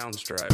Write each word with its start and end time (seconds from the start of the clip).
Sounds 0.00 0.22
Drive. 0.22 0.48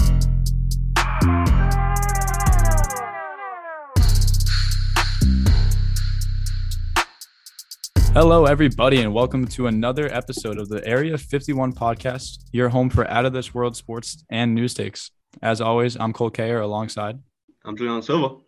Hello, 8.13 8.46
everybody, 8.46 9.03
and 9.03 9.14
welcome 9.14 9.46
to 9.46 9.69
another 9.69 10.13
episode 10.13 10.59
of 10.59 10.69
the 10.69 10.85
Area 10.85 11.17
51 11.17 11.74
podcast, 11.74 12.38
your 12.51 12.71
home 12.71 12.90
for 12.90 13.09
out 13.09 13.24
of 13.24 13.32
this 13.32 13.54
world 13.54 13.77
sports 13.77 14.24
and 14.31 14.53
news 14.53 14.74
takes. 14.74 15.13
As 15.40 15.60
always, 15.60 15.97
I'm 15.97 16.12
Cole 16.12 16.33
Kayer 16.33 16.60
alongside. 16.60 17.20
I'm 17.65 17.77
Julian 17.77 18.02
Silva. 18.02 18.41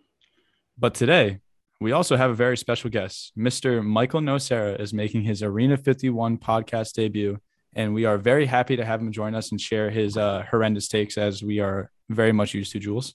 But 0.77 0.95
today, 0.95 1.39
we 1.81 1.93
also 1.93 2.17
have 2.17 2.31
a 2.31 2.35
very 2.35 2.57
special 2.57 2.91
guest. 2.91 3.31
Mr. 3.39 3.85
Michael 3.85 4.21
Nocera 4.21 4.81
is 4.81 4.93
making 4.93 5.23
his 5.23 5.43
Area 5.43 5.77
51 5.77 6.39
podcast 6.39 6.95
debut, 6.95 7.39
and 7.75 7.95
we 7.95 8.05
are 8.05 8.19
very 8.19 8.47
happy 8.47 8.77
to 8.77 8.85
have 8.85 9.01
him 9.01 9.13
join 9.13 9.35
us 9.35 9.51
and 9.51 9.61
share 9.61 9.91
his 9.91 10.17
uh, 10.17 10.45
horrendous 10.51 10.89
takes 10.89 11.19
as 11.19 11.43
we 11.43 11.61
are 11.61 11.91
very 12.09 12.33
much 12.33 12.55
used 12.55 12.73
to, 12.73 12.79
Jules. 12.79 13.15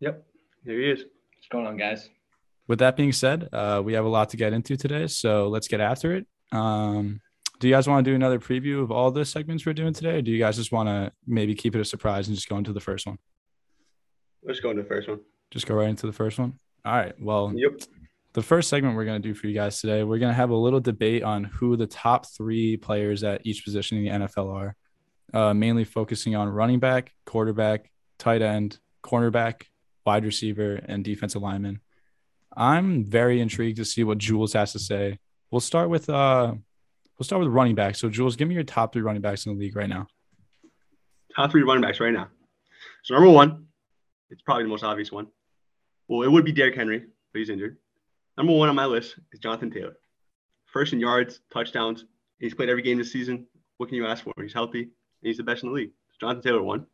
Yep, 0.00 0.24
here 0.64 0.78
he 0.80 0.90
is. 0.90 1.00
What's 1.00 1.48
going 1.50 1.66
on, 1.66 1.76
guys? 1.76 2.08
With 2.68 2.78
that 2.78 2.96
being 2.96 3.12
said, 3.12 3.48
uh, 3.52 3.82
we 3.84 3.92
have 3.94 4.04
a 4.04 4.08
lot 4.08 4.30
to 4.30 4.36
get 4.36 4.52
into 4.52 4.76
today, 4.76 5.06
so 5.08 5.48
let's 5.48 5.68
get 5.68 5.80
after 5.80 6.14
it. 6.14 6.26
Um, 6.52 7.20
do 7.58 7.68
you 7.68 7.74
guys 7.74 7.86
want 7.86 8.04
to 8.04 8.10
do 8.10 8.14
another 8.14 8.38
preview 8.38 8.82
of 8.82 8.90
all 8.90 9.10
the 9.10 9.24
segments 9.24 9.66
we're 9.66 9.72
doing 9.72 9.92
today, 9.92 10.18
or 10.18 10.22
do 10.22 10.30
you 10.30 10.38
guys 10.38 10.56
just 10.56 10.72
want 10.72 10.88
to 10.88 11.12
maybe 11.26 11.54
keep 11.54 11.74
it 11.74 11.80
a 11.80 11.84
surprise 11.84 12.28
and 12.28 12.36
just 12.36 12.48
go 12.48 12.56
into 12.56 12.72
the 12.72 12.80
first 12.80 13.06
one? 13.06 13.18
Let's 14.42 14.60
go 14.60 14.70
into 14.70 14.82
the 14.82 14.88
first 14.88 15.08
one. 15.08 15.20
Just 15.50 15.66
go 15.66 15.74
right 15.74 15.88
into 15.88 16.06
the 16.06 16.12
first 16.12 16.38
one. 16.38 16.58
All 16.84 16.94
right. 16.96 17.14
Well, 17.20 17.52
Yep. 17.54 17.82
The 18.34 18.42
first 18.42 18.68
segment 18.68 18.96
we're 18.96 19.04
going 19.04 19.20
to 19.20 19.28
do 19.28 19.34
for 19.34 19.46
you 19.46 19.54
guys 19.54 19.80
today, 19.80 20.02
we're 20.04 20.18
going 20.18 20.30
to 20.30 20.36
have 20.36 20.50
a 20.50 20.56
little 20.56 20.80
debate 20.80 21.22
on 21.22 21.44
who 21.44 21.76
the 21.76 21.86
top 21.86 22.26
three 22.34 22.76
players 22.76 23.22
at 23.24 23.42
each 23.44 23.64
position 23.64 23.98
in 23.98 24.04
the 24.04 24.26
NFL 24.26 24.54
are, 24.54 24.76
uh, 25.34 25.54
mainly 25.54 25.84
focusing 25.84 26.34
on 26.34 26.48
running 26.48 26.78
back, 26.78 27.12
quarterback, 27.26 27.90
tight 28.18 28.40
end, 28.40 28.78
cornerback, 29.02 29.64
wide 30.06 30.24
receiver, 30.24 30.80
and 30.86 31.04
defensive 31.04 31.42
lineman. 31.42 31.80
I'm 32.56 33.04
very 33.04 33.40
intrigued 33.40 33.78
to 33.78 33.84
see 33.84 34.04
what 34.04 34.18
Jules 34.18 34.54
has 34.54 34.72
to 34.72 34.78
say. 34.78 35.18
We'll 35.50 35.60
start 35.60 35.90
with 35.90 36.08
uh, 36.08 36.54
we'll 37.18 37.24
start 37.24 37.40
with 37.40 37.48
running 37.50 37.74
back. 37.74 37.96
So 37.96 38.08
Jules, 38.08 38.36
give 38.36 38.48
me 38.48 38.54
your 38.54 38.64
top 38.64 38.92
three 38.92 39.02
running 39.02 39.22
backs 39.22 39.46
in 39.46 39.54
the 39.54 39.58
league 39.58 39.76
right 39.76 39.88
now. 39.88 40.06
Top 41.36 41.50
three 41.50 41.62
running 41.62 41.82
backs 41.82 42.00
right 42.00 42.12
now. 42.12 42.28
So 43.04 43.14
number 43.14 43.30
one, 43.30 43.66
it's 44.30 44.42
probably 44.42 44.64
the 44.64 44.68
most 44.70 44.84
obvious 44.84 45.10
one. 45.10 45.28
Well, 46.08 46.22
it 46.22 46.30
would 46.30 46.44
be 46.44 46.52
Derrick 46.52 46.74
Henry, 46.74 47.00
but 47.32 47.38
he's 47.38 47.48
injured. 47.50 47.78
Number 48.36 48.52
one 48.52 48.68
on 48.68 48.74
my 48.74 48.86
list 48.86 49.16
is 49.32 49.40
Jonathan 49.40 49.70
Taylor. 49.70 49.96
First 50.66 50.92
in 50.92 51.00
yards, 51.00 51.40
touchdowns. 51.52 52.06
He's 52.38 52.54
played 52.54 52.70
every 52.70 52.82
game 52.82 52.98
this 52.98 53.12
season. 53.12 53.46
What 53.76 53.88
can 53.88 53.96
you 53.96 54.06
ask 54.06 54.24
for? 54.24 54.32
He's 54.40 54.52
healthy 54.52 54.82
and 54.82 54.90
he's 55.20 55.36
the 55.36 55.42
best 55.42 55.62
in 55.62 55.68
the 55.68 55.74
league. 55.74 55.90
Jonathan 56.20 56.42
Taylor 56.42 56.62
one. 56.62 56.86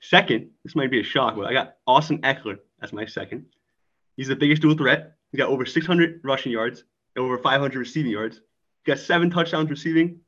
Second, 0.00 0.50
this 0.64 0.74
might 0.74 0.90
be 0.90 1.00
a 1.00 1.04
shock, 1.04 1.36
but 1.36 1.46
I 1.46 1.52
got 1.52 1.76
Austin 1.86 2.20
Ekeler 2.22 2.58
as 2.82 2.92
my 2.92 3.06
second. 3.06 3.46
He's 4.16 4.28
the 4.28 4.36
biggest 4.36 4.60
dual 4.60 4.76
threat. 4.76 5.16
He's 5.30 5.38
got 5.38 5.48
over 5.48 5.64
600 5.64 6.20
rushing 6.24 6.52
yards 6.52 6.84
and 7.14 7.24
over 7.24 7.38
500 7.38 7.78
receiving 7.78 8.12
yards. 8.12 8.36
He's 8.36 8.94
got 8.94 8.98
seven 8.98 9.30
touchdowns 9.30 9.70
receiving 9.70 10.20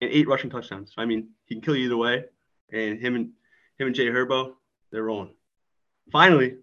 and 0.00 0.10
eight 0.10 0.28
rushing 0.28 0.50
touchdowns. 0.50 0.92
So, 0.94 1.02
I 1.02 1.06
mean, 1.06 1.30
he 1.46 1.54
can 1.56 1.62
kill 1.62 1.76
you 1.76 1.86
either 1.86 1.96
way. 1.96 2.24
And 2.72 2.98
him 2.98 3.16
and 3.16 3.30
him 3.78 3.88
and 3.88 3.94
Jay 3.94 4.06
Herbo, 4.06 4.54
they're 4.90 5.02
rolling. 5.02 5.34
Finally, 6.12 6.56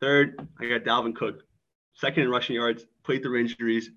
third, 0.00 0.38
I 0.60 0.66
got 0.66 0.84
Dalvin 0.84 1.14
Cook, 1.14 1.42
second 1.96 2.22
in 2.22 2.30
rushing 2.30 2.56
yards, 2.56 2.86
played 3.02 3.22
through 3.22 3.40
injuries, 3.40 3.90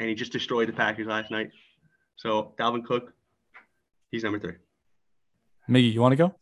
and 0.00 0.08
he 0.08 0.14
just 0.14 0.32
destroyed 0.32 0.68
the 0.68 0.72
Packers 0.72 1.06
last 1.06 1.30
night. 1.30 1.50
So 2.16 2.54
Dalvin 2.58 2.84
Cook, 2.84 3.12
he's 4.10 4.24
number 4.24 4.38
three. 4.38 4.54
Miggy, 5.68 5.92
you 5.92 6.00
want 6.00 6.12
to 6.12 6.16
go? 6.16 6.34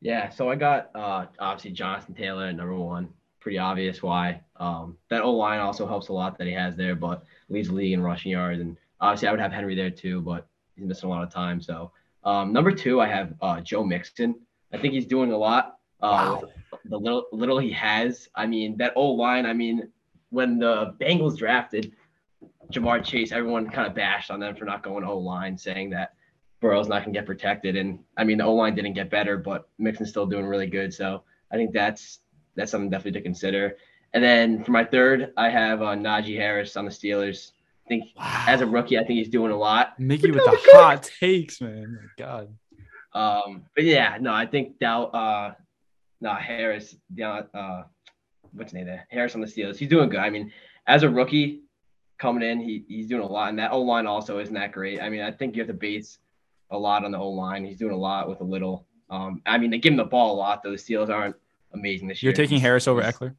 Yeah, 0.00 0.30
so 0.30 0.48
I 0.48 0.56
got 0.56 0.90
uh, 0.94 1.26
obviously 1.38 1.72
Jonathan 1.72 2.14
Taylor 2.14 2.46
at 2.46 2.56
number 2.56 2.74
one. 2.74 3.10
Pretty 3.40 3.58
obvious 3.58 4.02
why. 4.02 4.40
Um, 4.56 4.96
that 5.08 5.22
O 5.22 5.32
line 5.32 5.60
also 5.60 5.86
helps 5.86 6.08
a 6.08 6.12
lot 6.12 6.38
that 6.38 6.46
he 6.46 6.52
has 6.52 6.76
there, 6.76 6.94
but 6.94 7.24
leads 7.48 7.68
the 7.68 7.74
league 7.74 7.92
in 7.92 8.02
rushing 8.02 8.32
yards. 8.32 8.60
And 8.60 8.76
obviously, 9.00 9.28
I 9.28 9.30
would 9.30 9.40
have 9.40 9.52
Henry 9.52 9.74
there 9.74 9.90
too, 9.90 10.20
but 10.20 10.46
he's 10.74 10.86
missing 10.86 11.08
a 11.08 11.12
lot 11.12 11.22
of 11.22 11.32
time. 11.32 11.60
So 11.60 11.92
um, 12.24 12.52
number 12.52 12.72
two, 12.72 13.00
I 13.00 13.08
have 13.08 13.34
uh, 13.40 13.60
Joe 13.60 13.84
Mixon. 13.84 14.34
I 14.72 14.78
think 14.78 14.94
he's 14.94 15.06
doing 15.06 15.32
a 15.32 15.36
lot. 15.36 15.79
Uh, 16.02 16.38
with 16.40 16.50
the 16.86 16.96
little 16.98 17.26
little 17.32 17.58
he 17.58 17.70
has. 17.72 18.28
I 18.34 18.46
mean, 18.46 18.76
that 18.78 18.92
O 18.96 19.10
line. 19.10 19.46
I 19.46 19.52
mean, 19.52 19.88
when 20.30 20.58
the 20.58 20.94
Bengals 21.00 21.36
drafted 21.38 21.92
Ja'Marr 22.72 23.04
Chase, 23.04 23.32
everyone 23.32 23.68
kind 23.68 23.86
of 23.86 23.94
bashed 23.94 24.30
on 24.30 24.40
them 24.40 24.54
for 24.56 24.64
not 24.64 24.82
going 24.82 25.04
O 25.04 25.18
line, 25.18 25.56
saying 25.58 25.90
that 25.90 26.14
Burrow's 26.60 26.88
not 26.88 27.02
going 27.04 27.12
to 27.12 27.18
get 27.18 27.26
protected. 27.26 27.76
And 27.76 27.98
I 28.16 28.24
mean, 28.24 28.38
the 28.38 28.44
O 28.44 28.54
line 28.54 28.74
didn't 28.74 28.94
get 28.94 29.10
better, 29.10 29.36
but 29.36 29.68
Mixon's 29.78 30.10
still 30.10 30.26
doing 30.26 30.44
really 30.46 30.66
good. 30.66 30.92
So 30.94 31.22
I 31.52 31.56
think 31.56 31.72
that's 31.72 32.20
that's 32.54 32.70
something 32.70 32.90
definitely 32.90 33.20
to 33.20 33.24
consider. 33.24 33.76
And 34.12 34.22
then 34.24 34.64
for 34.64 34.72
my 34.72 34.84
third, 34.84 35.32
I 35.36 35.50
have 35.50 35.82
uh, 35.82 35.94
Najee 35.94 36.36
Harris 36.36 36.76
on 36.76 36.84
the 36.84 36.90
Steelers. 36.90 37.52
I 37.86 37.88
think 37.88 38.04
Wow. 38.16 38.44
as 38.48 38.60
a 38.60 38.66
rookie, 38.66 38.98
I 38.98 39.04
think 39.04 39.18
he's 39.18 39.28
doing 39.28 39.52
a 39.52 39.56
lot. 39.56 39.98
Mickey 39.98 40.30
with 40.30 40.44
the 40.44 40.58
hot 40.72 41.08
takes, 41.20 41.60
man. 41.60 41.98
My 42.18 42.24
God. 42.24 42.54
Um, 43.12 43.64
but 43.74 43.84
yeah, 43.84 44.18
no, 44.20 44.32
I 44.32 44.46
think 44.46 44.78
Dow, 44.78 45.04
uh, 45.06 45.54
no 46.20 46.34
Harris, 46.34 46.96
down, 47.14 47.46
uh, 47.54 47.82
what's 48.52 48.70
his 48.70 48.74
name 48.74 48.86
there? 48.86 49.06
Harris 49.10 49.34
on 49.34 49.40
the 49.40 49.46
Steelers. 49.46 49.76
He's 49.76 49.88
doing 49.88 50.08
good. 50.08 50.20
I 50.20 50.30
mean, 50.30 50.52
as 50.86 51.02
a 51.02 51.08
rookie 51.08 51.62
coming 52.18 52.42
in, 52.48 52.60
he, 52.60 52.84
he's 52.88 53.06
doing 53.06 53.22
a 53.22 53.26
lot, 53.26 53.48
and 53.48 53.58
that 53.58 53.72
O 53.72 53.80
line 53.80 54.06
also 54.06 54.38
isn't 54.38 54.54
that 54.54 54.72
great. 54.72 55.00
I 55.00 55.08
mean, 55.08 55.22
I 55.22 55.30
think 55.30 55.56
you 55.56 55.62
have 55.62 55.68
to 55.68 55.74
base 55.74 56.18
a 56.70 56.78
lot 56.78 57.04
on 57.04 57.10
the 57.10 57.18
O 57.18 57.28
line. 57.30 57.64
He's 57.64 57.78
doing 57.78 57.92
a 57.94 57.98
lot 57.98 58.28
with 58.28 58.40
a 58.40 58.44
little. 58.44 58.86
Um, 59.08 59.42
I 59.46 59.58
mean, 59.58 59.70
they 59.70 59.78
give 59.78 59.92
him 59.92 59.96
the 59.96 60.04
ball 60.04 60.34
a 60.34 60.38
lot, 60.38 60.62
though. 60.62 60.70
The 60.70 60.76
Steelers 60.76 61.08
aren't 61.08 61.36
amazing 61.74 62.08
this 62.08 62.22
year. 62.22 62.30
You're 62.30 62.36
taking 62.36 62.60
Harris 62.60 62.86
over 62.86 63.02
Ekeler? 63.02 63.34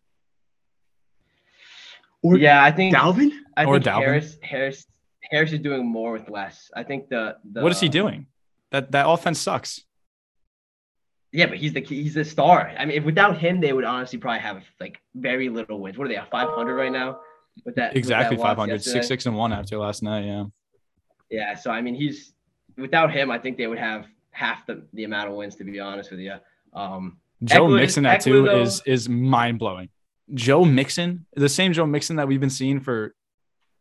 Or 2.23 2.37
Yeah, 2.37 2.63
I 2.63 2.71
think 2.71 2.95
Dalvin? 2.95 3.31
I 3.57 3.65
Or 3.65 3.75
think 3.75 3.85
Dalvin? 3.85 3.99
Harris 3.99 4.37
Harris 4.43 4.85
Harris 5.29 5.51
is 5.53 5.59
doing 5.59 5.85
more 5.85 6.11
with 6.11 6.29
less. 6.29 6.69
I 6.75 6.83
think 6.83 7.09
the, 7.09 7.37
the 7.51 7.61
What 7.61 7.71
is 7.71 7.79
he 7.79 7.89
doing? 7.89 8.27
That 8.71 8.91
that 8.91 9.07
offense 9.07 9.39
sucks. 9.39 9.81
Yeah, 11.33 11.45
but 11.45 11.57
he's 11.57 11.73
the 11.73 11.81
he's 11.81 12.13
the 12.13 12.25
star. 12.25 12.73
I 12.77 12.85
mean, 12.85 12.97
if 12.97 13.03
without 13.05 13.37
him, 13.37 13.61
they 13.61 13.71
would 13.71 13.85
honestly 13.85 14.19
probably 14.19 14.39
have 14.41 14.63
like 14.79 14.99
very 15.15 15.47
little 15.49 15.79
wins. 15.79 15.97
What 15.97 16.05
are 16.05 16.09
they 16.09 16.17
at 16.17 16.29
500 16.29 16.75
right 16.75 16.91
now? 16.91 17.19
With 17.65 17.75
that 17.75 17.91
with 17.91 17.97
Exactly 17.97 18.37
that 18.37 18.43
500, 18.43 18.83
six, 18.83 19.07
six, 19.07 19.25
and 19.25 19.35
one 19.37 19.53
after 19.53 19.77
last 19.77 20.03
night. 20.03 20.25
Yeah. 20.25 20.45
Yeah, 21.29 21.55
so 21.55 21.71
I 21.71 21.81
mean, 21.81 21.95
he's 21.95 22.33
without 22.77 23.11
him, 23.13 23.31
I 23.31 23.37
think 23.39 23.57
they 23.57 23.67
would 23.67 23.79
have 23.79 24.07
half 24.31 24.65
the, 24.65 24.83
the 24.93 25.05
amount 25.05 25.29
of 25.29 25.35
wins. 25.35 25.55
To 25.55 25.63
be 25.63 25.79
honest 25.79 26.11
with 26.11 26.19
you, 26.19 26.35
um, 26.73 27.17
Joe 27.43 27.67
Ekeler- 27.67 27.79
Mixon 27.79 28.03
that 28.03 28.19
Ekeler, 28.19 28.23
two 28.23 28.43
though- 28.43 28.61
is 28.61 28.81
is 28.85 29.07
mind 29.07 29.59
blowing. 29.59 29.89
Joe 30.33 30.63
Mixon, 30.65 31.25
the 31.33 31.49
same 31.49 31.73
Joe 31.73 31.85
Mixon 31.85 32.15
that 32.17 32.27
we've 32.27 32.39
been 32.39 32.49
seeing 32.49 32.79
for 32.79 33.13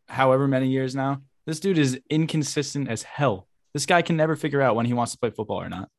however 0.07 0.47
many 0.47 0.67
years 0.69 0.95
now. 0.95 1.21
This 1.45 1.59
dude 1.59 1.77
is 1.77 1.99
inconsistent 2.09 2.89
as 2.89 3.03
hell. 3.03 3.47
This 3.73 3.85
guy 3.85 4.01
can 4.01 4.15
never 4.17 4.35
figure 4.35 4.61
out 4.61 4.75
when 4.75 4.85
he 4.85 4.93
wants 4.93 5.13
to 5.13 5.17
play 5.17 5.29
football 5.29 5.61
or 5.61 5.69
not. 5.69 5.89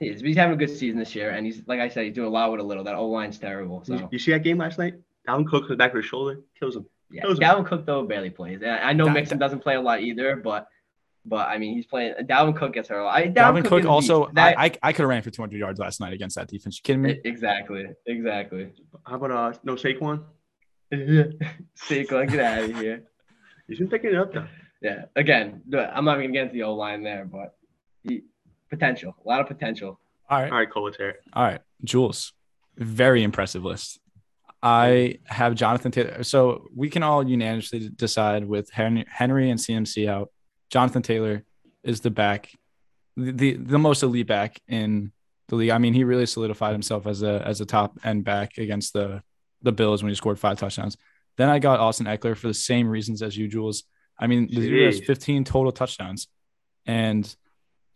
He 0.00 0.08
is, 0.08 0.20
he's 0.20 0.36
having 0.36 0.54
a 0.54 0.56
good 0.58 0.70
season 0.76 0.98
this 0.98 1.14
year, 1.14 1.30
and 1.30 1.44
he's 1.46 1.62
like 1.66 1.80
I 1.80 1.88
said, 1.88 2.04
he's 2.04 2.14
doing 2.14 2.28
a 2.28 2.30
lot 2.30 2.50
with 2.50 2.60
a 2.60 2.64
little. 2.64 2.84
That 2.84 2.94
O 2.94 3.06
line's 3.08 3.38
terrible. 3.38 3.84
You, 3.86 3.98
So 3.98 4.08
you 4.12 4.18
see 4.18 4.30
that 4.32 4.42
game 4.42 4.58
last 4.58 4.78
night? 4.78 4.94
Dalvin 5.28 5.46
Cook 5.48 5.64
to 5.64 5.68
the 5.68 5.76
back 5.76 5.90
of 5.92 5.96
his 5.96 6.06
shoulder, 6.06 6.40
kills 6.58 6.76
him. 6.76 6.86
yeah, 7.10 7.22
Those 7.22 7.38
are- 7.38 7.42
Dalvin 7.42 7.66
Cook 7.66 7.86
though 7.86 8.02
barely 8.04 8.30
plays. 8.30 8.62
I 8.62 8.92
know 8.92 9.06
That- 9.06 9.14
Mixon 9.14 9.38
doesn't 9.38 9.60
play 9.60 9.74
a 9.76 9.80
lot 9.80 10.00
either, 10.02 10.36
but 10.36 10.68
but 11.26 11.48
I 11.48 11.56
mean 11.58 11.74
he's 11.74 11.86
playing. 11.86 12.14
Dalvin 12.22 12.54
Cook 12.56 12.74
gets 12.74 12.88
hurt 12.90 13.00
a 13.00 13.04
lot. 13.04 13.14
I, 13.16 13.28
Dalvin 13.28 13.62
is 13.64 13.68
Cook 13.68 13.84
a 13.84 13.88
also. 13.88 14.28
That- 14.34 14.58
I, 14.58 14.66
I, 14.66 14.70
I 14.82 14.92
could 14.92 15.02
have 15.02 15.08
ran 15.08 15.22
for 15.22 15.30
200 15.30 15.56
yards 15.58 15.78
last 15.80 16.00
night 16.00 16.12
against 16.12 16.36
that 16.36 16.48
defense. 16.48 16.76
You 16.78 16.82
kidding 16.82 17.02
me? 17.02 17.18
Exactly. 17.24 17.86
Exactly. 18.06 18.72
How 19.06 19.16
about 19.16 19.30
uh 19.30 19.58
no 19.64 19.74
Saquon? 19.74 20.22
Saquon, 20.92 22.30
get 22.30 22.40
out 22.40 22.64
of 22.64 22.78
here. 22.78 23.04
He's 23.68 23.78
been 23.78 23.88
picking 23.88 24.10
it 24.10 24.16
up 24.16 24.32
though. 24.32 24.46
Yeah. 24.82 25.06
Again, 25.16 25.62
I'm 25.74 26.04
not 26.04 26.18
even 26.20 26.34
gonna 26.34 26.52
the 26.52 26.64
O 26.64 26.74
line 26.74 27.02
there, 27.02 27.24
but 27.24 27.56
he, 28.02 28.24
potential, 28.70 29.14
a 29.24 29.28
lot 29.28 29.40
of 29.40 29.46
potential. 29.46 30.00
All 30.30 30.40
right. 30.40 30.50
All 30.50 30.58
right, 30.58 30.70
Cole, 30.70 30.84
let's 30.84 30.96
hear 30.96 31.10
it. 31.10 31.20
All 31.32 31.44
right, 31.44 31.60
Jules, 31.82 32.32
very 32.76 33.22
impressive 33.22 33.64
list. 33.64 34.00
I 34.62 35.18
have 35.26 35.54
Jonathan 35.54 35.92
Taylor. 35.92 36.22
So 36.22 36.68
we 36.74 36.88
can 36.88 37.02
all 37.02 37.26
unanimously 37.28 37.90
decide 37.90 38.46
with 38.46 38.70
Henry, 38.70 39.04
Henry 39.06 39.50
and 39.50 39.60
CMC 39.60 40.08
out. 40.08 40.30
Jonathan 40.70 41.02
Taylor 41.02 41.44
is 41.82 42.00
the 42.00 42.10
back, 42.10 42.50
the, 43.14 43.32
the 43.32 43.52
the 43.56 43.78
most 43.78 44.02
elite 44.02 44.26
back 44.26 44.58
in 44.66 45.12
the 45.48 45.56
league. 45.56 45.70
I 45.70 45.76
mean, 45.76 45.92
he 45.92 46.02
really 46.04 46.24
solidified 46.24 46.72
himself 46.72 47.06
as 47.06 47.22
a 47.22 47.42
as 47.46 47.60
a 47.60 47.66
top 47.66 47.98
end 48.04 48.24
back 48.24 48.56
against 48.56 48.94
the 48.94 49.22
the 49.62 49.72
Bills 49.72 50.02
when 50.02 50.08
he 50.08 50.16
scored 50.16 50.38
five 50.38 50.58
touchdowns. 50.58 50.96
Then 51.36 51.50
I 51.50 51.58
got 51.58 51.80
Austin 51.80 52.06
Ekeler 52.06 52.36
for 52.36 52.48
the 52.48 52.54
same 52.54 52.88
reasons 52.88 53.20
as 53.20 53.36
you, 53.36 53.48
Jules. 53.48 53.84
I 54.18 54.28
mean, 54.28 54.46
the 54.46 54.60
dude 54.60 54.86
has 54.86 55.00
15 55.00 55.44
total 55.44 55.72
touchdowns, 55.72 56.28
and 56.86 57.34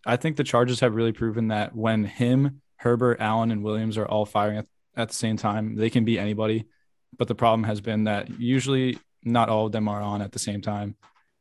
I 0.08 0.16
think 0.16 0.36
the 0.36 0.44
Chargers 0.44 0.80
have 0.80 0.94
really 0.94 1.12
proven 1.12 1.48
that 1.48 1.76
when 1.76 2.04
him, 2.04 2.62
Herbert, 2.76 3.20
Allen, 3.20 3.50
and 3.50 3.62
Williams 3.62 3.98
are 3.98 4.06
all 4.06 4.24
firing 4.24 4.56
at, 4.56 4.66
at 4.96 5.08
the 5.08 5.14
same 5.14 5.36
time, 5.36 5.76
they 5.76 5.90
can 5.90 6.06
beat 6.06 6.18
anybody. 6.18 6.64
But 7.18 7.28
the 7.28 7.34
problem 7.34 7.64
has 7.64 7.82
been 7.82 8.04
that 8.04 8.40
usually 8.40 8.98
not 9.22 9.50
all 9.50 9.66
of 9.66 9.72
them 9.72 9.86
are 9.86 10.00
on 10.00 10.22
at 10.22 10.32
the 10.32 10.38
same 10.38 10.62
time. 10.62 10.96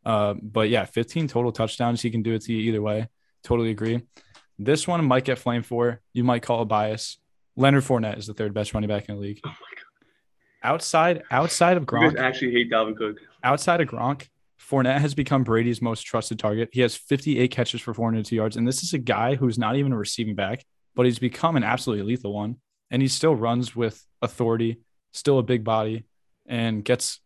Uh, 0.06 0.34
but 0.42 0.70
yeah, 0.70 0.84
15 0.84 1.30
total 1.30 1.54
touchdowns. 1.54 2.02
He 2.02 2.12
can 2.12 2.24
do 2.24 2.34
it 2.34 2.42
to 2.44 2.54
you 2.54 2.60
either 2.60 2.82
way. 2.82 3.08
Totally 3.42 3.72
agree. 3.72 4.02
This 4.60 4.86
one 4.86 5.04
might 5.06 5.24
get 5.24 5.40
flamed 5.40 5.66
for. 5.66 6.02
You 6.14 6.26
might 6.26 6.44
call 6.44 6.62
it 6.62 6.66
bias. 6.66 7.20
Leonard 7.56 7.84
Fournette 7.84 8.18
is 8.18 8.28
the 8.28 8.34
third 8.34 8.54
best 8.54 8.74
running 8.74 8.90
back 8.90 9.08
in 9.08 9.16
the 9.16 9.22
league. 9.22 9.40
Oh 9.46 9.50
my 9.50 9.54
god. 9.54 10.74
Outside 10.74 11.24
outside 11.32 11.78
of 11.78 11.86
Gronk, 11.86 12.18
actually 12.18 12.52
hate 12.52 12.70
Dalvin 12.70 12.98
Cook. 12.98 13.18
outside 13.44 13.80
of 13.80 13.88
Gronk, 13.88 14.28
Fournette 14.70 15.00
has 15.00 15.16
become 15.16 15.44
Brady's 15.44 15.82
most 15.82 16.02
trusted 16.02 16.40
target. 16.40 16.70
He 16.74 16.82
has 16.82 16.96
58 16.96 17.50
catches 17.50 17.82
for 17.82 17.94
402 17.94 18.36
yards, 18.36 18.58
and 18.58 18.68
this 18.68 18.84
is 18.84 18.94
a 18.94 18.98
guy 18.98 19.36
who's 19.36 19.58
not 19.58 19.78
even 19.78 19.94
a 19.94 19.98
receiving 19.98 20.36
back, 20.36 20.66
but 20.96 21.06
he's 21.06 21.20
become 21.20 21.56
an 21.56 21.64
absolutely 21.64 22.06
lethal 22.06 22.34
one. 22.34 22.58
And 22.92 23.02
he 23.02 23.08
still 23.08 23.36
runs 23.36 23.76
with 23.76 24.06
authority, 24.22 24.82
still 25.12 25.40
a 25.40 25.44
big 25.44 25.64
body, 25.64 26.06
and 26.46 26.84
gets 26.84 27.22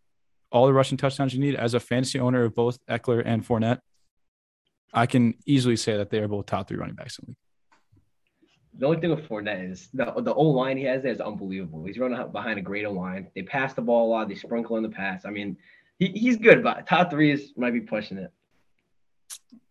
all 0.51 0.67
the 0.67 0.73
rushing 0.73 0.97
touchdowns 0.97 1.33
you 1.33 1.39
need. 1.39 1.55
As 1.55 1.73
a 1.73 1.79
fantasy 1.79 2.19
owner 2.19 2.43
of 2.43 2.53
both 2.53 2.77
Ekeler 2.87 3.23
and 3.25 3.45
Fournette, 3.45 3.79
I 4.93 5.05
can 5.05 5.35
easily 5.45 5.77
say 5.77 5.97
that 5.97 6.09
they 6.09 6.19
are 6.19 6.27
both 6.27 6.45
top 6.45 6.67
three 6.67 6.77
running 6.77 6.95
backs 6.95 7.17
in 7.17 7.25
the 7.25 7.29
league. 7.29 7.37
The 8.73 8.85
only 8.85 8.99
thing 8.99 9.09
with 9.09 9.27
Fournette 9.27 9.71
is 9.71 9.89
the 9.93 10.05
the 10.21 10.33
O 10.33 10.43
line 10.43 10.77
he 10.77 10.83
has 10.85 11.03
there 11.03 11.11
is 11.11 11.19
unbelievable. 11.19 11.83
He's 11.85 11.97
running 11.97 12.31
behind 12.31 12.57
a 12.57 12.61
great 12.61 12.89
line. 12.89 13.27
They 13.35 13.41
pass 13.41 13.73
the 13.73 13.81
ball 13.81 14.07
a 14.07 14.09
lot. 14.09 14.29
They 14.29 14.35
sprinkle 14.35 14.77
in 14.77 14.83
the 14.83 14.89
pass. 14.89 15.25
I 15.25 15.29
mean, 15.29 15.57
he, 16.01 16.07
he's 16.19 16.37
good, 16.37 16.63
but 16.63 16.85
top 16.87 17.09
three 17.11 17.31
is 17.31 17.53
might 17.55 17.71
be 17.73 17.81
pushing 17.81 18.17
it. 18.17 18.31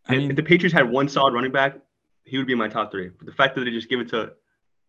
I 0.08 0.14
If- 0.14 0.18
mean, 0.20 0.30
if 0.30 0.36
the 0.36 0.42
Patriots 0.42 0.72
had 0.72 0.88
one 0.88 1.08
solid 1.08 1.34
running 1.34 1.52
back, 1.52 1.76
he 2.24 2.38
would 2.38 2.46
be 2.46 2.52
in 2.52 2.58
my 2.58 2.68
top 2.68 2.90
three. 2.90 3.08
But 3.10 3.26
the 3.26 3.32
fact 3.32 3.54
that 3.56 3.64
they 3.64 3.70
just 3.70 3.88
give 3.88 4.00
it 4.00 4.08
to 4.10 4.32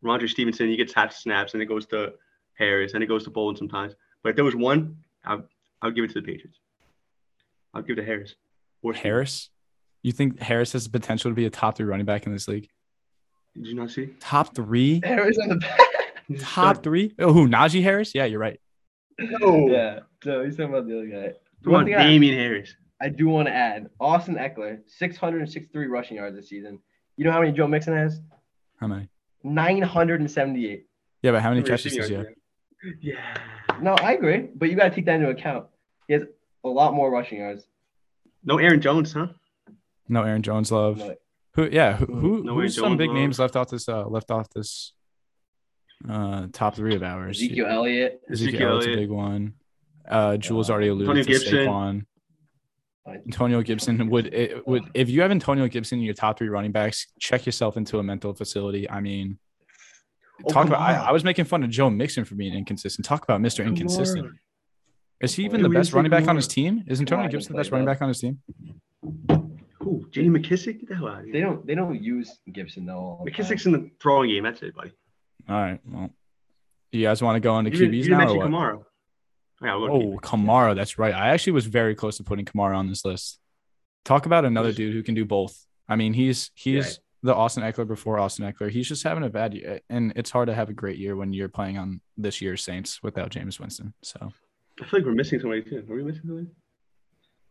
Roger 0.02 0.28
Stevenson, 0.28 0.68
he 0.68 0.78
gets 0.78 0.94
half 0.94 1.14
snaps, 1.14 1.54
and 1.54 1.62
it 1.62 1.66
goes 1.66 1.86
to 1.88 2.14
Harris, 2.54 2.94
and 2.94 3.04
it 3.04 3.08
goes 3.08 3.24
to 3.24 3.30
Bolden 3.32 3.58
sometimes. 3.58 3.94
But 4.24 4.30
if 4.30 4.36
there 4.36 4.46
was 4.46 4.56
one, 4.56 4.98
I 5.26 5.40
I 5.82 5.88
would 5.88 5.96
give 5.96 6.04
it 6.06 6.10
to 6.10 6.22
the 6.22 6.26
Patriots. 6.26 6.60
I'll 7.74 7.82
give 7.82 7.98
it 7.98 8.02
to 8.02 8.06
Harris. 8.06 8.36
Or 8.84 8.94
Stevenson. 8.94 9.04
Harris, 9.10 9.50
you 10.04 10.12
think 10.12 10.40
Harris 10.40 10.74
has 10.74 10.84
the 10.84 10.90
potential 10.92 11.32
to 11.32 11.36
be 11.36 11.46
a 11.46 11.50
top 11.50 11.76
three 11.78 11.86
running 11.88 12.06
back 12.06 12.26
in 12.28 12.32
this 12.34 12.48
league? 12.48 12.68
Did 13.56 13.68
you 13.68 13.76
not 13.76 13.90
see? 13.92 14.08
Top 14.20 14.54
three? 14.56 15.02
Harris 15.04 15.38
on 15.40 15.50
the 15.50 15.56
back. 15.58 15.80
Top 16.40 16.76
stud. 16.78 16.84
three? 16.84 17.14
Oh, 17.20 17.34
who? 17.34 17.48
Najee 17.50 17.84
Harris? 17.84 18.14
Yeah, 18.16 18.26
you're 18.26 18.40
right. 18.40 18.60
No. 19.20 19.68
yeah. 19.70 20.00
So 20.24 20.44
he's 20.44 20.56
talking 20.56 20.74
about 20.74 20.88
the 20.88 20.98
other 20.98 21.08
guy. 21.08 21.34
Come 21.64 21.74
One 21.74 21.80
on, 21.82 21.86
thing 21.88 21.96
I- 21.96 22.04
Damien 22.08 22.38
Harris. 22.38 22.76
I 23.04 23.10
do 23.10 23.28
want 23.28 23.48
to 23.48 23.54
add 23.54 23.90
Austin 24.00 24.36
Ekeler, 24.36 24.80
663 24.86 25.88
rushing 25.88 26.18
yards 26.18 26.36
this 26.36 26.50
season. 26.50 26.78
You 27.18 27.26
know 27.26 27.32
how 27.32 27.40
many 27.40 27.52
Joe 27.52 27.68
Mixon 27.68 27.96
has? 27.96 28.22
How 28.80 28.86
many? 28.86 29.10
978. 29.44 30.86
Yeah, 31.24 31.32
but 31.32 31.42
how 31.42 31.50
many 31.50 31.64
catches 31.64 31.96
does 31.96 32.10
he 32.10 32.16
have? 32.16 32.28
Yeah. 33.00 33.16
No, 33.82 33.94
I 33.96 34.14
agree, 34.14 34.50
but 34.56 34.70
you 34.70 34.76
got 34.76 34.90
to 34.90 34.96
take 34.96 35.06
that 35.06 35.16
into 35.16 35.30
account. 35.30 35.66
He 36.08 36.14
has 36.14 36.24
a 36.64 36.70
lot 36.70 36.94
more 36.94 37.10
rushing 37.10 37.40
yards. 37.40 37.64
No 38.44 38.58
Aaron 38.60 38.82
Jones, 38.82 39.14
huh? 39.14 39.28
No, 40.08 40.22
Aaron 40.24 40.42
Jones 40.44 40.72
love. 40.72 41.00
Like, 41.00 41.20
Who? 41.56 41.70
Yeah, 41.72 41.98
who? 41.98 42.06
who 42.06 42.44
No 42.44 42.54
who's 42.56 42.78
Aaron 42.78 42.90
some 42.92 42.98
big 42.98 43.10
Jones 43.10 43.16
names 43.18 43.40
left 43.40 43.56
off 43.56 43.70
this? 43.70 43.88
Uh, 43.90 44.06
left 44.08 44.30
off 44.32 44.50
this. 44.50 44.94
Uh, 46.08 46.48
top 46.52 46.76
three 46.76 46.96
of 46.96 47.04
ours. 47.04 47.38
Ezekiel 47.38 47.68
Elliott. 47.68 48.22
Ezekiel 48.32 48.50
Ezekiel 48.50 48.70
Elliott's 48.70 48.88
a 48.88 48.96
big 48.96 49.10
one. 49.10 49.54
Uh, 50.08 50.38
Jules 50.38 50.70
already 50.70 50.88
alluded 50.90 51.10
Antonio 51.18 51.24
to 51.24 51.30
Gibson. 51.30 51.56
Saquon. 51.68 52.06
Antonio 53.26 53.62
Gibson 53.62 54.10
would 54.10 54.34
it 54.34 54.66
would 54.68 54.84
if 54.94 55.10
you 55.10 55.22
have 55.22 55.32
Antonio 55.32 55.68
Gibson 55.68 56.00
in 56.00 56.06
your 56.06 56.14
top 56.14 56.38
three 56.38 56.50
running 56.50 56.72
backs, 56.72 57.08
check 57.20 57.46
yourself 57.46 57.76
into 57.78 57.98
a 58.00 58.04
mental 58.04 58.34
facility. 58.34 58.90
I 58.90 59.00
mean, 59.02 59.40
Oh, 60.46 60.50
talk 60.50 60.68
about. 60.68 60.80
I, 60.82 60.96
I 60.96 61.12
was 61.12 61.24
making 61.24 61.46
fun 61.46 61.64
of 61.64 61.70
Joe 61.70 61.90
Mixon 61.90 62.26
for 62.26 62.34
being 62.36 62.54
inconsistent. 62.54 63.06
Talk 63.06 63.24
about 63.24 63.42
Mr. 63.42 63.64
Inconsistent. 63.66 64.26
Kamara. 64.28 64.32
Is 65.22 65.34
he 65.36 65.46
even 65.46 65.60
Yeah, 65.60 65.68
the 65.68 65.74
best 65.74 65.94
running 65.94 66.10
back 66.10 66.28
on 66.28 66.36
his 66.36 66.48
team? 66.48 66.84
Is 66.88 67.00
Antonio 67.00 67.28
Kamara 67.28 67.32
Gibson 67.32 67.54
the 67.54 67.58
best 67.60 67.70
play 67.70 67.78
running 67.80 67.94
back 67.94 68.02
on 68.02 68.08
his 68.08 68.20
team? 68.20 68.40
Who? 69.80 70.08
J.D. 70.12 70.30
McKissick? 70.30 70.80
Get 70.80 70.90
the 70.90 70.96
hell 70.96 71.08
out 71.10 71.22
of 71.22 71.32
They 71.32 71.42
don't 71.42 71.66
they 71.68 71.76
don't 71.76 72.02
use 72.02 72.40
Gibson 72.52 72.86
though. 72.86 72.96
all 72.98 73.22
the 73.26 73.32
time. 73.32 73.46
McKissick's 73.46 73.66
in 73.66 73.72
the 73.72 73.90
throwing 74.02 74.30
game. 74.30 74.44
That's 74.44 74.62
it, 74.64 74.76
buddy. 74.76 74.92
All 75.50 75.56
right. 75.56 75.80
Well, 75.88 76.10
you 76.92 77.04
guys 77.04 77.22
want 77.22 77.36
to 77.36 77.40
go 77.40 77.58
into 77.60 77.72
You 77.72 77.78
didn't, 77.78 77.94
you 77.94 78.00
QBs 78.00 78.04
didn't 78.06 78.18
now? 78.18 78.26
mention 78.26 78.42
Or 78.42 78.50
what? 78.50 78.52
Kamara. 78.80 78.84
Yeah, 79.62 79.76
Oh, 79.76 80.18
Kamara. 80.22 80.76
That's 80.76 80.98
right. 80.98 81.14
I 81.14 81.30
actually 81.30 81.54
was 81.54 81.66
very 81.68 81.94
close 81.96 82.18
to 82.18 82.24
putting 82.24 82.46
Kamara 82.46 82.76
on 82.76 82.88
this 82.88 83.06
list. 83.06 83.40
Talk 84.06 84.26
about 84.26 84.44
another 84.46 84.72
dude 84.72 84.94
who 84.94 85.04
can 85.04 85.14
do 85.16 85.26
both. 85.26 85.56
I 85.88 85.96
mean, 85.96 86.14
he's 86.14 86.50
he's 86.56 86.86
Yeah. 86.88 86.94
the 87.24 87.36
Austin 87.36 87.62
Ekeler 87.64 87.88
before 87.88 88.18
Austin 88.18 88.52
Ekeler. 88.52 88.72
He's 88.72 88.88
just 88.88 89.04
having 89.04 89.24
a 89.24 89.30
bad 89.30 89.54
year, 89.54 89.80
and 89.90 90.14
it's 90.16 90.32
hard 90.32 90.48
to 90.48 90.56
have 90.56 90.70
a 90.70 90.74
great 90.74 90.98
year 90.98 91.16
when 91.16 91.32
you're 91.34 91.50
playing 91.50 91.78
on 91.78 92.02
this 92.18 92.42
year's 92.42 92.64
Saints 92.64 93.04
without 93.04 93.30
Jameis 93.32 93.60
Winston. 93.60 93.94
So 94.02 94.32
I 94.82 94.86
feel 94.86 95.00
like 95.02 95.06
we're 95.06 95.14
missing 95.14 95.40
somebody 95.40 95.62
too. 95.62 95.86
Are 95.90 95.96
we 95.96 96.04
missing 96.04 96.24
somebody? 96.26 96.48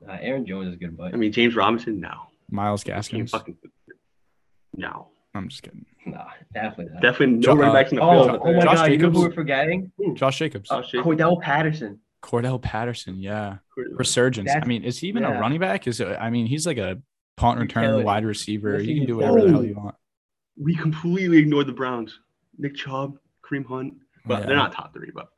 Uh, 0.09 0.17
Aaron 0.21 0.47
Jones 0.47 0.69
is 0.73 0.77
good, 0.77 0.97
but 0.97 1.13
I 1.15 1.17
mean, 1.17 1.31
James 1.31 1.55
Robinson. 1.55 2.01
No. 2.01 2.15
Myles 2.51 2.83
Can't 2.83 2.97
Gaskins. 2.97 3.31
fucking. 3.31 3.57
No. 4.77 5.09
I'm 5.35 5.49
just 5.49 5.63
kidding. 5.63 5.87
nah, 6.07 6.25
definitely 6.53 6.93
not. 6.93 7.03
Definitely 7.03 7.37
no 7.37 7.41
Jo- 7.43 7.55
running 7.55 7.75
backs 7.75 7.91
in 7.93 7.97
the 7.97 8.03
Oh, 8.03 8.25
field. 8.25 8.41
oh 8.43 8.53
my 8.55 8.61
Josh 8.63 8.75
God! 8.77 8.91
You 8.93 8.99
know 8.99 9.11
who 9.11 9.21
we're 9.21 9.33
forgetting? 9.33 9.93
Josh 10.15 10.39
Jacobs, 10.39 10.71
Uh, 10.71 10.81
Josh 10.83 10.91
Jacobs. 10.93 11.07
Cordarrelle 11.07 11.41
Patterson. 11.41 12.01
Cordarrelle 12.23 12.61
Patterson. 12.63 13.21
Yeah, 13.21 13.59
resurgence. 13.77 14.51
I 14.51 14.65
mean, 14.67 14.83
is 14.85 14.99
he 14.99 15.09
even 15.09 15.23
yeah. 15.23 15.37
a 15.39 15.41
running 15.41 15.61
back? 15.61 15.87
Is 15.87 16.01
it, 16.01 16.09
I 16.21 16.31
mean, 16.31 16.47
he's 16.47 16.67
like 16.67 16.79
a 16.79 17.01
punt 17.37 17.61
return 17.61 17.85
Utility. 17.85 18.05
wide 18.05 18.25
receiver. 18.25 18.73
Yes, 18.79 18.87
He 18.87 18.93
he 18.95 18.99
can 19.01 19.07
do 19.07 19.21
is. 19.21 19.29
whatever 19.29 19.47
the 19.47 19.53
hell 19.53 19.65
you 19.65 19.75
want. 19.75 19.95
We 20.59 20.75
completely 20.75 21.39
ignored 21.39 21.67
the 21.67 21.73
Browns. 21.73 22.19
Nick 22.59 22.75
Chubb, 22.75 23.17
Kareem 23.43 23.65
Hunt. 23.67 23.95
But 24.27 24.41
Yeah. 24.41 24.47
they're 24.47 24.57
not 24.57 24.73
top 24.73 24.93
three. 24.93 25.11
But 25.15 25.29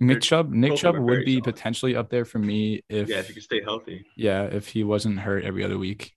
Nick 0.00 0.22
Chubb. 0.22 0.52
Nick 0.52 0.76
Chubb 0.76 0.96
would 0.96 1.24
be 1.26 1.34
solid. 1.34 1.44
potentially 1.44 1.96
up 1.96 2.08
there 2.10 2.24
for 2.24 2.38
me 2.38 2.82
if 2.88 3.08
yeah, 3.08 3.18
if 3.18 3.26
he 3.28 3.32
can 3.34 3.42
stay 3.42 3.60
healthy. 3.62 4.06
yeah, 4.16 4.44
if 4.44 4.68
he 4.68 4.84
wasn't 4.84 5.18
hurt 5.18 5.44
every 5.44 5.64
other 5.64 5.76
week. 5.76 6.14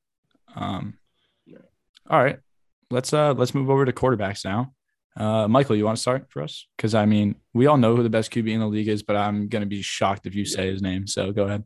Um, 0.56 0.98
Yeah. 1.46 1.58
all 2.10 2.24
right, 2.24 2.40
let's 2.92 3.14
uh 3.14 3.34
let's 3.34 3.54
move 3.54 3.70
over 3.70 3.86
to 3.86 3.92
quarterbacks 3.94 4.44
now. 4.46 4.74
Uh, 5.18 5.48
Michael, 5.48 5.76
you 5.76 5.84
want 5.86 5.98
to 5.98 6.02
start 6.02 6.28
for 6.30 6.42
us? 6.42 6.68
Because 6.78 6.96
I 6.96 7.06
mean, 7.06 7.36
we 7.54 7.66
all 7.68 7.78
know 7.78 7.96
who 7.96 8.04
the 8.04 8.10
best 8.10 8.32
QB 8.32 8.50
in 8.50 8.60
the 8.60 8.68
league 8.68 8.88
is, 8.88 9.04
but 9.04 9.16
I'm 9.16 9.48
gonna 9.48 9.66
be 9.66 9.82
shocked 9.82 10.26
if 10.26 10.36
you 10.36 10.46
say 10.46 10.72
his 10.72 10.82
name. 10.82 11.08
So 11.08 11.32
go 11.32 11.44
ahead. 11.46 11.64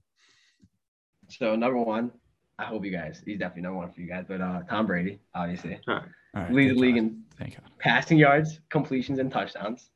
So 1.29 1.55
number 1.55 1.77
one, 1.77 2.11
I 2.57 2.65
hope 2.65 2.85
you 2.85 2.91
guys. 2.91 3.21
He's 3.25 3.37
definitely 3.39 3.63
number 3.63 3.77
one 3.79 3.91
for 3.91 4.01
you 4.01 4.07
guys, 4.07 4.25
but 4.27 4.41
uh, 4.41 4.61
Tom 4.69 4.85
Brady, 4.87 5.19
obviously, 5.35 5.79
All 5.87 5.95
right. 5.95 6.03
All 6.35 6.41
right, 6.43 6.51
lead 6.53 6.69
the 6.71 6.75
league 6.75 6.95
God. 6.95 6.99
in 7.03 7.23
Thank 7.37 7.55
God. 7.55 7.69
passing 7.79 8.17
yards, 8.17 8.59
completions, 8.69 9.19
and 9.19 9.31
touchdowns. 9.31 9.89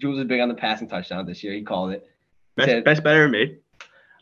Jules 0.00 0.18
is 0.18 0.24
big 0.24 0.40
on 0.40 0.48
the 0.48 0.54
passing 0.54 0.88
touchdown 0.88 1.26
this 1.26 1.44
year. 1.44 1.52
He 1.52 1.62
called 1.62 1.92
it. 1.92 2.06
Best, 2.56 2.68
Said- 2.68 2.84
best 2.84 3.02
bet 3.04 3.14
ever 3.16 3.28
made. 3.28 3.58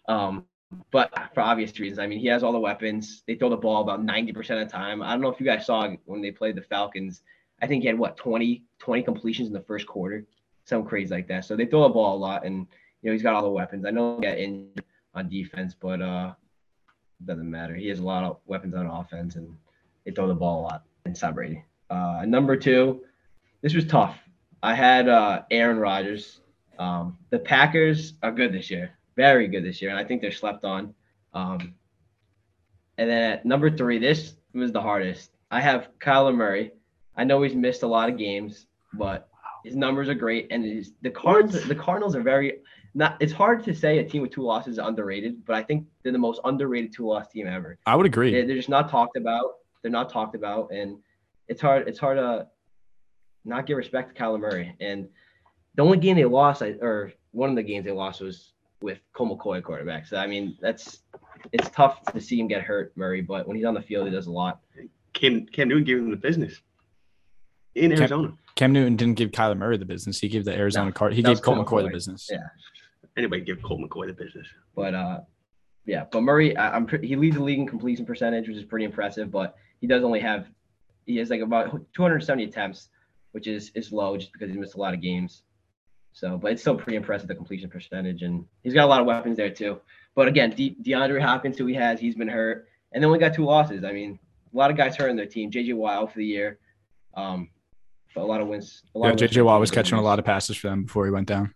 Um, 0.09 0.45
but 0.91 1.13
for 1.35 1.41
obvious 1.41 1.79
reasons, 1.81 1.99
I 1.99 2.07
mean, 2.07 2.21
he 2.21 2.29
has 2.29 2.43
all 2.43 2.53
the 2.53 2.61
weapons. 2.61 3.23
They 3.27 3.35
throw 3.35 3.49
the 3.49 3.57
ball 3.57 3.83
about 3.83 4.05
90% 4.05 4.39
of 4.39 4.47
the 4.47 4.67
time. 4.67 5.03
I 5.03 5.11
don't 5.11 5.21
know 5.21 5.31
if 5.31 5.41
you 5.41 5.47
guys 5.47 5.67
saw 5.67 5.89
when 6.05 6.21
they 6.21 6.31
played 6.31 6.57
the 6.57 6.63
Falcons. 6.63 7.23
I 7.61 7.67
think 7.67 7.83
he 7.83 7.89
had 7.89 7.99
what 7.99 8.17
20, 8.17 8.65
20 8.79 9.03
completions 9.03 9.49
in 9.49 9.53
the 9.53 9.61
first 9.61 9.87
quarter, 9.87 10.25
something 10.65 10.89
crazy 10.89 11.13
like 11.13 11.29
that. 11.29 11.45
So 11.45 11.57
they 11.57 11.67
throw 11.67 11.83
the 11.83 11.89
ball 11.89 12.17
a 12.17 12.19
lot, 12.19 12.45
and 12.45 12.67
you 13.03 13.11
know 13.11 13.13
he's 13.13 13.23
got 13.23 13.35
all 13.35 13.43
the 13.43 13.51
weapons. 13.51 13.85
I 13.85 13.91
know 13.91 14.17
he 14.17 14.23
got 14.23 14.39
injured 14.39 14.85
on 15.15 15.29
defense, 15.29 15.75
but 15.79 16.01
uh, 16.01 16.35
doesn't 17.25 17.51
matter. 17.51 17.75
He 17.75 17.89
has 17.89 17.99
a 17.99 18.05
lot 18.05 18.25
of 18.25 18.39
weapons 18.47 18.75
on 18.75 18.87
offense, 18.87 19.35
and 19.37 19.57
they 20.05 20.13
throw 20.13 20.29
the 20.29 20.35
ball 20.35 20.61
a 20.61 20.63
lot. 20.63 20.85
And 21.05 21.17
Tom 21.17 21.35
Brady. 21.35 21.65
Uh, 21.89 22.25
number 22.27 22.57
two, 22.57 23.03
this 23.63 23.75
was 23.75 23.87
tough. 23.87 24.17
I 24.63 24.75
had 24.75 25.09
uh, 25.09 25.43
Aaron 25.51 25.79
Rodgers. 25.79 26.41
Um, 26.79 27.19
the 27.31 27.39
Packers 27.39 28.15
are 28.23 28.33
good 28.33 28.53
this 28.53 28.71
year, 28.71 28.93
very 29.27 29.47
good 29.53 29.65
this 29.65 29.79
year, 29.81 29.91
and 29.91 29.99
I 30.03 30.05
think 30.05 30.23
they're 30.23 30.41
slept 30.43 30.65
on. 30.65 30.83
Um, 31.35 31.75
and 32.99 33.07
then 33.11 33.23
at 33.33 33.45
number 33.45 33.69
three, 33.71 33.99
this 33.99 34.35
was 34.55 34.73
the 34.73 34.81
hardest. 34.81 35.31
I 35.51 35.61
have 35.61 35.89
Kyler 36.05 36.35
Murray. 36.35 36.73
I 37.17 37.25
know 37.25 37.43
he's 37.43 37.55
missed 37.67 37.83
a 37.83 37.87
lot 37.97 38.09
of 38.09 38.17
games, 38.17 38.67
but 38.95 39.29
his 39.65 39.77
numbers 39.77 40.09
are 40.09 40.15
great, 40.15 40.45
and 40.51 40.61
the 41.03 41.11
Cards, 41.11 41.53
the 41.73 41.75
Cardinals 41.75 42.15
are 42.17 42.23
very 42.23 42.49
not. 42.95 43.17
It's 43.21 43.33
hard 43.43 43.63
to 43.65 43.75
say 43.75 43.99
a 43.99 44.05
team 44.11 44.23
with 44.23 44.33
two 44.33 44.43
losses 44.43 44.75
is 44.75 44.79
underrated, 44.79 45.45
but 45.47 45.55
I 45.61 45.63
think 45.63 45.87
they're 46.03 46.13
the 46.13 46.27
most 46.29 46.41
underrated 46.51 46.91
two-loss 46.95 47.29
team 47.29 47.47
ever. 47.47 47.79
I 47.87 47.95
would 47.97 48.07
agree. 48.07 48.33
They're, 48.33 48.47
they're 48.47 48.57
just 48.57 48.75
not 48.79 48.91
talked 48.91 49.17
about. 49.17 49.47
They're 49.83 49.99
not 50.01 50.09
talked 50.11 50.35
about, 50.35 50.71
and 50.73 50.99
it's 51.49 51.61
hard. 51.61 51.89
It's 51.89 51.99
hard 51.99 52.17
to 52.17 52.47
not 53.45 53.67
give 53.67 53.77
respect 53.77 54.07
to 54.11 54.23
Kyler 54.23 54.41
Murray. 54.41 54.75
And 54.81 55.09
the 55.75 55.83
only 55.83 55.99
game 55.99 56.17
they 56.17 56.25
lost, 56.25 56.63
or 56.63 57.13
one 57.33 57.51
of 57.51 57.57
the 57.57 57.63
games 57.63 57.85
they 57.85 57.93
lost, 57.93 58.21
was 58.21 58.53
with 58.83 58.99
Colt 59.13 59.39
McCoy 59.39 59.63
quarterback. 59.63 60.07
So 60.07 60.17
I 60.17 60.27
mean, 60.27 60.57
that's 60.61 61.01
it's 61.53 61.69
tough 61.71 62.03
to 62.13 62.21
see 62.21 62.39
him 62.39 62.49
get 62.49 62.63
hurt, 62.63 62.93
Murray. 62.97 63.21
But 63.21 63.47
when 63.47 63.57
he's 63.57 63.67
on 63.67 63.75
the 63.75 63.83
field, 63.83 64.07
he 64.07 64.13
does 64.13 64.27
a 64.27 64.33
lot. 64.33 64.61
Cam, 65.13 65.47
Cam 65.47 65.69
Newton 65.69 65.85
gave 65.85 65.99
him 65.99 66.11
the 66.11 66.17
business 66.17 66.61
in 67.75 67.91
Cam- 67.91 67.99
Arizona. 67.99 68.33
Cam 68.55 68.73
Newton 68.73 68.97
didn't 68.97 69.15
give 69.15 69.31
Kyler 69.31 69.57
Murray 69.57 69.79
the 69.79 69.85
business. 69.85 70.19
He 70.19 70.29
gave 70.29 70.45
the 70.45 70.55
Arizona 70.55 70.87
No, 70.87 70.93
Card. 70.93 71.15
He 71.15 71.23
gave 71.23 71.31
was 71.31 71.41
Colt 71.41 71.67
Colt 71.67 71.83
McCoy 71.83 71.89
the 71.89 71.93
business. 71.93 72.29
Yeah. 72.31 72.39
Anybody 73.17 73.43
give 73.43 73.63
Colt 73.63 73.81
McCoy 73.81 74.07
the 74.07 74.13
business. 74.13 74.47
But 74.75 74.95
uh, 74.95 75.21
yeah. 75.87 76.05
But 76.11 76.23
Murray, 76.23 76.57
I, 76.57 76.77
I'm 76.77 76.87
pre- 76.87 77.07
he 77.07 77.17
leads 77.17 77.37
the 77.37 77.43
league 77.43 77.59
in 77.59 77.67
completion 77.67 78.07
percentage, 78.07 78.49
which 78.49 78.57
is 78.57 78.65
pretty 78.65 78.85
impressive. 78.85 79.31
But 79.31 79.57
he 79.81 79.87
does 79.87 80.05
only 80.05 80.21
have 80.21 80.47
he 81.07 81.17
has 81.17 81.31
like 81.31 81.41
about 81.41 81.71
270 81.95 82.45
attempts, 82.45 82.89
which 83.33 83.47
is 83.47 83.71
is 83.75 83.93
low 83.93 84.17
just 84.17 84.33
because 84.33 84.51
he 84.51 84.57
missed 84.57 84.75
a 84.75 84.79
lot 84.79 84.95
of 84.95 85.01
games. 85.01 85.43
So, 86.13 86.37
but 86.37 86.53
it's 86.53 86.61
still 86.61 86.77
pretty 86.77 86.97
impressive 86.97 87.29
the 87.29 87.35
completion 87.35 87.71
percentage, 87.71 88.23
and 88.23 88.45
he's 88.63 88.75
got 88.75 88.85
a 88.85 88.87
lot 88.87 89.01
of 89.01 89.07
weapons 89.07 89.37
there 89.37 89.51
too. 89.51 89.81
But 90.15 90.29
again, 90.29 90.51
De- 90.51 90.77
DeAndre 90.83 91.21
Hopkins, 91.23 91.57
who 91.57 91.67
he 91.67 91.75
has, 91.75 92.01
he's 92.01 92.15
been 92.17 92.29
hurt, 92.29 92.67
and 92.93 93.03
then 93.03 93.11
we 93.11 93.19
got 93.19 93.33
two 93.35 93.45
losses. 93.45 93.85
I 93.85 93.93
mean, 93.93 94.19
a 94.53 94.57
lot 94.57 94.71
of 94.71 94.77
guys 94.77 94.97
hurt 94.97 95.09
in 95.09 95.17
their 95.17 95.27
team. 95.27 95.51
JJ 95.51 95.75
Watt 95.75 95.95
out 95.95 96.13
for 96.13 96.19
the 96.19 96.27
year. 96.27 96.59
Um, 97.15 97.49
but 98.15 98.23
a 98.23 98.27
lot 98.27 98.41
of 98.41 98.49
wins. 98.49 98.83
A 98.95 98.99
lot 98.99 99.07
Yeah, 99.07 99.13
of 99.15 99.21
wins 99.21 99.31
JJ 99.33 99.35
for 99.37 99.45
Watt 99.45 99.61
was 99.61 99.71
with 99.71 99.77
catching 99.77 99.99
a 99.99 100.03
lot 100.03 100.19
of 100.19 100.25
passes 100.25 100.57
for 100.57 100.69
them 100.69 100.83
before 100.85 101.05
he 101.07 101.13
went 101.13 101.29
down. 101.29 101.55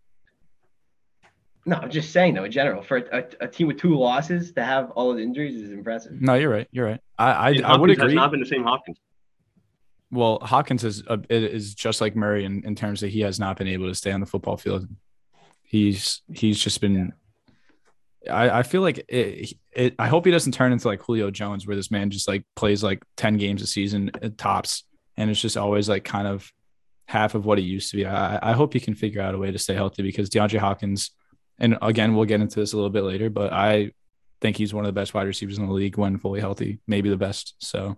No, 1.66 1.76
I'm 1.76 1.90
just 1.90 2.12
saying 2.12 2.34
though, 2.34 2.44
in 2.44 2.52
general, 2.52 2.82
for 2.82 2.98
a, 2.98 3.24
a 3.40 3.48
team 3.48 3.66
with 3.68 3.78
two 3.78 3.96
losses 3.96 4.52
to 4.52 4.62
have 4.62 4.90
all 4.92 5.10
of 5.10 5.16
the 5.16 5.22
injuries 5.22 5.60
is 5.60 5.72
impressive. 5.72 6.20
No, 6.20 6.34
you're 6.34 6.50
right. 6.50 6.68
You're 6.72 6.86
right. 6.86 7.00
I 7.18 7.32
I, 7.32 7.50
And 7.50 7.64
I 7.66 7.76
would 7.76 7.88
Hopkins 7.90 7.98
has 7.98 8.04
agree. 8.04 8.14
not 8.14 8.30
been 8.30 8.40
the 8.40 8.46
same 8.46 8.62
Hopkins. 8.64 8.98
Well, 10.14 10.38
Hopkins 10.42 10.84
is 10.84 11.02
uh, 11.08 11.18
a, 11.28 11.34
is 11.34 11.74
just 11.74 12.00
like 12.00 12.14
Murray 12.14 12.44
in, 12.44 12.64
in 12.64 12.76
terms 12.76 13.00
that 13.00 13.08
he 13.08 13.20
has 13.20 13.40
not 13.40 13.56
been 13.56 13.66
able 13.66 13.88
to 13.88 13.94
stay 13.94 14.12
on 14.12 14.20
the 14.20 14.26
football 14.26 14.56
field. 14.56 14.86
He's 15.62 16.22
he's 16.32 16.58
just 16.58 16.80
been. 16.80 17.12
I, 18.30 18.60
I 18.60 18.62
feel 18.62 18.80
like 18.80 19.04
it, 19.08 19.54
it. 19.72 19.94
I 19.98 20.06
hope 20.06 20.24
he 20.24 20.30
doesn't 20.30 20.52
turn 20.52 20.72
into 20.72 20.86
like 20.86 21.02
Julio 21.02 21.30
Jones, 21.30 21.66
where 21.66 21.76
this 21.76 21.90
man 21.90 22.10
just 22.10 22.28
like 22.28 22.44
plays 22.54 22.82
like 22.82 23.02
ten 23.16 23.36
games 23.36 23.60
a 23.60 23.66
season 23.66 24.12
at 24.22 24.38
tops, 24.38 24.84
and 25.16 25.30
it's 25.30 25.40
just 25.40 25.56
always 25.56 25.88
like 25.88 26.04
kind 26.04 26.28
of 26.28 26.50
half 27.06 27.34
of 27.34 27.44
what 27.44 27.58
he 27.58 27.64
used 27.64 27.90
to 27.90 27.96
be. 27.96 28.06
I, 28.06 28.50
I 28.50 28.52
hope 28.52 28.72
he 28.72 28.80
can 28.80 28.94
figure 28.94 29.20
out 29.20 29.34
a 29.34 29.38
way 29.38 29.50
to 29.50 29.58
stay 29.58 29.74
healthy 29.74 30.02
because 30.02 30.30
DeAndre 30.30 30.58
Hopkins, 30.58 31.10
and 31.58 31.76
again 31.82 32.14
we'll 32.14 32.24
get 32.24 32.40
into 32.40 32.60
this 32.60 32.72
a 32.72 32.76
little 32.76 32.88
bit 32.88 33.02
later, 33.02 33.30
but 33.30 33.52
I 33.52 33.90
think 34.40 34.56
he's 34.56 34.72
one 34.72 34.84
of 34.84 34.88
the 34.88 35.00
best 35.00 35.12
wide 35.12 35.26
receivers 35.26 35.58
in 35.58 35.66
the 35.66 35.72
league 35.72 35.98
when 35.98 36.18
fully 36.18 36.40
healthy, 36.40 36.78
maybe 36.86 37.10
the 37.10 37.16
best. 37.16 37.54
So 37.58 37.96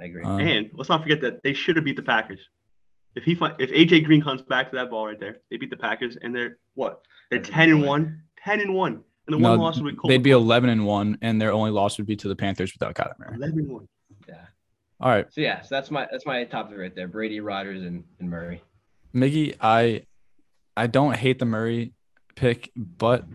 I 0.00 0.04
agree. 0.04 0.22
um, 0.24 0.40
And 0.40 0.70
let's 0.74 0.88
not 0.88 1.02
forget 1.02 1.20
that 1.22 1.42
they 1.42 1.52
should 1.52 1.76
have 1.76 1.84
beat 1.84 1.96
the 1.96 2.02
Packers. 2.02 2.40
If 3.14 3.24
he 3.24 3.34
fi- 3.34 3.54
if 3.58 3.70
AJ 3.70 4.04
Green 4.04 4.22
comes 4.22 4.42
back 4.42 4.70
to 4.70 4.76
that 4.76 4.90
ball 4.90 5.06
right 5.06 5.18
there, 5.18 5.38
they 5.50 5.56
beat 5.56 5.70
the 5.70 5.76
Packers 5.76 6.16
and 6.20 6.34
they're 6.34 6.58
what? 6.74 7.00
They're 7.30 7.40
ten 7.40 7.70
and 7.70 7.78
point. 7.80 7.88
one. 7.88 8.22
Ten 8.44 8.60
and 8.60 8.74
one. 8.74 9.02
And 9.26 9.34
the 9.34 9.38
No, 9.38 9.50
one 9.50 9.58
loss 9.58 9.80
with 9.80 9.96
Colt. 9.98 10.08
they'd 10.10 10.22
be 10.22 10.30
11 10.30 10.70
and 10.70 10.86
1 10.86 11.18
and 11.20 11.40
their 11.40 11.52
only 11.52 11.70
loss 11.70 11.98
would 11.98 12.06
be 12.06 12.16
to 12.16 12.28
the 12.28 12.36
panthers 12.36 12.72
without 12.72 12.94
kyler 12.94 13.18
murray 13.18 13.34
eleven 13.36 13.58
and 13.58 13.68
one. 13.68 13.88
yeah. 14.26 14.36
all 15.00 15.10
right 15.10 15.26
So 15.30 15.42
yeah, 15.42 15.60
so 15.60 15.68
that's 15.74 15.90
my 15.90 16.06
that's 16.10 16.24
my 16.24 16.44
top 16.44 16.70
three 16.70 16.80
right 16.80 16.94
there: 16.94 17.08
Brady, 17.08 17.40
Rodgers, 17.40 17.82
and, 17.82 18.04
and 18.20 18.30
Murray. 18.30 18.62
miggy 19.14 19.54
i 19.60 20.02
i 20.78 20.86
don't 20.86 21.14
hate 21.14 21.38
the 21.38 21.44
murray 21.44 21.92
pick 22.36 22.70
but 22.76 23.26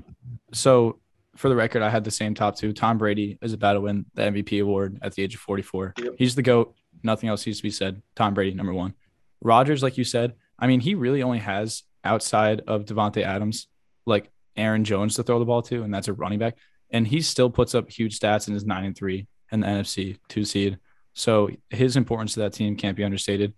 so 0.52 1.00
for 1.36 1.50
the 1.50 1.56
record 1.56 1.82
i 1.82 1.90
had 1.90 2.04
the 2.04 2.12
same 2.12 2.34
top 2.34 2.56
two 2.56 2.74
tom 2.74 2.98
brady 2.98 3.38
is 3.42 3.54
about 3.54 3.74
to 3.74 3.82
win 3.82 4.06
the 4.14 4.22
mvp 4.24 4.62
award 4.62 5.00
at 5.02 5.14
the 5.14 5.24
age 5.24 5.36
of 5.36 5.42
44 5.42 5.94
Yep. 5.98 6.14
he's 6.18 6.36
the 6.36 6.42
goat 6.42 6.76
nothing 7.02 7.30
else 7.30 7.46
needs 7.46 7.58
to 7.60 7.64
be 7.64 7.72
said 7.72 8.02
tom 8.16 8.34
brady 8.34 8.54
number 8.54 8.74
one 8.74 8.94
Rodgers, 9.42 9.84
like 9.84 9.98
you 9.98 10.04
said 10.04 10.34
i 10.60 10.68
mean 10.68 10.80
he 10.80 10.96
really 10.96 11.24
only 11.24 11.40
has 11.40 11.84
outside 12.04 12.62
of 12.68 12.86
davante 12.86 13.24
adams 13.24 13.68
like 14.06 14.30
aaron 14.56 14.84
jones 14.84 15.16
to 15.16 15.24
throw 15.24 15.40
the 15.40 15.46
ball 15.46 15.62
to 15.64 15.84
and 15.84 15.94
that's 15.94 16.08
a 16.08 16.14
running 16.14 16.40
back 16.40 16.56
and 16.92 17.08
he 17.08 17.22
still 17.22 17.50
puts 17.50 17.74
up 17.76 17.90
huge 17.90 18.20
stats 18.20 18.48
in 18.48 18.54
his 18.54 18.66
nine 18.66 18.86
and 18.86 18.96
three 18.96 19.28
and 19.52 19.64
the 19.64 19.68
NFC 19.68 20.18
two 20.30 20.46
seed. 20.46 20.78
So 21.14 21.50
his 21.70 21.96
importance 21.98 22.34
to 22.36 22.42
that 22.42 22.54
team 22.54 22.76
can't 22.76 22.96
be 22.96 23.04
understated. 23.04 23.54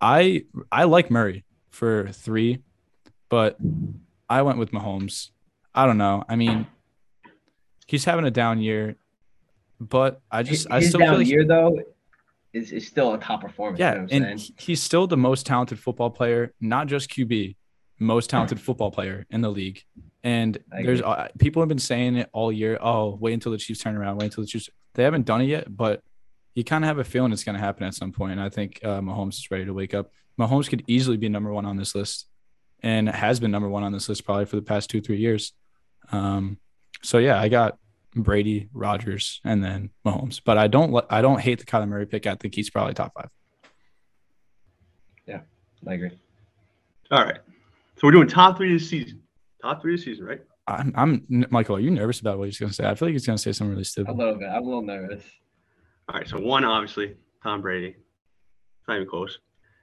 I 0.00 0.44
I 0.70 0.84
like 0.84 1.10
Murray 1.10 1.44
for 1.70 2.08
three, 2.08 2.58
but 3.28 3.56
I 4.28 4.42
went 4.42 4.58
with 4.58 4.72
Mahomes. 4.72 5.30
I 5.74 5.86
don't 5.86 5.98
know. 5.98 6.24
I 6.28 6.36
mean, 6.36 6.66
he's 7.86 8.04
having 8.04 8.24
a 8.24 8.30
down 8.30 8.60
year, 8.60 8.96
but 9.80 10.20
I 10.30 10.42
just 10.42 10.70
I 10.70 10.80
His 10.80 10.88
still 10.88 11.00
down 11.00 11.10
feel 11.10 11.18
like 11.18 11.26
year 11.28 11.44
though 11.44 11.78
is, 12.52 12.72
is 12.72 12.86
still 12.86 13.14
a 13.14 13.18
top 13.18 13.42
performance. 13.42 13.78
you 13.78 13.84
know 13.84 14.06
yeah, 14.10 14.16
and 14.16 14.40
saying? 14.40 14.54
he's 14.58 14.82
still 14.82 15.06
the 15.06 15.16
most 15.16 15.46
talented 15.46 15.78
football 15.78 16.10
player, 16.10 16.52
not 16.60 16.86
just 16.86 17.10
QB, 17.10 17.56
most 17.98 18.30
talented 18.30 18.60
football 18.66 18.90
player 18.90 19.26
in 19.30 19.40
the 19.40 19.50
league. 19.50 19.82
And 20.22 20.56
there's 20.70 21.02
uh, 21.02 21.28
people 21.38 21.60
have 21.60 21.68
been 21.68 21.78
saying 21.78 22.16
it 22.16 22.30
all 22.32 22.50
year. 22.50 22.78
Oh, 22.80 23.18
wait 23.20 23.34
until 23.34 23.52
the 23.52 23.58
Chiefs 23.58 23.80
turn 23.80 23.96
around. 23.96 24.16
Wait 24.16 24.26
until 24.26 24.42
the 24.42 24.48
Chiefs. 24.48 24.70
They 24.94 25.02
haven't 25.02 25.26
done 25.26 25.42
it 25.42 25.46
yet, 25.46 25.76
but 25.76 26.02
you 26.54 26.64
kind 26.64 26.84
of 26.84 26.88
have 26.88 26.98
a 26.98 27.04
feeling 27.04 27.32
it's 27.32 27.44
going 27.44 27.56
to 27.56 27.60
happen 27.60 27.84
at 27.84 27.94
some 27.94 28.12
point. 28.12 28.32
And 28.32 28.40
I 28.40 28.48
think 28.48 28.80
uh, 28.82 29.00
Mahomes 29.00 29.34
is 29.34 29.50
ready 29.50 29.66
to 29.66 29.74
wake 29.74 29.92
up. 29.92 30.10
Mahomes 30.38 30.68
could 30.68 30.82
easily 30.86 31.16
be 31.16 31.28
number 31.28 31.52
one 31.52 31.66
on 31.66 31.76
this 31.76 31.94
list, 31.94 32.26
and 32.82 33.08
has 33.08 33.38
been 33.38 33.50
number 33.50 33.68
one 33.68 33.82
on 33.82 33.92
this 33.92 34.08
list 34.08 34.24
probably 34.24 34.46
for 34.46 34.56
the 34.56 34.62
past 34.62 34.88
two 34.88 35.00
three 35.00 35.18
years. 35.18 35.52
Um, 36.10 36.58
so 37.02 37.18
yeah, 37.18 37.40
I 37.40 37.48
got 37.48 37.78
Brady, 38.14 38.68
Rodgers, 38.72 39.40
and 39.44 39.62
then 39.62 39.90
Mahomes. 40.06 40.40
But 40.44 40.58
I 40.58 40.68
don't 40.68 41.04
I 41.10 41.20
don't 41.22 41.40
hate 41.40 41.58
the 41.58 41.66
Kyler 41.66 41.88
Murray 41.88 42.06
pick. 42.06 42.26
I 42.26 42.34
think 42.36 42.54
he's 42.54 42.70
probably 42.70 42.94
top 42.94 43.12
five. 43.14 43.28
Yeah, 45.26 45.40
I 45.88 45.94
agree. 45.94 46.10
All 47.10 47.24
right. 47.24 47.38
So 47.96 48.06
we're 48.06 48.12
doing 48.12 48.28
top 48.28 48.56
three 48.56 48.72
this 48.72 48.88
season. 48.88 49.22
Top 49.62 49.82
three 49.82 49.94
this 49.96 50.04
season, 50.04 50.24
right? 50.24 50.40
I'm, 50.66 50.92
I'm 50.96 51.46
Michael. 51.50 51.76
Are 51.76 51.80
you 51.80 51.90
nervous 51.90 52.20
about 52.20 52.38
what 52.38 52.46
he's 52.46 52.58
going 52.58 52.70
to 52.70 52.74
say? 52.74 52.86
I 52.86 52.94
feel 52.94 53.08
like 53.08 53.12
he's 53.12 53.26
going 53.26 53.36
to 53.36 53.42
say 53.42 53.52
something 53.52 53.72
really 53.72 53.84
stupid. 53.84 54.10
A 54.10 54.14
little 54.14 54.36
bit. 54.36 54.48
I'm 54.48 54.62
a 54.62 54.66
little 54.66 54.82
nervous. 54.82 55.22
All 56.08 56.18
right. 56.18 56.28
So 56.28 56.40
one, 56.40 56.64
obviously, 56.64 57.16
Tom 57.42 57.60
Brady. 57.60 57.88
It's 57.88 58.88
not 58.88 58.96
even 58.96 59.08
close. 59.08 59.38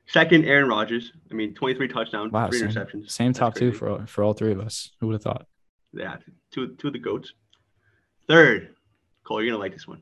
Second, 0.08 0.46
Aaron 0.46 0.68
Rodgers. 0.68 1.12
I 1.30 1.36
mean, 1.36 1.54
23 1.54 1.88
touchdowns, 1.88 2.32
Wow, 2.32 2.50
three 2.50 2.60
same, 2.60 2.70
interceptions. 2.70 3.12
same 3.12 3.32
That's 3.32 3.40
top 3.40 3.56
two 3.56 3.72
for 3.72 4.06
for 4.08 4.24
all 4.24 4.34
three 4.34 4.52
of 4.52 4.60
us. 4.60 4.92
Who 5.00 5.08
would 5.08 5.14
have 5.14 5.24
thought? 5.24 5.46
Yeah, 5.94 6.18
two, 6.52 6.76
two 6.76 6.88
of 6.88 6.94
the 6.94 7.00
goats. 7.00 7.34
Third, 8.28 8.76
Cole, 9.26 9.42
you're 9.42 9.52
gonna 9.52 9.62
like 9.64 9.74
this 9.74 9.88
one. 9.88 10.02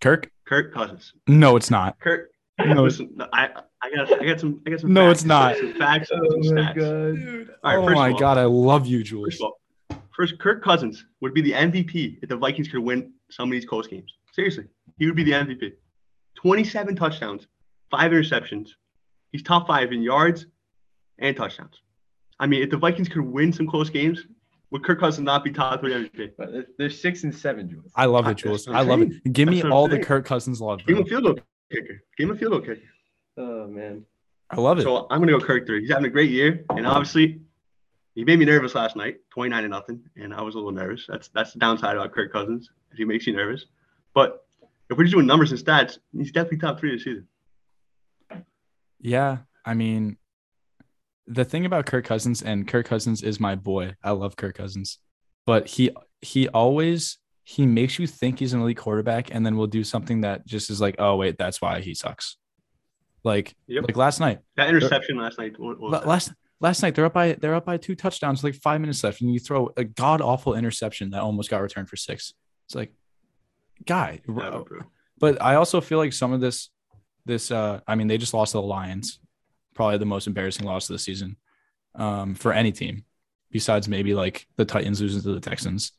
Kirk? 0.00 0.30
Kirk 0.44 0.72
Cousins. 0.72 1.12
No, 1.26 1.56
it's 1.56 1.70
not. 1.70 1.98
Kirk. 2.00 2.30
No, 2.58 2.86
it's- 2.86 2.98
listen, 2.98 3.16
I 3.32 3.50
I 3.82 3.90
got 3.94 4.20
I 4.20 4.24
got 4.26 4.40
some 4.40 4.60
I 4.66 4.70
got 4.70 4.80
some. 4.80 4.92
No, 4.92 5.06
facts, 5.08 5.20
it's 5.20 5.26
not. 5.26 5.56
Some 5.56 5.74
facts. 5.74 6.10
and 6.10 6.44
some 6.44 6.58
oh 6.58 6.60
stats. 6.62 6.74
god. 7.46 7.54
All 7.62 7.76
right, 7.86 7.92
oh 7.92 7.94
my 7.94 8.10
all- 8.12 8.18
god, 8.18 8.38
I 8.38 8.44
love 8.44 8.86
you, 8.86 9.02
Jules. 9.04 9.26
First 9.34 9.42
all, 9.42 9.60
first 10.16 10.38
Kirk 10.40 10.64
Cousins 10.64 11.04
would 11.20 11.34
be 11.34 11.40
the 11.42 11.52
MVP 11.52 12.18
if 12.22 12.28
the 12.28 12.36
Vikings 12.36 12.68
could 12.68 12.80
win 12.80 13.12
some 13.30 13.48
of 13.48 13.52
these 13.52 13.64
close 13.66 13.86
games. 13.86 14.12
Seriously, 14.32 14.64
he 14.98 15.06
would 15.06 15.14
be 15.16 15.22
the 15.24 15.32
MVP. 15.32 15.72
27 16.36 16.96
touchdowns, 16.96 17.46
five 17.90 18.10
interceptions. 18.12 18.70
He's 19.32 19.42
top 19.42 19.66
five 19.66 19.92
in 19.92 20.02
yards 20.02 20.46
and 21.18 21.36
touchdowns. 21.36 21.80
I 22.40 22.46
mean, 22.46 22.62
if 22.62 22.70
the 22.70 22.76
Vikings 22.76 23.08
could 23.08 23.22
win 23.22 23.52
some 23.52 23.66
close 23.66 23.90
games, 23.90 24.24
would 24.70 24.84
Kirk 24.84 25.00
Cousins 25.00 25.24
not 25.24 25.44
be 25.44 25.50
top 25.52 25.80
three 25.80 25.92
MVP? 25.94 26.32
But 26.36 26.52
they're- 26.52 26.66
they're 26.78 26.90
six 26.90 27.24
and 27.24 27.34
seven, 27.34 27.68
Jules. 27.70 27.90
I 27.94 28.04
love 28.06 28.26
I- 28.26 28.32
it, 28.32 28.36
Jules. 28.38 28.68
I 28.68 28.82
love 28.82 29.00
it. 29.02 29.32
Give 29.32 29.48
me 29.48 29.56
That's 29.56 29.64
what 29.64 29.68
I'm 29.68 29.72
all 29.72 29.88
the 29.88 29.94
saying. 29.96 30.04
Kirk 30.04 30.24
Cousins 30.26 30.60
love, 30.60 30.80
Give 30.86 30.96
him 30.98 31.02
bro. 31.04 31.06
a 31.06 31.08
field 31.08 31.24
goal 31.24 31.38
kicker. 31.72 32.02
Give 32.16 32.28
him 32.28 32.34
a 32.36 32.38
field 32.38 32.52
goal 32.52 32.60
kicker. 32.60 32.80
Oh 33.36 33.66
man. 33.68 34.04
I 34.50 34.60
love 34.60 34.78
it. 34.78 34.82
So 34.82 35.06
I'm 35.10 35.20
gonna 35.20 35.32
go 35.32 35.40
Kirk 35.40 35.66
three. 35.66 35.80
He's 35.80 35.90
having 35.90 36.06
a 36.06 36.10
great 36.10 36.30
year, 36.30 36.64
and 36.70 36.86
obviously, 36.86 37.40
he 38.14 38.24
made 38.24 38.38
me 38.38 38.44
nervous 38.46 38.74
last 38.74 38.96
night, 38.96 39.18
29 39.30 39.62
to 39.62 39.68
nothing, 39.68 40.02
and 40.16 40.32
I 40.34 40.40
was 40.42 40.54
a 40.54 40.58
little 40.58 40.72
nervous. 40.72 41.06
That's 41.06 41.28
that's 41.28 41.52
the 41.52 41.58
downside 41.58 41.96
about 41.96 42.12
Kirk 42.12 42.32
Cousins. 42.32 42.70
If 42.90 42.96
he 42.98 43.04
makes 43.04 43.26
you 43.26 43.34
nervous, 43.34 43.66
but 44.14 44.46
if 44.90 44.96
we're 44.96 45.04
just 45.04 45.12
doing 45.14 45.26
numbers 45.26 45.52
and 45.52 45.60
stats, 45.60 45.98
he's 46.16 46.32
definitely 46.32 46.58
top 46.58 46.80
three 46.80 46.92
this 46.94 47.04
season. 47.04 47.28
Yeah, 49.00 49.38
I 49.64 49.74
mean, 49.74 50.16
the 51.30 51.44
thing 51.44 51.66
about 51.66 51.86
Kirk 51.86 52.04
Cousins 52.04 52.42
and 52.42 52.66
Kirk 52.66 52.86
Cousins 52.86 53.22
is 53.22 53.38
my 53.38 53.54
boy. 53.54 53.94
I 54.02 54.10
love 54.12 54.34
Kirk 54.36 54.56
Cousins, 54.56 54.98
but 55.46 55.66
he 55.68 55.90
he 56.22 56.48
always 56.48 57.18
he 57.44 57.66
makes 57.66 57.98
you 57.98 58.06
think 58.06 58.38
he's 58.38 58.52
an 58.54 58.60
elite 58.60 58.76
quarterback, 58.78 59.32
and 59.34 59.44
then 59.44 59.56
will 59.56 59.66
do 59.66 59.84
something 59.84 60.22
that 60.22 60.46
just 60.46 60.70
is 60.70 60.80
like, 60.80 60.96
oh 60.98 61.16
wait, 61.16 61.38
that's 61.38 61.60
why 61.62 61.80
he 61.80 61.94
sucks. 61.94 62.36
Like 63.24 63.54
Yep. 63.66 63.84
like 63.84 63.96
last 63.96 64.20
night, 64.20 64.38
That 64.56 64.68
interception 64.68 65.16
last 65.18 65.38
night. 65.38 65.58
What, 65.58 65.78
what 65.80 65.90
was 65.90 66.00
that? 66.00 66.08
last 66.08 66.32
last 66.60 66.82
night 66.82 66.94
they're 66.94 67.04
up 67.04 67.12
by 67.14 67.32
they're 67.34 67.54
up 67.54 67.66
by 67.66 67.76
two 67.76 67.94
touchdowns, 67.94 68.42
like 68.42 68.54
five 68.54 68.80
minutes 68.80 69.04
left, 69.04 69.20
and 69.20 69.32
you 69.32 69.38
throw 69.38 69.70
a 69.76 69.84
god 69.84 70.20
awful 70.20 70.54
interception 70.54 71.10
that 71.10 71.20
almost 71.20 71.50
got 71.50 71.60
returned 71.62 71.88
for 71.88 71.96
six. 71.96 72.34
It's 72.66 72.74
like, 72.74 72.92
guy, 73.86 74.20
but 75.18 75.40
I 75.42 75.54
also 75.56 75.80
feel 75.80 75.98
like 75.98 76.12
some 76.12 76.32
of 76.32 76.40
this, 76.40 76.70
this, 77.24 77.50
uh, 77.50 77.80
I 77.86 77.94
mean, 77.96 78.06
they 78.08 78.18
just 78.18 78.34
lost 78.34 78.52
to 78.52 78.58
the 78.58 78.62
Lions, 78.62 79.20
probably 79.78 79.96
the 79.96 80.04
most 80.06 80.26
embarrassing 80.26 80.66
loss 80.66 80.90
of 80.90 80.94
the 80.94 80.98
season, 80.98 81.36
um, 81.94 82.34
for 82.34 82.52
any 82.52 82.72
team, 82.72 83.04
besides 83.52 83.86
maybe 83.88 84.12
like 84.12 84.44
the 84.56 84.64
Titans 84.64 85.00
losing 85.00 85.22
to 85.22 85.32
the 85.34 85.40
Texans. 85.40 85.92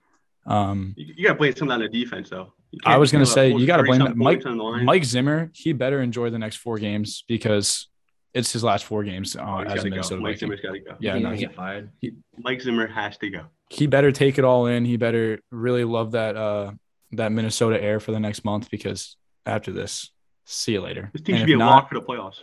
Um, 0.46 0.94
You, 0.98 1.14
you 1.16 1.24
gotta 1.24 1.38
blame 1.40 1.56
some 1.56 1.72
on 1.72 1.80
the 1.80 1.88
defense 1.88 2.30
though. 2.30 2.52
I 2.86 2.98
was 2.98 3.10
gonna 3.12 3.26
say 3.26 3.52
you 3.54 3.66
got 3.66 3.78
to 3.78 3.84
blame 3.84 4.02
Mike. 4.02 4.18
points 4.18 4.46
on 4.46 4.58
the 4.58 4.64
line. 4.64 4.84
Mike 4.86 5.06
Zimmer, 5.06 5.50
he 5.54 5.72
better 5.72 6.02
enjoy 6.02 6.30
the 6.30 6.38
next 6.38 6.58
four 6.58 6.78
games 6.78 7.24
because 7.28 7.88
it's 8.34 8.52
his 8.52 8.64
last 8.66 8.84
four 8.84 9.04
games 9.06 9.36
uh, 9.38 9.40
Oh, 9.44 9.60
as 9.60 9.72
a 9.72 9.76
gotta 9.76 9.82
go. 9.82 9.90
Minnesota 9.92 10.22
Mike 10.22 10.34
Viking. 10.36 10.40
Zimmer's 10.40 10.60
gotta 10.62 10.80
go. 10.82 10.96
Yeah, 11.00 11.14
He's 11.14 11.24
no, 11.24 11.28
gonna 11.30 11.36
he, 11.38 11.46
get 11.46 11.56
fired. 11.56 11.90
Mike 12.38 12.62
Zimmer 12.62 12.88
has 12.88 13.18
to 13.20 13.30
go. 13.30 13.44
he 13.70 13.88
better 13.88 14.12
take 14.12 14.38
it 14.38 14.44
all 14.44 14.66
in. 14.68 14.84
He 14.84 14.98
better 14.98 15.40
really 15.52 15.86
love 15.86 16.12
that 16.12 16.36
uh 16.36 16.72
that 17.14 17.32
Minnesota 17.32 17.82
air 17.82 18.02
for 18.02 18.12
the 18.12 18.20
next 18.20 18.44
month 18.44 18.70
because 18.70 19.16
after 19.46 19.72
this, 19.72 20.12
see 20.46 20.74
you 20.74 20.82
later. 20.82 21.10
This 21.14 21.22
team 21.24 21.36
And 21.36 21.40
should 21.42 21.48
be 21.48 21.54
a 21.54 21.58
not- 21.58 21.70
lock 21.72 21.90
for 21.90 21.96
the 21.96 22.06
playoffs. 22.06 22.42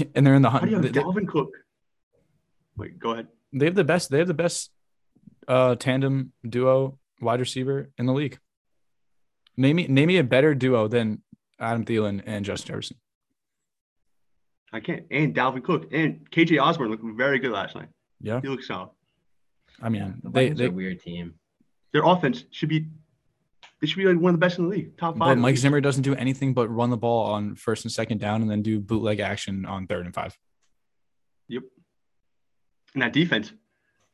and 0.14 0.26
they're 0.26 0.34
in 0.34 0.42
the 0.42 0.50
How 0.50 0.60
do 0.60 0.68
you 0.68 0.74
hunt. 0.76 0.84
have 0.86 0.94
They, 0.94 1.00
Dalvin 1.00 1.28
Cook? 1.28 1.50
Wait, 2.76 2.98
go 2.98 3.12
ahead. 3.12 3.28
they 3.52 3.64
have 3.66 3.74
the 3.74 3.84
best. 3.84 4.10
They 4.10 4.18
have 4.18 4.28
the 4.28 4.34
best 4.34 4.70
uh 5.48 5.76
tandem 5.76 6.32
duo 6.48 6.98
wide 7.20 7.40
receiver 7.40 7.90
in 7.98 8.06
the 8.06 8.12
league. 8.12 8.38
Name 9.56 9.76
me 9.76 9.86
name 9.88 10.08
me 10.08 10.18
a 10.18 10.24
better 10.24 10.54
duo 10.54 10.88
than 10.88 11.22
Adam 11.58 11.84
Thielen 11.84 12.22
and 12.26 12.44
Justin 12.44 12.68
Jefferson. 12.74 12.96
I 14.72 14.80
can't. 14.80 15.04
And 15.10 15.34
Dalvin 15.34 15.62
Cook 15.64 15.86
and 15.92 16.28
KJ 16.30 16.60
Osborn 16.60 16.90
looked 16.90 17.04
very 17.16 17.38
good 17.38 17.52
last 17.52 17.74
night. 17.74 17.88
Yeah, 18.20 18.40
He 18.40 18.48
looks 18.48 18.66
solid. 18.66 18.90
I 19.80 19.88
mean 19.88 20.20
The 20.22 20.30
they, 20.30 20.48
they, 20.50 20.64
are 20.64 20.68
a 20.68 20.72
weird 20.72 21.00
team. 21.00 21.34
Their 21.92 22.04
offense 22.04 22.44
should 22.50 22.68
be 22.68 22.88
They 23.80 23.86
should 23.86 23.98
be 23.98 24.04
like 24.06 24.16
one 24.18 24.34
of 24.34 24.40
the 24.40 24.44
best 24.44 24.58
in 24.58 24.64
the 24.64 24.70
league, 24.70 24.96
top 24.96 25.18
five. 25.18 25.36
But 25.36 25.38
Mike. 25.38 25.56
Zimmer 25.58 25.80
doesn't 25.82 26.02
do 26.02 26.14
anything 26.14 26.54
but 26.54 26.68
run 26.68 26.88
the 26.90 26.96
ball 26.96 27.26
on 27.26 27.54
first 27.56 27.84
and 27.84 27.92
second 27.92 28.18
down 28.20 28.40
and 28.40 28.50
then 28.50 28.62
do 28.62 28.80
bootleg 28.80 29.20
action 29.20 29.66
on 29.66 29.86
third 29.86 30.06
and 30.06 30.14
five. 30.14 30.36
Yep. 31.48 31.62
And 32.94 33.02
that 33.02 33.12
defense, 33.12 33.52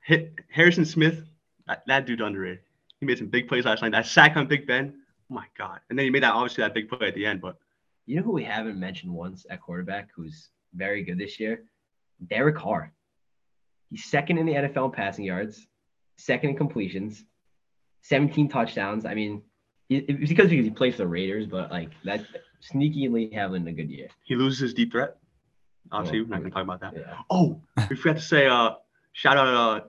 hit 0.00 0.34
Harrison 0.50 0.84
Smith, 0.84 1.24
that, 1.68 1.84
that 1.86 2.06
dude 2.06 2.20
underrated. 2.20 2.60
He 2.98 3.06
made 3.06 3.18
some 3.18 3.28
big 3.28 3.48
plays 3.48 3.64
last 3.64 3.82
night. 3.82 3.92
That 3.92 4.06
sack 4.06 4.36
on 4.36 4.46
Big 4.46 4.66
Ben, 4.66 4.94
oh 5.30 5.34
my 5.34 5.46
god! 5.56 5.80
And 5.90 5.98
then 5.98 6.04
he 6.04 6.10
made 6.10 6.22
that 6.22 6.32
obviously 6.34 6.62
that 6.62 6.74
big 6.74 6.88
play 6.88 7.08
at 7.08 7.14
the 7.14 7.24
end. 7.26 7.40
But 7.40 7.56
You 8.06 8.16
know 8.16 8.22
who 8.22 8.32
we 8.32 8.44
haven't 8.44 8.78
mentioned 8.78 9.12
once 9.12 9.46
at 9.50 9.60
quarterback 9.60 10.10
who's 10.14 10.50
very 10.74 11.02
good 11.04 11.18
this 11.18 11.38
year? 11.40 11.64
Derek 12.28 12.56
Carr. 12.56 12.92
He's 13.90 14.04
second 14.04 14.38
in 14.38 14.46
the 14.46 14.54
NFL 14.54 14.86
in 14.86 14.90
passing 14.92 15.24
yards, 15.24 15.66
second 16.16 16.50
in 16.50 16.56
completions, 16.56 17.24
17 18.02 18.48
touchdowns. 18.48 19.04
I 19.04 19.14
mean, 19.14 19.34
it- 19.36 19.42
it's 19.98 20.28
because 20.28 20.50
he 20.50 20.70
plays 20.70 20.94
for 20.94 20.98
the 21.02 21.06
Raiders, 21.08 21.46
but 21.46 21.70
like 21.70 21.90
that 22.04 22.24
sneakily 22.62 23.32
having 23.32 23.66
a 23.66 23.72
good 23.72 23.90
year. 23.90 24.08
he 24.24 24.34
loses 24.36 24.60
his 24.60 24.74
deep 24.74 24.92
threat. 24.92 25.16
Obviously, 25.90 26.20
Oh, 26.20 26.22
we're 26.22 26.28
not 26.28 26.38
gonna 26.38 26.50
talk 26.50 26.62
about 26.62 26.80
that. 26.80 26.94
Yeah. 26.96 27.14
Oh, 27.30 27.60
we 27.90 27.96
forgot 27.96 28.16
to 28.16 28.22
say, 28.22 28.46
uh, 28.46 28.70
shout 29.12 29.36
out, 29.36 29.48
uh, 29.48 29.80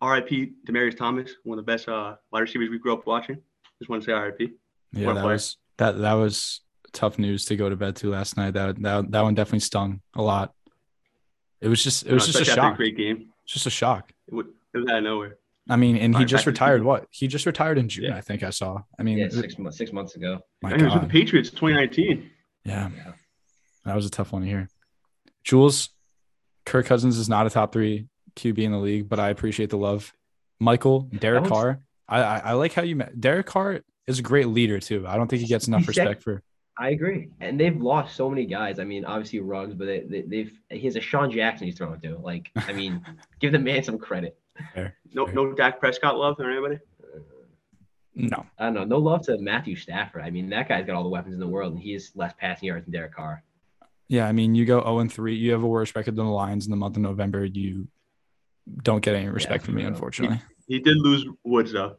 R.I.P. 0.00 0.52
Demaryius 0.66 0.96
Thomas, 0.96 1.32
one 1.44 1.58
of 1.58 1.64
the 1.66 1.70
best 1.70 1.88
uh, 1.88 2.16
wide 2.30 2.40
receivers 2.40 2.70
we 2.70 2.78
grew 2.78 2.92
up 2.94 3.06
watching. 3.06 3.36
Just 3.78 3.90
want 3.90 4.02
to 4.02 4.06
say 4.06 4.12
R.I.P. 4.12 4.52
Yeah, 4.92 5.06
What 5.08 5.14
that 5.16 5.24
was 5.24 5.56
that 5.78 5.98
that 5.98 6.12
was 6.14 6.60
tough 6.92 7.18
news 7.18 7.44
to 7.46 7.56
go 7.56 7.68
to 7.68 7.76
bed 7.76 7.96
to 7.96 8.10
last 8.10 8.36
night. 8.36 8.52
That 8.54 8.80
that 8.82 9.10
that 9.10 9.22
one 9.22 9.34
definitely 9.34 9.60
stung 9.60 10.00
a 10.14 10.22
lot. 10.22 10.54
It 11.60 11.68
was 11.68 11.82
just 11.84 12.06
it 12.06 12.12
was 12.14 12.24
just 12.26 12.38
a 12.38 12.42
especially 12.42 12.60
after 12.60 12.70
shock. 12.70 12.76
great 12.76 12.96
game. 12.96 13.28
Just 13.46 13.66
a 13.66 13.70
shock. 13.70 14.12
It, 14.28 14.34
would, 14.34 14.46
it 14.72 14.78
was 14.78 14.88
out 14.88 14.98
of 14.98 15.04
nowhere. 15.04 15.36
I 15.70 15.76
mean, 15.76 15.96
and 15.96 16.16
he 16.16 16.24
just 16.24 16.46
retired. 16.46 16.82
What 16.82 17.06
he 17.10 17.28
just 17.28 17.46
retired 17.46 17.78
in 17.78 17.88
June, 17.88 18.04
Yeah. 18.06 18.16
I 18.16 18.20
think 18.20 18.42
I 18.42 18.50
saw. 18.50 18.82
I 18.98 19.02
mean, 19.02 19.18
Yeah, 19.18 19.28
six 19.28 19.56
months 19.58 19.78
six 19.78 19.92
months 19.92 20.16
ago. 20.16 20.40
my 20.62 20.72
And 20.72 20.80
he 20.80 20.84
was 20.84 20.94
with 20.94 21.04
the 21.04 21.08
Patriots 21.08 21.50
2019. 21.50 22.28
yeah, 22.64 22.90
Yeah. 22.94 23.12
that 23.84 23.94
was 23.96 24.04
a 24.06 24.10
tough 24.10 24.32
one 24.32 24.42
to 24.42 24.48
hear. 24.48 24.68
Jules, 25.44 25.90
Kirk 26.66 26.86
Cousins 26.86 27.16
is 27.18 27.28
not 27.28 27.46
a 27.46 27.50
top 27.50 27.72
three 27.72 28.08
QB 28.36 28.58
in 28.58 28.72
the 28.72 28.78
league, 28.78 29.08
but 29.08 29.18
I 29.18 29.30
appreciate 29.30 29.70
the 29.70 29.78
love. 29.78 30.12
Michael, 30.58 31.00
Derek 31.18 31.42
one's- 31.42 31.52
Carr, 31.52 31.80
I, 32.08 32.20
I 32.22 32.38
I 32.38 32.52
like 32.52 32.72
how 32.74 32.82
you 32.82 32.96
met. 32.96 33.18
Derek 33.20 33.46
Carr 33.46 33.80
is 34.06 34.18
a 34.18 34.22
great 34.22 34.48
leader 34.48 34.78
too. 34.80 35.06
I 35.06 35.16
don't 35.16 35.28
think 35.28 35.40
he 35.42 35.48
gets 35.48 35.68
enough 35.68 35.80
He's 35.86 35.94
sec- 35.94 36.04
respect 36.06 36.22
for. 36.22 36.42
I 36.78 36.90
agree. 36.90 37.28
And 37.40 37.60
they've 37.60 37.76
lost 37.80 38.16
so 38.16 38.28
many 38.30 38.46
guys. 38.46 38.78
I 38.78 38.84
mean, 38.84 39.04
obviously 39.04 39.40
Ruggs, 39.40 39.74
but 39.74 39.86
they, 39.86 40.00
they, 40.00 40.22
they've 40.22 40.52
he 40.70 40.80
has 40.86 40.96
a 40.96 41.00
Sean 41.00 41.30
Jackson 41.30 41.66
he's 41.66 41.76
throwing 41.76 42.00
to. 42.00 42.16
Like, 42.18 42.50
I 42.56 42.72
mean, 42.72 43.02
give 43.40 43.52
the 43.52 43.58
man 43.58 43.82
some 43.82 43.98
credit. 43.98 44.38
No, 45.12 45.24
Right. 45.26 45.34
no 45.34 45.52
Dak 45.52 45.80
Prescott 45.80 46.16
love 46.16 46.36
or 46.38 46.50
anybody. 46.50 46.78
No, 48.14 48.44
I 48.58 48.64
don't 48.64 48.74
know. 48.74 48.84
No 48.84 48.98
love 48.98 49.22
to 49.26 49.38
Matthew 49.38 49.76
Stafford. 49.76 50.22
I 50.22 50.30
mean, 50.30 50.50
that 50.50 50.68
guy's 50.68 50.84
got 50.84 50.94
all 50.96 51.02
the 51.04 51.08
weapons 51.08 51.34
in 51.34 51.40
the 51.40 51.46
world, 51.48 51.72
and 51.72 51.80
he 51.80 51.92
has 51.92 52.10
less 52.14 52.34
passing 52.38 52.66
yards 52.68 52.84
than 52.84 52.92
Derek 52.92 53.14
Carr. 53.14 53.42
Yeah, 54.08 54.26
I 54.26 54.32
mean, 54.32 54.54
you 54.56 54.66
go 54.66 54.80
0 54.82 54.98
and 54.98 55.12
3, 55.12 55.34
you 55.36 55.52
have 55.52 55.62
a 55.62 55.66
worse 55.66 55.94
record 55.94 56.16
than 56.16 56.26
the 56.26 56.32
Lions 56.32 56.66
in 56.66 56.70
the 56.70 56.76
month 56.76 56.96
of 56.96 57.02
November. 57.02 57.44
You 57.44 57.86
don't 58.82 59.00
get 59.02 59.14
any 59.14 59.28
respect 59.28 59.64
from 59.64 59.76
me, 59.76 59.82
real. 59.82 59.92
unfortunately. 59.92 60.40
He 60.66 60.80
did 60.80 60.96
lose 60.98 61.26
Woods 61.44 61.72
though. 61.72 61.96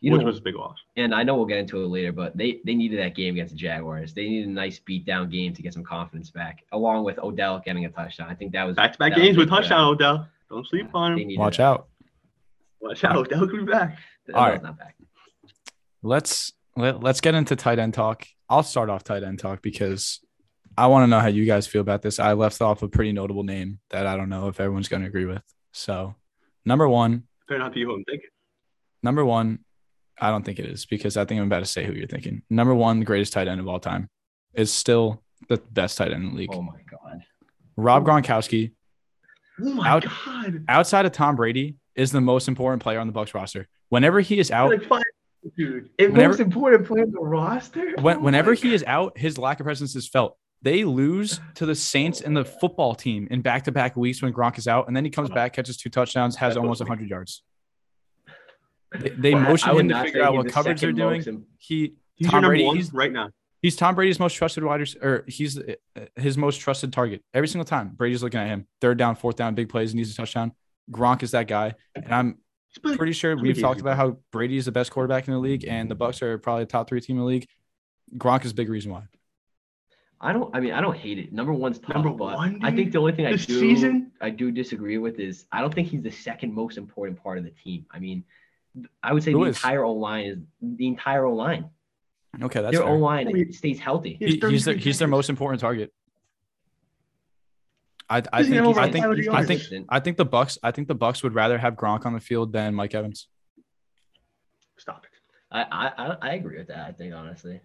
You 0.00 0.12
Woods 0.12 0.22
know, 0.22 0.26
was 0.28 0.38
a 0.38 0.42
big 0.42 0.54
loss. 0.54 0.78
and 0.96 1.14
I 1.14 1.22
know 1.24 1.36
we'll 1.36 1.44
get 1.44 1.58
into 1.58 1.82
it 1.82 1.86
later, 1.88 2.10
but 2.12 2.34
they 2.36 2.60
they 2.64 2.74
needed 2.74 2.98
that 3.00 3.14
game 3.14 3.34
against 3.34 3.52
the 3.52 3.58
Jaguars. 3.58 4.14
They 4.14 4.26
needed 4.28 4.48
a 4.48 4.52
nice 4.52 4.78
beat 4.78 5.04
down 5.04 5.28
game 5.28 5.52
to 5.54 5.60
get 5.62 5.74
some 5.74 5.84
confidence 5.84 6.30
back, 6.30 6.64
along 6.72 7.04
with 7.04 7.18
Odell 7.18 7.60
getting 7.64 7.84
a 7.84 7.90
touchdown. 7.90 8.28
I 8.30 8.34
think 8.34 8.52
that 8.52 8.64
was 8.64 8.76
Back 8.76 8.92
to 8.92 8.98
back 8.98 9.14
games 9.14 9.36
with 9.36 9.48
big 9.48 9.54
touchdown, 9.56 9.86
Odell. 9.88 10.26
Don't 10.50 10.66
sleep 10.66 10.86
Yeah, 10.92 11.00
on 11.00 11.16
they 11.16 11.22
him. 11.24 11.38
Watch 11.38 11.58
that. 11.58 11.62
out. 11.64 11.88
Watch 12.80 13.04
out, 13.04 13.16
Odell 13.16 13.46
could 13.46 13.66
be 13.66 13.72
back. 13.72 13.98
All 14.34 14.48
right. 14.48 14.62
not 14.62 14.78
back. 14.78 14.96
Let's 16.02 16.52
let, 16.76 17.02
let's 17.02 17.20
get 17.20 17.34
into 17.34 17.56
tight 17.56 17.78
end 17.78 17.94
talk. 17.94 18.26
I'll 18.48 18.62
start 18.62 18.90
off 18.90 19.04
tight 19.04 19.22
end 19.22 19.38
talk 19.38 19.62
because 19.62 20.20
I 20.76 20.86
want 20.86 21.02
to 21.04 21.06
know 21.08 21.20
how 21.20 21.26
you 21.28 21.44
guys 21.44 21.66
feel 21.66 21.82
about 21.82 22.02
this. 22.02 22.18
I 22.18 22.32
left 22.32 22.60
off 22.62 22.82
a 22.82 22.88
pretty 22.88 23.12
notable 23.12 23.42
name 23.44 23.80
that 23.90 24.06
I 24.06 24.16
don't 24.16 24.28
know 24.28 24.48
if 24.48 24.60
everyone's 24.60 24.88
going 24.88 25.02
to 25.02 25.08
agree 25.08 25.26
with. 25.26 25.42
So, 25.72 26.14
number 26.64 26.88
one, 26.88 27.24
Fair 27.48 27.56
enough, 27.58 27.76
you 27.76 27.86
who 27.86 27.94
I'm 27.94 28.04
thinking. 28.04 28.30
number 29.02 29.24
one, 29.24 29.60
I 30.20 30.30
don't 30.30 30.44
think 30.44 30.58
it 30.58 30.66
is 30.66 30.86
because 30.86 31.16
I 31.16 31.24
think 31.24 31.40
I'm 31.40 31.46
about 31.46 31.60
to 31.60 31.66
say 31.66 31.84
who 31.84 31.92
you're 31.92 32.06
thinking. 32.06 32.42
Number 32.48 32.74
one, 32.74 33.00
the 33.00 33.04
greatest 33.04 33.32
tight 33.32 33.48
end 33.48 33.60
of 33.60 33.68
all 33.68 33.80
time 33.80 34.08
is 34.54 34.72
still 34.72 35.22
the 35.48 35.56
best 35.70 35.98
tight 35.98 36.12
end 36.12 36.24
in 36.24 36.30
the 36.30 36.36
league. 36.36 36.50
Oh 36.52 36.62
my 36.62 36.78
god. 36.90 37.20
Rob 37.76 38.04
Gronkowski, 38.04 38.72
Oh 39.62 39.72
my 39.74 39.88
Out- 39.88 40.04
god. 40.24 40.64
outside 40.68 41.06
of 41.06 41.12
Tom 41.12 41.36
Brady, 41.36 41.76
is 41.94 42.12
the 42.12 42.20
most 42.20 42.48
important 42.48 42.82
player 42.82 42.98
on 43.00 43.06
the 43.06 43.12
Bucs 43.12 43.34
roster. 43.34 43.68
Whenever 43.88 44.20
he 44.20 44.38
is 44.38 44.50
out, 44.50 44.70
Like 44.70 44.84
five, 44.84 45.02
dude. 45.56 45.90
It 45.98 46.12
Whenever- 46.12 46.28
most 46.28 46.40
important 46.40 46.86
player 46.86 47.02
on 47.02 47.10
the 47.10 47.20
roster. 47.20 47.94
when, 48.00 48.18
Oh 48.18 48.20
whenever 48.20 48.52
my 48.52 48.56
he 48.56 48.72
is 48.74 48.84
out, 48.86 49.18
his 49.18 49.36
lack 49.38 49.60
of 49.60 49.64
presence 49.64 49.94
is 49.96 50.08
felt. 50.08 50.36
They 50.62 50.84
lose 50.84 51.40
to 51.54 51.64
the 51.66 51.74
Saints 51.74 52.20
and 52.20 52.36
the 52.36 52.44
football 52.44 52.94
team 52.94 53.26
in 53.30 53.40
back 53.42 53.64
to 53.64 53.72
back 53.72 53.96
weeks 53.96 54.20
when 54.22 54.32
Gronk 54.32 54.58
is 54.58 54.68
out, 54.68 54.88
and 54.88 54.96
then 54.96 55.04
he 55.04 55.10
comes 55.10 55.30
back, 55.30 55.52
catches 55.54 55.76
two 55.78 55.88
touchdowns, 55.90 56.36
has 56.36 56.56
almost 56.56 56.80
100 56.80 57.08
yards. 57.08 57.42
They, 58.98 59.08
they 59.10 59.32
God. 59.32 59.42
motion 59.48 59.68
I 59.70 59.72
would 59.72 59.80
him 59.86 59.88
to 59.90 60.02
figure 60.02 60.22
out 60.22 60.34
what 60.34 60.46
the 60.46 60.52
coverage 60.52 60.80
they're 60.80 60.92
doing. 60.92 61.22
most 61.24 61.28
He 61.58 61.94
He's 62.16 62.26
Tom 62.28 62.34
your 62.34 62.40
number 62.42 62.48
Brady, 62.48 62.64
one 62.66 62.76
he's- 62.76 62.92
right 62.92 63.12
now. 63.12 63.30
He's 63.62 63.76
Tom 63.76 63.94
Brady's 63.94 64.18
most 64.18 64.34
trusted 64.34 64.64
wide 64.64 64.80
receiver. 64.80 65.06
Or 65.06 65.24
he's 65.28 65.58
uh, 65.58 65.74
his 66.16 66.38
most 66.38 66.60
trusted 66.60 66.92
target 66.92 67.22
every 67.34 67.48
single 67.48 67.64
time. 67.66 67.90
Brady's 67.94 68.22
looking 68.22 68.40
at 68.40 68.46
him. 68.46 68.66
Third 68.80 68.96
down, 68.98 69.16
fourth 69.16 69.36
down, 69.36 69.54
big 69.54 69.68
plays, 69.68 69.90
and 69.90 69.98
needs 69.98 70.12
a 70.12 70.16
touchdown. 70.16 70.52
Gronk 70.90 71.22
is 71.22 71.32
that 71.32 71.46
guy, 71.46 71.74
and 71.94 72.12
I'm 72.12 72.38
pretty 72.96 73.12
sure 73.12 73.36
we've 73.36 73.60
talked 73.60 73.80
about 73.80 73.96
how 73.96 74.18
Brady 74.32 74.56
is 74.56 74.64
the 74.64 74.72
best 74.72 74.90
quarterback 74.90 75.28
in 75.28 75.34
the 75.34 75.40
league, 75.40 75.64
and 75.68 75.90
the 75.90 75.94
Bucs 75.96 76.22
are 76.22 76.38
probably 76.38 76.64
a 76.64 76.66
top 76.66 76.88
three 76.88 77.00
team 77.00 77.16
in 77.16 77.20
the 77.20 77.26
league. 77.26 77.46
Gronk 78.16 78.44
is 78.44 78.50
a 78.50 78.54
big 78.54 78.68
reason 78.68 78.90
why. 78.92 79.02
I 80.20 80.32
don't. 80.32 80.54
I 80.54 80.60
mean, 80.60 80.72
I 80.72 80.80
don't 80.80 80.96
hate 80.96 81.18
it. 81.18 81.32
Number 81.32 81.52
one's 81.52 81.78
tough, 81.78 81.94
Number 81.94 82.10
but 82.10 82.36
one, 82.36 82.60
I 82.62 82.70
think 82.72 82.92
the 82.92 82.98
only 82.98 83.12
thing 83.12 83.26
I 83.26 83.32
do 83.32 83.38
season? 83.38 84.12
I 84.20 84.30
do 84.30 84.50
disagree 84.50 84.98
with 84.98 85.18
is 85.18 85.46
I 85.52 85.60
don't 85.60 85.72
think 85.72 85.88
he's 85.88 86.02
the 86.02 86.10
second 86.10 86.52
most 86.52 86.76
important 86.76 87.22
part 87.22 87.38
of 87.38 87.44
the 87.44 87.50
team. 87.50 87.86
I 87.90 87.98
mean, 88.00 88.24
I 89.02 89.12
would 89.12 89.22
say 89.22 89.32
Who 89.32 89.44
the 89.44 89.50
is? 89.50 89.56
entire 89.56 89.84
O 89.84 89.92
line 89.92 90.24
is 90.26 90.38
the 90.60 90.86
entire 90.88 91.24
O 91.24 91.34
line. 91.34 91.70
Okay, 92.42 92.62
that's 92.62 92.76
Their 92.76 92.84
fair. 92.86 92.92
O 92.94 92.98
line 92.98 93.52
stays 93.52 93.80
healthy. 93.80 94.14
He 94.18 94.36
he's 94.38 94.64
their 94.64 94.74
he's 94.76 94.98
their 94.98 95.08
most 95.08 95.28
important 95.30 95.60
target. 95.60 95.92
I 98.08 98.22
I 98.32 98.42
think 98.44 98.56
over 98.64 98.80
I 98.80 98.86
a 98.86 98.92
think 98.92 99.28
I 99.28 99.44
think. 99.44 99.62
I 99.88 100.00
think 100.00 100.16
the 100.16 100.26
Bucs 100.26 100.58
I 100.62 100.70
think 100.70 100.88
the 100.88 100.94
Bucs 100.96 101.22
would 101.22 101.34
rather 101.34 101.58
have 101.58 101.74
Gronk 101.74 102.06
on 102.06 102.12
the 102.12 102.20
field 102.20 102.52
than 102.52 102.74
Mike 102.74 102.94
Evans. 102.94 103.28
Stop 104.78 105.04
it. 105.04 105.10
I, 105.50 105.62
I 105.62 105.92
I- 106.12 106.16
I 106.30 106.34
agree 106.34 106.58
with 106.58 106.68
that. 106.68 106.86
I 106.86 106.92
think 106.92 107.14
honestly, 107.14 107.60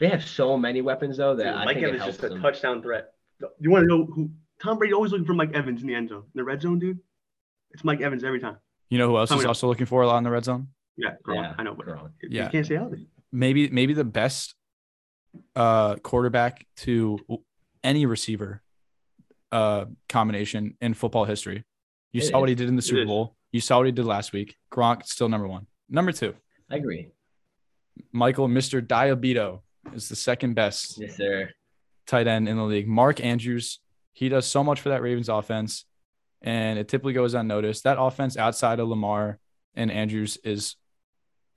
they 0.00 0.08
have 0.08 0.24
so 0.24 0.56
many 0.56 0.82
weapons 0.82 1.16
though 1.16 1.36
that 1.36 1.44
Dude, 1.44 1.54
I 1.54 1.64
Mike 1.64 1.76
think 1.76 1.86
Evans 1.86 2.02
helps 2.02 2.16
just 2.18 2.24
a 2.24 2.28
them. 2.30 2.42
touchdown 2.42 2.82
threat. 2.82 3.12
You 3.60 3.70
want 3.70 3.84
to 3.84 3.88
know 3.88 4.04
who? 4.04 4.30
Tom 4.62 4.78
Brady 4.78 4.92
always 4.92 5.12
looking 5.12 5.26
for 5.26 5.34
Mike 5.34 5.52
Evans 5.54 5.80
in 5.80 5.86
the 5.88 5.94
end 5.94 6.10
zone. 6.10 6.24
In 6.24 6.30
the 6.34 6.44
red 6.44 6.60
zone, 6.60 6.78
dude. 6.78 6.98
It's 7.70 7.82
Mike 7.84 8.00
Evans 8.02 8.24
every 8.24 8.40
time. 8.40 8.56
You 8.90 8.98
know 8.98 9.08
who 9.08 9.16
else 9.16 9.30
Tell 9.30 9.38
is 9.38 9.44
me- 9.44 9.48
also 9.48 9.68
looking 9.68 9.86
for 9.86 10.02
a 10.02 10.06
lot 10.06 10.18
in 10.18 10.24
the 10.24 10.30
red 10.30 10.44
zone? 10.44 10.68
Yeah, 10.96 11.14
Gronk, 11.24 11.36
Yeah, 11.36 11.54
I 11.56 11.62
know, 11.62 11.74
but 11.74 11.86
Gronk. 11.86 12.10
you 12.20 12.46
can't 12.52 12.66
say 12.66 12.74
healthy. 12.74 13.06
Maybe 13.32 13.68
maybe 13.70 13.94
the 13.94 14.04
best 14.04 14.54
uh 15.54 15.96
quarterback 15.96 16.66
to 16.78 17.18
any 17.84 18.04
receiver 18.06 18.62
uh 19.52 19.84
combination 20.08 20.76
in 20.80 20.94
football 20.94 21.24
history. 21.24 21.64
You 22.12 22.20
It 22.22 22.24
saw 22.26 22.40
what 22.40 22.48
he 22.48 22.54
did 22.56 22.68
in 22.68 22.76
the 22.76 22.82
Super. 22.82 23.04
Bowl. 23.06 23.36
You 23.52 23.60
saw 23.60 23.78
what 23.78 23.86
he 23.86 23.92
did 23.92 24.04
last 24.04 24.32
week. 24.32 24.56
Gronk 24.72 25.04
still 25.06 25.28
number 25.28 25.46
one. 25.46 25.66
Number 25.88 26.12
two, 26.12 26.34
I 26.70 26.76
agree. 26.76 27.08
Michael, 28.12 28.48
Mr. 28.48 28.84
Diabito 28.86 29.62
is 29.94 30.08
the 30.08 30.16
second 30.16 30.54
best 30.54 30.98
Yes, 31.00 31.16
sir. 31.16 31.50
tight 32.06 32.26
end 32.26 32.48
in 32.48 32.56
the 32.56 32.62
league. 32.64 32.88
Mark 32.88 33.20
Andrews, 33.22 33.80
he 34.12 34.28
does 34.28 34.46
so 34.46 34.62
much 34.64 34.80
for 34.80 34.88
that 34.90 35.02
Ravens 35.02 35.28
offense, 35.28 35.84
and 36.42 36.78
it 36.78 36.88
typically 36.88 37.12
goes 37.12 37.34
unnoticed. 37.34 37.84
That 37.84 38.00
offense 38.00 38.36
outside 38.36 38.78
of 38.80 38.88
Lamar 38.88 39.38
and 39.74 39.90
Andrews 39.90 40.36
is 40.44 40.76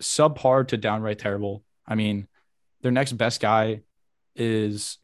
subpar 0.03 0.67
to 0.67 0.77
downright 0.77 1.19
terrible. 1.19 1.63
I 1.87 1.95
mean, 1.95 2.27
their 2.81 2.91
next 2.91 3.13
best 3.13 3.41
guy 3.41 3.81
is 4.35 4.97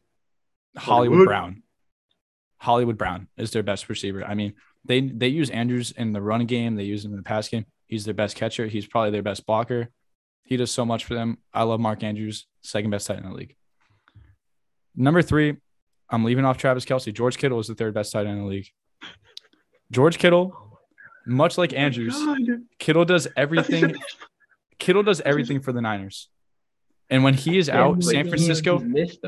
Hollywood, 0.76 1.16
Hollywood. 1.16 1.26
Brown. 1.26 1.62
Hollywood 2.58 2.98
Brown 2.98 3.28
is 3.36 3.50
their 3.50 3.62
best 3.62 3.88
receiver. 3.88 4.24
I 4.24 4.34
mean, 4.34 4.54
they 4.84 5.00
they 5.00 5.28
use 5.28 5.50
Andrews 5.50 5.90
in 5.92 6.12
the 6.12 6.22
run 6.22 6.46
game, 6.46 6.76
they 6.76 6.84
use 6.84 7.04
him 7.04 7.12
in 7.12 7.16
the 7.16 7.22
pass 7.22 7.48
game. 7.48 7.66
He's 7.86 8.04
their 8.04 8.14
best 8.14 8.36
catcher. 8.36 8.66
He's 8.66 8.86
probably 8.86 9.10
their 9.10 9.22
best 9.22 9.46
blocker. 9.46 9.88
He 10.44 10.56
does 10.56 10.70
so 10.70 10.84
much 10.84 11.04
for 11.04 11.14
them. 11.14 11.38
I 11.52 11.64
love 11.64 11.80
Mark 11.80 12.02
Andrews, 12.02 12.46
second 12.62 12.90
best 12.90 13.06
tight 13.06 13.16
end 13.16 13.24
in 13.24 13.32
the 13.32 13.36
league. 13.36 13.56
Number 14.94 15.22
three, 15.22 15.56
I'm 16.08 16.24
leaving 16.24 16.44
off 16.44 16.58
Travis 16.58 16.84
Kelce. 16.84 17.14
George 17.14 17.38
Kittle 17.38 17.60
is 17.60 17.66
the 17.66 17.74
third 17.74 17.94
best 17.94 18.12
tight 18.12 18.26
end 18.26 18.38
in 18.38 18.44
the 18.44 18.50
league. 18.50 18.68
George 19.90 20.18
Kittle, 20.18 20.78
much 21.26 21.58
like 21.58 21.72
oh 21.72 21.76
Andrews, 21.76 22.14
God. 22.14 22.38
Kittle 22.78 23.04
does 23.04 23.26
everything. 23.36 23.94
The- 24.80 24.84
Kittle 24.86 25.02
does 25.02 25.20
everything 25.20 25.60
for 25.60 25.72
the 25.72 25.80
Niners. 25.80 26.28
And 27.08 27.24
when 27.24 27.34
he 27.34 27.58
is 27.58 27.68
out, 27.68 28.02
San 28.02 28.28
Francisco, 28.28 28.78
missed. 28.78 29.20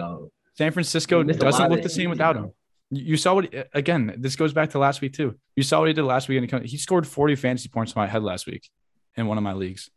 San 0.55 0.73
Francisco 0.73 1.23
missed 1.25 1.41
doesn't 1.41 1.71
look 1.71 1.83
the 1.83 1.89
same 1.89 2.07
it, 2.07 2.11
without 2.11 2.37
you 2.37 2.43
him. 2.43 2.53
You 2.91 3.03
you 3.05 3.17
saw 3.17 3.35
what 3.35 3.53
again? 3.73 4.15
This 4.19 4.37
goes 4.37 4.53
back 4.53 4.71
to 4.71 4.79
last 4.79 5.01
week 5.01 5.15
too. 5.15 5.37
You 5.57 5.63
saw 5.63 5.81
what 5.81 5.89
he 5.89 5.95
did 5.95 6.03
last 6.05 6.29
week, 6.29 6.53
and 6.53 6.65
he 6.65 6.77
scored 6.77 7.07
40 7.07 7.37
fantasy 7.37 7.69
points 7.69 7.93
in 7.95 7.99
my 8.01 8.07
head 8.07 8.23
last 8.23 8.47
week 8.47 8.69
in 9.17 9.27
one 9.27 9.39
of 9.39 9.45
my 9.45 9.53
leagues. 9.55 9.91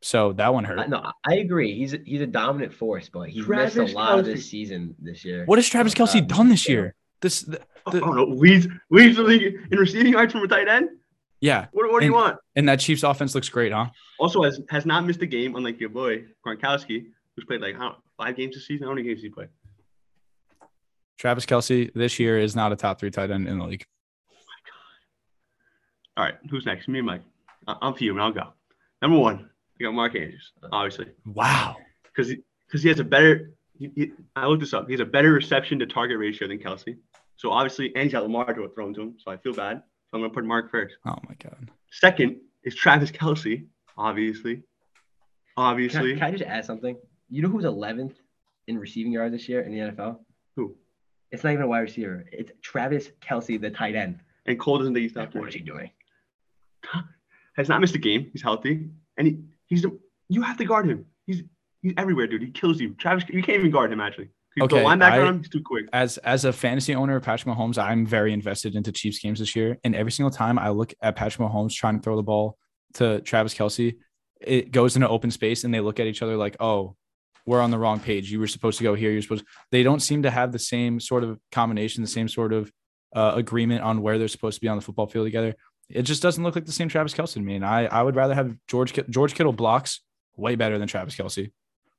So 0.00 0.32
that 0.32 0.52
one 0.52 0.64
hurt. 0.64 0.80
I, 0.80 0.86
no, 0.86 1.00
I 1.24 1.34
agree. 1.36 1.76
He's 1.76 1.94
a, 1.94 1.98
he's 2.04 2.20
a 2.22 2.26
dominant 2.26 2.72
force, 2.72 3.08
but 3.08 3.28
he's 3.28 3.46
missed 3.46 3.76
a 3.76 3.84
lot 3.86 4.18
of 4.18 4.24
this 4.24 4.50
season 4.50 4.96
this 4.98 5.24
year. 5.24 5.44
What 5.46 5.58
has 5.58 5.68
Travis 5.68 5.92
Uh, 5.92 5.96
Kelce 6.04 6.26
done 6.26 6.48
this 6.48 6.68
year? 6.68 6.94
This, 7.20 7.44
th- 7.44 7.60
I 7.86 7.90
The- 7.92 8.00
don't 8.00 8.16
know. 8.16 8.24
Leads 8.24 8.66
leads 8.90 9.16
the 9.16 9.22
league 9.22 9.54
in 9.70 9.78
receiving 9.78 10.12
yards 10.12 10.32
from 10.32 10.42
a 10.42 10.48
tight 10.48 10.66
end. 10.68 10.88
Yeah. 11.42 11.66
What, 11.72 11.90
what 11.92 12.00
do 12.00 12.06
you 12.06 12.14
want? 12.14 12.38
And 12.56 12.66
that 12.68 12.80
Chiefs 12.80 13.02
offense 13.02 13.34
looks 13.34 13.48
great, 13.50 13.72
huh? 13.72 13.86
Also, 14.18 14.42
has 14.44 14.60
has 14.70 14.86
not 14.86 15.04
missed 15.04 15.20
a 15.22 15.26
game, 15.26 15.54
unlike 15.56 15.78
your 15.80 15.90
boy 15.90 16.24
Gronkowski, 16.46 17.06
who's 17.36 17.44
played 17.44 17.60
like 17.60 17.76
how, 17.76 17.96
five 18.16 18.36
games 18.36 18.54
this 18.54 18.66
season. 18.66 18.86
How 18.86 18.94
many 18.94 19.02
games 19.06 19.20
did 19.20 19.26
he 19.26 19.34
play? 19.34 19.48
Travis 21.18 21.44
Kelce 21.44 21.92
this 21.94 22.18
year 22.18 22.38
is 22.38 22.56
not 22.56 22.72
a 22.72 22.76
top 22.76 22.98
three 23.00 23.10
tight 23.10 23.30
end 23.30 23.48
in 23.48 23.58
the 23.58 23.64
league. 23.66 23.84
Oh 24.30 24.34
my 24.46 24.70
God. 24.70 26.20
All 26.20 26.24
right, 26.24 26.34
who's 26.50 26.64
next? 26.64 26.88
Me 26.88 26.98
and 27.00 27.06
Mike. 27.06 27.22
I- 27.66 27.76
I'm 27.82 27.94
fuming. 27.94 28.20
I'll 28.22 28.32
go. 28.32 28.52
Number 29.02 29.18
one, 29.18 29.50
I 29.80 29.82
got 29.84 29.94
Mark 29.94 30.14
Andrews, 30.14 30.52
obviously, 30.72 31.06
Wow. 31.26 31.76
because 32.04 32.28
he, 32.30 32.38
because 32.66 32.82
he 32.82 32.88
has 32.88 33.00
a 33.00 33.04
better. 33.04 33.50
He, 33.78 33.90
he, 33.96 34.12
I 34.36 34.46
looked 34.46 34.60
this 34.60 34.74
up. 34.74 34.86
He 34.86 34.92
has 34.92 35.00
a 35.00 35.04
better 35.04 35.32
reception 35.32 35.78
to 35.80 35.86
target 35.86 36.18
ratio 36.18 36.46
than 36.46 36.58
Kelce. 36.58 36.96
So 37.36 37.50
obviously, 37.50 37.92
and 37.96 38.04
he's 38.04 38.12
got 38.12 38.22
Lamar 38.22 38.52
to 38.54 38.68
thrown 38.68 38.94
to 38.94 39.00
him. 39.02 39.14
So 39.18 39.30
I 39.32 39.36
feel 39.38 39.52
bad. 39.54 39.82
So 40.12 40.18
I'm 40.18 40.22
gonna 40.24 40.34
put 40.34 40.44
Mark 40.44 40.70
first. 40.70 40.96
Oh 41.06 41.16
my 41.26 41.34
god. 41.42 41.70
Second 41.90 42.36
is 42.64 42.74
Travis 42.74 43.10
Kelce, 43.10 43.64
obviously. 43.96 44.56
Can 44.56 44.64
Obviously. 45.56 46.12
I, 46.12 46.18
can 46.18 46.22
I 46.24 46.30
just 46.32 46.44
add 46.44 46.64
something? 46.66 46.98
You 47.30 47.40
know 47.40 47.48
who's 47.48 47.64
11th 47.64 48.12
in 48.66 48.78
receiving 48.78 49.12
yards 49.12 49.32
this 49.32 49.48
year 49.48 49.62
in 49.62 49.72
the 49.72 49.78
NFL? 49.78 50.18
Who? 50.56 50.76
It's 51.30 51.44
not 51.44 51.54
even 51.54 51.62
a 51.62 51.66
wide 51.66 51.80
receiver. 51.80 52.26
It's 52.30 52.52
Travis 52.60 53.08
Kelce, 53.22 53.58
the 53.58 53.70
tight 53.70 53.94
end. 53.94 54.18
And 54.44 54.60
Cole 54.60 54.76
doesn't 54.78 54.92
think 54.92 55.02
he's 55.02 55.14
top 55.14 55.34
What 55.34 55.48
is 55.48 55.54
he 55.54 55.60
doing? 55.60 55.90
Has 57.56 57.70
not 57.70 57.80
missed 57.80 57.94
a 57.94 57.98
game. 57.98 58.28
He's 58.32 58.42
healthy. 58.42 58.90
And 59.16 59.26
he, 59.26 59.38
he's 59.66 59.86
you 60.28 60.42
have 60.42 60.58
to 60.58 60.64
guard 60.66 60.86
him. 60.86 61.06
He's 61.24 61.42
he's 61.80 61.94
everywhere, 61.96 62.26
dude. 62.26 62.42
He 62.42 62.50
kills 62.50 62.80
you. 62.80 62.94
Travis, 62.94 63.24
you 63.30 63.42
can't 63.42 63.60
even 63.60 63.70
guard 63.70 63.90
him 63.90 64.00
actually. 64.00 64.28
Okay, 64.60 64.80
a 64.80 64.84
linebacker 64.84 65.24
I- 65.24 65.26
on 65.26 65.42
too 65.42 65.62
quick. 65.64 65.86
As 65.92 66.18
as 66.18 66.44
a 66.44 66.52
fantasy 66.52 66.94
owner 66.94 67.16
of 67.16 67.22
Patrick 67.22 67.54
Mahomes, 67.54 67.82
I'm 67.82 68.04
very 68.04 68.32
invested 68.32 68.74
into 68.74 68.92
Chiefs 68.92 69.18
games 69.18 69.38
this 69.38 69.56
year. 69.56 69.78
And 69.84 69.94
every 69.94 70.12
single 70.12 70.30
time 70.30 70.58
I 70.58 70.68
look 70.70 70.92
at 71.00 71.16
Patrick 71.16 71.48
Mahomes 71.48 71.72
trying 71.74 71.96
to 71.96 72.02
throw 72.02 72.16
the 72.16 72.22
ball 72.22 72.58
to 72.94 73.20
Travis 73.22 73.54
Kelce, 73.54 73.96
it 74.40 74.70
goes 74.70 74.96
into 74.96 75.08
open 75.08 75.30
space 75.30 75.64
and 75.64 75.72
they 75.72 75.80
look 75.80 76.00
at 76.00 76.06
each 76.06 76.22
other 76.22 76.36
like, 76.36 76.56
oh, 76.60 76.96
we're 77.46 77.60
on 77.60 77.70
the 77.70 77.78
wrong 77.78 77.98
page. 77.98 78.30
You 78.30 78.40
were 78.40 78.46
supposed 78.46 78.78
to 78.78 78.84
go 78.84 78.94
here. 78.94 79.10
You're 79.10 79.22
supposed. 79.22 79.44
They 79.70 79.82
don't 79.82 80.00
seem 80.00 80.22
to 80.24 80.30
have 80.30 80.52
the 80.52 80.58
same 80.58 81.00
sort 81.00 81.24
of 81.24 81.38
combination, 81.50 82.02
the 82.02 82.08
same 82.08 82.28
sort 82.28 82.52
of 82.52 82.70
uh, 83.14 83.32
agreement 83.34 83.82
on 83.82 84.02
where 84.02 84.18
they're 84.18 84.28
supposed 84.28 84.56
to 84.56 84.60
be 84.60 84.68
on 84.68 84.76
the 84.76 84.82
football 84.82 85.06
field 85.06 85.26
together. 85.26 85.54
It 85.88 86.02
just 86.02 86.22
doesn't 86.22 86.42
look 86.42 86.54
like 86.54 86.66
the 86.66 86.72
same 86.72 86.88
Travis 86.88 87.14
Kelce 87.14 87.34
to 87.34 87.40
me. 87.40 87.56
And 87.56 87.64
I 87.64 87.86
I 87.86 88.02
would 88.02 88.16
rather 88.16 88.34
have 88.34 88.54
George 88.68 88.92
George 89.10 89.34
Kittle 89.34 89.52
blocks 89.52 90.00
way 90.36 90.54
better 90.54 90.78
than 90.78 90.88
Travis 90.88 91.16
Kelce. 91.16 91.50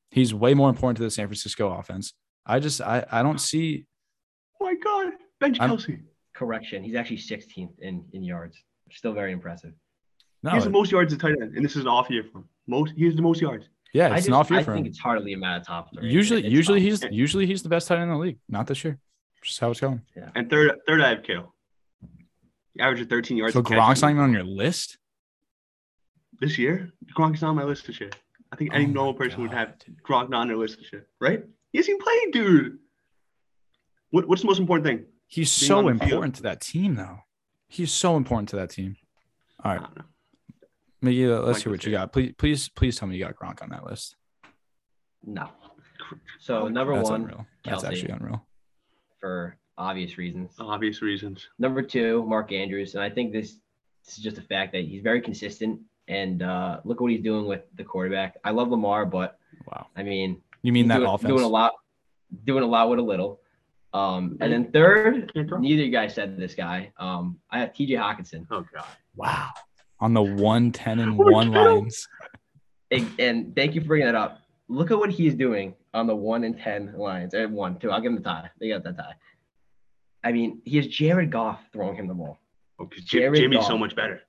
He's 0.09 0.33
way 0.33 0.53
more 0.53 0.69
important 0.69 0.97
to 0.97 1.03
the 1.03 1.11
San 1.11 1.27
Francisco 1.27 1.71
offense. 1.71 2.13
I 2.45 2.59
just 2.59 2.81
I 2.81 3.05
I 3.11 3.23
don't 3.23 3.39
see 3.39 3.85
Oh 4.61 4.65
my 4.65 4.75
God. 4.83 5.13
Bench 5.39 5.59
I'm- 5.59 5.69
Kelce. 5.71 6.01
Correction. 6.33 6.83
He's 6.83 6.95
actually 6.95 7.17
16th 7.17 7.77
in, 7.79 8.03
in 8.13 8.23
yards. 8.23 8.57
Still 8.91 9.13
very 9.13 9.31
impressive. 9.31 9.73
no. 10.41 10.49
He 10.51 10.55
has 10.55 10.63
the 10.63 10.69
most 10.71 10.91
yards 10.91 11.13
as 11.13 11.19
tight 11.19 11.35
end, 11.41 11.55
and 11.55 11.63
this 11.63 11.75
is 11.75 11.81
an 11.83 11.87
off 11.87 12.09
year 12.09 12.23
for 12.31 12.39
him. 12.39 12.49
Most 12.67 12.93
he 12.95 13.05
has 13.05 13.15
the 13.15 13.21
most 13.21 13.39
yards. 13.41 13.69
Yeah, 13.93 14.05
I 14.05 14.13
it's 14.13 14.15
just, 14.17 14.27
an 14.29 14.33
off 14.33 14.49
year 14.49 14.59
I 14.59 14.63
for 14.63 14.73
think 14.73 14.87
it's 14.87 14.97
hardly 14.99 15.33
a 15.33 15.37
matter 15.37 15.61
of 15.61 15.67
top 15.67 15.93
three. 15.93 16.09
Usually, 16.11 16.41
It's 16.43 16.49
usually 16.51 16.79
tough. 16.79 17.01
he's 17.01 17.11
usually 17.11 17.45
he's 17.45 17.61
the 17.61 17.69
best 17.69 17.87
tight 17.87 17.95
end 17.99 18.03
in 18.05 18.09
the 18.09 18.17
league. 18.17 18.39
Not 18.49 18.65
this 18.67 18.83
year. 18.83 18.97
Just 19.43 19.59
how 19.59 19.69
it's 19.71 19.79
going. 19.79 20.01
Yeah. 20.15 20.29
And 20.35 20.49
third, 20.49 20.79
third 20.87 21.01
I 21.01 21.09
have 21.09 21.23
Kittle. 21.23 21.53
He 22.73 22.79
averages 22.79 23.05
13 23.07 23.37
yards. 23.37 23.53
So 23.53 23.59
a 23.59 23.63
catch. 23.63 23.77
Gronk's 23.77 24.01
not 24.01 24.09
even 24.11 24.23
on 24.23 24.33
your 24.33 24.43
list. 24.43 24.97
this 26.39 26.57
year. 26.57 26.91
Gronk's 27.15 27.41
not 27.41 27.49
on 27.49 27.55
my 27.55 27.63
list 27.63 27.85
this 27.87 27.99
year. 28.01 28.09
I 28.51 28.55
think 28.55 28.71
oh 28.71 28.75
any 28.75 28.85
Oh 28.85 28.87
my 28.87 28.93
normal 28.93 29.13
person 29.13 29.41
would 29.43 29.53
have 29.53 29.77
dude. 29.79 30.01
Gronk 30.03 30.29
not 30.29 30.41
on 30.41 30.47
their 30.47 30.57
list 30.57 30.77
this 30.79 30.91
year, 30.91 31.07
right? 31.21 31.43
He 31.73 31.79
hasn't 31.79 32.01
played, 32.01 32.31
dude. 32.31 32.77
What, 34.11 34.27
what's 34.27 34.41
the 34.41 34.47
most 34.47 34.59
important 34.59 34.85
thing? 34.85 35.05
He's 35.27 35.59
being 35.59 35.67
so 35.67 35.79
on 35.79 35.85
the 35.85 35.91
field. 35.99 36.03
important 36.11 36.35
to 36.35 36.43
that 36.43 36.61
team, 36.61 36.95
though. 36.95 37.19
He's 37.67 37.91
so 37.91 38.15
important 38.15 38.49
to 38.49 38.55
that 38.57 38.69
team. 38.69 38.95
All 39.63 39.71
right. 39.71 39.79
I 39.79 39.83
right, 39.83 39.95
don't 39.95 39.97
know. 39.97 41.09
Miggy, 41.11 41.29
uh, 41.37 41.41
let's 41.41 41.57
Mike, 41.57 41.63
hear 41.63 41.71
what 41.73 41.85
you 41.85 41.91
got. 41.91 42.13
Please, 42.13 42.33
please, 42.37 42.69
please 42.69 42.97
tell 42.97 43.07
me 43.09 43.17
you 43.17 43.25
got 43.25 43.35
Gronk 43.35 43.61
on 43.61 43.69
that 43.69 43.83
list. 43.85 44.15
No. 45.25 45.49
So 46.39 46.67
number 46.67 46.95
That's 46.95 47.09
one 47.09 47.21
unreal. 47.23 47.45
That's 47.65 47.83
Kelce. 47.83 47.87
actually 47.87 48.11
unreal. 48.11 48.45
for 49.19 49.57
obvious 49.77 50.17
reasons. 50.17 50.51
Obvious 50.59 51.01
reasons. 51.01 51.47
Number 51.57 51.81
two, 51.81 52.23
Mark 52.27 52.51
Andrews, 52.51 52.93
and 52.93 53.03
I 53.03 53.09
think 53.09 53.33
this, 53.33 53.55
this 54.05 54.17
is 54.17 54.23
just 54.23 54.37
a 54.37 54.41
fact 54.43 54.73
that 54.73 54.83
he's 54.85 55.01
very 55.01 55.21
consistent. 55.21 55.79
And 56.07 56.43
uh, 56.43 56.81
look 56.83 56.99
what 57.01 57.09
he's 57.11 57.23
doing 57.23 57.47
with 57.47 57.61
the 57.75 57.83
quarterback. 57.83 58.35
I 58.43 58.51
love 58.51 58.69
Lamar, 58.69 59.05
but 59.05 59.39
Wow. 59.67 59.87
I 59.95 60.03
mean, 60.03 60.41
You 60.63 60.71
mean 60.73 60.87
that 60.87 60.97
doing, 60.97 61.09
offense? 61.09 61.29
doing 61.29 61.43
a 61.43 61.47
lot, 61.47 61.73
doing 62.45 62.63
a 62.63 62.67
lot 62.67 62.89
with 62.89 62.99
a 62.99 63.03
little. 63.03 63.39
Um, 63.93 64.37
and 64.41 64.51
then 64.51 64.71
third, 64.71 65.31
neither 65.35 65.53
of 65.81 65.85
you 65.85 65.91
guys 65.91 66.15
said 66.15 66.35
this 66.37 66.55
guy. 66.55 66.91
Um, 66.97 67.37
I 67.51 67.59
have 67.59 67.73
T.J. 67.73 67.93
Hockenson, 67.93 68.47
Oh 68.49 68.65
god. 68.73 68.85
Wow. 69.15 69.49
On 69.99 70.13
the 70.13 70.21
one 70.23 70.71
ten 70.71 70.99
and 70.99 71.11
Oh 71.19 71.25
my 71.25 71.31
one 71.31 71.51
God. 71.51 71.67
lines. 71.81 72.07
and, 72.89 73.07
and 73.19 73.55
thank 73.55 73.75
you 73.75 73.81
for 73.81 73.87
bringing 73.87 74.07
that 74.07 74.15
up. 74.15 74.39
Look 74.67 74.89
at 74.89 74.97
what 74.97 75.11
he's 75.11 75.35
doing 75.35 75.75
on 75.93 76.07
the 76.07 76.15
one 76.15 76.43
and 76.43 76.57
ten 76.57 76.93
lines. 76.97 77.35
Or 77.35 77.47
one, 77.47 77.77
two. 77.77 77.91
I'll 77.91 78.01
give 78.01 78.11
him 78.11 78.17
the 78.17 78.23
tie. 78.23 78.49
They 78.59 78.69
got 78.69 78.83
that 78.85 78.97
tie. 78.97 79.13
I 80.23 80.31
mean, 80.31 80.61
he 80.65 80.77
has 80.77 80.87
Jared 80.87 81.29
Goff 81.31 81.59
throwing 81.71 81.95
him 81.95 82.07
the 82.07 82.13
ball. 82.15 82.39
Oh, 82.79 82.85
'cause 82.87 83.03
Jared 83.03 83.35
Jim, 83.35 83.51
Jimmy's 83.51 83.67
so 83.67 83.77
much 83.77 83.95
better. 83.95 84.21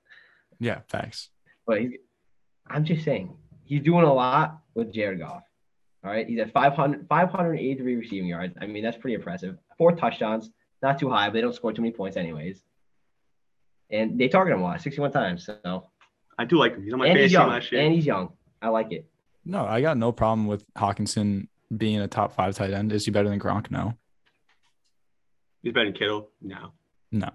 Yeah, 0.59 0.81
thanks. 0.89 1.29
But 1.65 1.81
he's, 1.81 1.91
I'm 2.67 2.85
just 2.85 3.03
saying, 3.03 3.35
he's 3.63 3.81
doing 3.81 4.03
a 4.05 4.13
lot 4.13 4.59
with 4.75 4.93
Jared 4.93 5.19
Goff. 5.19 5.41
All 6.05 6.11
right. 6.11 6.27
He's 6.27 6.39
at 6.39 6.51
500, 6.53 7.07
583 7.09 7.95
receiving 7.95 8.27
yards. 8.29 8.55
I 8.61 8.67
mean, 8.67 8.83
that's 8.83 8.97
pretty 8.97 9.15
impressive. 9.15 9.57
Four 9.77 9.93
touchdowns, 9.93 10.51
not 10.83 10.99
too 10.99 11.09
high, 11.09 11.27
but 11.29 11.33
they 11.33 11.41
don't 11.41 11.55
score 11.55 11.73
too 11.73 11.81
many 11.81 11.93
points, 11.93 12.15
anyways. 12.15 12.61
And 13.89 14.19
they 14.19 14.27
target 14.27 14.53
him 14.53 14.61
a 14.61 14.63
lot, 14.63 14.81
61 14.81 15.11
times. 15.11 15.45
So, 15.45 15.87
I 16.37 16.45
do 16.45 16.57
like 16.57 16.75
him. 16.75 16.83
He's 16.83 16.93
on 16.93 16.99
my 16.99 17.07
and 17.07 17.17
he's 17.17 17.31
fantasy 17.31 17.33
young. 17.33 17.49
last 17.49 17.71
year. 17.71 17.81
And 17.81 17.93
he's 17.93 18.05
young. 18.05 18.33
I 18.61 18.69
like 18.69 18.91
it. 18.91 19.07
No, 19.45 19.65
I 19.65 19.81
got 19.81 19.97
no 19.97 20.11
problem 20.11 20.47
with 20.47 20.63
Hockenson 20.75 21.47
being 21.75 21.99
a 22.01 22.07
top 22.07 22.33
five 22.33 22.55
tight 22.55 22.71
end. 22.71 22.91
Is 22.93 23.05
he 23.05 23.11
better 23.11 23.29
than 23.29 23.39
Gronk? 23.39 23.71
No. 23.71 23.93
He's 25.63 25.73
better 25.73 25.85
than 25.85 25.93
Kittle. 25.93 26.29
No. 26.41 26.71
No. 27.11 27.29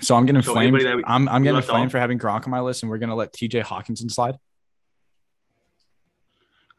So 0.00 0.14
I'm 0.16 0.26
getting 0.26 0.42
So 0.42 0.52
flamed. 0.52 0.68
anybody 0.68 0.84
that 0.84 0.96
we- 0.96 1.04
I'm 1.06 1.28
I'm 1.28 1.42
we 1.42 1.46
getting 1.46 1.56
left 1.56 1.68
flamed 1.68 1.86
off? 1.86 1.92
for 1.92 1.98
having 1.98 2.18
Gronk 2.18 2.44
on 2.44 2.50
my 2.50 2.60
list, 2.60 2.82
and 2.82 2.90
we're 2.90 2.98
gonna 2.98 3.14
let 3.14 3.32
TJ 3.32 3.62
Hockenson 3.62 4.10
slide. 4.10 4.36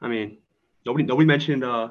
I 0.02 0.08
mean, 0.08 0.40
nobody 0.86 1.04
nobody 1.06 1.26
mentioned 1.26 1.64
uh 1.64 1.90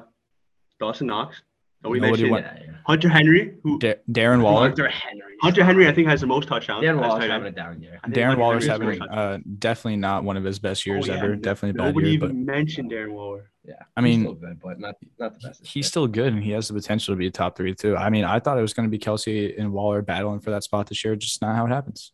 Dawson 0.79 1.07
Knox. 1.07 1.41
Nobody, 1.83 1.99
Nobody 1.99 2.23
mentioned 2.23 2.31
went- 2.31 2.45
Yeah, 2.45 2.63
yeah. 2.73 2.77
Hunter 2.85 3.09
Henry, 3.09 3.55
who 3.61 3.77
Da- 3.77 3.95
Darren 4.09 4.41
Waller. 4.41 4.61
Hunter 4.69 4.87
Henry. 4.87 5.35
Hunter 5.41 5.63
Henry 5.65 5.85
I 5.87 5.93
think 5.93 6.07
has 6.07 6.21
the 6.21 6.27
most 6.27 6.47
touchdowns. 6.47 6.81
Dan 6.81 6.95
as 6.95 7.01
Waller's 7.01 7.19
tight 7.21 7.29
having 7.29 7.47
end. 7.47 7.57
a 7.57 7.61
down 7.61 7.81
year. 7.81 7.99
I 8.03 8.07
Darren 8.09 8.25
Hunter 8.27 8.39
Waller's 8.41 8.65
Henry 8.67 8.97
having 8.99 9.09
uh, 9.17 9.39
definitely 9.59 9.97
not 9.97 10.23
one 10.23 10.37
of 10.37 10.45
his 10.45 10.59
best 10.59 10.85
years 10.85 11.09
Oh, 11.09 11.13
yeah. 11.13 11.19
ever. 11.19 11.35
Definitely 11.35 11.71
a 11.71 11.73
bad 11.73 11.85
Nobody 11.87 12.11
year, 12.11 12.19
but 12.21 12.25
even 12.27 12.45
mentioned 12.45 12.89
Darren 12.91 13.11
Waller. 13.11 13.51
Yeah. 13.65 13.73
I 13.97 14.01
he's 14.01 14.03
mean, 14.17 14.21
still 14.21 14.33
good, 14.35 14.59
but 14.63 14.79
not 14.79 14.95
not 15.19 15.33
the 15.33 15.47
best. 15.49 15.65
he's 15.67 15.87
still 15.87 16.07
good 16.07 16.31
and 16.33 16.41
he 16.41 16.51
has 16.51 16.69
the 16.69 16.73
potential 16.73 17.13
to 17.13 17.17
be 17.17 17.27
a 17.27 17.31
top 17.31 17.57
three 17.57 17.75
too. 17.75 17.97
I 17.97 18.09
mean, 18.09 18.23
I 18.23 18.39
thought 18.39 18.57
it 18.57 18.61
was 18.61 18.73
going 18.73 18.89
to 18.89 18.91
be 18.91 18.99
Kelce 18.99 19.57
and 19.59 19.73
Waller 19.73 20.01
battling 20.01 20.39
for 20.39 20.51
that 20.51 20.63
spot 20.63 20.87
this 20.87 21.03
year. 21.03 21.17
Just 21.17 21.41
not 21.41 21.55
how 21.55 21.65
it 21.65 21.69
happens. 21.69 22.13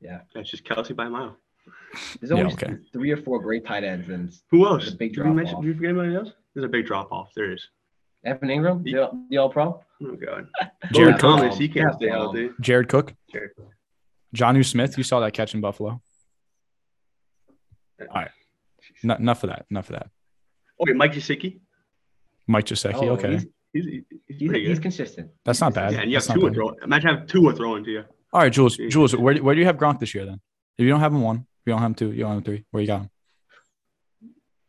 Yeah. 0.00 0.20
That's 0.34 0.50
just 0.50 0.64
Kelce 0.64 0.94
by 0.96 1.06
a 1.06 1.10
mile. 1.10 1.36
There's 2.20 2.30
Yeah, 2.30 2.38
always 2.38 2.54
okay. 2.54 2.74
three 2.92 3.10
or 3.10 3.16
four 3.18 3.40
great 3.40 3.64
tight 3.66 3.84
ends, 3.84 4.08
and 4.08 4.32
Who 4.50 4.66
else? 4.66 4.88
A 4.88 4.96
big 4.96 5.14
Did 5.14 5.18
we 5.18 5.24
drop 5.24 5.36
mention? 5.36 5.54
off. 5.56 5.62
Did 5.62 5.68
we 5.68 5.74
forget 5.74 5.90
anybody 5.90 6.14
else? 6.16 6.32
There's 6.54 6.64
a 6.64 6.68
big 6.68 6.86
drop 6.86 7.12
off. 7.12 7.30
There 7.36 7.52
is. 7.52 7.66
Evan 8.24 8.48
Engram, 8.48 8.84
He- 8.86 8.92
the, 8.94 9.10
the 9.30 9.36
All 9.38 9.50
Pro. 9.50 9.82
Oh 10.02 10.16
god. 10.16 10.48
Jared 10.92 11.14
Cook. 11.18 11.20
Thomas, 11.40 11.58
he 11.58 11.68
can't 11.68 11.90
Yeah, 11.92 11.96
stay 11.96 12.08
um, 12.10 12.18
healthy. 12.20 12.50
Jared 12.60 12.88
Cook, 12.88 13.12
Jared. 13.32 13.50
Jonnu 14.34 14.64
Smith. 14.64 14.96
You 14.98 15.04
saw 15.04 15.20
that 15.20 15.32
catch 15.32 15.54
in 15.54 15.60
Buffalo. 15.60 16.00
All 18.00 18.06
right. 18.14 18.30
No, 19.02 19.14
enough 19.14 19.42
of 19.44 19.50
that. 19.50 19.66
Enough 19.70 19.90
of 19.90 19.96
that. 19.96 20.08
Okay, 20.80 20.92
Mike 20.92 21.12
Gesicki. 21.12 21.60
Mike 22.46 22.66
Gesicki. 22.66 22.94
Oh, 22.94 23.10
okay. 23.10 23.32
He's, 23.34 23.46
he's, 23.72 23.84
he's, 23.84 24.02
He's, 24.50 24.50
he's 24.52 24.78
consistent. 24.80 25.30
That's 25.44 25.60
not 25.60 25.74
bad. 25.74 25.92
Yeah, 25.92 26.00
and 26.00 26.10
you 26.10 26.16
have 26.16 26.26
That's 26.26 26.36
not 26.36 26.40
Tua 26.40 26.52
throwing. 26.52 26.74
Imagine 26.82 27.10
having 27.10 27.26
Tua 27.28 27.54
throwing 27.54 27.84
to 27.84 27.90
you. 27.90 28.04
All 28.32 28.40
right, 28.40 28.52
Jules. 28.52 28.76
Jeez. 28.76 28.90
Jules, 28.90 29.14
where, 29.16 29.36
where 29.36 29.54
do 29.54 29.60
you 29.60 29.66
have 29.66 29.76
Gronk 29.76 30.00
this 30.00 30.14
year 30.14 30.24
then? 30.26 30.40
If 30.76 30.82
you 30.84 30.88
don't 30.90 31.00
have 31.00 31.12
him 31.12 31.20
one, 31.22 31.46
you 31.66 31.72
don't 31.72 31.80
have 31.80 31.90
him 31.90 31.94
two, 31.94 32.12
you 32.12 32.20
don't 32.20 32.30
have 32.30 32.38
him 32.38 32.44
three. 32.44 32.64
Where 32.70 32.80
you 32.80 32.86
got 32.86 33.02
him? 33.02 33.10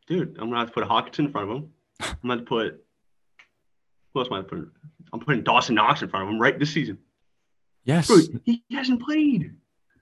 Dude, 0.07 0.37
I'm 0.39 0.49
gonna 0.49 0.59
have 0.59 0.67
to 0.67 0.73
put 0.73 0.83
a 0.83 0.87
Hockenson 0.87 1.19
in 1.19 1.31
front 1.31 1.49
of 1.49 1.57
him. 1.57 1.69
I'm 2.01 2.29
gonna 2.29 2.41
put 2.43 2.81
who 4.13 4.19
else 4.19 4.27
am 4.31 4.33
I 4.37 4.41
putting? 4.43 4.69
I'm 5.13 5.19
putting 5.19 5.43
Dawson 5.43 5.75
Knox 5.75 6.01
in 6.01 6.09
front 6.09 6.23
of 6.27 6.33
him 6.33 6.39
right 6.41 6.57
this 6.57 6.71
season. 6.71 6.97
Yes. 7.83 8.07
Bro, 8.07 8.17
he 8.43 8.63
hasn't 8.71 9.01
played. 9.01 9.53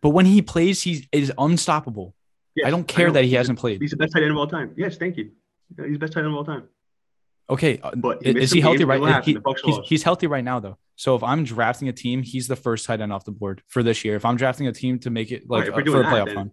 But 0.02 0.10
when 0.10 0.26
he 0.26 0.42
plays, 0.42 0.82
he 0.82 1.08
is 1.12 1.32
unstoppable. 1.38 2.14
Yes, 2.56 2.68
I 2.68 2.70
don't 2.72 2.88
care 2.88 3.08
know. 3.08 3.14
that 3.14 3.24
he 3.26 3.34
hasn't 3.34 3.58
played. 3.60 3.82
He's 3.82 3.92
the 3.92 3.98
best 3.98 4.14
tight 4.14 4.22
end 4.24 4.32
of 4.32 4.38
all 4.38 4.48
time. 4.48 4.74
Yes, 4.78 4.98
thank 4.98 5.18
you. 5.18 5.32
He's 5.78 5.94
the 5.94 6.00
best 6.00 6.14
tight 6.14 6.20
end 6.20 6.28
of 6.28 6.36
all 6.36 6.46
time. 6.46 6.64
Okay. 7.50 7.80
uh, 7.82 7.92
But 7.96 8.18
i- 8.26 8.32
missed 8.34 8.44
is 8.44 8.52
he 8.52 8.62
healthy 8.62 8.84
right? 8.86 9.24
He- 9.24 9.38
he's, 9.66 9.78
he's 9.86 10.04
healthy 10.04 10.28
right 10.28 10.44
now 10.44 10.60
though. 10.60 10.78
So 10.96 11.16
if 11.16 11.24
I'm 11.24 11.44
drafting 11.44 11.90
a 11.90 11.94
team, 11.94 12.22
he's 12.22 12.48
the 12.48 12.56
first 12.56 12.86
tight 12.86 13.02
end 13.02 13.12
off 13.12 13.26
the 13.26 13.32
board 13.32 13.64
for 13.68 13.82
this 13.82 14.06
year. 14.06 14.16
If 14.16 14.26
I'm 14.26 14.36
drafting 14.38 14.68
a 14.68 14.72
team 14.72 15.00
to 15.00 15.10
make 15.10 15.32
it 15.32 15.50
like 15.50 15.66
Alright, 15.70 15.88
if 15.88 15.88
uh, 15.88 15.92
for 15.92 16.00
a 16.02 16.04
that, 16.04 16.14
playoff 16.14 16.26
then- 16.28 16.36
run, 16.36 16.52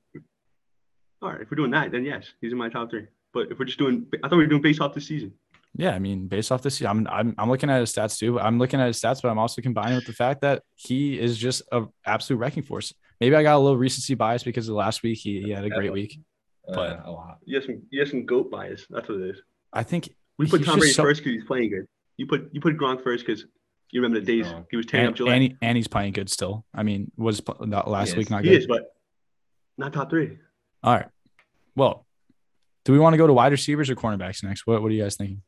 All 1.23 1.31
right, 1.31 1.41
if 1.41 1.51
we're 1.51 1.57
doing 1.57 1.71
that, 1.73 1.91
then 1.93 2.05
yes, 2.05 2.27
he's 2.41 2.53
in 2.53 2.59
my 2.59 2.69
top 2.69 2.91
three. 2.91 3.07
But 3.33 3.51
if 3.51 3.59
we're 3.59 3.67
just 3.67 3.79
doing, 3.79 4.07
I 4.25 4.29
thought 4.29 4.37
we 4.39 4.45
were 4.45 4.49
doing 4.49 4.63
based 4.63 4.81
off 4.81 4.95
the 4.95 5.01
season. 5.01 5.33
Yeah, 5.77 5.95
I 5.95 5.99
mean, 5.99 6.27
based 6.27 6.51
off 6.51 6.63
this, 6.63 6.75
season. 6.75 6.87
I'm 6.89 7.07
I'm 7.09 7.35
I'm 7.39 7.49
looking 7.51 7.71
at 7.71 7.79
his 7.81 7.93
stats 7.93 8.19
too. 8.19 8.41
I'm 8.41 8.59
looking 8.59 8.81
at 8.81 8.87
his 8.89 9.01
stats, 9.01 9.23
but 9.23 9.29
I'm 9.29 9.39
also 9.39 9.63
combining 9.63 9.97
with 9.97 10.07
the 10.07 10.13
fact 10.13 10.41
that 10.41 10.63
he 10.75 11.19
is 11.19 11.37
just 11.39 11.63
an 11.71 11.89
absolute 12.05 12.39
wrecking 12.39 12.63
force. 12.65 12.93
Maybe 13.21 13.37
I 13.37 13.43
got 13.43 13.57
a 13.57 13.59
little 13.59 13.77
recency 13.77 14.15
bias 14.15 14.43
because 14.43 14.69
of 14.69 14.75
last 14.75 15.03
week 15.03 15.19
he, 15.19 15.43
he 15.43 15.51
had 15.51 15.65
a 15.65 15.71
great 15.71 15.93
week. 15.93 16.21
But- 16.67 16.79
Uh, 16.79 17.03
a 17.05 17.11
lot. 17.11 17.39
You 17.45 17.57
have 17.57 17.65
some, 17.65 17.83
you 17.91 18.01
have 18.01 18.09
some 18.09 18.25
goat 18.27 18.51
bias. 18.51 18.87
That's 18.91 19.09
what 19.09 19.19
it 19.21 19.31
is. 19.31 19.43
I 19.73 19.83
think 19.83 20.09
We 20.39 20.47
put 20.47 20.65
Tom 20.65 20.79
Brady 20.79 20.93
so- 20.95 21.03
first 21.03 21.21
because 21.21 21.35
he's 21.35 21.45
playing 21.45 21.71
good. 21.71 21.87
You 22.17 22.27
put 22.27 22.49
you 22.53 22.61
put 22.61 22.77
Gronk 22.77 23.03
first 23.05 23.25
because 23.27 23.45
you 23.93 24.01
remember 24.01 24.21
the 24.21 24.27
days 24.27 24.47
Strong. 24.47 24.67
he 24.71 24.77
was 24.77 24.87
tearing 24.87 25.07
up 25.07 25.11
and, 25.11 25.17
Gillette. 25.17 25.35
and, 25.35 25.43
he, 25.45 25.57
and 25.63 25.77
he's 25.77 25.89
playing 25.89 26.13
good 26.15 26.29
still. 26.31 26.65
I 26.75 26.83
mean, 26.83 27.11
was 27.17 27.41
not 27.61 27.89
last 27.89 28.13
He 28.13 28.19
week 28.19 28.27
is. 28.27 28.31
not 28.31 28.45
he 28.45 28.51
good? 28.51 28.59
is, 28.63 28.67
but 28.67 28.93
not 29.79 29.93
top 29.93 30.11
three. 30.11 30.39
All 30.83 30.95
right. 30.95 31.07
Well, 31.77 32.07
do 32.85 32.93
we 32.93 32.99
want 32.99 33.15
to 33.15 33.19
go 33.19 33.27
to 33.27 33.33
wide 33.33 33.53
receivers 33.53 33.91
or 33.91 33.97
cornerbacks 33.97 34.43
next? 34.43 34.67
What 34.67 34.83
What 34.83 34.91
are 34.91 34.95
you 34.95 35.03
guys 35.03 35.17
thinking? 35.17 35.43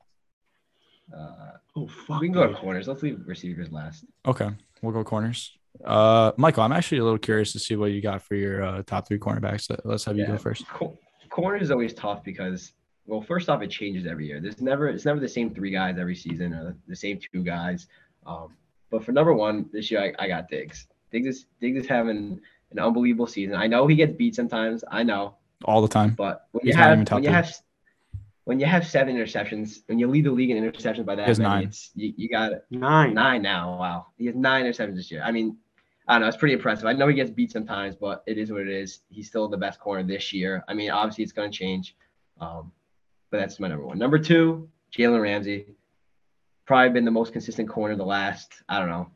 Uh, 1.16 1.48
Oh 1.74 1.86
fuck. 1.88 2.20
we 2.20 2.26
can 2.26 2.34
go 2.34 2.46
to 2.46 2.54
corners. 2.54 2.86
Let's 2.86 3.02
leave 3.02 3.20
receivers 3.26 3.72
last. 3.72 4.04
Okay, 4.26 4.50
we'll 4.82 4.92
go 4.92 5.02
corners. 5.02 5.56
Uh, 5.82 6.32
Michael, 6.36 6.64
I'm 6.64 6.72
actually 6.72 6.98
a 6.98 7.02
little 7.04 7.18
curious 7.18 7.52
to 7.54 7.58
see 7.58 7.76
what 7.76 7.92
you 7.92 8.02
got 8.02 8.20
for 8.20 8.34
your 8.34 8.62
uh, 8.62 8.82
top 8.82 9.08
three 9.08 9.18
cornerbacks. 9.18 9.70
Let- 9.70 9.86
Let's 9.86 10.04
have 10.04 10.16
you 10.18 10.24
Yeah. 10.24 10.32
go 10.32 10.36
first. 10.36 10.68
Co- 10.68 10.98
corner 11.30 11.56
is 11.56 11.70
always 11.70 11.94
tough 11.94 12.22
because 12.22 12.74
well 13.06 13.22
first 13.22 13.48
off 13.48 13.62
it 13.62 13.70
changes 13.70 14.06
every 14.06 14.26
year 14.26 14.38
there's 14.38 14.60
never 14.60 14.86
it's 14.88 15.06
never 15.06 15.18
the 15.18 15.26
same 15.28 15.52
three 15.54 15.70
guys 15.70 15.96
every 15.98 16.14
season 16.14 16.52
or 16.52 16.76
the 16.86 16.94
same 16.94 17.18
two 17.32 17.42
guys 17.42 17.86
um, 18.26 18.54
but 18.90 19.02
for 19.02 19.12
number 19.12 19.32
one 19.32 19.64
this 19.72 19.90
year 19.90 20.00
I, 20.02 20.24
I 20.24 20.28
got 20.28 20.48
diggs 20.48 20.86
diggs 21.10 21.26
is 21.26 21.46
diggs 21.58 21.78
is 21.80 21.86
having 21.88 22.38
an 22.72 22.78
unbelievable 22.80 23.26
season 23.26 23.54
i 23.54 23.66
know 23.66 23.86
he 23.86 23.94
gets 23.96 24.12
beat 24.12 24.34
sometimes 24.34 24.84
i 24.90 25.02
know 25.02 25.34
All 25.64 25.82
the 25.82 25.88
time. 25.88 26.10
but 26.16 26.46
when 26.52 26.62
He's 26.64 26.74
you 26.74 26.78
not 26.78 26.84
have 26.88 26.92
even 26.94 27.04
top 27.04 27.16
when 27.16 27.24
you 27.24 27.30
have 27.30 27.54
when 28.44 28.58
you 28.60 28.66
have 28.66 28.86
seven 28.86 29.16
interceptions 29.16 29.82
when 29.86 29.98
you 29.98 30.08
lead 30.08 30.24
the 30.24 30.30
league 30.32 30.50
in 30.50 30.56
interceptions 30.62 31.04
by 31.06 31.14
that 31.14 31.24
He 31.24 31.30
has 31.30 31.38
many, 31.38 31.54
nine. 31.54 31.62
it's 31.64 31.90
you, 31.94 32.12
you 32.16 32.28
got 32.28 32.52
Nine. 32.70 33.14
nine 33.14 33.42
now 33.42 33.78
wow 33.78 34.06
he 34.18 34.26
has 34.26 34.34
nine 34.34 34.64
interceptions 34.64 34.96
this 34.96 35.10
year 35.10 35.22
i 35.24 35.30
mean 35.30 35.56
I 36.08 36.14
don't 36.14 36.22
know. 36.22 36.26
It's 36.28 36.36
pretty 36.36 36.54
impressive. 36.54 36.84
I 36.86 36.94
know 36.94 37.06
he 37.06 37.14
gets 37.14 37.30
beat 37.30 37.52
sometimes, 37.52 37.94
but 37.94 38.24
it 38.26 38.36
is 38.36 38.50
what 38.50 38.62
it 38.62 38.68
is. 38.68 39.02
He's 39.08 39.28
still 39.28 39.46
the 39.46 39.56
best 39.56 39.78
corner 39.78 40.02
this 40.02 40.32
year. 40.32 40.64
I 40.66 40.74
mean, 40.74 40.90
obviously 40.90 41.22
it's 41.22 41.32
going 41.32 41.52
to 41.52 41.56
change, 41.56 41.94
um, 42.40 42.72
but 43.30 43.38
that's 43.38 43.60
my 43.60 43.68
number 43.68 43.86
one. 43.86 43.98
Number 44.00 44.18
two, 44.18 44.68
Jalen 44.92 45.22
Ramsey. 45.22 45.64
Probably 46.66 46.90
been 46.90 47.04
the 47.04 47.12
most 47.12 47.32
consistent 47.32 47.68
corner 47.68 47.94
the 47.94 48.04
last 48.04 48.52
I 48.68 48.80
don't 48.80 48.88
know 48.88 49.10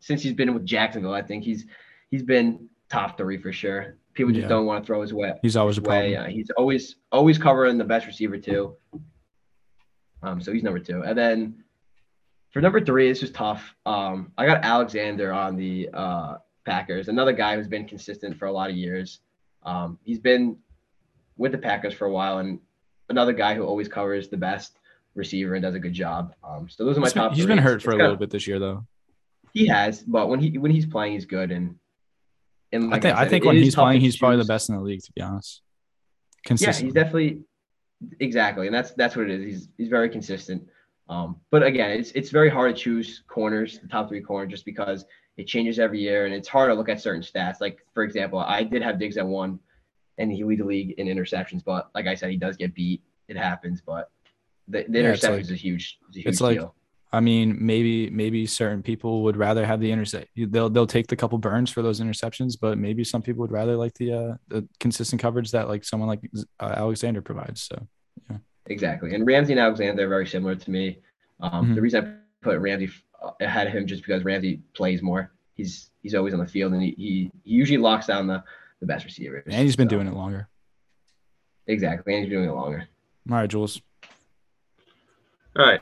since 0.00 0.20
he's 0.20 0.32
been 0.32 0.52
with 0.52 0.66
Jacksonville. 0.66 1.14
I 1.14 1.22
think 1.22 1.44
he's 1.44 1.64
he's 2.10 2.22
been 2.22 2.68
top 2.88 3.16
three 3.16 3.38
for 3.38 3.52
sure. 3.52 3.96
People 4.14 4.32
just 4.32 4.42
Yeah. 4.42 4.48
don't 4.48 4.66
want 4.66 4.82
to 4.82 4.86
throw 4.86 5.00
his 5.02 5.12
way. 5.14 5.34
He's 5.42 5.56
always 5.56 5.78
a 5.78 5.82
way. 5.82 6.16
Uh, 6.16 6.24
he's 6.26 6.50
always 6.56 6.96
always 7.12 7.38
covering 7.38 7.78
the 7.78 7.84
best 7.84 8.06
receiver 8.06 8.38
too. 8.38 8.76
Um, 10.22 10.40
so 10.40 10.52
he's 10.52 10.62
number 10.64 10.80
two, 10.80 11.02
and 11.02 11.16
then 11.16 11.62
for 12.50 12.60
number 12.60 12.80
three, 12.80 13.08
this 13.08 13.20
just 13.20 13.34
tough. 13.34 13.74
Um, 13.86 14.32
I 14.36 14.46
got 14.46 14.64
Alexander 14.64 15.32
on 15.32 15.54
the 15.56 15.88
uh, 15.94 16.36
Packers, 16.64 17.08
another 17.08 17.32
guy 17.32 17.54
who's 17.56 17.68
been 17.68 17.86
consistent 17.86 18.36
for 18.36 18.46
a 18.46 18.52
lot 18.52 18.70
of 18.70 18.76
years. 18.76 19.20
Um, 19.62 19.98
he's 20.02 20.18
been 20.18 20.56
with 21.36 21.52
the 21.52 21.58
Packers 21.58 21.94
for 21.94 22.06
a 22.06 22.10
while, 22.10 22.38
and 22.38 22.58
another 23.10 23.32
guy 23.32 23.54
who 23.54 23.62
always 23.64 23.86
covers 23.86 24.28
the 24.28 24.36
best 24.36 24.78
receiver 25.14 25.54
and 25.54 25.62
does 25.62 25.74
a 25.76 25.78
good 25.78 25.92
job. 25.92 26.34
Um, 26.42 26.68
so 26.68 26.84
those 26.84 26.96
are 26.96 27.00
my 27.00 27.08
top. 27.10 27.12
He's 27.12 27.20
been, 27.22 27.36
he's 27.36 27.44
three. 27.46 27.54
been 27.54 27.62
hurt 27.62 27.74
It's 27.76 27.84
for 27.84 27.92
a 27.92 27.96
little 27.96 28.16
bit 28.16 28.30
this 28.30 28.46
year, 28.48 28.58
though. 28.58 28.84
He 29.54 29.66
has, 29.68 30.02
but 30.02 30.28
when 30.28 30.40
he 30.40 30.58
when 30.58 30.72
he's 30.72 30.86
playing, 30.86 31.12
he's 31.12 31.26
good. 31.26 31.52
And 31.52 31.76
and 32.72 32.94
I 32.94 33.00
think 33.00 33.14
I, 33.16 33.22
said, 33.22 33.30
think 33.30 33.44
it 33.44 33.48
when 33.48 33.56
he's 33.56 33.74
playing, 33.74 34.00
he's 34.00 34.16
probably 34.16 34.38
the 34.38 34.44
best 34.44 34.68
in 34.68 34.76
the 34.76 34.82
league, 34.82 35.02
to 35.02 35.12
be 35.12 35.20
honest. 35.22 35.62
Yeah, 36.48 36.72
he's 36.72 36.92
definitely 36.92 37.40
exactly, 38.20 38.66
and 38.66 38.74
that's 38.74 38.92
that's 38.92 39.16
what 39.16 39.28
it 39.28 39.40
is. 39.40 39.44
He's 39.44 39.68
he's 39.76 39.88
very 39.88 40.08
consistent. 40.08 40.66
Um, 41.08 41.36
but 41.50 41.62
again, 41.62 41.90
it's 41.90 42.10
it's 42.12 42.30
very 42.30 42.48
hard 42.50 42.74
to 42.74 42.80
choose 42.80 43.22
corners, 43.28 43.78
the 43.78 43.88
top 43.88 44.08
three 44.08 44.20
corners, 44.20 44.50
just 44.50 44.64
because 44.64 45.04
it 45.36 45.46
changes 45.46 45.78
every 45.78 46.00
year, 46.00 46.26
and 46.26 46.34
it's 46.34 46.48
hard 46.48 46.70
to 46.70 46.74
look 46.74 46.88
at 46.88 47.00
certain 47.00 47.22
stats. 47.22 47.60
Like 47.60 47.78
for 47.94 48.02
example, 48.02 48.38
I 48.38 48.62
did 48.62 48.82
have 48.82 48.98
Diggs 48.98 49.16
at 49.16 49.26
one, 49.26 49.58
and 50.18 50.30
he 50.32 50.44
lead 50.44 50.60
the 50.60 50.64
league 50.64 50.92
in 50.98 51.06
interceptions. 51.06 51.64
But 51.64 51.88
like 51.94 52.06
I 52.06 52.14
said, 52.14 52.30
he 52.30 52.36
does 52.36 52.56
get 52.56 52.74
beat. 52.74 53.02
It 53.28 53.36
happens, 53.36 53.82
but 53.84 54.10
the, 54.68 54.84
the 54.88 55.00
Yeah, 55.00 55.12
interceptions 55.12 55.30
like- 55.30 55.40
is 55.42 55.50
a 55.50 55.54
huge, 55.54 55.98
is 56.10 56.16
a 56.16 56.18
huge 56.20 56.26
it's 56.26 56.40
like- 56.40 56.58
deal. 56.58 56.74
I 57.10 57.20
mean, 57.20 57.56
maybe 57.58 58.10
maybe 58.10 58.44
certain 58.46 58.82
people 58.82 59.22
would 59.22 59.36
rather 59.36 59.64
have 59.64 59.80
the 59.80 59.90
intercept. 59.90 60.28
They'll 60.36 60.68
they'll 60.68 60.86
take 60.86 61.06
the 61.06 61.16
couple 61.16 61.38
burns 61.38 61.70
for 61.70 61.80
those 61.82 62.00
interceptions, 62.00 62.58
but 62.60 62.76
maybe 62.76 63.02
some 63.02 63.22
people 63.22 63.40
would 63.40 63.50
rather 63.52 63.76
like 63.76 63.94
the 63.94 64.12
uh 64.12 64.34
the 64.48 64.68
consistent 64.78 65.20
coverage 65.22 65.50
that 65.52 65.68
like 65.68 65.84
someone 65.84 66.08
like 66.08 66.20
uh, 66.60 66.74
Alexander 66.76 67.22
provides. 67.22 67.62
So 67.62 67.86
yeah, 68.30 68.36
Exactly. 68.66 69.14
And 69.14 69.26
Ramsey 69.26 69.52
and 69.54 69.60
Alexander 69.60 70.04
are 70.04 70.08
very 70.08 70.26
similar 70.26 70.54
to 70.54 70.70
me. 70.70 70.98
Um, 71.40 71.70
Mhm. 71.70 71.74
The 71.76 71.80
reason 71.80 72.04
I 72.04 72.44
put 72.44 72.58
Ramsey 72.58 72.90
uh, 73.22 73.30
ahead 73.40 73.66
of 73.68 73.72
him 73.72 73.86
just 73.86 74.02
because 74.02 74.22
Ramsey 74.24 74.60
plays 74.74 75.00
more. 75.00 75.32
He's 75.54 75.90
he's 76.02 76.14
always 76.14 76.34
on 76.34 76.40
the 76.40 76.46
field 76.46 76.74
and 76.74 76.82
he, 76.82 76.90
he, 76.98 77.30
he 77.44 77.54
usually 77.54 77.78
locks 77.78 78.06
down 78.06 78.26
the, 78.26 78.44
the 78.80 78.86
best 78.86 79.04
receivers. 79.06 79.44
and 79.46 79.54
he's 79.54 79.76
been 79.76 79.88
So, 79.88 79.96
doing 79.96 80.06
it 80.08 80.14
longer. 80.14 80.48
Exactly. 81.66 82.14
And 82.14 82.24
he's 82.24 82.30
been 82.30 82.40
doing 82.42 82.50
it 82.50 82.54
longer. 82.54 82.86
All 83.30 83.36
right, 83.36 83.48
Jules, 83.48 83.80
All 85.56 85.64
right. 85.66 85.80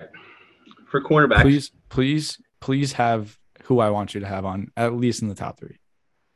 For 0.96 1.02
cornerbacks, 1.02 1.42
please 1.42 1.70
please 1.90 2.40
please 2.60 2.92
have 2.94 3.38
who 3.64 3.80
I 3.80 3.90
want 3.90 4.14
you 4.14 4.20
to 4.20 4.26
have 4.26 4.44
on 4.44 4.70
at 4.76 4.94
least 4.94 5.20
in 5.20 5.28
the 5.28 5.34
top 5.34 5.58
three. 5.58 5.76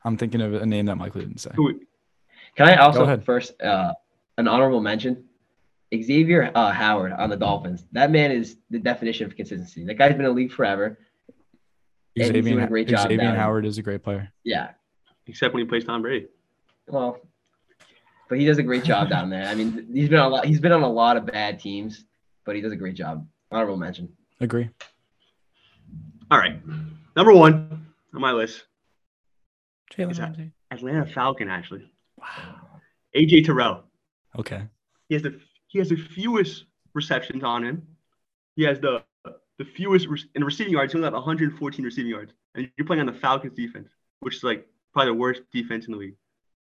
I'm 0.05 0.17
thinking 0.17 0.41
of 0.41 0.55
a 0.55 0.67
name 0.67 0.87
that 0.87 0.97
Michael 0.97 1.23
didn't 1.23 1.39
say. 1.39 1.51
Can 2.57 2.69
I 2.69 2.77
also 2.77 3.19
first 3.19 3.61
uh, 3.63 3.95
an 4.37 4.49
honorable 4.49 4.81
mention? 4.81 5.25
Xavier 5.95 6.53
uh, 6.55 6.73
Howard 6.73 7.13
on 7.13 7.31
the 7.31 7.37
Dolphins. 7.37 7.85
That 7.93 8.11
man 8.11 8.31
is 8.31 8.57
the 8.69 8.79
definition 8.79 9.27
of 9.27 9.35
consistency. 9.35 9.85
That 9.87 9.95
guy's 9.95 10.13
been 10.13 10.21
in 10.21 10.27
the 10.27 10.33
league 10.33 10.53
forever. 10.53 10.87
And 10.87 10.97
he's 12.15 12.27
Xavier, 12.27 12.43
doing 12.43 12.65
a 12.65 12.69
great 12.69 12.89
job 12.89 13.09
Xavier 13.09 13.35
Howard 13.35 13.65
is 13.65 13.79
a 13.79 13.83
great 13.83 14.03
player. 14.03 14.31
Yeah. 14.45 14.71
except 15.27 15.55
when 15.55 15.63
he 15.63 15.69
plays 15.69 15.85
Tom 15.85 16.03
Brady. 16.03 16.27
Well, 16.87 17.19
but 18.29 18.39
he 18.39 18.45
does 18.45 18.59
a 18.59 18.63
great 18.63 18.85
job 18.85 19.09
down 19.09 19.31
there. 19.31 19.47
I 19.47 19.55
mean, 19.55 19.89
he's 19.93 20.09
been 20.09 20.19
on 20.19 20.27
a 20.27 20.35
lot. 20.35 20.45
He's 20.45 20.61
been 20.61 20.73
on 20.73 20.83
a 20.83 20.89
lot 20.89 21.17
of 21.17 21.27
bad 21.27 21.59
teams, 21.59 22.05
but 22.45 22.55
he 22.55 22.61
does 22.61 22.73
a 22.73 22.77
great 22.77 22.95
job. 22.95 23.27
Honorable 23.51 23.77
mention. 23.77 24.13
Agree. 24.41 24.71
All 26.31 26.39
right. 26.39 26.61
Number 27.17 27.33
one 27.33 27.87
on 28.15 28.21
my 28.21 28.33
list, 28.33 28.65
Jalen 29.93 30.19
Ramsey. 30.19 30.53
Atlanta 30.71 31.07
Falcon, 31.07 31.49
actually. 31.49 31.91
Wow. 32.17 32.61
AJ 33.17 33.45
Terrell. 33.45 33.85
Okay. 34.39 34.63
He 35.09 35.15
has 35.15 35.23
the 35.23 35.41
he 35.67 35.79
has 35.79 35.89
the 35.89 35.97
fewest 35.97 36.65
receptions 36.95 37.43
on 37.45 37.65
him. 37.65 37.87
He 38.57 38.63
has 38.65 38.81
the 38.81 39.03
the 39.59 39.65
fewest 39.65 40.07
re- 40.07 40.23
in 40.35 40.45
receiving 40.45 40.73
yards. 40.73 40.93
He 40.93 40.99
only 40.99 41.07
have 41.07 41.15
114 41.15 41.85
receiving 41.85 42.11
yards, 42.11 42.33
and 42.55 42.71
you're 42.77 42.87
playing 42.87 43.01
on 43.01 43.07
the 43.07 43.13
Falcons 43.13 43.55
defense, 43.55 43.91
which 44.21 44.37
is 44.37 44.45
like 44.45 44.67
probably 44.93 45.13
the 45.13 45.19
worst 45.19 45.43
defense 45.53 45.87
in 45.87 45.93
the 45.93 45.99
league, 45.99 46.17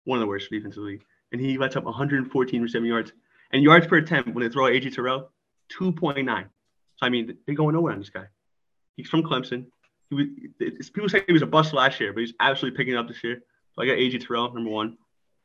one 0.06 0.18
of 0.18 0.22
the 0.22 0.28
worst 0.28 0.50
defense 0.50 0.76
in 0.76 0.84
the 0.84 0.90
league. 0.90 1.04
And 1.32 1.40
he 1.40 1.58
lets 1.58 1.76
up 1.76 1.84
114 1.84 2.62
receiving 2.62 2.88
yards 2.88 3.12
and 3.52 3.62
yards 3.62 3.86
per 3.86 3.98
attempt 3.98 4.34
when 4.34 4.44
they 4.44 4.52
throw 4.52 4.66
at 4.66 4.74
AJ 4.74 4.96
Terrell, 4.96 5.32
2.9. 5.80 6.46
So 7.00 7.06
I 7.06 7.10
mean, 7.10 7.38
they're 7.46 7.56
going 7.56 7.76
nowhere 7.76 7.94
on 7.94 8.00
this 8.00 8.10
guy. 8.10 8.26
He's 8.98 9.08
from 9.08 9.24
Clemson. 9.24 9.68
He 10.10 10.16
was, 10.16 10.26
it's, 10.60 10.90
people 10.90 11.08
say 11.08 11.24
he 11.26 11.34
was 11.34 11.42
a 11.42 11.48
bust 11.48 11.74
last 11.74 12.00
year, 12.00 12.12
but 12.12 12.20
he's 12.20 12.34
absolutely 12.42 12.78
picking 12.78 12.94
it 12.94 12.98
up 12.98 13.08
this 13.08 13.24
year. 13.24 13.42
So 13.74 13.82
I 13.82 13.86
got 13.86 13.94
AJ 13.94 14.28
Terrell 14.28 14.54
number 14.54 14.70
one, 14.70 14.98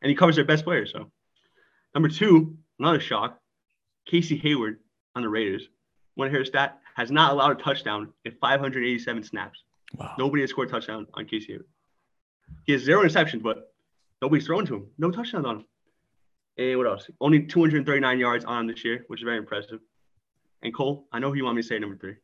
and 0.02 0.10
he 0.10 0.16
covers 0.16 0.34
their 0.34 0.44
best 0.44 0.64
player. 0.64 0.84
So 0.84 1.12
number 1.94 2.08
two, 2.08 2.56
another 2.80 2.98
shock, 2.98 3.38
Casey 4.04 4.36
Hayward 4.38 4.80
on 5.14 5.22
the 5.22 5.28
Raiders. 5.28 5.68
Hear 6.16 6.40
a 6.40 6.46
stat? 6.46 6.78
Has 6.96 7.10
not 7.10 7.32
allowed 7.32 7.60
a 7.60 7.62
touchdown 7.62 8.12
in 8.24 8.32
587 8.40 9.24
snaps. 9.24 9.62
Wow. 9.96 10.14
Nobody 10.18 10.42
has 10.42 10.50
scored 10.50 10.68
a 10.68 10.72
touchdown 10.72 11.06
on 11.14 11.26
Casey 11.26 11.52
Hayward. 11.52 11.66
He 12.64 12.72
has 12.72 12.82
zero 12.82 13.02
interceptions, 13.02 13.42
but 13.42 13.72
nobody's 14.22 14.46
thrown 14.46 14.66
to 14.66 14.76
him. 14.76 14.86
No 14.98 15.10
touchdowns 15.10 15.46
on 15.46 15.56
him. 15.56 15.64
And 16.56 16.78
what 16.78 16.86
else? 16.86 17.10
Only 17.20 17.46
239 17.46 18.18
yards 18.18 18.44
on 18.44 18.60
him 18.60 18.66
this 18.68 18.84
year, 18.84 19.04
which 19.08 19.20
is 19.20 19.24
very 19.24 19.38
impressive. 19.38 19.80
And 20.64 20.74
Cole, 20.74 21.06
I 21.12 21.18
know 21.18 21.30
who 21.30 21.36
you 21.36 21.44
want 21.44 21.56
me 21.56 21.62
to 21.62 21.68
say 21.68 21.78
number 21.78 21.96
three. 21.96 22.14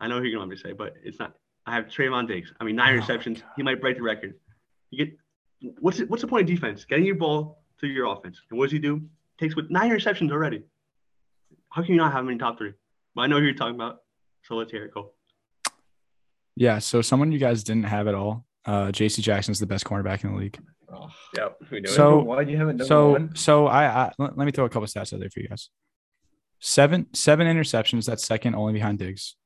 I 0.00 0.08
know 0.08 0.18
who 0.20 0.26
you 0.26 0.38
want 0.38 0.50
me 0.50 0.56
to 0.56 0.62
say, 0.62 0.72
but 0.72 0.94
it's 1.02 1.18
not. 1.18 1.34
I 1.66 1.74
have 1.74 1.86
Trevon 1.86 2.28
Diggs. 2.28 2.52
I 2.60 2.64
mean, 2.64 2.76
nine 2.76 2.94
Oh, 2.94 2.98
receptions. 2.98 3.42
He 3.56 3.62
might 3.62 3.80
break 3.80 3.96
the 3.96 4.02
record. 4.02 4.34
You 4.90 5.06
get 5.06 5.16
what's 5.80 5.98
it, 6.00 6.10
what's 6.10 6.20
the 6.20 6.28
point 6.28 6.42
of 6.42 6.54
defense? 6.54 6.84
Getting 6.84 7.06
your 7.06 7.14
ball 7.16 7.62
to 7.80 7.86
your 7.86 8.06
offense. 8.06 8.40
And 8.50 8.58
what 8.58 8.66
does 8.66 8.72
he 8.72 8.78
do? 8.78 9.02
Takes 9.38 9.56
with 9.56 9.70
nine 9.70 9.90
interceptions 9.90 10.30
already. 10.30 10.62
How 11.70 11.82
can 11.82 11.92
you 11.92 11.96
not 11.96 12.12
have 12.12 12.22
him 12.24 12.30
in 12.30 12.38
top 12.38 12.58
three? 12.58 12.74
But 13.14 13.22
I 13.22 13.26
know 13.28 13.38
who 13.38 13.44
you're 13.46 13.54
talking 13.54 13.74
about. 13.74 13.98
So 14.42 14.56
let's 14.56 14.70
hear 14.70 14.84
it, 14.84 14.92
Cole. 14.92 15.14
Yeah. 16.56 16.78
So 16.78 17.00
someone 17.00 17.32
you 17.32 17.38
guys 17.38 17.64
didn't 17.64 17.84
have 17.84 18.06
at 18.06 18.14
all. 18.14 18.44
Uh, 18.66 18.92
J.C. 18.92 19.22
Jackson's 19.22 19.58
the 19.58 19.66
best 19.66 19.84
cornerback 19.84 20.22
in 20.24 20.32
the 20.32 20.38
league. 20.38 20.58
Oh. 20.92 21.08
Yep. 21.36 21.56
We 21.70 21.80
know 21.80 21.90
So- 21.90 22.18
why 22.22 22.44
do 22.44 22.50
you 22.52 22.58
have 22.58 22.68
it 22.68 22.72
number 22.74 22.84
so 22.84 23.10
one? 23.12 23.34
so 23.34 23.66
I, 23.66 23.86
I 23.86 24.12
let 24.18 24.36
let 24.36 24.44
me 24.44 24.52
throw 24.52 24.64
a 24.66 24.68
couple 24.68 24.86
stats 24.86 25.12
out 25.14 25.20
there 25.20 25.30
for 25.30 25.40
you 25.40 25.48
guys. 25.48 25.70
Seven 26.66 27.12
seven 27.12 27.46
interceptions. 27.46 28.06
That's 28.06 28.24
second 28.24 28.54
only 28.54 28.72
behind 28.72 28.98
Diggs. 28.98 29.36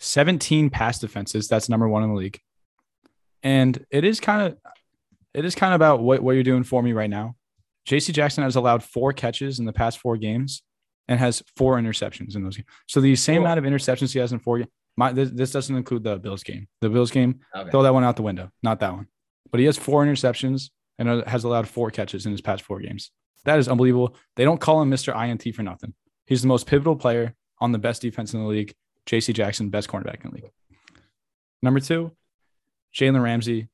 Seventeen 0.00 0.68
pass 0.68 0.98
defenses. 0.98 1.46
That's 1.46 1.68
number 1.68 1.88
one 1.88 2.02
in 2.02 2.08
the 2.10 2.16
league. 2.16 2.40
And 3.44 3.84
it 3.88 4.02
is 4.02 4.18
kind 4.18 4.42
of 4.42 4.58
it 5.32 5.44
is 5.44 5.54
kind 5.54 5.72
of 5.72 5.76
about 5.76 6.00
what, 6.02 6.22
what 6.24 6.32
you're 6.32 6.42
doing 6.42 6.64
for 6.64 6.82
me 6.82 6.92
right 6.92 7.08
now. 7.08 7.36
JC 7.88 8.12
Jackson 8.12 8.42
has 8.42 8.56
allowed 8.56 8.82
four 8.82 9.12
catches 9.12 9.60
in 9.60 9.64
the 9.64 9.72
past 9.72 10.00
four 10.00 10.16
games 10.16 10.62
and 11.06 11.20
has 11.20 11.40
four 11.56 11.76
interceptions 11.78 12.34
in 12.34 12.42
those 12.42 12.56
games. 12.56 12.66
So 12.88 13.00
the 13.00 13.14
same 13.14 13.36
Cool. 13.36 13.46
amount 13.46 13.58
of 13.58 13.64
interceptions 13.64 14.12
he 14.12 14.18
has 14.18 14.32
in 14.32 14.40
four. 14.40 14.64
My 14.96 15.12
this, 15.12 15.30
this 15.30 15.52
doesn't 15.52 15.76
include 15.76 16.02
the 16.02 16.18
Bills 16.18 16.42
game. 16.42 16.66
The 16.80 16.88
Bills 16.88 17.12
game, 17.12 17.40
Okay. 17.54 17.70
throw 17.70 17.84
that 17.84 17.94
one 17.94 18.02
out 18.02 18.16
the 18.16 18.22
window. 18.22 18.50
Not 18.60 18.80
that 18.80 18.92
one. 18.92 19.06
But 19.52 19.60
he 19.60 19.66
has 19.66 19.78
four 19.78 20.04
interceptions 20.04 20.70
and 20.98 21.22
has 21.28 21.44
allowed 21.44 21.68
four 21.68 21.92
catches 21.92 22.26
in 22.26 22.32
his 22.32 22.40
past 22.40 22.64
four 22.64 22.80
games. 22.80 23.12
That 23.44 23.60
is 23.60 23.68
unbelievable. 23.68 24.16
They 24.34 24.42
don't 24.44 24.60
call 24.60 24.82
him 24.82 24.90
Mr. 24.90 25.14
INT 25.14 25.54
for 25.54 25.62
nothing. 25.62 25.94
He's 26.26 26.42
the 26.42 26.48
most 26.48 26.66
pivotal 26.66 26.96
player 26.96 27.34
on 27.60 27.72
the 27.72 27.78
best 27.78 28.02
defense 28.02 28.34
in 28.34 28.40
the 28.40 28.46
league. 28.46 28.74
JC 29.06 29.34
Jackson, 29.34 29.70
best 29.70 29.88
cornerback 29.88 30.24
in 30.24 30.30
the 30.30 30.36
league. 30.36 30.50
Number 31.62 31.80
two, 31.80 32.12
Jalen 32.94 33.22
Ramsey. 33.22 33.68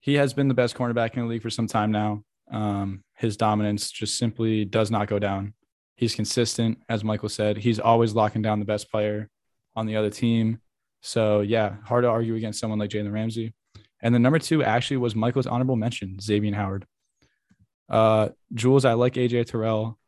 He 0.00 0.14
has 0.14 0.32
been 0.32 0.48
the 0.48 0.54
best 0.54 0.76
cornerback 0.76 1.14
in 1.14 1.22
the 1.22 1.28
league 1.28 1.42
for 1.42 1.50
some 1.50 1.66
time 1.66 1.90
now. 1.90 2.22
Um, 2.50 3.02
his 3.14 3.36
dominance 3.36 3.90
just 3.90 4.16
simply 4.16 4.64
does 4.64 4.90
not 4.90 5.08
go 5.08 5.18
down. 5.18 5.54
He's 5.96 6.14
consistent, 6.14 6.78
as 6.88 7.02
Michael 7.02 7.28
said. 7.28 7.56
He's 7.56 7.80
always 7.80 8.14
locking 8.14 8.42
down 8.42 8.60
the 8.60 8.64
best 8.64 8.90
player 8.90 9.28
on 9.74 9.86
the 9.86 9.96
other 9.96 10.10
team. 10.10 10.60
So 11.00 11.40
yeah, 11.40 11.76
hard 11.84 12.04
to 12.04 12.08
argue 12.08 12.36
against 12.36 12.60
someone 12.60 12.78
like 12.78 12.90
Jalen 12.90 13.12
Ramsey. 13.12 13.54
And 14.00 14.14
then 14.14 14.22
number 14.22 14.38
two 14.38 14.62
actually 14.62 14.98
was 14.98 15.14
Michael's 15.16 15.46
honorable 15.46 15.76
mention, 15.76 16.20
Xavier 16.20 16.54
Howard. 16.54 16.86
Uh, 17.88 18.28
Jules, 18.54 18.84
I 18.84 18.92
like 18.92 19.14
AJ 19.14 19.46
Terrell. 19.46 19.98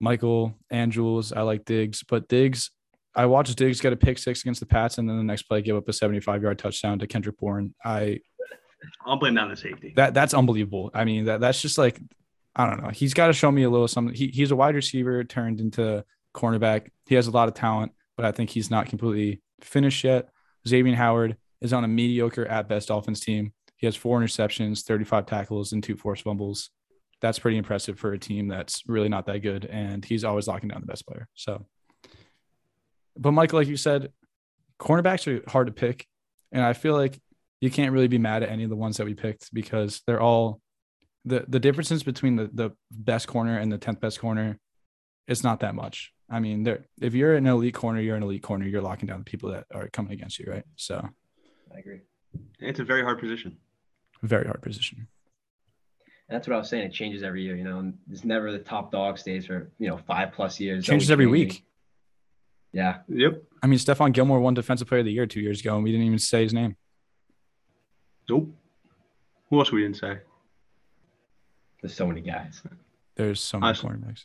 Michael 0.00 0.54
and 0.70 0.90
Jules, 0.90 1.32
I 1.32 1.42
like 1.42 1.64
Diggs, 1.64 2.02
but 2.02 2.28
Diggs, 2.28 2.70
I 3.14 3.26
watched 3.26 3.56
Diggs 3.56 3.80
get 3.80 3.92
a 3.92 3.96
pick 3.96 4.18
six 4.18 4.40
against 4.42 4.60
the 4.60 4.66
Pats, 4.66 4.98
and 4.98 5.08
then 5.08 5.16
the 5.16 5.24
next 5.24 5.42
play 5.42 5.62
give 5.62 5.76
up 5.76 5.88
a 5.88 5.92
75 5.92 6.42
yard 6.42 6.58
touchdown 6.58 6.98
to 7.00 7.06
Kendrick 7.06 7.38
Bourne. 7.38 7.74
I 7.84 8.20
I'll 9.04 9.16
blame 9.16 9.34
that 9.34 9.42
on 9.44 9.50
the 9.50 9.56
safety. 9.56 9.92
that 9.96 10.14
that's 10.14 10.34
unbelievable. 10.34 10.90
I 10.94 11.04
mean, 11.04 11.26
that 11.26 11.40
that's 11.40 11.60
just 11.60 11.76
like 11.76 12.00
I 12.56 12.68
don't 12.68 12.82
know. 12.82 12.90
He's 12.90 13.14
got 13.14 13.28
to 13.28 13.32
show 13.32 13.50
me 13.50 13.62
a 13.62 13.70
little 13.70 13.88
something. 13.88 14.14
He, 14.14 14.28
he's 14.28 14.50
a 14.50 14.56
wide 14.56 14.74
receiver 14.74 15.22
turned 15.24 15.60
into 15.60 16.04
cornerback. 16.34 16.88
He 17.06 17.14
has 17.14 17.26
a 17.26 17.30
lot 17.30 17.48
of 17.48 17.54
talent, 17.54 17.92
but 18.16 18.26
I 18.26 18.32
think 18.32 18.50
he's 18.50 18.70
not 18.70 18.86
completely 18.86 19.40
finished 19.60 20.02
yet. 20.04 20.28
Xavier 20.66 20.94
Howard 20.96 21.36
is 21.60 21.72
on 21.72 21.84
a 21.84 21.88
mediocre 21.88 22.46
at 22.46 22.68
best 22.68 22.90
offense 22.90 23.20
team. 23.20 23.52
He 23.76 23.86
has 23.86 23.96
four 23.96 24.20
interceptions, 24.20 24.82
35 24.82 25.26
tackles, 25.26 25.72
and 25.72 25.82
two 25.82 25.96
forced 25.96 26.24
fumbles. 26.24 26.70
That's 27.20 27.38
pretty 27.38 27.58
impressive 27.58 27.98
for 27.98 28.12
a 28.12 28.18
team 28.18 28.48
that's 28.48 28.82
really 28.86 29.08
not 29.08 29.26
that 29.26 29.38
good. 29.40 29.64
And 29.66 30.04
he's 30.04 30.24
always 30.24 30.48
locking 30.48 30.68
down 30.68 30.80
the 30.80 30.86
best 30.86 31.06
player. 31.06 31.28
So, 31.34 31.66
but 33.16 33.32
Michael, 33.32 33.58
like 33.58 33.68
you 33.68 33.76
said, 33.76 34.12
cornerbacks 34.78 35.26
are 35.26 35.48
hard 35.50 35.66
to 35.66 35.72
pick. 35.72 36.06
And 36.52 36.64
I 36.64 36.72
feel 36.72 36.94
like 36.94 37.20
you 37.60 37.70
can't 37.70 37.92
really 37.92 38.08
be 38.08 38.18
mad 38.18 38.42
at 38.42 38.48
any 38.48 38.64
of 38.64 38.70
the 38.70 38.76
ones 38.76 38.96
that 38.96 39.04
we 39.04 39.14
picked 39.14 39.52
because 39.52 40.02
they're 40.06 40.20
all 40.20 40.60
the 41.24 41.44
the 41.48 41.60
differences 41.60 42.02
between 42.02 42.36
the 42.36 42.50
the 42.52 42.70
best 42.90 43.28
corner 43.28 43.58
and 43.58 43.70
the 43.70 43.78
10th 43.78 44.00
best 44.00 44.20
corner 44.20 44.58
it's 45.28 45.44
not 45.44 45.60
that 45.60 45.74
much 45.74 46.12
i 46.30 46.40
mean 46.40 46.62
there 46.62 46.86
if 47.00 47.14
you're 47.14 47.34
an 47.34 47.46
elite 47.46 47.74
corner 47.74 48.00
you're 48.00 48.16
an 48.16 48.22
elite 48.22 48.42
corner 48.42 48.66
you're 48.66 48.80
locking 48.80 49.06
down 49.06 49.18
the 49.18 49.24
people 49.24 49.50
that 49.50 49.66
are 49.74 49.88
coming 49.88 50.12
against 50.12 50.38
you 50.38 50.50
right 50.50 50.64
so 50.76 51.06
I 51.74 51.78
agree. 51.78 52.00
It's 52.58 52.80
a 52.80 52.84
very 52.84 53.02
hard 53.02 53.20
position. 53.20 53.56
very 54.22 54.46
hard 54.46 54.62
position 54.62 55.08
And 56.30 56.36
that's 56.36 56.46
what 56.46 56.54
I 56.54 56.58
was 56.58 56.68
saying. 56.68 56.84
It 56.86 56.92
changes 56.92 57.24
every 57.24 57.42
year. 57.42 57.56
You 57.56 57.64
know, 57.64 57.80
and 57.80 57.98
it's 58.10 58.22
never 58.24 58.52
the 58.52 58.60
top 58.60 58.92
dog 58.92 59.18
stays 59.18 59.46
for 59.46 59.68
you 59.80 59.88
know 59.88 59.96
five 60.06 60.32
plus 60.32 60.60
years. 60.60 60.84
Changes 60.86 61.10
every 61.10 61.24
changing. 61.26 61.48
week 61.48 61.64
Yeah, 62.72 62.98
Yep. 63.08 63.42
i 63.62 63.66
mean 63.66 63.78
stephon 63.80 64.12
gilmore 64.12 64.38
won 64.38 64.54
defensive 64.54 64.86
player 64.86 65.00
of 65.00 65.06
the 65.06 65.12
year 65.12 65.26
two 65.26 65.40
years 65.40 65.60
ago 65.60 65.74
and 65.74 65.82
we 65.84 65.90
didn't 65.90 66.06
even 66.06 66.18
say 66.20 66.42
his 66.44 66.54
name 66.54 66.76
Nope. 68.28 68.48
Who 69.48 69.58
else 69.58 69.72
we 69.72 69.82
didn't 69.82 69.96
say? 69.96 70.18
there's 71.82 71.94
so 71.94 72.06
many 72.06 72.20
guys. 72.20 72.62
there's 73.16 73.40
so 73.40 73.58
many 73.58 73.72
Us. 73.72 73.80
cornerbacks 73.82 74.24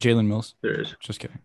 jalen 0.00 0.26
mills 0.28 0.54
There 0.62 0.80
is. 0.80 0.94
just 1.00 1.18
kidding 1.18 1.38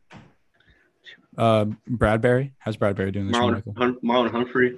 uh 1.37 1.65
bradberry 1.89 2.51
how's 2.59 2.77
bradberry 2.77 3.11
doing 3.11 3.27
this 3.27 3.35
year, 3.35 3.43
Marlon, 3.43 3.53
Michael? 3.55 3.73
Hun- 3.77 3.97
Marlon 4.03 4.31
Humphrey. 4.31 4.77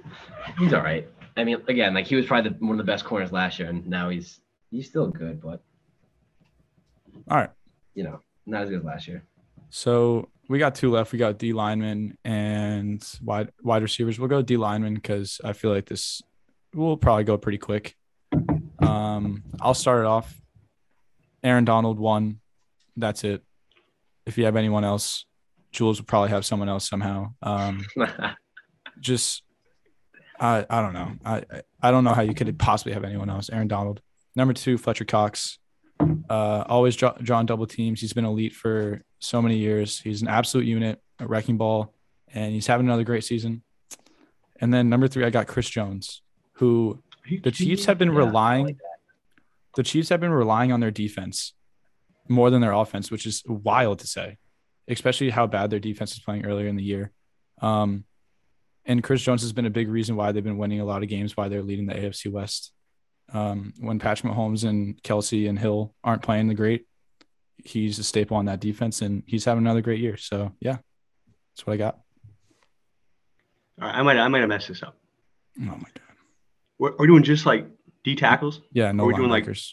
He's 0.58 0.72
all 0.72 0.80
right. 0.82 1.06
I 1.36 1.44
mean, 1.44 1.58
again, 1.68 1.92
like 1.92 2.06
he 2.06 2.16
was 2.16 2.24
probably 2.24 2.48
the, 2.50 2.56
one 2.64 2.72
of 2.72 2.78
the 2.78 2.90
best 2.90 3.04
corners 3.04 3.30
last 3.30 3.58
year, 3.58 3.68
and 3.68 3.86
now 3.86 4.08
he's 4.08 4.40
he's 4.70 4.88
still 4.88 5.08
good, 5.08 5.40
but 5.40 5.62
all 7.30 7.36
right 7.38 7.50
you 7.94 8.04
know, 8.04 8.20
not 8.44 8.62
as 8.64 8.68
good 8.68 8.80
as 8.80 8.84
last 8.84 9.08
year. 9.08 9.24
So 9.70 10.28
we 10.50 10.58
got 10.58 10.74
two 10.74 10.90
left. 10.90 11.12
We 11.12 11.18
got 11.18 11.38
D 11.38 11.54
linemen 11.54 12.18
and 12.24 13.02
wide 13.22 13.50
wide 13.62 13.82
receivers. 13.82 14.18
We'll 14.18 14.28
go 14.28 14.42
D 14.42 14.58
linemen 14.58 14.94
because 14.94 15.40
I 15.42 15.54
feel 15.54 15.72
like 15.72 15.86
this 15.86 16.20
will 16.74 16.98
probably 16.98 17.24
go 17.24 17.38
pretty 17.38 17.56
quick. 17.58 17.96
Um, 18.80 19.42
I'll 19.62 19.72
start 19.74 20.00
it 20.00 20.06
off. 20.06 20.38
Aaron 21.42 21.64
Donald 21.64 21.98
one. 21.98 22.40
That's 22.98 23.24
it. 23.24 23.42
If 24.26 24.36
you 24.36 24.44
have 24.44 24.56
anyone 24.56 24.84
else, 24.84 25.24
Jules 25.72 25.98
will 25.98 26.06
probably 26.06 26.30
have 26.30 26.44
someone 26.44 26.68
else 26.68 26.86
somehow. 26.88 27.32
Um, 27.42 27.86
just 29.00 29.42
I 30.38 30.66
I 30.68 30.82
don't 30.82 30.92
know. 30.92 31.12
I- 31.24 31.44
I 31.82 31.90
don't 31.92 32.04
know 32.04 32.14
how 32.14 32.22
you 32.22 32.34
could 32.34 32.58
possibly 32.58 32.92
have 32.94 33.04
anyone 33.04 33.30
else. 33.30 33.48
Aaron 33.48 33.68
Donald. 33.68 34.00
Number 34.36 34.52
two, 34.52 34.76
Fletcher 34.78 35.06
Cox. 35.06 35.58
Uh, 36.28 36.62
always 36.68 36.94
draw, 36.94 37.12
drawn 37.12 37.46
double 37.46 37.66
teams. 37.66 38.00
He's 38.00 38.12
been 38.12 38.26
elite 38.26 38.52
for 38.52 39.02
so 39.18 39.40
many 39.40 39.56
years. 39.56 39.98
He's 39.98 40.20
an 40.20 40.28
absolute 40.28 40.66
unit, 40.66 41.00
a 41.18 41.26
wrecking 41.26 41.56
ball, 41.56 41.94
and 42.32 42.52
he's 42.52 42.66
having 42.66 42.86
another 42.86 43.02
great 43.02 43.24
season. 43.24 43.62
And 44.60 44.72
then 44.72 44.90
number 44.90 45.08
three, 45.08 45.24
I 45.24 45.30
got 45.30 45.46
Chris 45.46 45.68
Jones, 45.68 46.22
who 46.52 47.02
the 47.42 47.50
Chiefs 47.50 47.86
have 47.86 47.98
been 47.98 48.10
relying. 48.10 48.66
like 48.66 48.76
the 49.74 49.82
Chiefs 49.82 50.10
have 50.10 50.20
been 50.20 50.30
relying 50.30 50.70
on 50.70 50.80
their 50.80 50.90
defense 50.90 51.54
more 52.28 52.50
than 52.50 52.60
their 52.60 52.72
offense, 52.72 53.10
which 53.10 53.26
is 53.26 53.42
wild 53.46 54.00
to 54.00 54.06
say, 54.06 54.36
especially 54.88 55.30
how 55.30 55.46
bad 55.46 55.70
their 55.70 55.80
defense 55.80 56.12
is 56.12 56.18
playing 56.20 56.44
earlier 56.44 56.68
in 56.68 56.76
the 56.76 56.82
year. 56.82 57.10
Um, 57.62 58.04
and 58.84 59.02
Chris 59.02 59.22
Jones 59.22 59.42
has 59.42 59.52
been 59.52 59.66
a 59.66 59.70
big 59.70 59.88
reason 59.88 60.14
why 60.16 60.32
they've 60.32 60.44
been 60.44 60.58
winning 60.58 60.80
a 60.80 60.84
lot 60.84 61.02
of 61.02 61.08
games, 61.08 61.36
why 61.36 61.48
they're 61.48 61.62
leading 61.62 61.86
the 61.86 61.94
AFC 61.94 62.30
West. 62.30 62.72
Um, 63.32 63.74
when 63.80 63.98
Patrick 63.98 64.32
Mahomes 64.32 64.68
and 64.68 65.02
Kelce 65.02 65.48
and 65.48 65.58
Hill 65.58 65.94
aren't 66.04 66.22
playing 66.22 66.46
the 66.46 66.54
great, 66.54 66.86
he's 67.64 67.98
a 67.98 68.04
staple 68.04 68.36
on 68.36 68.44
that 68.44 68.60
defense, 68.60 69.02
and 69.02 69.22
he's 69.26 69.44
having 69.44 69.64
another 69.64 69.80
great 69.82 70.00
year. 70.00 70.16
So 70.16 70.52
yeah, 70.60 70.78
that's 71.54 71.66
what 71.66 71.74
I 71.74 71.76
got. 71.76 71.98
All 73.80 73.88
right, 73.88 73.96
I 73.96 74.02
might 74.02 74.16
I 74.16 74.28
might 74.28 74.40
have 74.40 74.48
messed 74.48 74.68
this 74.68 74.82
up. 74.82 74.96
Oh 75.60 75.64
my 75.64 75.76
god. 75.76 76.00
We're, 76.78 76.90
are 76.90 76.96
we 76.98 77.06
doing 77.06 77.22
just 77.22 77.46
like 77.46 77.66
D 78.04 78.14
tackles, 78.14 78.60
Yeah, 78.72 78.92
no 78.92 79.04
Are 79.04 79.06
we 79.06 79.14
doing, 79.14 79.30
like, 79.30 79.44
linebackers. 79.44 79.72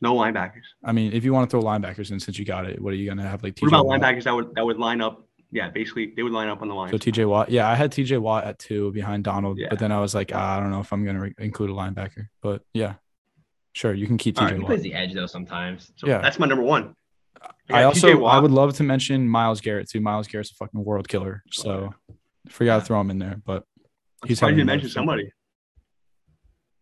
no 0.00 0.14
linebackers? 0.14 0.62
I 0.84 0.92
mean, 0.92 1.12
if 1.12 1.24
you 1.24 1.32
want 1.32 1.48
to 1.48 1.54
throw 1.54 1.62
linebackers 1.62 2.10
in, 2.10 2.20
since 2.20 2.38
you 2.38 2.44
got 2.44 2.66
it, 2.66 2.80
what 2.80 2.92
are 2.92 2.96
you 2.96 3.08
gonna 3.08 3.28
have 3.28 3.42
like? 3.42 3.58
What 3.58 3.68
about 3.68 3.86
linebackers 3.86 4.24
that 4.24 4.34
would 4.34 4.54
that 4.54 4.64
would 4.64 4.78
line 4.78 5.00
up? 5.00 5.25
Yeah, 5.52 5.70
basically 5.70 6.12
they 6.16 6.22
would 6.22 6.32
line 6.32 6.48
up 6.48 6.60
on 6.62 6.68
the 6.68 6.74
line. 6.74 6.90
So 6.90 6.98
TJ 6.98 7.28
Watt, 7.28 7.50
yeah, 7.50 7.68
I 7.68 7.74
had 7.74 7.92
TJ 7.92 8.18
Watt 8.20 8.44
at 8.44 8.58
two 8.58 8.90
behind 8.92 9.24
Donald, 9.24 9.58
Yeah. 9.58 9.68
but 9.70 9.78
then 9.78 9.92
I 9.92 10.00
was 10.00 10.14
like, 10.14 10.32
ah, 10.34 10.56
I 10.56 10.60
don't 10.60 10.70
know 10.70 10.80
if 10.80 10.92
I'm 10.92 11.04
gonna 11.04 11.20
re- 11.20 11.34
include 11.38 11.70
a 11.70 11.72
linebacker, 11.72 12.26
but 12.42 12.62
yeah, 12.74 12.94
sure, 13.72 13.94
you 13.94 14.06
can 14.06 14.18
keep 14.18 14.38
All 14.38 14.44
TJ 14.44 14.50
right, 14.50 14.54
He 14.56 14.60
Watt. 14.60 14.66
plays 14.68 14.82
the 14.82 14.94
edge 14.94 15.14
though 15.14 15.26
sometimes. 15.26 15.92
so 15.96 16.06
yeah. 16.08 16.18
that's 16.18 16.38
my 16.38 16.46
number 16.46 16.64
one. 16.64 16.94
I 17.70 17.82
got 17.82 17.84
also 17.84 18.24
I 18.24 18.38
would 18.40 18.50
love 18.50 18.74
to 18.74 18.82
mention 18.82 19.28
Myles 19.28 19.60
Garrett 19.60 19.88
too. 19.88 20.00
Myles 20.00 20.26
Garrett's 20.26 20.50
a 20.50 20.54
fucking 20.54 20.82
world 20.84 21.08
killer, 21.08 21.42
so 21.52 21.94
forgot 22.48 22.74
Yeah. 22.74 22.78
to 22.80 22.84
throw 22.84 23.00
him 23.00 23.10
in 23.10 23.18
there. 23.18 23.40
But 23.44 23.64
I'm 24.22 24.28
he's 24.28 24.38
surprised 24.38 24.52
having 24.52 24.58
you 24.58 24.64
didn't 24.64 24.66
mention 24.68 24.90
somebody. 24.90 25.30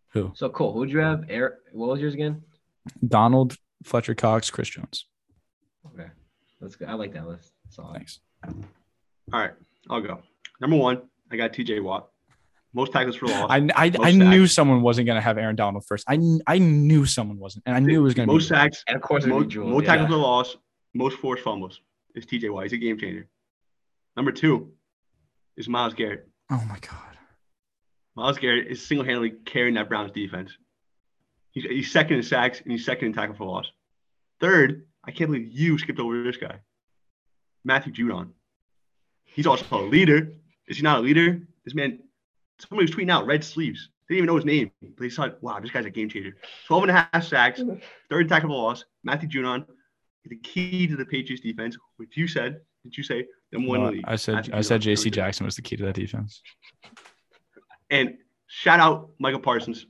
who? 0.09 0.31
So 0.35 0.49
cool. 0.49 0.73
Who'd 0.73 0.89
you 0.89 0.99
have? 0.99 1.25
Eric, 1.29 1.55
what 1.73 1.89
was 1.89 1.99
yours 2.01 2.13
again? 2.13 2.41
Donald, 3.07 3.57
Fletcher 3.83 4.15
Cox, 4.15 4.49
Chris 4.49 4.69
Jones. 4.69 5.05
Okay, 5.93 6.07
that's 6.61 6.75
good. 6.75 6.87
I 6.87 6.93
like 6.93 7.13
that 7.13 7.27
list. 7.27 7.51
Solid. 7.69 7.95
Thanks. 7.95 8.19
All 9.33 9.39
right, 9.39 9.53
I'll 9.89 10.01
go. 10.01 10.21
Number 10.61 10.75
one, 10.77 11.01
I 11.31 11.35
got 11.37 11.53
TJ 11.53 11.81
Watt. 11.83 12.09
Most 12.73 12.91
tackles 12.91 13.15
for 13.15 13.27
loss. 13.27 13.49
I 13.49 13.67
I, 13.75 13.91
I 14.01 14.11
knew 14.11 14.47
someone 14.47 14.81
wasn't 14.81 15.07
gonna 15.07 15.21
have 15.21 15.37
Aaron 15.37 15.55
Donald 15.55 15.85
first. 15.85 16.03
I 16.07 16.19
I 16.45 16.57
knew 16.59 17.05
someone 17.05 17.39
wasn't, 17.39 17.63
and 17.65 17.75
I 17.75 17.79
knew 17.79 17.99
it 18.01 18.03
was 18.03 18.13
gonna 18.13 18.27
be. 18.27 18.33
most 18.33 18.49
be. 18.49 18.55
sacks, 18.55 18.83
And 18.87 18.95
of 18.97 19.01
course, 19.01 19.25
most, 19.25 19.47
Jules. 19.49 19.69
most 19.71 19.83
yeah. 19.85 19.91
tackles 19.93 20.09
for 20.09 20.17
loss, 20.17 20.57
most 20.93 21.17
forced 21.17 21.43
fumbles. 21.43 21.81
Is 22.15 22.25
TJ 22.25 22.51
Watt. 22.53 22.63
He's 22.63 22.73
a 22.73 22.77
game 22.77 22.97
changer. 22.97 23.27
Number 24.15 24.31
two 24.31 24.71
is 25.57 25.67
Myles 25.67 25.93
Garrett. 25.93 26.27
Oh 26.51 26.63
my 26.69 26.77
god. 26.79 27.17
Myles 28.15 28.37
Garrett 28.37 28.67
is 28.67 28.85
single-handedly 28.85 29.33
carrying 29.45 29.75
that 29.75 29.89
Browns 29.89 30.11
defense. 30.11 30.51
He's, 31.51 31.65
he's 31.65 31.91
second 31.91 32.15
in 32.17 32.23
sacks 32.23 32.61
and 32.61 32.71
he's 32.71 32.85
second 32.85 33.07
in 33.07 33.13
tackle 33.13 33.35
for 33.35 33.45
loss. 33.45 33.69
Third, 34.39 34.85
I 35.03 35.11
can't 35.11 35.29
believe 35.29 35.49
you 35.51 35.77
skipped 35.77 35.99
over 35.99 36.23
this 36.23 36.37
guy, 36.37 36.59
Matthew 37.65 37.91
Judon. 37.91 38.29
He's 39.25 39.47
also 39.47 39.65
a 39.71 39.83
leader. 39.83 40.31
Is 40.67 40.77
he 40.77 40.83
not 40.83 40.99
a 40.99 41.01
leader? 41.01 41.41
This 41.65 41.73
man, 41.75 41.99
somebody 42.59 42.85
was 42.89 42.95
tweeting 42.95 43.11
out 43.11 43.25
red 43.25 43.43
sleeves. 43.43 43.89
They 44.07 44.15
didn't 44.15 44.25
even 44.25 44.27
know 44.27 44.35
his 44.35 44.45
name. 44.45 44.71
But 44.81 44.99
they 44.99 45.09
saw, 45.09 45.29
wow, 45.41 45.59
this 45.59 45.71
guy's 45.71 45.85
a 45.85 45.89
game 45.89 46.07
changer. 46.09 46.37
12 46.67 46.83
and 46.83 46.91
a 46.91 47.09
half 47.11 47.23
sacks, 47.25 47.61
third 48.09 48.29
tackle 48.29 48.49
for 48.49 48.55
loss. 48.55 48.85
Matthew 49.03 49.27
Judon, 49.27 49.65
the 50.25 50.37
key 50.37 50.87
to 50.87 50.95
the 50.95 51.05
Patriots 51.05 51.41
defense, 51.43 51.75
which 51.97 52.15
you 52.15 52.27
said, 52.27 52.61
did 52.83 52.95
you 52.95 53.03
say, 53.03 53.25
number 53.51 53.67
one 53.69 53.91
league. 53.93 54.05
I 54.07 54.15
said 54.15 54.35
Matthew 54.35 54.53
I 54.55 54.61
said 54.61 54.81
J.C. 54.81 55.09
Jackson 55.09 55.45
was 55.45 55.55
the 55.55 55.63
key 55.63 55.75
to 55.75 55.85
that 55.85 55.95
defense. 55.95 56.41
And 57.89 58.17
shout 58.47 58.79
out 58.79 59.09
Micah 59.19 59.39
Parsons. 59.39 59.87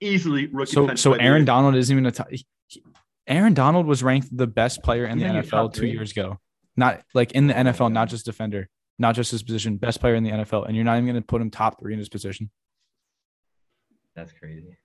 easily 0.00 0.46
rookie. 0.48 0.72
So 0.72 0.94
so 0.94 1.10
player 1.10 1.14
of 1.14 1.18
the 1.18 1.24
Aaron. 1.24 1.44
Donald 1.46 1.74
isn't 1.76 1.92
even 1.92 2.06
a 2.06 2.10
top. 2.12 2.28
he- 2.30 2.46
Aaron 3.26 3.54
Donald 3.54 3.86
was 3.86 4.02
ranked 4.02 4.34
the 4.36 4.46
best 4.46 4.82
player 4.84 5.06
in 5.06 5.18
the 5.18 5.24
NFL 5.24 5.72
two 5.74 5.86
years 5.86 6.12
ago. 6.12 6.38
Not 6.76 7.02
like 7.14 7.32
in 7.32 7.46
the 7.46 7.54
NFL, 7.54 7.92
not 7.92 8.08
just 8.08 8.24
defender, 8.26 8.68
not 8.98 9.14
just 9.14 9.30
his 9.30 9.42
position, 9.42 9.76
best 9.76 10.00
player 10.00 10.14
in 10.14 10.24
the 10.24 10.30
NFL, 10.30 10.66
and 10.66 10.74
you're 10.76 10.84
not 10.84 10.94
even 10.94 11.06
going 11.06 11.16
to 11.16 11.22
put 11.22 11.40
him 11.40 11.50
top 11.50 11.80
three 11.80 11.92
in 11.92 11.98
his 11.98 12.08
position. 12.08 12.50
That's 14.14 14.32
crazy. 14.32 14.76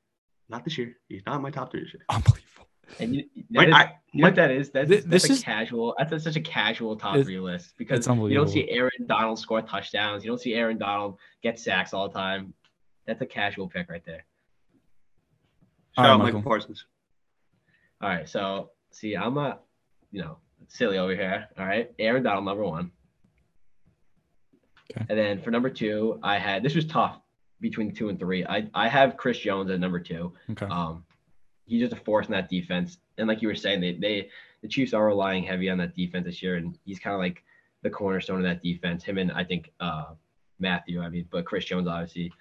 Not 0.49 0.63
this 0.65 0.77
year. 0.77 0.95
He's 1.07 1.21
not 1.25 1.37
in 1.37 1.41
my 1.41 1.51
top 1.51 1.71
three 1.71 1.81
this 1.83 1.93
year. 1.93 2.03
Unbelievable. 2.09 2.67
And 2.99 3.15
you, 3.15 3.23
that 3.51 3.59
Wait, 3.59 3.69
is- 3.69 3.75
I, 3.75 3.93
you 4.11 4.21
know 4.21 4.27
what 4.27 4.35
that 4.35 4.51
is? 4.51 4.69
That's, 4.71 4.89
Thi- 4.89 4.95
that's 4.97 5.07
this 5.07 5.29
a 5.29 5.33
is- 5.33 5.43
casual. 5.43 5.95
That's 5.97 6.11
a, 6.11 6.19
such 6.19 6.35
a 6.35 6.41
casual 6.41 6.97
top 6.97 7.15
three 7.23 7.39
list 7.39 7.73
because 7.77 8.05
you 8.05 8.33
don't 8.33 8.49
see 8.49 8.69
Aaron 8.69 8.91
Donald 9.07 9.39
score 9.39 9.61
touchdowns. 9.61 10.23
You 10.25 10.31
don't 10.31 10.41
see 10.41 10.53
Aaron 10.55 10.77
Donald 10.77 11.17
get 11.41 11.57
sacks 11.59 11.93
all 11.93 12.09
the 12.09 12.13
time. 12.13 12.53
That's 13.07 13.21
a 13.21 13.25
casual 13.25 13.67
pick 13.69 13.89
right 13.89 14.03
there. 14.05 14.25
shout 15.95 15.97
All 15.97 16.03
right, 16.05 16.11
out 16.11 16.17
Michael 16.19 16.39
Michael. 16.39 16.49
Parsons. 16.51 16.85
All 18.01 18.09
right, 18.09 18.27
so 18.27 18.71
see, 18.91 19.15
I'm 19.15 19.37
a, 19.37 19.59
you 20.11 20.21
know, 20.21 20.37
silly 20.73 20.97
over 20.97 21.15
here. 21.15 21.47
All 21.57 21.65
right, 21.65 21.91
Aaron 21.99 22.23
Donald 22.23 22.45
number 22.45 22.63
one. 22.63 22.91
Okay. 24.91 25.05
And 25.09 25.17
then 25.17 25.41
for 25.41 25.51
number 25.51 25.69
two, 25.69 26.19
I 26.23 26.37
had 26.37 26.63
this 26.63 26.75
was 26.75 26.85
tough 26.85 27.19
between 27.59 27.93
two 27.93 28.09
and 28.09 28.19
three. 28.19 28.45
I 28.45 28.69
I 28.73 28.87
have 28.87 29.17
Chris 29.17 29.37
Jones 29.37 29.69
at 29.71 29.79
number 29.79 29.99
two. 29.99 30.33
Okay. 30.51 30.65
Um, 30.65 31.05
he's 31.65 31.81
just 31.81 31.93
a 31.93 32.03
force 32.03 32.27
in 32.27 32.33
that 32.33 32.49
defense, 32.49 32.97
and 33.17 33.27
like 33.27 33.41
you 33.41 33.47
were 33.47 33.55
saying, 33.55 33.81
they 33.81 33.93
they 33.93 34.29
the 34.61 34.67
Chiefs 34.67 34.93
are 34.93 35.05
relying 35.05 35.43
heavy 35.43 35.69
on 35.69 35.77
that 35.79 35.95
defense 35.95 36.25
this 36.25 36.41
year, 36.41 36.55
and 36.55 36.77
he's 36.85 36.99
kind 36.99 37.13
of 37.13 37.19
like 37.19 37.43
the 37.83 37.89
cornerstone 37.89 38.37
of 38.37 38.43
that 38.43 38.61
defense. 38.61 39.03
Him 39.03 39.17
and 39.17 39.31
I 39.31 39.43
think 39.43 39.71
uh 39.79 40.13
Matthew, 40.59 41.01
I 41.01 41.09
mean, 41.09 41.27
but 41.31 41.45
Chris 41.45 41.65
Jones 41.65 41.87
obviously. 41.87 42.31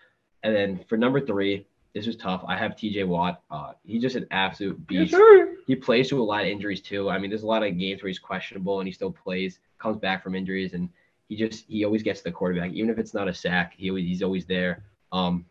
And 0.42 0.54
then 0.54 0.84
for 0.88 0.96
number 0.96 1.20
three, 1.20 1.66
this 1.94 2.06
was 2.06 2.16
tough. 2.16 2.42
I 2.46 2.56
have 2.56 2.76
T.J. 2.76 3.04
Watt. 3.04 3.42
Uh, 3.50 3.72
he's 3.84 4.00
just 4.00 4.16
an 4.16 4.26
absolute 4.30 4.86
beast 4.86 5.14
he 5.70 5.76
plays 5.76 6.08
through 6.08 6.20
a 6.20 6.24
lot 6.24 6.42
of 6.42 6.48
injuries 6.48 6.80
too. 6.80 7.08
I 7.08 7.18
mean, 7.18 7.30
there's 7.30 7.44
a 7.44 7.46
lot 7.46 7.62
of 7.62 7.78
games 7.78 8.02
where 8.02 8.08
he's 8.08 8.18
questionable 8.18 8.80
and 8.80 8.88
he 8.88 8.92
still 8.92 9.12
plays, 9.12 9.60
comes 9.78 9.96
back 9.98 10.20
from 10.20 10.34
injuries, 10.34 10.72
and 10.72 10.88
he 11.28 11.36
just 11.36 11.64
he 11.68 11.84
always 11.84 12.02
gets 12.02 12.22
the 12.22 12.32
quarterback, 12.32 12.72
even 12.72 12.90
if 12.90 12.98
it's 12.98 13.14
not 13.14 13.28
a 13.28 13.34
sack. 13.34 13.74
He 13.76 13.88
always, 13.88 14.04
he's 14.04 14.22
always 14.24 14.44
there. 14.44 14.82
Um, 15.12 15.44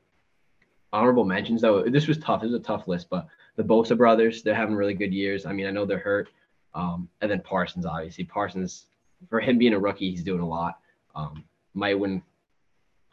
honorable 0.91 1.23
mentions 1.23 1.61
though, 1.61 1.83
this 1.83 2.07
was 2.07 2.17
tough. 2.17 2.41
This 2.41 2.51
was 2.51 2.59
a 2.59 2.63
tough 2.63 2.85
list, 2.85 3.09
but 3.09 3.27
the 3.55 3.63
Bosa 3.63 3.95
brothers, 3.95 4.43
they're 4.43 4.53
having 4.53 4.75
really 4.75 4.93
good 4.93 5.13
years. 5.13 5.45
I 5.45 5.53
mean, 5.53 5.67
I 5.67 5.71
know 5.71 5.85
they're 5.85 5.99
hurt. 5.99 6.27
Um, 6.73 7.07
and 7.21 7.31
then 7.31 7.39
Parsons, 7.39 7.85
obviously, 7.85 8.25
Parsons 8.25 8.87
for 9.29 9.39
him 9.39 9.57
being 9.57 9.73
a 9.73 9.79
rookie, 9.79 10.11
he's 10.11 10.23
doing 10.23 10.41
a 10.41 10.47
lot. 10.47 10.79
Um, 11.15 11.45
might 11.73 11.97
win 11.97 12.21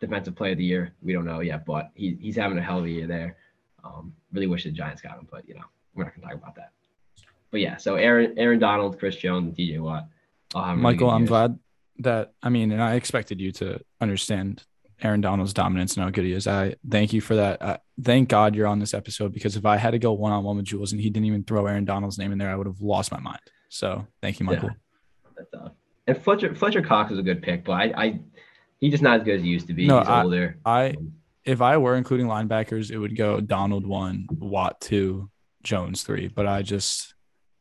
defensive 0.01 0.35
player 0.35 0.53
of 0.53 0.59
the 0.59 0.65
year. 0.65 0.93
We 1.03 1.13
don't 1.13 1.25
know 1.25 1.39
yet, 1.39 1.65
but 1.65 1.93
he, 1.95 2.19
he's 2.21 2.35
having 2.35 2.59
a 2.59 2.63
hell 2.63 2.81
of 2.81 2.85
a 2.85 2.91
year 2.91 3.07
there. 3.07 3.37
Um, 3.85 4.13
really 4.33 4.49
wish 4.49 4.65
the 4.65 4.73
Giants 4.73 5.03
got 5.03 5.19
him, 5.19 5.29
but 5.31 5.49
you 5.49 5.55
know, 5.55 5.65
we're 5.95 6.03
not 6.03 6.15
gonna 6.17 6.27
talk 6.27 6.43
about 6.43 6.57
that. 6.57 6.73
But 7.51 7.61
yeah, 7.61 7.77
so 7.77 7.95
Aaron, 7.97 8.35
Aaron 8.39 8.59
Donald, 8.59 8.99
Chris 8.99 9.17
Jones, 9.17 9.57
TJ 9.57 9.81
Watt. 9.81 10.07
all 10.55 10.63
having 10.65 10.83
really 10.83 10.95
Michael, 10.95 11.11
I'm 11.11 11.21
years. 11.23 11.29
glad 11.29 11.59
that 11.99 12.33
I 12.43 12.49
mean, 12.49 12.73
and 12.73 12.83
I 12.83 12.95
expected 12.95 13.41
you 13.41 13.53
to 13.53 13.81
understand 14.01 14.63
Aaron 15.03 15.21
Donald's 15.21 15.53
dominance 15.55 15.95
and 15.95 16.05
how 16.05 16.11
good 16.11 16.25
he 16.25 16.33
is. 16.33 16.47
I 16.47 16.75
thank 16.89 17.13
you 17.13 17.21
for 17.21 17.37
that. 17.37 17.63
I, 17.63 17.79
thank 18.03 18.29
God 18.29 18.55
you're 18.55 18.67
on 18.67 18.79
this 18.79 18.95
episode 18.95 19.33
because 19.33 19.57
if 19.57 19.65
I 19.67 19.77
had 19.77 19.91
to 19.93 19.99
go 19.99 20.13
one 20.13 20.33
on 20.33 20.45
one 20.45 20.57
with 20.57 20.67
Jules 20.67 20.93
and 20.93 21.01
he 21.01 21.11
didn't 21.11 21.27
even 21.27 21.45
throw 21.45 21.67
Aaron 21.67 21.85
Donald's 21.85 22.19
name 22.19 22.33
in 22.33 22.39
there, 22.39 22.51
I 22.51 22.55
would 22.57 22.67
have 22.67 22.81
lost 22.81 23.13
my 23.13 23.21
mind. 23.21 23.41
So 23.69 24.07
thank 24.23 24.41
you, 24.41 24.47
Michael. 24.47 24.71
That's 25.37 25.51
tough. 25.51 25.73
And 26.07 26.17
Fletcher 26.23 26.55
Fletcher 26.55 26.83
Cox 26.83 27.13
is 27.13 27.19
a 27.19 27.23
good 27.23 27.43
pick, 27.43 27.65
but 27.65 27.73
I, 27.73 27.93
I 27.97 28.21
he's 28.79 28.93
just 28.93 29.03
not 29.03 29.21
as 29.21 29.25
good 29.25 29.37
as 29.37 29.43
he 29.43 29.49
used 29.49 29.67
to 29.67 29.75
be. 29.75 29.87
No, 29.87 29.99
he's 30.01 30.09
I- 30.09 30.23
older. 30.23 30.59
I 30.65 30.95
if 31.45 31.61
I 31.61 31.77
were 31.77 31.97
including 31.97 32.27
linebackers, 32.27 32.91
it 32.91 32.99
would 32.99 33.17
go 33.17 33.41
Donald 33.41 33.87
one, 33.87 34.27
Watt 34.31 34.81
two, 34.81 35.31
Jones 35.63 36.03
three. 36.03 36.29
But 36.29 36.47
I 36.47 36.63
just 36.63 37.15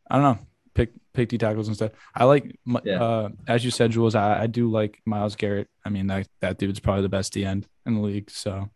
I 0.09 0.15
don't 0.15 0.23
know. 0.23 0.45
Pick 0.73 0.91
pick 1.13 1.29
D 1.29 1.37
tackles 1.37 1.67
instead. 1.69 1.91
I 2.13 2.25
like 2.25 2.57
Yeah. 2.83 3.01
uh 3.01 3.29
as 3.47 3.63
you 3.63 3.71
said, 3.71 3.91
Jules. 3.91 4.15
I, 4.15 4.43
I 4.43 4.47
do 4.47 4.69
like 4.69 5.01
Myles 5.05 5.35
Garrett. 5.35 5.69
I 5.85 5.89
mean 5.89 6.07
that 6.07 6.27
that 6.41 6.57
dude's 6.57 6.79
probably 6.79 7.03
the 7.03 7.09
best 7.09 7.33
D 7.33 7.45
end 7.45 7.67
in 7.85 7.95
the 7.95 8.01
league. 8.01 8.29
So 8.29 8.69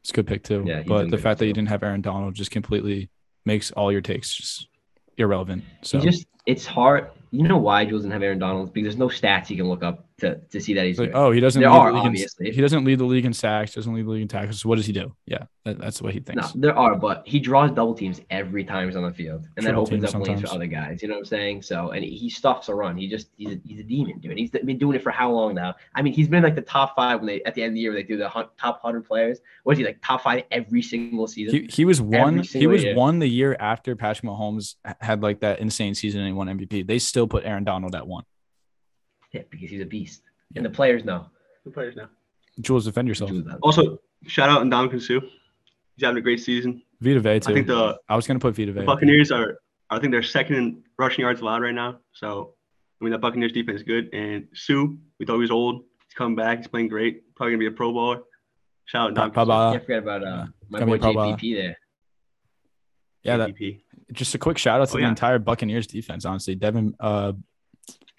it's 0.00 0.10
a 0.10 0.12
good 0.12 0.26
pick 0.26 0.42
too. 0.42 0.64
Yeah, 0.66 0.82
but 0.86 1.10
the 1.10 1.18
fact 1.18 1.38
that 1.38 1.46
you 1.46 1.52
didn't 1.52 1.68
have 1.68 1.82
Aaron 1.82 2.00
Donald 2.02 2.34
just 2.34 2.50
completely 2.50 3.08
makes 3.46 3.70
all 3.70 3.92
your 3.92 4.00
takes 4.00 4.34
just 4.34 4.68
irrelevant. 5.16 5.64
So 5.82 5.98
he 5.98 6.04
just 6.04 6.26
it's 6.46 6.66
hard. 6.66 7.10
You 7.30 7.44
know 7.48 7.56
why 7.58 7.84
Jules 7.84 8.02
didn't 8.02 8.12
have 8.12 8.22
Aaron 8.22 8.38
Donald? 8.38 8.72
Because 8.74 8.86
there's 8.94 8.98
no 8.98 9.08
stats 9.08 9.46
he 9.46 9.56
can 9.56 9.68
look 9.68 9.82
up 9.82 10.06
to, 10.18 10.36
to 10.36 10.60
see 10.60 10.74
that 10.74 10.86
he's 10.86 10.98
like, 10.98 11.10
oh, 11.12 11.32
he 11.32 11.40
doesn't. 11.40 11.60
There 11.60 11.70
lead 11.70 11.76
are, 11.76 11.90
the 11.90 11.96
league 11.96 12.04
in- 12.04 12.08
obviously. 12.08 12.50
he 12.52 12.60
doesn't 12.60 12.84
lead 12.84 12.98
the 13.00 13.04
league 13.04 13.24
in 13.24 13.32
sacks. 13.32 13.74
Doesn't 13.74 13.92
lead 13.92 14.06
the 14.06 14.10
league 14.10 14.22
in 14.22 14.28
tackles. 14.28 14.64
What 14.64 14.76
does 14.76 14.86
he 14.86 14.92
do? 14.92 15.14
Yeah, 15.26 15.44
that, 15.64 15.78
that's 15.78 16.00
what 16.00 16.14
he 16.14 16.20
thinks 16.20 16.54
No, 16.54 16.60
there 16.60 16.78
are, 16.78 16.94
but 16.94 17.26
he 17.26 17.40
draws 17.40 17.72
double 17.72 17.94
teams 17.94 18.20
every 18.30 18.62
time 18.62 18.86
he's 18.86 18.96
on 18.96 19.02
the 19.02 19.12
field, 19.12 19.48
and 19.56 19.66
that 19.66 19.74
opens 19.74 20.04
up 20.04 20.26
lanes 20.26 20.42
for 20.42 20.54
other 20.54 20.66
guys. 20.66 21.02
You 21.02 21.08
know 21.08 21.14
what 21.14 21.20
I'm 21.20 21.24
saying? 21.24 21.62
So, 21.62 21.90
and 21.90 22.04
he 22.04 22.30
stuffs 22.30 22.68
a 22.68 22.74
run. 22.74 22.96
He 22.96 23.08
just 23.08 23.28
he's 23.36 23.54
a, 23.54 23.60
he's 23.64 23.80
a 23.80 23.82
demon, 23.82 24.20
dude. 24.20 24.38
He's 24.38 24.50
been 24.50 24.78
doing 24.78 24.96
it 24.96 25.02
for 25.02 25.10
how 25.10 25.32
long 25.32 25.54
now? 25.54 25.74
I 25.96 26.02
mean, 26.02 26.12
he's 26.12 26.28
been 26.28 26.44
like 26.44 26.54
the 26.54 26.62
top 26.62 26.94
five 26.94 27.18
when 27.18 27.26
they 27.26 27.42
at 27.42 27.56
the 27.56 27.62
end 27.62 27.70
of 27.70 27.74
the 27.74 27.80
year 27.80 27.90
when 27.90 28.00
they 28.00 28.06
do 28.06 28.16
the 28.16 28.28
top 28.56 28.82
hundred 28.82 29.04
players. 29.06 29.40
What 29.64 29.72
is 29.72 29.78
he 29.78 29.84
like 29.84 29.98
top 30.00 30.22
five 30.22 30.44
every 30.52 30.82
single 30.82 31.26
season? 31.26 31.54
He, 31.54 31.68
he 31.68 31.84
was 31.84 32.00
one. 32.00 32.38
He 32.38 32.68
was 32.68 32.84
year. 32.84 32.94
one 32.94 33.18
the 33.18 33.26
year 33.26 33.56
after 33.58 33.96
Patrick 33.96 34.30
Mahomes 34.30 34.76
had 35.00 35.22
like 35.22 35.40
that 35.40 35.58
insane 35.58 35.96
season 35.96 36.20
and 36.20 36.28
he 36.28 36.32
won 36.32 36.46
MVP. 36.46 36.86
They 36.86 37.00
still 37.00 37.26
put 37.26 37.44
Aaron 37.44 37.64
Donald 37.64 37.96
at 37.96 38.06
one. 38.06 38.24
Yeah, 39.34 39.42
because 39.50 39.68
he's 39.70 39.82
a 39.82 39.86
beast, 39.86 40.22
Yeah. 40.52 40.60
and 40.60 40.66
the 40.66 40.70
players 40.70 41.04
know. 41.04 41.26
The 41.64 41.70
players 41.72 41.96
now. 41.96 42.08
Jules, 42.60 42.84
defend 42.84 43.08
yourself. 43.08 43.30
Jules. 43.30 43.46
Also, 43.62 43.98
shout 44.26 44.48
out 44.48 44.62
Ndamukong 44.62 45.02
Suh. 45.02 45.20
He's 45.96 46.04
having 46.04 46.18
a 46.18 46.20
great 46.20 46.40
season. 46.40 46.82
Vita 47.00 47.20
Vea 47.20 47.40
too. 47.40 47.50
I 47.50 47.54
think 47.54 47.66
the, 47.66 47.98
I 48.08 48.14
was 48.16 48.26
gonna 48.26 48.38
put 48.38 48.54
Vita 48.54 48.72
the 48.72 48.82
Buccaneers 48.82 49.32
are, 49.32 49.58
I 49.90 49.98
think 49.98 50.12
they're 50.12 50.22
second 50.22 50.56
in 50.56 50.82
rushing 50.98 51.22
yards 51.22 51.40
allowed 51.40 51.62
right 51.62 51.74
now. 51.74 51.98
So, 52.12 52.54
I 53.00 53.04
mean, 53.04 53.12
the 53.12 53.18
Buccaneers 53.18 53.52
defense 53.52 53.78
is 53.78 53.82
good. 53.82 54.08
And 54.14 54.46
Suh, 54.54 54.86
we 55.18 55.26
thought 55.26 55.34
he 55.34 55.40
was 55.40 55.50
old. 55.50 55.82
He's 56.06 56.14
coming 56.14 56.36
back. 56.36 56.58
He's 56.58 56.68
playing 56.68 56.88
great. 56.88 57.34
Probably 57.34 57.52
gonna 57.54 57.58
be 57.58 57.66
a 57.66 57.70
Pro 57.72 57.92
Bowler. 57.92 58.22
Shout 58.84 59.10
out 59.18 59.34
Pa- 59.34 59.44
Ndamukong 59.44 59.46
Paba. 59.48 59.72
Can't 59.72 59.82
forget 59.84 59.98
about 60.02 60.22
uh, 60.22 60.26
yeah. 60.26 60.46
my 60.68 60.78
Gonna 60.78 60.90
boy 60.92 60.98
be 60.98 60.98
a 60.98 61.02
Pro 61.02 61.14
Bowler. 61.14 61.36
JPP 61.36 61.54
there. 61.56 61.76
Yeah, 63.24 63.36
that 63.38 63.54
just 64.12 64.34
a 64.34 64.38
quick 64.38 64.58
shout 64.58 64.80
out 64.80 64.88
to 64.88 64.94
Oh, 64.94 64.96
the 64.98 65.02
yeah. 65.02 65.08
entire 65.08 65.38
Buccaneers 65.38 65.86
defense. 65.86 66.24
Honestly, 66.24 66.54
Devin, 66.54 66.94
uh, 67.00 67.32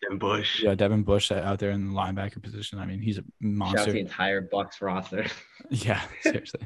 Devin 0.06 0.18
Bush. 0.20 0.62
yeah, 0.64 0.76
Devin 0.76 1.03
Bush 1.03 1.32
out 1.32 1.60
there 1.60 1.72
in 1.72 1.88
the 1.88 1.93
linebacker 1.93 2.41
position. 2.41 2.80
I 2.80 2.86
mean, 2.86 2.99
he's 3.01 3.18
a 3.18 3.24
monster. 3.41 3.78
Shout 3.80 3.88
out 3.89 3.93
the 3.93 3.99
entire 3.99 4.41
Bucs 4.47 4.82
roster. 4.82 5.26
Yeah, 5.70 6.01
seriously. 6.22 6.62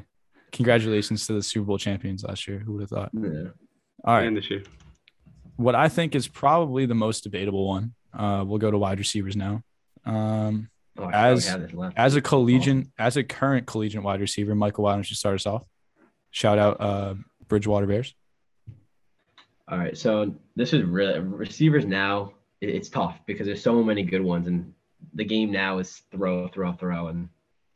Congratulations 0.52 1.26
to 1.26 1.32
the 1.34 1.42
Super 1.42 1.64
Bowl 1.66 1.78
champions 1.78 2.22
last 2.24 2.46
year. 2.46 2.58
Who 2.58 2.72
would 2.74 2.80
have 2.82 2.90
thought? 2.90 3.10
Yeah. 3.14 3.48
All 4.04 4.14
right. 4.14 4.26
And 4.26 4.36
this 4.36 4.50
year. 4.50 4.62
what 5.56 5.74
I 5.74 5.88
think 5.88 6.14
is 6.14 6.28
probably 6.28 6.84
the 6.86 6.94
most 6.94 7.22
debatable 7.24 7.66
one. 7.66 7.94
Uh, 8.12 8.44
we'll 8.46 8.58
go 8.58 8.70
to 8.70 8.76
wide 8.78 8.98
receivers 8.98 9.36
now. 9.36 9.62
Um, 10.04 10.68
Oh, 10.98 11.08
As- 11.08 11.44
forgot 11.46 11.56
we 11.56 11.62
had 11.62 11.70
this 11.70 11.76
left. 11.78 11.98
as 11.98 12.16
a 12.16 12.20
collegiate, 12.20 12.86
as 12.98 13.16
a 13.16 13.22
current 13.24 13.66
collegiate 13.66 14.02
wide 14.02 14.20
receiver, 14.20 14.54
Michael, 14.54 14.84
why 14.84 14.92
don't 14.94 15.08
you 15.08 15.16
start 15.16 15.36
us 15.36 15.46
off? 15.46 15.64
Shout 16.30 16.58
out 16.58 16.78
uh, 16.80 17.14
Bridgewater 17.48 17.86
Bears. 17.86 18.12
All 19.68 19.78
right, 19.78 19.96
so 19.96 20.34
this 20.56 20.72
is 20.72 20.82
really 20.82 21.20
receivers 21.20 21.86
now. 21.86 22.32
It- 22.60 22.70
It's 22.70 22.88
tough 22.88 23.20
because 23.26 23.46
there's 23.46 23.62
so 23.62 23.82
many 23.82 24.02
good 24.02 24.22
ones, 24.22 24.46
and 24.46 24.72
the 25.14 25.24
game 25.24 25.50
now 25.50 25.78
is 25.78 26.02
throw, 26.10 26.48
throw, 26.48 26.72
throw, 26.72 27.08
and 27.08 27.28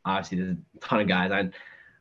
obviously 0.05 0.37
there's 0.39 0.55
a 0.55 0.79
ton 0.79 1.01
of 1.01 1.07
guys. 1.07 1.31
I'm 1.31 1.51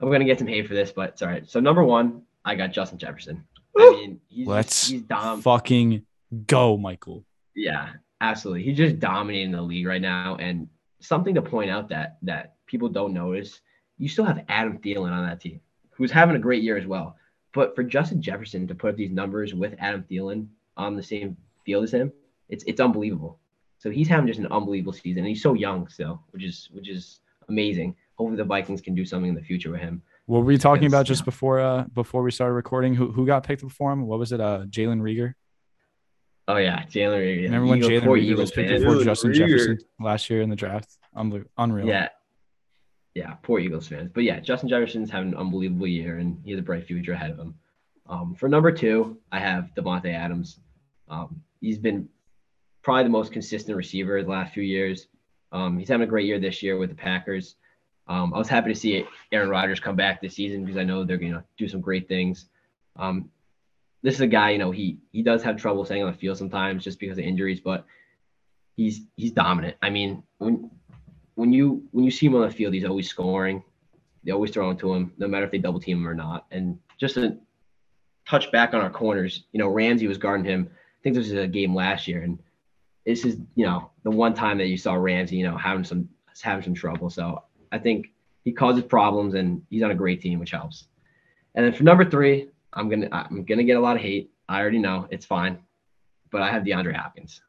I'm 0.01 0.11
gonna 0.11 0.25
get 0.25 0.39
some 0.39 0.49
hate 0.49 0.67
for 0.69 0.75
this, 0.75 0.93
but 0.93 1.11
it's 1.11 1.23
all 1.23 1.29
right. 1.29 1.49
So 1.49 1.61
number 1.61 1.83
one, 1.85 2.23
I 2.45 2.55
got 2.57 2.73
Justin 2.73 2.99
Jefferson. 2.99 3.43
I 3.77 3.91
mean, 3.91 4.21
he's 4.29 4.47
Let's 4.47 4.89
he's 4.89 5.03
dom. 5.03 5.41
fucking 5.41 6.05
go, 6.47 6.77
Michael. 6.77 7.25
Yeah, 7.57 7.91
absolutely. 8.21 8.65
He's 8.65 8.77
just 8.77 8.99
dominating 8.99 9.53
the 9.53 9.63
league 9.63 9.87
right 9.87 10.03
now. 10.03 10.37
And 10.37 10.69
something 11.01 11.35
to 11.37 11.43
point 11.43 11.71
out 11.71 11.89
that 11.89 12.19
that 12.23 12.57
people 12.67 12.89
don't 12.89 13.15
notice, 13.15 13.61
you 13.99 14.09
still 14.09 14.25
have 14.25 14.45
Adam 14.49 14.79
Thielen 14.79 15.11
on 15.13 15.25
that 15.27 15.41
team, 15.41 15.61
who's 15.91 16.11
having 16.13 16.37
a 16.37 16.41
great 16.41 16.63
year 16.63 16.77
as 16.77 16.87
well. 16.87 17.17
But 17.53 17.75
for 17.75 17.83
Justin 17.85 18.21
Jefferson 18.21 18.67
to 18.67 18.75
put 18.75 18.91
up 18.91 18.97
these 18.97 19.11
numbers 19.13 19.55
with 19.55 19.75
Adam 19.79 20.05
Thielen 20.11 20.49
on 20.77 20.97
the 20.97 21.03
same 21.03 21.37
field 21.65 21.85
as 21.85 21.93
him, 21.95 22.13
it's 22.49 22.65
it's 22.67 22.81
unbelievable. 22.81 23.39
So 23.79 23.91
he's 23.91 24.09
having 24.09 24.27
just 24.27 24.41
an 24.41 24.47
unbelievable 24.47 24.93
season, 24.93 25.19
and 25.19 25.29
he's 25.29 25.43
so 25.43 25.55
young 25.55 25.89
still, 25.89 26.23
which 26.31 26.45
is 26.45 26.69
which 26.73 26.89
is 26.89 27.21
amazing. 27.49 27.97
Hopefully 28.17 28.37
the 28.37 28.45
Vikings 28.45 28.81
can 28.81 28.95
do 28.95 29.05
something 29.05 29.29
in 29.29 29.35
the 29.35 29.43
future 29.43 29.71
with 29.71 29.81
him. 29.81 30.03
What 30.27 30.39
were 30.39 30.45
we 30.45 30.57
talking 30.57 30.87
about 30.87 31.05
just 31.07 31.25
before 31.25 31.61
uh 31.61 31.85
before 31.93 32.23
we 32.23 32.31
started 32.31 32.55
recording? 32.55 32.95
Who 32.95 33.13
who 33.13 33.27
got 33.27 33.45
picked 33.47 33.63
before 33.63 33.93
him? 33.93 34.07
What 34.07 34.19
was 34.19 34.33
it? 34.33 34.41
Uh, 34.41 34.65
Jalen 34.71 35.01
Reagor. 35.01 35.35
Oh 36.49 36.57
yeah, 36.57 36.85
Jalen. 36.85 37.19
Reagor, 37.21 37.37
yeah. 37.37 37.43
Remember 37.45 37.67
when 37.67 37.81
Jalen 37.81 38.03
Reagor 38.03 38.21
Eagles 38.21 38.41
was 38.41 38.51
picked 38.53 38.71
fans. 38.71 38.85
before 38.85 38.97
Jalen 38.97 39.05
Justin 39.05 39.31
Reagor. 39.33 39.37
Jefferson 39.49 39.79
last 40.01 40.31
year 40.31 40.41
in 40.43 40.51
the 40.51 40.57
draft? 40.57 40.97
Unbel- 41.17 41.47
Unreal. 41.59 41.87
Yeah. 41.87 42.09
Yeah, 43.15 43.35
poor 43.43 43.61
Eagles 43.61 43.87
fans. 43.87 44.11
But 44.13 44.25
yeah, 44.25 44.41
Justin 44.41 44.69
Jefferson's 44.69 45.11
having 45.11 45.29
an 45.33 45.39
unbelievable 45.39 45.87
year 45.87 46.19
and 46.19 46.41
he 46.45 46.51
has 46.51 46.59
a 46.59 46.63
bright 46.65 46.85
future 46.85 47.13
ahead 47.13 47.31
of 47.31 47.39
him. 47.39 47.55
Um, 48.09 48.35
for 48.35 48.49
number 48.49 48.73
two, 48.73 49.19
I 49.31 49.39
have 49.39 49.71
Davante 49.77 50.13
Adams. 50.13 50.59
Um, 51.09 51.41
he's 51.61 51.79
been 51.79 52.09
probably 52.85 53.03
the 53.03 53.09
most 53.09 53.33
consistent 53.33 53.77
receiver 53.77 54.23
the 54.23 54.31
last 54.31 54.55
few 54.55 54.63
years. 54.63 55.09
Um, 55.51 55.79
he's 55.79 55.89
having 55.89 56.07
a 56.07 56.11
great 56.11 56.27
year 56.27 56.39
this 56.39 56.63
year 56.63 56.79
with 56.79 56.91
the 56.91 56.97
Packers. 56.97 57.57
Um, 58.07 58.35
I 58.35 58.39
was 58.39 58.49
happy 58.49 58.73
to 58.73 58.79
see 58.79 59.07
Aaron 59.33 59.49
Rodgers 59.49 59.81
come 59.81 59.97
back 59.97 60.21
this 60.21 60.35
season 60.35 60.65
because 60.65 60.77
I 60.77 60.85
know 60.85 61.05
they're 61.05 61.17
going 61.17 61.33
to 61.33 61.43
do 61.57 61.67
some 61.67 61.81
great 61.81 62.07
things. 62.07 62.47
Um, 62.97 63.31
this 64.03 64.15
is 64.15 64.21
a 64.21 64.27
guy, 64.27 64.51
you 64.51 64.59
know, 64.59 64.71
he 64.71 64.99
he 65.13 65.23
does 65.23 65.43
have 65.43 65.57
trouble 65.57 65.85
staying 65.85 66.03
on 66.03 66.13
the 66.13 66.19
field 66.19 66.37
sometimes 66.37 66.85
just 66.85 67.01
because 67.01 67.17
of 67.17 67.25
injuries, 67.25 67.61
but 67.61 67.87
he's 68.77 69.01
he's 69.17 69.33
dominant. 69.33 69.77
I 69.81 69.89
mean, 69.89 70.23
when 70.37 70.71
when 71.37 71.53
you 71.53 71.85
when 71.93 72.05
you 72.05 72.11
see 72.11 72.27
him 72.27 72.35
on 72.35 72.43
the 72.43 72.51
field, 72.51 72.75
he's 72.75 72.85
always 72.85 73.09
scoring. 73.09 73.63
They 74.23 74.33
always 74.33 74.51
throw 74.51 74.71
it 74.71 74.79
to 74.81 74.93
him, 74.93 75.13
no 75.17 75.27
matter 75.27 75.47
if 75.47 75.51
they 75.51 75.59
double 75.59 75.81
team 75.81 75.99
him 75.99 76.09
or 76.09 76.15
not. 76.15 76.47
And 76.51 76.79
just 76.99 77.15
to 77.15 77.39
touch 78.29 78.53
back 78.53 78.75
on 78.75 78.81
our 78.81 78.91
corners, 78.91 79.45
you 79.53 79.59
know, 79.59 79.69
Ramsey 79.69 80.07
was 80.07 80.19
guarding 80.19 80.47
him. 80.47 80.69
I 80.71 81.01
think 81.03 81.15
this 81.15 81.31
was 81.31 81.39
a 81.39 81.47
game 81.47 81.75
last 81.75 82.07
year, 82.07 82.23
and 82.23 82.39
this 83.05 83.25
is 83.25 83.37
you 83.55 83.67
know 83.67 83.91
the 84.03 84.11
one 84.11 84.35
time 84.35 84.59
that 84.59 84.67
you 84.67 84.77
saw 84.77 84.95
Ramsey, 84.95 85.37
you 85.37 85.45
know, 85.45 85.57
having 85.57 85.85
some 85.85 86.09
having 86.43 86.63
some 86.65 86.75
trouble. 86.75 87.11
So 87.11 87.43
I 87.73 87.79
think 87.79 88.13
he 88.45 88.53
causes 88.53 88.85
problems, 88.85 89.35
and 89.35 89.63
he's 89.71 89.83
on 89.83 89.91
a 89.91 89.95
great 89.95 90.21
team, 90.21 90.39
which 90.39 90.51
helps. 90.51 90.87
And 91.55 91.65
then 91.65 91.73
for 91.73 91.85
number 91.85 92.05
three, 92.05 92.49
I'm 92.73 92.89
gonna 92.89 93.09
I'm 93.13 93.45
gonna 93.45 93.65
get 93.65 93.77
a 93.77 93.81
lot 93.81 93.97
of 93.97 94.03
hate. 94.03 94.31
I 94.49 94.61
already 94.61 94.79
know 94.79 95.07
it's 95.11 95.27
fine, 95.27 95.59
but 96.31 96.43
I 96.43 96.51
have 96.51 96.65
DeAndre 96.65 96.95
Hopkins. 96.95 97.41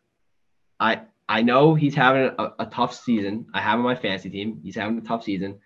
I 0.79 1.01
I 1.27 1.41
know 1.41 1.73
he's 1.73 1.95
having 1.95 2.33
a, 2.37 2.53
a 2.59 2.65
tough 2.67 2.93
season. 2.93 3.47
I 3.53 3.61
have 3.61 3.79
him 3.79 3.85
on 3.85 3.93
my 3.93 3.99
fantasy 3.99 4.29
team. 4.29 4.59
He's 4.63 4.75
having 4.75 4.97
a 4.97 5.01
tough 5.01 5.23
season, 5.23 5.59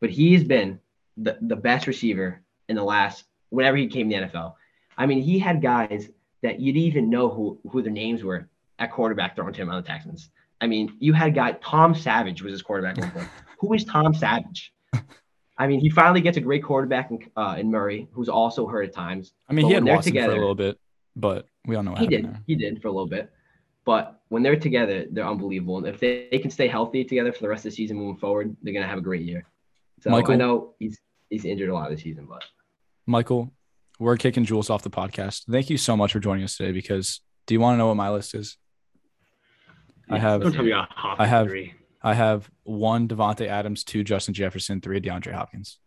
but 0.00 0.10
he's 0.10 0.44
been 0.44 0.78
the, 1.16 1.38
the 1.40 1.56
best 1.56 1.86
receiver 1.86 2.40
in 2.68 2.76
the 2.76 2.84
last 2.84 3.24
whenever 3.50 3.76
he 3.76 3.88
came 3.88 4.08
to 4.08 4.16
the 4.16 4.22
NFL. 4.26 4.54
I 4.96 5.06
mean, 5.06 5.22
he 5.22 5.38
had 5.38 5.60
guys 5.60 6.08
that 6.42 6.60
you 6.60 6.72
didn't 6.72 6.86
even 6.86 7.10
know 7.10 7.28
who 7.28 7.58
who 7.70 7.82
their 7.82 7.92
names 7.92 8.22
were 8.22 8.48
at 8.82 8.90
quarterback 8.90 9.36
throwing 9.36 9.54
to 9.54 9.62
him 9.62 9.70
on 9.70 9.76
the 9.80 9.86
Texans. 9.86 10.30
I 10.60 10.66
mean, 10.66 10.96
you 10.98 11.12
had 11.12 11.34
guy 11.34 11.52
Tom 11.52 11.94
Savage 11.94 12.42
was 12.42 12.52
his 12.52 12.62
quarterback. 12.62 12.98
who 13.58 13.72
is 13.74 13.84
Tom 13.84 14.12
Savage? 14.12 14.72
I 15.56 15.66
mean, 15.66 15.80
he 15.80 15.90
finally 15.90 16.20
gets 16.20 16.36
a 16.36 16.40
great 16.40 16.64
quarterback 16.64 17.10
in, 17.10 17.20
uh, 17.36 17.56
in 17.58 17.70
Murray, 17.70 18.08
who's 18.12 18.28
also 18.28 18.66
hurt 18.66 18.88
at 18.88 18.92
times. 18.92 19.32
I 19.48 19.52
mean, 19.52 19.66
he 19.66 19.72
had 19.72 19.84
Watson 19.84 20.12
together, 20.12 20.32
for 20.32 20.36
a 20.36 20.40
little 20.40 20.54
bit, 20.54 20.78
but 21.14 21.46
we 21.66 21.76
all 21.76 21.82
know 21.82 21.94
he 21.94 22.06
did. 22.06 22.24
There. 22.24 22.42
He 22.46 22.56
did 22.56 22.82
for 22.82 22.88
a 22.88 22.90
little 22.90 23.06
bit, 23.06 23.30
but 23.84 24.22
when 24.28 24.42
they're 24.42 24.56
together, 24.56 25.04
they're 25.10 25.26
unbelievable. 25.26 25.78
And 25.78 25.86
if 25.86 26.00
they, 26.00 26.28
they, 26.32 26.38
can 26.38 26.50
stay 26.50 26.66
healthy 26.66 27.04
together 27.04 27.32
for 27.32 27.42
the 27.42 27.48
rest 27.48 27.64
of 27.66 27.70
the 27.70 27.76
season 27.76 27.96
moving 27.96 28.16
forward, 28.16 28.56
they're 28.62 28.74
gonna 28.74 28.86
have 28.86 28.98
a 28.98 29.02
great 29.02 29.22
year. 29.22 29.44
So 30.00 30.10
Michael, 30.10 30.34
I 30.34 30.36
know 30.36 30.74
he's 30.78 30.98
he's 31.30 31.44
injured 31.44 31.68
a 31.68 31.74
lot 31.74 31.90
of 31.90 31.96
the 31.96 32.02
season, 32.02 32.26
but 32.28 32.42
Michael, 33.06 33.52
we're 34.00 34.16
kicking 34.16 34.44
Jules 34.44 34.70
off 34.70 34.82
the 34.82 34.90
podcast. 34.90 35.44
Thank 35.50 35.70
you 35.70 35.76
so 35.76 35.96
much 35.96 36.12
for 36.12 36.18
joining 36.18 36.44
us 36.44 36.56
today. 36.56 36.72
Because 36.72 37.20
do 37.46 37.54
you 37.54 37.60
want 37.60 37.74
to 37.74 37.78
know 37.78 37.88
what 37.88 37.96
my 37.96 38.10
list 38.10 38.34
is? 38.34 38.56
Yeah, 40.08 40.14
I 40.14 40.18
have. 40.18 40.42
I 41.18 41.26
have. 41.26 41.46
Three. 41.46 41.74
I 42.02 42.14
have 42.14 42.50
one 42.64 43.06
Davante 43.08 43.46
Adams, 43.46 43.84
two 43.84 44.02
Justin 44.02 44.34
Jefferson, 44.34 44.80
three 44.80 45.00
DeAndre 45.00 45.32
Hopkins. 45.32 45.78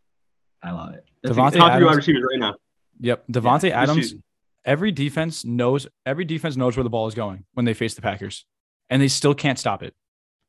I 0.63 0.71
love 0.71 0.93
it. 0.93 1.05
Davante 1.25 1.57
top 1.57 1.71
Adams, 1.71 1.87
wide 1.87 1.95
receivers 1.97 2.23
right 2.31 2.39
now. 2.39 2.55
Yep, 3.01 3.27
Davante 3.27 3.69
yeah, 3.69 3.83
Adams. 3.83 4.15
Every 4.63 4.91
defense 4.91 5.45
knows 5.45 5.87
every 6.05 6.25
defense 6.25 6.55
knows 6.55 6.75
where 6.75 6.83
the 6.83 6.89
ball 6.89 7.07
is 7.07 7.13
going 7.13 7.45
when 7.53 7.65
they 7.65 7.73
face 7.73 7.93
the 7.93 8.01
Packers, 8.01 8.45
and 8.89 9.01
they 9.01 9.07
still 9.07 9.35
can't 9.35 9.59
stop 9.59 9.83
it. 9.83 9.93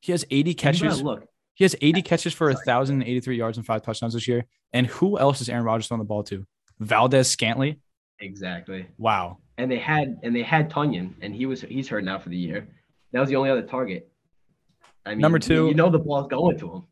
He 0.00 0.12
has 0.12 0.24
80 0.30 0.54
catches. 0.54 1.02
Look, 1.02 1.26
he 1.54 1.64
has 1.64 1.74
80 1.80 2.02
catches 2.02 2.32
for 2.32 2.48
1,083 2.52 3.36
yards 3.36 3.56
and 3.56 3.66
five 3.66 3.82
touchdowns 3.82 4.14
this 4.14 4.28
year. 4.28 4.44
And 4.72 4.86
who 4.86 5.18
else 5.18 5.40
is 5.40 5.48
Aaron 5.48 5.64
Rodgers 5.64 5.88
throwing 5.88 6.00
the 6.00 6.04
ball 6.04 6.22
to? 6.24 6.46
Valdes-Scantling. 6.80 7.76
Exactly. 8.20 8.86
Wow. 8.98 9.38
And 9.58 9.70
they 9.70 9.78
had 9.78 10.18
and 10.22 10.36
they 10.36 10.42
had 10.42 10.70
Tonyan, 10.70 11.14
and 11.22 11.34
he 11.34 11.46
was 11.46 11.62
he's 11.62 11.88
hurt 11.88 12.04
now 12.04 12.18
for 12.18 12.28
the 12.28 12.36
year. 12.36 12.68
That 13.16 13.20
was 13.20 13.30
the 13.30 13.36
only 13.36 13.48
other 13.48 13.62
target. 13.62 14.10
I 15.06 15.10
mean, 15.10 15.20
number 15.20 15.38
two, 15.38 15.68
you 15.68 15.74
know 15.74 15.88
the 15.88 15.98
ball's 15.98 16.28
going 16.28 16.58
to 16.58 16.70
him. 16.70 16.82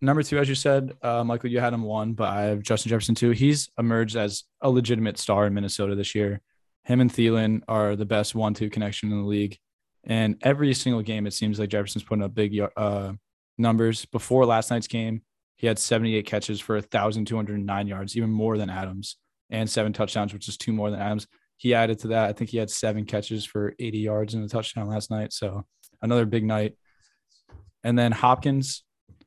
Number 0.00 0.24
two, 0.24 0.38
as 0.38 0.48
you 0.48 0.56
said, 0.56 0.96
uh, 1.02 1.22
Michael, 1.22 1.50
you 1.50 1.60
had 1.60 1.72
him 1.72 1.82
one, 1.82 2.14
but 2.14 2.28
I 2.28 2.42
have 2.42 2.62
Justin 2.62 2.90
Jefferson 2.90 3.14
too. 3.14 3.30
He's 3.30 3.70
emerged 3.78 4.16
as 4.16 4.42
a 4.60 4.70
legitimate 4.70 5.18
star 5.18 5.46
in 5.46 5.54
Minnesota 5.54 5.94
this 5.94 6.16
year. 6.16 6.40
Him 6.82 7.00
and 7.00 7.12
Thielen 7.12 7.62
are 7.68 7.94
the 7.94 8.04
best 8.04 8.34
one-two 8.34 8.70
connection 8.70 9.12
in 9.12 9.22
the 9.22 9.28
league, 9.28 9.56
and 10.02 10.36
every 10.42 10.74
single 10.74 11.02
game 11.02 11.28
it 11.28 11.32
seems 11.32 11.60
like 11.60 11.68
Jefferson's 11.68 12.02
putting 12.02 12.24
up 12.24 12.34
big 12.34 12.58
uh, 12.76 13.12
numbers. 13.56 14.04
Before 14.06 14.46
last 14.46 14.72
night's 14.72 14.88
game, 14.88 15.22
he 15.54 15.68
had 15.68 15.78
78 15.78 16.26
catches 16.26 16.60
for 16.60 16.74
1,209 16.74 17.86
yards, 17.86 18.16
even 18.16 18.30
more 18.30 18.58
than 18.58 18.68
Adams, 18.68 19.16
and 19.48 19.70
seven 19.70 19.92
touchdowns, 19.92 20.32
which 20.32 20.48
is 20.48 20.56
two 20.56 20.72
more 20.72 20.90
than 20.90 21.00
Adams. 21.00 21.28
He 21.58 21.74
added 21.74 21.98
to 22.00 22.08
that. 22.08 22.30
I 22.30 22.32
think 22.32 22.50
he 22.50 22.56
had 22.56 22.70
seven 22.70 23.04
catches 23.04 23.44
for 23.44 23.74
80 23.78 23.98
yards 23.98 24.34
and 24.34 24.44
a 24.44 24.48
touchdown 24.48 24.88
last 24.88 25.10
night. 25.10 25.32
So 25.32 25.66
another 26.00 26.24
big 26.24 26.44
night. 26.44 26.76
And 27.84 27.98
then 27.98 28.12
Hopkins, 28.12 28.84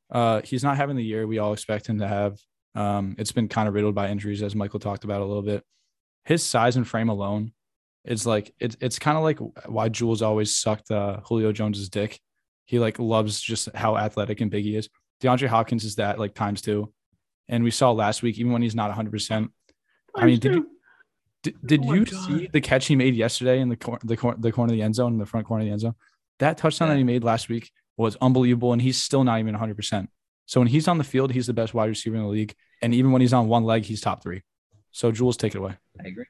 uh, 0.09 0.41
he's 0.43 0.63
not 0.63 0.77
having 0.77 0.95
the 0.95 1.03
year 1.03 1.27
we 1.27 1.39
all 1.39 1.53
expect 1.53 1.87
him 1.87 1.99
to 1.99 2.07
have. 2.07 2.37
Um, 2.73 3.15
it's 3.17 3.33
been 3.33 3.49
kind 3.49 3.67
of 3.67 3.73
riddled 3.73 3.95
by 3.95 4.09
injuries, 4.09 4.41
as 4.41 4.55
Michael 4.55 4.79
talked 4.79 5.03
about 5.03 5.21
a 5.21 5.25
little 5.25 5.41
bit. 5.41 5.63
His 6.23 6.43
size 6.43 6.77
and 6.77 6.87
frame 6.87 7.09
alone 7.09 7.51
is 8.05 8.25
like 8.25 8.53
it's 8.59 8.77
it's 8.79 8.97
kind 8.97 9.17
of 9.17 9.23
like 9.23 9.39
why 9.67 9.89
Jules 9.89 10.21
always 10.21 10.55
sucked 10.55 10.89
uh, 10.89 11.19
Julio 11.25 11.51
Jones's 11.51 11.89
dick. 11.89 12.19
He 12.65 12.79
like 12.79 12.99
loves 12.99 13.41
just 13.41 13.69
how 13.75 13.97
athletic 13.97 14.39
and 14.39 14.49
big 14.49 14.63
he 14.63 14.75
is. 14.75 14.89
DeAndre 15.21 15.47
Hopkins 15.47 15.83
is 15.83 15.95
that 15.95 16.17
like 16.17 16.33
times 16.33 16.61
two, 16.61 16.93
and 17.49 17.63
we 17.63 17.71
saw 17.71 17.91
last 17.91 18.23
week 18.23 18.37
even 18.37 18.51
when 18.51 18.61
he's 18.61 18.75
not 18.75 18.89
100. 18.89 19.11
percent 19.11 19.51
I 20.15 20.25
mean, 20.25 20.39
did 20.39 20.55
you, 20.55 20.67
Oh 21.43 21.49
did, 21.49 21.67
did 21.67 21.81
oh 21.85 21.93
you 21.93 22.05
see 22.05 22.47
the 22.51 22.61
catch 22.61 22.87
he 22.87 22.95
made 22.95 23.15
yesterday 23.15 23.59
in 23.59 23.69
the 23.69 23.75
cor- 23.75 23.99
the, 24.03 24.15
cor- 24.15 24.35
the 24.37 24.51
corner 24.51 24.71
of 24.71 24.77
the 24.77 24.83
end 24.83 24.95
zone, 24.95 25.13
in 25.13 25.19
the 25.19 25.25
front 25.25 25.47
corner 25.47 25.61
of 25.61 25.67
the 25.67 25.71
end 25.71 25.81
zone? 25.81 25.95
That 26.39 26.57
touchdown 26.57 26.87
yeah. 26.87 26.93
that 26.93 26.97
he 26.99 27.03
made 27.03 27.23
last 27.23 27.49
week 27.49 27.71
was 27.97 28.15
unbelievable, 28.21 28.73
and 28.73 28.81
he's 28.81 29.01
still 29.01 29.23
not 29.23 29.39
even 29.39 29.55
100%. 29.55 30.07
So 30.45 30.59
when 30.59 30.67
he's 30.67 30.87
on 30.87 30.97
the 30.97 31.03
field, 31.03 31.31
he's 31.31 31.47
the 31.47 31.53
best 31.53 31.73
wide 31.73 31.89
receiver 31.89 32.15
in 32.15 32.23
the 32.23 32.27
league. 32.27 32.53
And 32.81 32.93
even 32.93 33.11
when 33.11 33.21
he's 33.21 33.33
on 33.33 33.47
one 33.47 33.63
leg, 33.63 33.83
he's 33.83 34.01
top 34.01 34.21
three. 34.23 34.41
So 34.91 35.11
Jules, 35.11 35.37
take 35.37 35.55
it 35.55 35.59
away. 35.59 35.77
I 36.03 36.07
agree. 36.07 36.25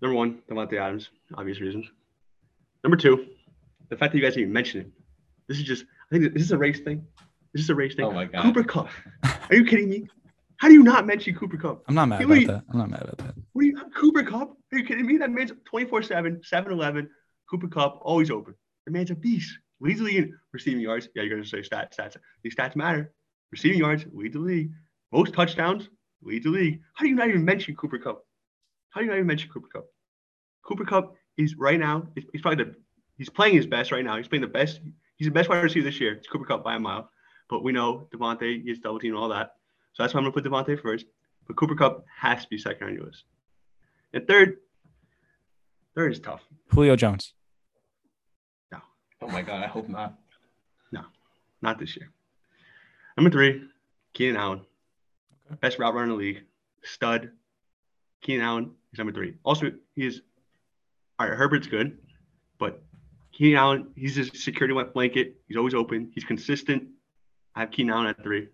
Number 0.00 0.16
one, 0.16 0.42
Davante 0.50 0.78
Adams, 0.80 1.10
obvious 1.34 1.60
reasons. 1.60 1.86
Number 2.84 2.96
two, 2.96 3.26
the 3.88 3.96
fact 3.96 4.12
that 4.12 4.18
you 4.18 4.24
guys 4.24 4.36
even 4.36 4.52
mention 4.52 4.80
it. 4.80 4.90
This 5.48 5.58
is 5.58 5.64
just, 5.64 5.84
I 6.10 6.18
think, 6.18 6.32
this 6.32 6.42
is 6.42 6.48
this 6.48 6.54
a 6.54 6.58
race 6.58 6.80
thing? 6.80 7.06
This 7.52 7.62
Is 7.62 7.66
this 7.66 7.72
a 7.72 7.74
race 7.74 7.94
thing? 7.94 8.04
Oh 8.04 8.12
my 8.12 8.24
God. 8.24 8.42
Cooper 8.42 8.64
Kupp. 8.64 8.88
Are 9.24 9.54
you 9.54 9.64
kidding 9.64 9.88
me? 9.88 10.08
How 10.62 10.68
do 10.68 10.74
you 10.74 10.84
not 10.84 11.06
mention 11.08 11.34
Cooper 11.34 11.56
Kupp? 11.56 11.82
I'm 11.88 11.96
not 11.96 12.06
mad 12.06 12.22
about 12.22 12.40
you, 12.40 12.46
that. 12.46 12.62
I'm 12.70 12.78
not 12.78 12.88
mad 12.88 13.02
about 13.02 13.18
that. 13.18 13.34
What 13.52 13.62
are 13.62 13.66
you, 13.66 13.76
Cooper 13.96 14.22
Kupp? 14.22 14.56
Are 14.72 14.78
you 14.78 14.84
kidding 14.84 15.04
me? 15.04 15.16
That 15.16 15.32
man's 15.32 15.50
24 15.64 16.04
7, 16.04 16.40
7 16.44 16.72
11. 16.72 17.10
Cooper 17.50 17.66
Kupp, 17.66 17.98
always 18.00 18.30
open. 18.30 18.54
The 18.86 18.92
man's 18.92 19.10
a 19.10 19.16
beast. 19.16 19.58
Leads 19.80 19.98
the 19.98 20.04
league 20.04 20.18
in 20.18 20.38
receiving 20.52 20.80
yards. 20.80 21.08
Yeah, 21.16 21.24
you're 21.24 21.34
going 21.34 21.42
to 21.42 21.48
say 21.48 21.68
stats, 21.68 21.96
stats. 21.96 22.16
These 22.44 22.54
stats 22.54 22.76
matter. 22.76 23.12
Receiving 23.50 23.80
yards, 23.80 24.04
lead 24.12 24.34
the 24.34 24.38
league. 24.38 24.70
Most 25.10 25.34
touchdowns, 25.34 25.88
lead 26.22 26.44
the 26.44 26.50
league. 26.50 26.80
How 26.94 27.02
do 27.02 27.08
you 27.08 27.16
not 27.16 27.26
even 27.26 27.44
mention 27.44 27.74
Cooper 27.74 27.98
Kupp? 27.98 28.24
How 28.90 29.00
do 29.00 29.06
you 29.06 29.10
not 29.10 29.16
even 29.16 29.26
mention 29.26 29.50
Cooper 29.50 29.66
Kupp? 29.66 29.86
Cooper 30.64 30.84
Kupp 30.84 31.16
is 31.38 31.56
right 31.56 31.80
now, 31.80 32.06
he's 32.14 32.40
probably 32.40 32.66
the, 32.66 32.74
he's 33.18 33.28
playing 33.28 33.56
his 33.56 33.66
best 33.66 33.90
right 33.90 34.04
now. 34.04 34.16
He's 34.16 34.28
playing 34.28 34.42
the 34.42 34.46
best. 34.46 34.78
He's 35.16 35.26
the 35.26 35.32
best 35.32 35.48
wide 35.48 35.64
receiver 35.64 35.86
this 35.86 35.98
year. 35.98 36.12
It's 36.12 36.28
Cooper 36.28 36.44
Kupp 36.44 36.62
by 36.62 36.76
a 36.76 36.78
mile. 36.78 37.10
But 37.50 37.64
we 37.64 37.72
know 37.72 38.06
Davante 38.14 38.62
is 38.64 38.78
double 38.78 39.00
team 39.00 39.14
and 39.14 39.18
all 39.20 39.30
that. 39.30 39.50
So 39.92 40.02
that's 40.02 40.14
why 40.14 40.18
I'm 40.18 40.24
going 40.24 40.32
to 40.32 40.40
put 40.40 40.50
Davante 40.50 40.80
first. 40.80 41.06
But 41.46 41.56
Cooper 41.56 41.74
Kupp 41.74 42.04
has 42.18 42.42
to 42.42 42.48
be 42.48 42.58
second 42.58 42.88
on 42.88 42.94
your 42.94 43.04
list. 43.04 43.24
And 44.14 44.26
third, 44.26 44.58
third 45.94 46.12
is 46.12 46.20
tough. 46.20 46.42
Julio 46.68 46.96
Jones. 46.96 47.34
No. 48.70 48.78
Oh 49.20 49.28
my 49.28 49.42
god, 49.42 49.62
I 49.62 49.66
hope 49.66 49.88
not. 49.88 50.14
No, 50.92 51.02
not 51.60 51.78
this 51.78 51.96
year. 51.96 52.10
Number 53.16 53.30
three, 53.30 53.62
Keenan 54.12 54.36
Allen. 54.36 54.60
Okay. 55.46 55.58
Best 55.60 55.78
route 55.78 55.94
runner 55.94 56.04
in 56.04 56.10
the 56.10 56.16
league. 56.16 56.42
Stud. 56.82 57.30
Keenan 58.20 58.44
Allen 58.44 58.70
is 58.92 58.98
number 58.98 59.12
three. 59.12 59.34
Also, 59.44 59.72
he 59.94 60.06
is 60.06 60.22
all 61.18 61.28
right, 61.28 61.36
Herbert's 61.36 61.66
good, 61.66 61.98
but 62.58 62.82
Keenan 63.32 63.58
Allen, 63.58 63.86
he's 63.96 64.18
a 64.18 64.24
security 64.24 64.74
blanket. 64.92 65.36
He's 65.48 65.56
always 65.56 65.74
open. 65.74 66.10
He's 66.14 66.24
consistent. 66.24 66.84
I 67.54 67.60
have 67.60 67.70
Keenan 67.70 67.94
Allen 67.94 68.06
at 68.08 68.22
three. 68.22 68.48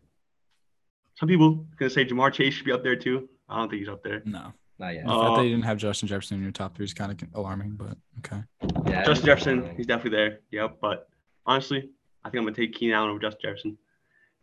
Some 1.19 1.29
people 1.29 1.67
gonna 1.79 1.91
say 1.91 2.05
Ja'Marr 2.05 2.33
Chase 2.33 2.55
should 2.55 2.65
be 2.65 2.73
up 2.73 2.85
there 2.85 2.95
too. 2.95 3.29
I 3.49 3.59
don't 3.59 3.69
think 3.69 3.81
he's 3.81 3.89
up 3.89 4.05
there. 4.05 4.23
No. 4.25 4.53
Not 4.79 4.95
yet. 4.95 5.07
The 5.07 5.11
fact 5.11 5.37
that 5.37 5.43
you 5.43 5.49
uh, 5.49 5.57
didn't 5.57 5.65
have 5.65 5.79
Justin 5.79 6.07
Jefferson 6.07 6.37
in 6.37 6.43
your 6.45 6.53
top 6.53 6.77
three 6.77 6.85
is 6.85 6.95
kind 6.95 7.11
of 7.11 7.29
alarming, 7.35 7.73
but 7.73 7.97
okay. 8.19 8.45
Yeah, 8.87 9.05
Justin 9.05 9.27
Jefferson, 9.27 9.75
he's 9.77 9.87
definitely 9.87 10.17
there. 10.17 10.41
Yep. 10.53 10.77
But 10.81 11.09
honestly, 11.45 11.91
I 12.25 12.31
think 12.31 12.41
I'm 12.41 12.45
gonna 12.45 12.55
take 12.55 12.75
Keenan 12.75 12.95
Allen 12.95 13.11
over 13.11 13.19
Justin 13.19 13.41
Jefferson. 13.43 13.79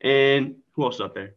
And 0.01 0.55
who 0.73 0.83
else 0.83 0.95
is 0.95 1.01
up 1.01 1.15
there? 1.15 1.35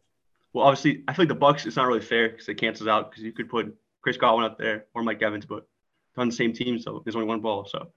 Well, 0.53 0.67
obviously, 0.67 1.05
I 1.07 1.13
feel 1.13 1.27
like 1.27 1.29
the 1.29 1.37
Bucs. 1.37 1.67
It's 1.67 1.77
not 1.77 1.87
really 1.87 2.01
fair 2.01 2.31
because 2.31 2.49
it 2.49 2.55
cancels 2.55 2.89
out 2.89 3.11
because 3.11 3.23
you 3.23 3.31
could 3.31 3.49
put 3.49 3.73
Chris 4.03 4.17
Godwin 4.17 4.45
up 4.45 4.59
there 4.59 4.87
or 4.95 5.05
Mike 5.05 5.23
Evans, 5.23 5.47
but 5.47 5.69
they're 6.15 6.23
on 6.23 6.29
the 6.29 6.35
same 6.35 6.53
team, 6.53 6.81
so 6.81 7.01
there's 7.05 7.15
only 7.15 7.29
one 7.29 7.41
ball. 7.41 7.65
So, 7.65 7.93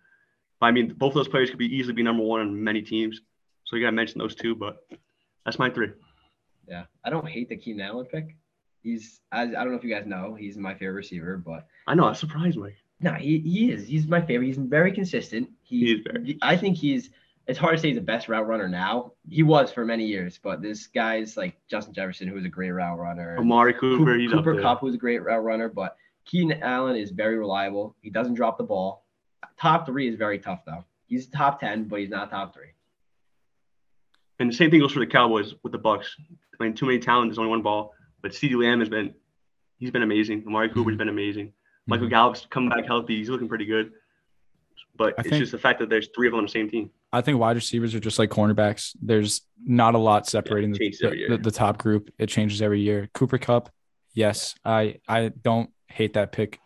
but, 0.60 0.68
I 0.68 0.72
mean, 0.72 0.94
both 0.94 1.10
of 1.10 1.16
those 1.16 1.28
players 1.28 1.50
could 1.50 1.58
be 1.58 1.76
easily 1.76 1.94
be 1.94 2.04
number 2.04 2.22
one 2.22 2.42
on 2.42 2.64
many 2.64 2.84
teams. 2.84 3.22
So 3.64 3.76
you 3.76 3.82
gotta 3.82 3.96
mention 3.96 4.20
those 4.20 4.36
two, 4.36 4.54
but 4.54 4.86
that's 5.44 5.58
my 5.58 5.72
three. 5.72 5.89
Yeah, 6.72 6.86
I 7.03 7.11
don't 7.11 7.28
hate 7.28 7.49
the 7.49 7.57
Keenan 7.57 7.86
Allen 7.86 8.05
pick 8.05 8.36
he's 8.84 9.22
I, 9.32 9.43
I 9.43 9.45
don't 9.45 9.72
know 9.72 9.78
if 9.78 9.84
you 9.84 9.93
guys 9.93 10.05
know 10.05 10.36
he's 10.36 10.57
my 10.57 10.74
favorite 10.74 10.95
receiver, 10.95 11.38
but 11.38 11.67
I 11.88 11.95
know 11.95 12.07
that 12.07 12.17
surprised 12.17 12.57
me. 12.57 12.74
No, 12.99 13.13
he, 13.13 13.39
he 13.39 13.72
is. 13.72 13.88
He's 13.88 14.07
my 14.07 14.22
favorite. 14.22 14.47
He's 14.47 14.57
very 14.57 14.91
consistent. 14.91 15.49
He, 15.63 15.80
he 15.80 15.91
is 15.93 15.99
very. 16.05 16.38
I 16.41 16.55
think 16.55 16.78
he's 16.78 17.09
it's 17.47 17.57
hard 17.57 17.76
to 17.76 17.82
say 17.82 17.89
he's 17.89 17.97
the 17.97 18.01
best 18.01 18.30
route 18.30 18.47
runner 18.47 18.69
now. 18.69 19.13
He 19.28 19.43
was 19.43 19.72
for 19.72 19.86
many 19.86 20.05
years, 20.05 20.39
but 20.41 20.61
this 20.61 20.88
guy's 20.88 21.36
like 21.36 21.55
Justin 21.67 21.93
Jefferson, 21.93 22.28
who 22.28 22.36
was 22.36 22.45
a 22.45 22.49
great 22.49 22.72
route 22.72 22.99
runner. 22.99 23.38
Amari 23.39 23.74
Cooper, 23.74 23.97
Cooper, 23.97 24.17
he's 24.17 24.32
Cooper. 24.32 24.61
Cup, 24.61 24.80
who's 24.82 24.95
a 24.95 24.99
great 24.99 25.24
route 25.24 25.43
runner, 25.43 25.69
but 25.69 25.95
Keenan 26.26 26.61
Allen 26.61 26.95
is 26.95 27.11
very 27.11 27.38
reliable. 27.38 27.95
He 28.01 28.09
doesn't 28.09 28.36
drop 28.36 28.57
the 28.57 28.63
ball. 28.63 29.05
Top 29.59 29.86
three 29.86 30.07
is 30.07 30.15
very 30.15 30.38
tough 30.38 30.61
though. 30.65 30.84
He's 31.07 31.28
top 31.28 31.59
ten, 31.59 31.86
but 31.86 31.99
he's 31.99 32.09
not 32.09 32.30
top 32.30 32.53
three. 32.53 32.69
And 34.39 34.49
the 34.49 34.55
same 34.55 34.72
thing 34.72 34.80
goes 34.80 34.91
for 34.91 34.99
the 34.99 35.07
Cowboys 35.07 35.53
with 35.63 35.72
the 35.72 35.80
Bucs. 35.80 36.07
Mean, 36.62 36.74
too 36.74 36.86
many 36.86 36.99
talent. 36.99 37.30
There's 37.30 37.38
only 37.38 37.49
one 37.49 37.62
ball. 37.62 37.93
But 38.22 38.32
CeeDee 38.32 38.55
Lamb 38.62 38.80
has 38.80 38.89
been, 38.89 39.14
he's 39.78 39.91
been 39.91 40.03
amazing. 40.03 40.43
Amari 40.47 40.68
Mm-hmm. 40.68 40.76
Cooper's 40.80 40.97
been 40.97 41.09
amazing. 41.09 41.53
Michael 41.88 42.07
Mhm. 42.07 42.12
Gallup's 42.12 42.45
coming 42.49 42.70
back 42.70 42.86
healthy. 42.86 43.18
He's 43.18 43.30
looking 43.30 43.47
pretty 43.49 43.66
good. 43.66 43.91
But 44.95 45.16
I 45.18 45.22
it's 45.22 45.30
think- 45.30 45.39
just 45.41 45.51
the 45.51 45.57
fact 45.57 45.80
that 45.80 45.89
there's 45.89 46.09
three 46.16 46.28
of 46.28 46.32
them 46.32 46.39
on 46.39 46.45
the 46.45 46.51
same 46.51 46.70
team. 46.70 46.91
I 47.14 47.22
think 47.22 47.39
wide 47.39 47.55
receivers 47.57 47.93
are 47.95 47.99
just 47.99 48.20
like 48.20 48.30
cornerbacks. 48.30 48.95
There's 49.01 49.41
not 49.66 49.95
a 49.95 49.97
lot 49.97 50.28
separating 50.28 50.72
the, 50.72 50.78
the, 51.01 51.26
the, 51.32 51.38
the 51.38 51.51
top 51.51 51.78
group. 51.78 52.09
It 52.18 52.28
changes 52.28 52.62
every 52.62 52.80
year. 52.82 53.09
Cooper 53.14 53.38
Kupp, 53.38 53.70
yes, 54.14 54.55
I 54.64 54.99
I 55.09 55.30
don't 55.43 55.70
hate 55.88 56.14
that 56.14 56.32
pick. 56.32 56.59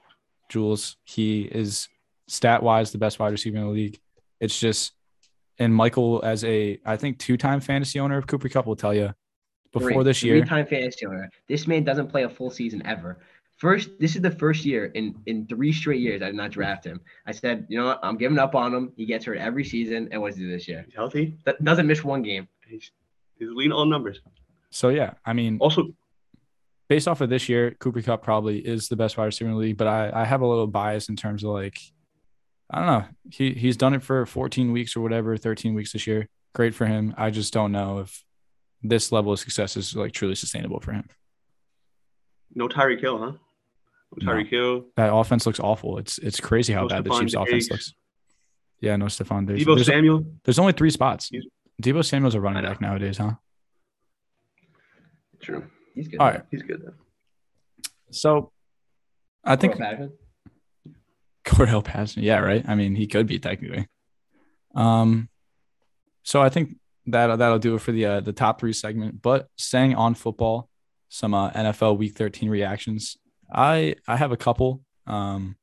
Jules, 0.49 0.97
he 1.03 1.41
is 1.43 1.87
stat 2.27 2.61
wise 2.61 2.91
the 2.91 2.99
best 2.99 3.17
wide 3.17 3.31
receiver 3.31 3.57
in 3.57 3.63
the 3.63 3.69
league. 3.69 3.99
It's 4.39 4.59
just, 4.59 4.91
and 5.57 5.73
Michael 5.73 6.21
as 6.23 6.43
a 6.43 6.79
I 6.85 6.97
think 6.97 7.17
two 7.17 7.37
time 7.37 7.59
fantasy 7.59 7.99
owner 7.99 8.17
of 8.17 8.27
Cooper 8.27 8.49
Kupp 8.49 8.67
will 8.67 8.75
tell 8.75 8.93
you 8.93 9.15
before 9.79 9.91
Three- 9.91 10.03
this 10.03 10.23
year. 10.23 10.39
Three-time 10.39 10.65
fantasy 10.65 11.05
owner. 11.05 11.29
This 11.47 11.67
man 11.67 11.83
doesn't 11.83 12.07
play 12.07 12.23
a 12.23 12.29
full 12.29 12.49
season 12.49 12.81
ever. 12.85 13.19
First, 13.57 13.89
this 13.99 14.15
is 14.15 14.21
the 14.21 14.31
first 14.31 14.65
year 14.65 14.85
in 14.95 15.15
in 15.27 15.47
three 15.47 15.71
straight 15.71 16.01
years 16.01 16.21
I 16.21 16.25
did 16.27 16.35
not 16.35 16.51
draft 16.51 16.83
him. 16.83 16.99
I 17.25 17.31
said, 17.31 17.65
you 17.69 17.77
know 17.79 17.85
what, 17.85 17.99
I'm 18.03 18.17
giving 18.17 18.37
up 18.37 18.53
on 18.55 18.73
him. 18.73 18.91
He 18.97 19.05
gets 19.05 19.23
hurt 19.25 19.37
every 19.37 19.63
season, 19.63 20.09
and 20.11 20.21
what 20.21 20.31
does 20.31 20.37
he 20.37 20.43
do 20.43 20.51
this 20.51 20.67
year? 20.67 20.83
He's 20.85 20.95
healthy. 20.95 21.37
That 21.45 21.63
doesn't 21.63 21.87
miss 21.87 22.03
one 22.03 22.21
game. 22.21 22.47
He's, 22.67 22.91
he's 23.39 23.49
leading 23.51 23.71
all 23.71 23.85
numbers. 23.85 24.19
So 24.71 24.89
yeah, 24.89 25.13
I 25.25 25.31
mean, 25.33 25.57
Also, 25.61 25.83
based 26.89 27.07
off 27.07 27.21
of 27.21 27.29
this 27.29 27.47
year, 27.47 27.71
Cooper 27.79 28.01
Kupp 28.01 28.23
probably 28.23 28.59
is 28.59 28.89
the 28.89 28.97
best 28.97 29.17
wide 29.17 29.25
receiver 29.25 29.49
in 29.49 29.55
the 29.55 29.61
league, 29.61 29.77
but 29.77 29.87
I, 29.87 30.11
I 30.13 30.25
have 30.25 30.41
a 30.41 30.47
little 30.47 30.67
bias 30.67 31.07
in 31.07 31.15
terms 31.15 31.43
of 31.45 31.51
like, 31.51 31.79
I 32.69 32.79
don't 32.79 32.87
know. 32.87 33.05
He 33.31 33.53
he's 33.53 33.77
done 33.77 33.93
it 33.93 34.03
for 34.03 34.25
14 34.25 34.71
weeks 34.73 34.95
or 34.97 35.01
whatever, 35.01 35.37
13 35.37 35.73
weeks 35.75 35.93
this 35.93 36.05
year. 36.07 36.27
Great 36.53 36.73
for 36.75 36.87
him. 36.87 37.13
I 37.17 37.29
just 37.29 37.53
don't 37.53 37.71
know 37.71 37.99
if 37.99 38.23
this 38.87 39.11
level 39.11 39.31
of 39.33 39.39
success 39.39 39.75
is 39.77 39.95
like 39.95 40.11
truly 40.11 40.35
sustainable 40.35 40.79
for 40.79 40.91
him. 40.93 41.07
no 42.53 42.67
Tyreek 42.67 43.01
Hill, 43.01 43.17
huh? 43.17 43.31
No 43.31 43.37
No. 44.21 44.31
Tyreek 44.33 44.47
Hill. 44.47 44.85
That 44.97 45.13
offense 45.13 45.45
looks 45.45 45.59
awful. 45.59 45.97
It's 45.97 46.17
it's 46.19 46.39
crazy 46.39 46.73
how 46.73 46.83
No 46.83 46.87
bad 46.89 47.03
the 47.03 47.09
Stefon 47.09 47.19
Chiefs 47.21 47.33
offense 47.35 47.71
looks. 47.71 47.93
Yeah, 48.81 48.95
no 48.97 49.05
Stefon 49.05 49.47
Diggs. 49.47 49.63
Deebo 49.65 49.75
There's, 49.75 49.87
Samuel. 49.87 50.25
there's 50.43 50.59
only 50.59 50.73
three 50.73 50.89
spots. 50.91 51.29
He's- 51.29 51.43
Deebo 51.81 52.05
Samuel's 52.05 52.35
a 52.35 52.39
running 52.41 52.59
I 52.59 52.61
know. 52.61 52.69
back 52.69 52.81
nowadays, 52.81 53.17
huh? 53.17 53.33
True. 55.41 55.65
He's 55.93 56.07
good. 56.07 56.19
All 56.19 56.27
right. 56.27 56.41
He's 56.51 56.61
good 56.63 56.81
though. 56.83 56.93
So 58.11 58.51
I 59.43 59.55
think 59.55 59.73
Cordarrelle 59.75 59.79
Patterson. 59.79 60.13
Cordarrelle 61.45 61.83
Patterson. 61.83 62.23
Yeah, 62.23 62.39
right. 62.39 62.63
I 62.67 62.75
mean, 62.75 62.95
he 62.95 63.07
could 63.07 63.27
be 63.27 63.39
technically. 63.39 63.87
Um, 64.73 65.29
so 66.23 66.41
I 66.41 66.49
think 66.49 66.77
that 67.07 67.35
that'll 67.37 67.59
do 67.59 67.75
it 67.75 67.81
for 67.81 67.91
the 67.91 68.05
uh, 68.05 68.19
the 68.21 68.33
top 68.33 68.59
three 68.59 68.73
segment. 68.73 69.21
But 69.21 69.47
staying 69.57 69.95
on 69.95 70.15
football, 70.15 70.69
some 71.09 71.33
uh, 71.33 71.51
NFL 71.51 71.97
Week 71.97 72.15
13 72.15 72.49
reactions. 72.49 73.17
I 73.51 73.95
I 74.07 74.17
have 74.17 74.31
a 74.31 74.37
couple. 74.37 74.81
Um, 75.07 75.55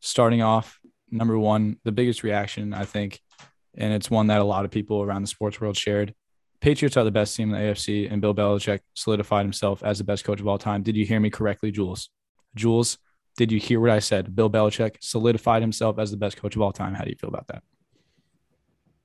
starting 0.00 0.42
off, 0.42 0.80
number 1.10 1.38
one, 1.38 1.78
the 1.84 1.92
biggest 1.92 2.22
reaction 2.22 2.74
I 2.74 2.84
think, 2.84 3.20
and 3.76 3.92
it's 3.92 4.10
one 4.10 4.26
that 4.28 4.40
a 4.40 4.44
lot 4.44 4.64
of 4.64 4.70
people 4.70 5.02
around 5.02 5.22
the 5.22 5.28
sports 5.28 5.60
world 5.60 5.76
shared. 5.76 6.14
Patriots 6.60 6.96
are 6.96 7.04
the 7.04 7.10
best 7.10 7.36
team 7.36 7.54
in 7.54 7.60
the 7.60 7.72
AFC, 7.72 8.10
and 8.10 8.22
Bill 8.22 8.34
Belichick 8.34 8.80
solidified 8.94 9.44
himself 9.44 9.82
as 9.82 9.98
the 9.98 10.04
best 10.04 10.24
coach 10.24 10.40
of 10.40 10.48
all 10.48 10.58
time. 10.58 10.82
Did 10.82 10.96
you 10.96 11.04
hear 11.04 11.20
me 11.20 11.28
correctly, 11.30 11.70
Jules? 11.70 12.08
Jules, 12.54 12.98
did 13.36 13.52
you 13.52 13.60
hear 13.60 13.80
what 13.80 13.90
I 13.90 13.98
said? 13.98 14.34
Bill 14.34 14.48
Belichick 14.48 14.96
solidified 15.00 15.62
himself 15.62 15.98
as 15.98 16.10
the 16.10 16.16
best 16.16 16.36
coach 16.36 16.56
of 16.56 16.62
all 16.62 16.72
time. 16.72 16.94
How 16.94 17.04
do 17.04 17.10
you 17.10 17.16
feel 17.16 17.28
about 17.28 17.48
that? 17.48 17.62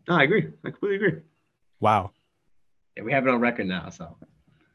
No, 0.07 0.15
I 0.15 0.24
agree. 0.24 0.47
I 0.65 0.70
completely 0.70 0.95
agree. 0.95 1.22
Wow. 1.80 2.11
Yeah, 2.97 3.03
we 3.03 3.11
have 3.13 3.25
it 3.25 3.30
on 3.34 3.39
record 3.39 3.67
now, 3.67 3.89
so 3.89 4.17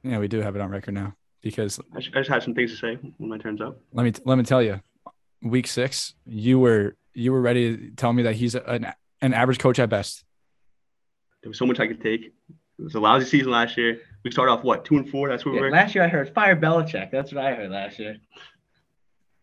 Yeah, 0.03 0.19
we 0.19 0.29
do 0.29 0.41
have 0.41 0.57
it 0.57 0.63
on 0.63 0.71
record 0.71 0.95
now 0.95 1.15
because 1.43 1.79
I, 1.95 2.01
sh- 2.01 2.11
I 2.15 2.19
just 2.21 2.31
had 2.31 2.43
some 2.43 2.55
things 2.55 2.71
to 2.73 2.77
say 2.77 2.95
when 3.19 3.29
my 3.31 3.39
turn's 3.39 3.61
up. 3.61 3.79
let 3.93 4.05
me 4.05 4.13
let 4.25 4.39
me 4.39 4.45
tell 4.45 4.63
you, 4.63 4.81
week 5.43 5.67
six, 5.67 6.15
you 6.25 6.59
were 6.59 6.97
you 7.13 7.33
were 7.33 7.41
ready 7.41 7.77
to 7.77 7.91
tell 7.97 8.13
me 8.13 8.23
that 8.25 8.35
he's 8.37 8.55
an 8.55 8.87
an 9.21 9.35
average 9.35 9.59
coach 9.59 9.79
at 9.79 9.89
best. 9.89 10.25
There 11.43 11.51
was 11.51 11.59
so 11.59 11.67
much 11.67 11.81
I 11.81 11.87
could 11.87 12.01
take. 12.01 12.33
It 12.79 12.83
was 12.83 12.95
a 12.95 13.01
lousy 13.01 13.27
season 13.27 13.53
last 13.53 13.77
year. 13.77 14.01
We 14.25 14.31
started 14.31 14.53
off 14.53 14.65
what 14.65 14.85
two 14.85 14.97
and 14.97 15.09
four. 15.09 15.29
That's 15.29 15.45
where 15.45 15.53
we 15.53 15.59
Yeah, 15.59 15.65
were. 15.67 15.71
last 15.71 15.95
year 15.95 16.05
I 16.05 16.09
heard 16.09 16.33
fire 16.35 16.57
Belichick. 16.57 17.11
That's 17.11 17.33
what 17.33 17.45
I 17.45 17.55
heard 17.55 17.71
last 17.71 17.99
year. 17.99 18.17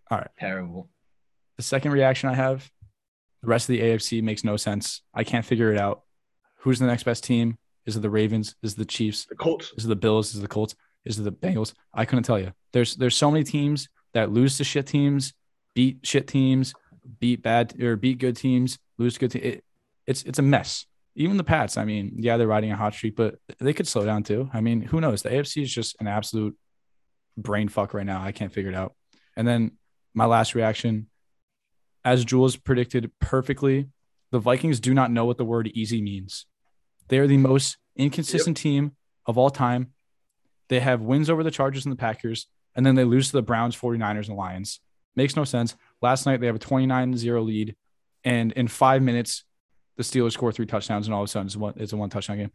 All 0.09 0.17
right. 0.17 0.27
Terrible. 0.39 0.89
The 1.57 1.63
second 1.63 1.91
reaction 1.91 2.27
I 2.29 2.33
have, 2.33 2.69
the 3.41 3.47
rest 3.47 3.69
of 3.69 3.73
the 3.73 3.81
AFC 3.81 4.21
makes 4.23 4.43
no 4.43 4.57
sense. 4.57 5.01
I 5.13 5.23
can't 5.23 5.45
figure 5.45 5.71
it 5.71 5.77
out. 5.77 6.01
Who's 6.61 6.79
the 6.79 6.85
next 6.85 7.03
best 7.03 7.23
team? 7.23 7.57
Is 7.85 7.95
it 7.95 8.01
the 8.01 8.09
Ravens? 8.09 8.55
Is 8.61 8.73
it 8.73 8.77
the 8.77 8.85
Chiefs? 8.85 9.25
the 9.25 9.35
Colts. 9.35 9.73
Is 9.77 9.85
it 9.85 9.89
the 9.89 9.95
Bills? 9.95 10.31
Is 10.31 10.39
it 10.39 10.41
the 10.41 10.47
Colts? 10.47 10.75
Is 11.05 11.17
it 11.17 11.23
the 11.23 11.31
Bengals? 11.31 11.73
I 11.93 12.05
couldn't 12.05 12.23
tell 12.23 12.39
you. 12.39 12.53
There's 12.73 12.95
there's 12.95 13.17
so 13.17 13.31
many 13.31 13.43
teams 13.43 13.89
that 14.13 14.31
lose 14.31 14.57
to 14.57 14.63
shit 14.63 14.85
teams, 14.85 15.33
beat 15.73 15.99
shit 16.03 16.27
teams, 16.27 16.73
beat 17.19 17.41
bad 17.41 17.81
or 17.81 17.95
beat 17.95 18.19
good 18.19 18.37
teams, 18.37 18.77
lose 18.97 19.15
to 19.15 19.19
good 19.21 19.31
teams. 19.31 19.45
It, 19.45 19.63
it's 20.05 20.23
it's 20.23 20.39
a 20.39 20.43
mess. 20.43 20.85
Even 21.15 21.37
the 21.37 21.43
Pats. 21.43 21.77
I 21.77 21.85
mean, 21.85 22.13
yeah, 22.17 22.37
they're 22.37 22.47
riding 22.47 22.71
a 22.71 22.77
hot 22.77 22.93
streak, 22.93 23.15
but 23.15 23.35
they 23.59 23.73
could 23.73 23.87
slow 23.87 24.05
down 24.05 24.23
too. 24.23 24.49
I 24.53 24.61
mean, 24.61 24.81
who 24.81 25.01
knows? 25.01 25.23
The 25.23 25.29
AFC 25.29 25.63
is 25.63 25.73
just 25.73 25.95
an 25.99 26.07
absolute 26.07 26.55
brain 27.37 27.67
fuck 27.67 27.93
right 27.93 28.05
now. 28.05 28.21
I 28.21 28.31
can't 28.31 28.53
figure 28.53 28.71
it 28.71 28.75
out. 28.75 28.93
And 29.35 29.47
then 29.47 29.71
my 30.13 30.25
last 30.25 30.55
reaction, 30.55 31.07
as 32.05 32.23
Jules 32.23 32.55
predicted 32.55 33.11
perfectly, 33.19 33.89
the 34.31 34.39
Vikings 34.39 34.79
do 34.79 34.93
not 34.93 35.11
know 35.11 35.25
what 35.25 35.37
the 35.37 35.45
word 35.45 35.67
easy 35.73 36.01
means. 36.01 36.45
They 37.07 37.19
are 37.19 37.27
the 37.27 37.37
most 37.37 37.77
inconsistent 37.95 38.57
team 38.57 38.95
of 39.25 39.37
all 39.37 39.49
time. 39.49 39.93
They 40.69 40.79
have 40.79 41.01
wins 41.01 41.29
over 41.29 41.43
the 41.43 41.51
Chargers 41.51 41.85
and 41.85 41.91
the 41.91 41.97
Packers, 41.97 42.47
and 42.75 42.85
then 42.85 42.95
they 42.95 43.03
lose 43.03 43.27
to 43.27 43.33
the 43.33 43.41
Browns, 43.41 43.75
49ers, 43.75 44.27
and 44.27 44.37
Lions. 44.37 44.79
Makes 45.15 45.35
no 45.35 45.43
sense. 45.43 45.75
Last 46.01 46.25
night 46.25 46.39
they 46.39 46.45
have 46.47 46.55
a 46.55 46.59
29 46.59 47.17
0 47.17 47.41
lead, 47.41 47.75
and 48.23 48.51
in 48.53 48.67
five 48.67 49.01
minutes, 49.01 49.43
the 49.97 50.03
Steelers 50.03 50.31
score 50.31 50.51
three 50.51 50.65
touchdowns, 50.65 51.07
and 51.07 51.13
all 51.13 51.21
of 51.21 51.25
a 51.25 51.27
sudden 51.27 51.47
it's, 51.47 51.57
one, 51.57 51.73
it's 51.75 51.93
a 51.93 51.97
one 51.97 52.09
touchdown 52.09 52.37
game. 52.37 52.51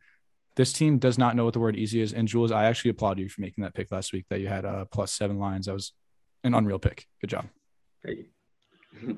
This 0.57 0.73
team 0.73 0.99
does 0.99 1.19
not 1.19 1.37
know 1.37 1.45
what 1.45 1.53
the 1.53 1.61
word 1.61 1.77
easy 1.77 2.01
is. 2.01 2.15
And 2.15 2.27
Jules, 2.27 2.51
I 2.51 2.65
actually 2.65 2.93
applaud 2.93 3.19
you 3.19 3.29
for 3.29 3.43
making 3.43 3.63
that 3.63 3.75
pick 3.75 3.93
last 3.93 4.15
week 4.15 4.25
that 4.31 4.41
you 4.41 4.49
had 4.49 4.65
uh, 4.65 4.87
plus 4.87 5.13
seven 5.13 5.39
lines. 5.39 5.67
That 5.67 5.75
was 5.75 5.93
an 6.45 6.55
unreal 6.55 6.79
pick. 6.79 7.07
Good 7.21 7.29
job. 7.29 7.47
Hey. 8.03 8.25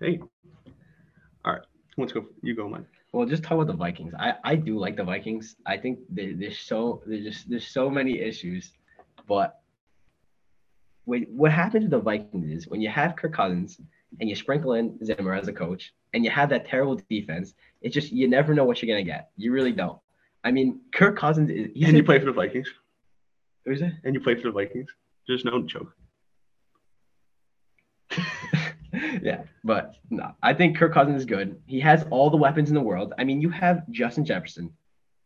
hey. 0.00 0.18
All 1.44 1.52
right. 1.52 1.62
Let's 1.96 2.12
go. 2.12 2.26
You 2.42 2.56
go, 2.56 2.68
Mike. 2.68 2.82
Well, 3.14 3.26
just 3.26 3.44
talk 3.44 3.52
about 3.52 3.68
the 3.68 3.74
Vikings. 3.74 4.12
I, 4.18 4.34
I 4.42 4.56
do 4.56 4.76
like 4.76 4.96
the 4.96 5.04
Vikings. 5.04 5.54
I 5.64 5.76
think 5.76 6.00
they, 6.10 6.32
there's 6.32 6.58
so 6.58 7.00
there's 7.06 7.22
just 7.22 7.48
there's 7.48 7.68
so 7.68 7.88
many 7.88 8.18
issues, 8.18 8.72
but 9.28 9.60
wait, 11.06 11.30
what 11.30 11.52
happens 11.52 11.82
with 11.82 11.92
the 11.92 12.00
Vikings 12.00 12.50
is 12.50 12.66
when 12.66 12.80
you 12.80 12.88
have 12.88 13.14
Kirk 13.14 13.32
Cousins 13.32 13.78
and 14.18 14.28
you 14.28 14.34
sprinkle 14.34 14.72
in 14.72 14.98
Zimmer 15.04 15.32
as 15.32 15.46
a 15.46 15.52
coach 15.52 15.94
and 16.12 16.24
you 16.24 16.30
have 16.32 16.48
that 16.48 16.66
terrible 16.66 17.00
defense, 17.08 17.54
it's 17.82 17.94
just 17.94 18.10
you 18.10 18.26
never 18.26 18.52
know 18.52 18.64
what 18.64 18.82
you're 18.82 18.92
gonna 18.92 19.04
get. 19.04 19.30
You 19.36 19.52
really 19.52 19.70
don't. 19.70 20.00
I 20.42 20.50
mean, 20.50 20.80
Kirk 20.92 21.16
Cousins 21.16 21.50
is 21.50 21.68
he's 21.72 21.86
and 21.86 21.96
you 21.96 22.02
play 22.02 22.18
for 22.18 22.24
the 22.24 22.32
Vikings. 22.32 22.68
who's 23.64 23.80
it? 23.80 23.92
And 24.02 24.16
you 24.16 24.20
play 24.20 24.34
for 24.34 24.48
the 24.48 24.52
Vikings. 24.52 24.90
Just 25.24 25.44
no 25.44 25.62
joke. 25.62 25.94
yeah, 29.22 29.42
but 29.62 29.96
no, 30.10 30.32
I 30.42 30.54
think 30.54 30.76
Kirk 30.76 30.92
Cousins 30.92 31.20
is 31.20 31.24
good. 31.24 31.60
He 31.66 31.80
has 31.80 32.04
all 32.10 32.30
the 32.30 32.36
weapons 32.36 32.68
in 32.68 32.74
the 32.74 32.80
world. 32.80 33.12
I 33.18 33.24
mean, 33.24 33.40
you 33.40 33.50
have 33.50 33.88
Justin 33.90 34.24
Jefferson, 34.24 34.72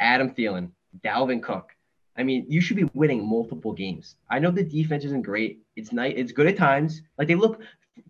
Adam 0.00 0.30
Thielen, 0.30 0.70
Dalvin 1.04 1.42
Cook. 1.42 1.74
I 2.16 2.24
mean, 2.24 2.46
you 2.48 2.60
should 2.60 2.76
be 2.76 2.88
winning 2.94 3.24
multiple 3.24 3.72
games. 3.72 4.16
I 4.28 4.40
know 4.40 4.50
the 4.50 4.64
defense 4.64 5.04
isn't 5.04 5.22
great. 5.22 5.60
It's 5.76 5.92
night. 5.92 6.14
It's 6.16 6.32
good 6.32 6.48
at 6.48 6.56
times. 6.56 7.02
Like 7.16 7.28
they 7.28 7.36
look 7.36 7.60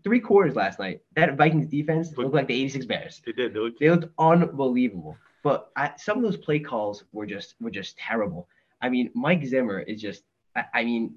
three 0.02 0.20
quarters 0.20 0.56
last 0.56 0.78
night. 0.78 1.02
That 1.14 1.36
Vikings 1.36 1.66
defense 1.66 2.16
looked 2.16 2.34
like 2.34 2.48
the 2.48 2.54
86 2.54 2.86
Bears. 2.86 3.22
They 3.24 3.32
did. 3.32 3.52
They 3.52 3.60
looked, 3.60 3.80
They 3.80 3.90
looked 3.90 4.12
unbelievable. 4.18 5.16
But 5.42 5.70
I, 5.76 5.92
some 5.96 6.16
of 6.16 6.22
those 6.22 6.36
play 6.36 6.58
calls 6.58 7.04
were 7.12 7.26
just 7.26 7.54
were 7.60 7.70
just 7.70 7.98
terrible. 7.98 8.48
I 8.80 8.88
mean, 8.88 9.10
Mike 9.14 9.44
Zimmer 9.44 9.80
is 9.80 10.00
just. 10.00 10.22
I, 10.56 10.64
I 10.74 10.84
mean, 10.84 11.16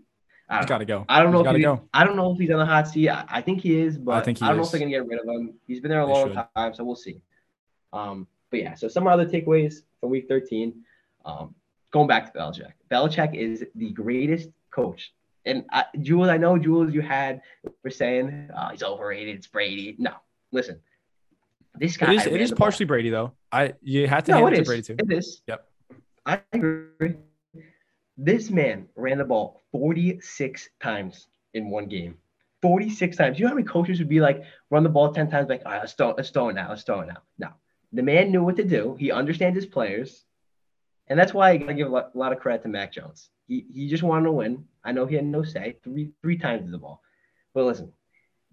He's 0.49 0.65
got 0.65 0.79
to 0.79 0.85
go. 0.85 1.05
I 1.07 1.23
don't 1.23 1.31
know. 1.31 1.43
He's 1.43 1.49
If 1.51 1.55
he, 1.57 1.61
go. 1.63 1.81
I 1.93 2.03
don't 2.03 2.15
know 2.17 2.33
if 2.33 2.37
he's 2.39 2.51
on 2.51 2.59
the 2.59 2.65
hot 2.65 2.87
seat. 2.87 3.09
I, 3.09 3.23
I 3.29 3.41
think 3.41 3.61
he 3.61 3.79
is, 3.79 3.97
but 3.97 4.15
I, 4.15 4.21
think 4.21 4.37
he 4.39 4.45
don't 4.45 4.57
know 4.57 4.63
if 4.63 4.71
they're 4.71 4.79
gonna 4.81 4.91
get 4.91 5.07
rid 5.07 5.19
of 5.19 5.25
him. 5.25 5.53
He's 5.65 5.79
been 5.79 5.89
there 5.91 6.01
a 6.01 6.05
They 6.05 6.11
long 6.11 6.27
should. 6.33 6.43
time, 6.55 6.73
so 6.73 6.83
we'll 6.83 6.95
see. 6.97 7.21
Um, 7.93 8.27
but 8.49 8.59
yeah, 8.59 8.73
so 8.73 8.87
some 8.89 9.07
other 9.07 9.25
takeaways 9.25 9.75
from 10.01 10.09
Week 10.09 10.27
13. 10.27 10.73
Um, 11.23 11.55
going 11.91 12.07
back 12.07 12.33
to 12.33 12.39
Belichick. 12.39 12.73
Belichick 12.89 13.33
is 13.33 13.63
the 13.75 13.91
greatest 13.91 14.49
coach. 14.71 15.13
And 15.45 15.63
I, 15.71 15.85
Jules, 16.01 16.27
I 16.27 16.37
know 16.37 16.57
Jules, 16.57 16.93
you 16.93 17.01
had 17.01 17.41
were 17.83 17.89
saying 17.89 18.49
uh, 18.53 18.71
he's 18.71 18.83
overrated. 18.83 19.37
It's 19.37 19.47
Brady. 19.47 19.95
No, 19.97 20.13
listen. 20.51 20.79
This 21.75 21.95
guy 21.95 22.13
It 22.13 22.17
is. 22.17 22.25
It 22.27 22.41
is 22.41 22.49
the 22.49 22.55
ball. 22.57 22.65
partially 22.65 22.85
Brady 22.85 23.09
though. 23.09 23.31
I 23.53 23.73
you 23.81 24.05
had 24.07 24.25
to 24.25 24.31
No, 24.33 24.37
hand 24.45 24.49
it 24.49 24.53
it 24.53 24.55
to 24.57 24.61
is. 24.63 24.67
Brady 24.67 24.81
too. 24.83 24.95
It 24.99 25.11
is. 25.17 25.41
Yep. 25.47 25.67
I 26.25 26.41
agree. 26.53 27.15
This 28.23 28.51
man 28.51 28.87
ran 28.95 29.17
the 29.17 29.25
ball 29.25 29.61
46 29.71 30.69
times 30.79 31.27
in 31.55 31.71
one 31.71 31.87
game. 31.87 32.17
46 32.61 33.17
times. 33.17 33.39
You 33.39 33.45
know 33.45 33.49
how 33.49 33.55
many 33.55 33.65
coaches 33.65 33.97
would 33.97 34.09
be 34.09 34.21
like, 34.21 34.43
run 34.69 34.83
the 34.83 34.89
ball 34.89 35.11
10 35.11 35.31
times, 35.31 35.49
like, 35.49 35.63
all 35.65 35.71
right, 35.71 35.79
let's 35.79 35.93
throw, 35.93 36.13
let's 36.15 36.29
throw 36.29 36.49
it 36.49 36.53
now, 36.53 36.69
let's 36.69 36.83
throw 36.83 36.99
it 36.99 37.07
now. 37.07 37.23
No. 37.39 37.47
The 37.93 38.03
man 38.03 38.31
knew 38.31 38.43
what 38.43 38.57
to 38.57 38.63
do. 38.63 38.95
He 38.99 39.11
understands 39.11 39.55
his 39.55 39.65
players. 39.65 40.23
And 41.07 41.17
that's 41.17 41.33
why 41.33 41.49
I 41.49 41.57
gotta 41.57 41.73
give 41.73 41.87
a 41.87 42.11
lot, 42.13 42.31
of 42.31 42.39
credit 42.39 42.61
to 42.61 42.69
Mac 42.69 42.93
Jones. 42.93 43.29
He, 43.47 43.65
he 43.73 43.89
just 43.89 44.03
wanted 44.03 44.25
to 44.25 44.31
win. 44.33 44.65
I 44.83 44.91
know 44.91 45.07
he 45.07 45.15
had 45.15 45.25
no 45.25 45.41
say. 45.41 45.77
Three 45.83 46.11
three 46.21 46.37
times 46.37 46.65
to 46.65 46.71
the 46.71 46.77
ball. 46.77 47.01
But 47.55 47.65
listen, 47.65 47.91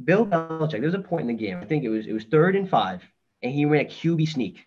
Bill 0.02 0.26
Belichick, 0.26 0.72
there 0.72 0.80
was 0.80 0.94
a 0.94 0.98
point 0.98 1.28
in 1.30 1.36
the 1.36 1.44
game. 1.44 1.58
I 1.58 1.66
think 1.66 1.84
it 1.84 1.88
was 1.90 2.06
it 2.06 2.14
was 2.14 2.24
third 2.24 2.56
and 2.56 2.68
five, 2.68 3.04
and 3.42 3.52
he 3.52 3.66
ran 3.66 3.86
a 3.86 3.88
QB 3.88 4.28
sneak. 4.28 4.66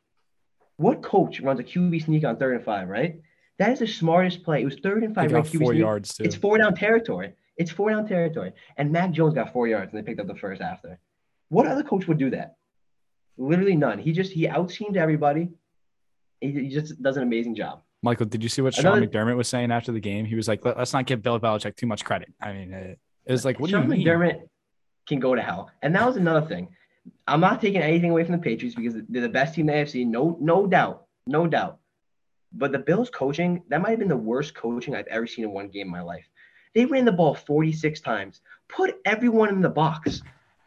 What 0.77 1.01
coach 1.01 1.41
runs 1.41 1.59
a 1.59 1.63
QB 1.63 2.05
sneak 2.05 2.23
on 2.23 2.37
third 2.37 2.55
and 2.55 2.63
five, 2.63 2.87
right? 2.87 3.19
That 3.61 3.73
is 3.73 3.79
the 3.79 3.87
smartest 3.87 4.41
play. 4.43 4.63
It 4.63 4.65
was 4.65 4.77
third 4.81 5.03
and 5.03 5.13
five. 5.13 5.31
ran 5.31 5.43
got 5.43 5.51
QB 5.51 5.63
four 5.63 5.73
yards 5.75 6.15
too. 6.15 6.23
It's 6.23 6.35
four 6.35 6.57
down 6.57 6.73
territory. 6.73 7.33
It's 7.57 7.69
four 7.69 7.91
down 7.91 8.07
territory. 8.07 8.53
And 8.75 8.91
Mac 8.91 9.11
Jones 9.11 9.35
got 9.35 9.53
four 9.53 9.67
yards 9.67 9.93
and 9.93 10.01
they 10.01 10.03
picked 10.03 10.19
up 10.19 10.25
the 10.25 10.35
first 10.35 10.63
after. 10.63 10.97
What 11.49 11.67
other 11.67 11.83
coach 11.83 12.07
would 12.07 12.17
do 12.17 12.31
that? 12.31 12.55
Literally 13.37 13.75
none. 13.75 13.99
He 13.99 14.13
just 14.13 14.31
he 14.31 14.47
outseemed 14.47 14.97
everybody. 14.97 15.49
He, 16.39 16.53
he 16.53 16.69
just 16.69 16.99
does 17.03 17.17
an 17.17 17.23
amazing 17.23 17.53
job. 17.53 17.83
Michael, 18.01 18.25
did 18.25 18.41
you 18.41 18.49
see 18.49 18.63
what 18.63 18.73
Sean 18.73 18.99
McDermott 18.99 19.35
was 19.35 19.47
saying 19.47 19.71
after 19.71 19.91
the 19.91 19.99
game? 19.99 20.25
He 20.25 20.33
was 20.33 20.47
like, 20.47 20.65
Let, 20.65 20.79
"Let's 20.79 20.93
not 20.93 21.05
give 21.05 21.21
Bill 21.21 21.39
Belichick 21.39 21.75
too 21.75 21.85
much 21.85 22.03
credit." 22.03 22.33
I 22.41 22.53
mean, 22.53 22.73
it, 22.73 22.97
it 23.27 23.31
was 23.31 23.45
like, 23.45 23.59
"What 23.59 23.69
Sean 23.69 23.87
do 23.87 23.95
you 23.95 24.03
mean?" 24.03 24.07
McDermott 24.07 24.41
can 25.07 25.19
go 25.19 25.35
to 25.35 25.41
hell. 25.43 25.69
And 25.83 25.93
that 25.93 26.03
was 26.07 26.17
another 26.17 26.47
thing. 26.47 26.67
I'm 27.27 27.41
not 27.41 27.61
taking 27.61 27.81
anything 27.81 28.09
away 28.09 28.23
from 28.23 28.31
the 28.31 28.41
Patriots 28.41 28.75
because 28.75 28.95
they're 29.07 29.21
the 29.21 29.29
best 29.29 29.53
team 29.53 29.69
in 29.69 29.75
the 29.75 29.83
AFC, 29.83 30.07
no, 30.07 30.35
no 30.41 30.65
doubt, 30.65 31.05
no 31.27 31.45
doubt. 31.45 31.77
But 32.53 32.71
the 32.71 32.79
Bills 32.79 33.09
coaching, 33.09 33.63
that 33.69 33.81
might 33.81 33.91
have 33.91 33.99
been 33.99 34.07
the 34.07 34.17
worst 34.17 34.53
coaching 34.55 34.95
I've 34.95 35.07
ever 35.07 35.25
seen 35.27 35.45
in 35.45 35.51
one 35.51 35.69
game 35.69 35.87
in 35.87 35.91
my 35.91 36.01
life. 36.01 36.27
They 36.75 36.85
ran 36.85 37.05
the 37.05 37.11
ball 37.11 37.33
46 37.35 37.99
times. 38.01 38.41
Put 38.69 38.95
everyone 39.05 39.49
in 39.49 39.61
the 39.61 39.69
box. 39.69 40.21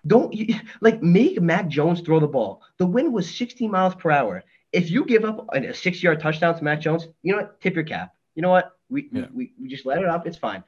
Don't 0.07 0.33
you, 0.35 0.55
like 0.81 1.03
make 1.03 1.41
Mac 1.41 1.69
Jones 1.69 2.01
throw 2.01 2.21
the 2.21 2.29
ball. 2.29 2.63
The 2.79 2.87
wind 2.87 3.13
was 3.13 3.33
60 3.35 3.69
miles 3.69 3.95
per 3.95 4.11
hour. 4.11 4.43
If 4.73 4.91
you 4.91 5.05
give 5.05 5.25
up 5.25 5.47
a 5.55 5.73
six-yard 5.73 6.21
touchdown 6.21 6.57
to 6.59 6.65
Mac 6.65 6.81
Jones, 6.81 7.07
you 7.23 7.33
know 7.33 7.43
what? 7.43 7.61
Tip 7.61 7.75
your 7.75 7.85
cap. 7.85 8.13
You 8.35 8.43
know 8.43 8.51
what? 8.51 8.73
We, 8.91 9.09
Yeah. 9.13 9.27
we, 9.33 9.53
we 9.61 9.69
just 9.69 9.87
let 9.87 9.99
it 9.99 10.05
up. 10.07 10.27
It's 10.27 10.37
fine. 10.37 10.65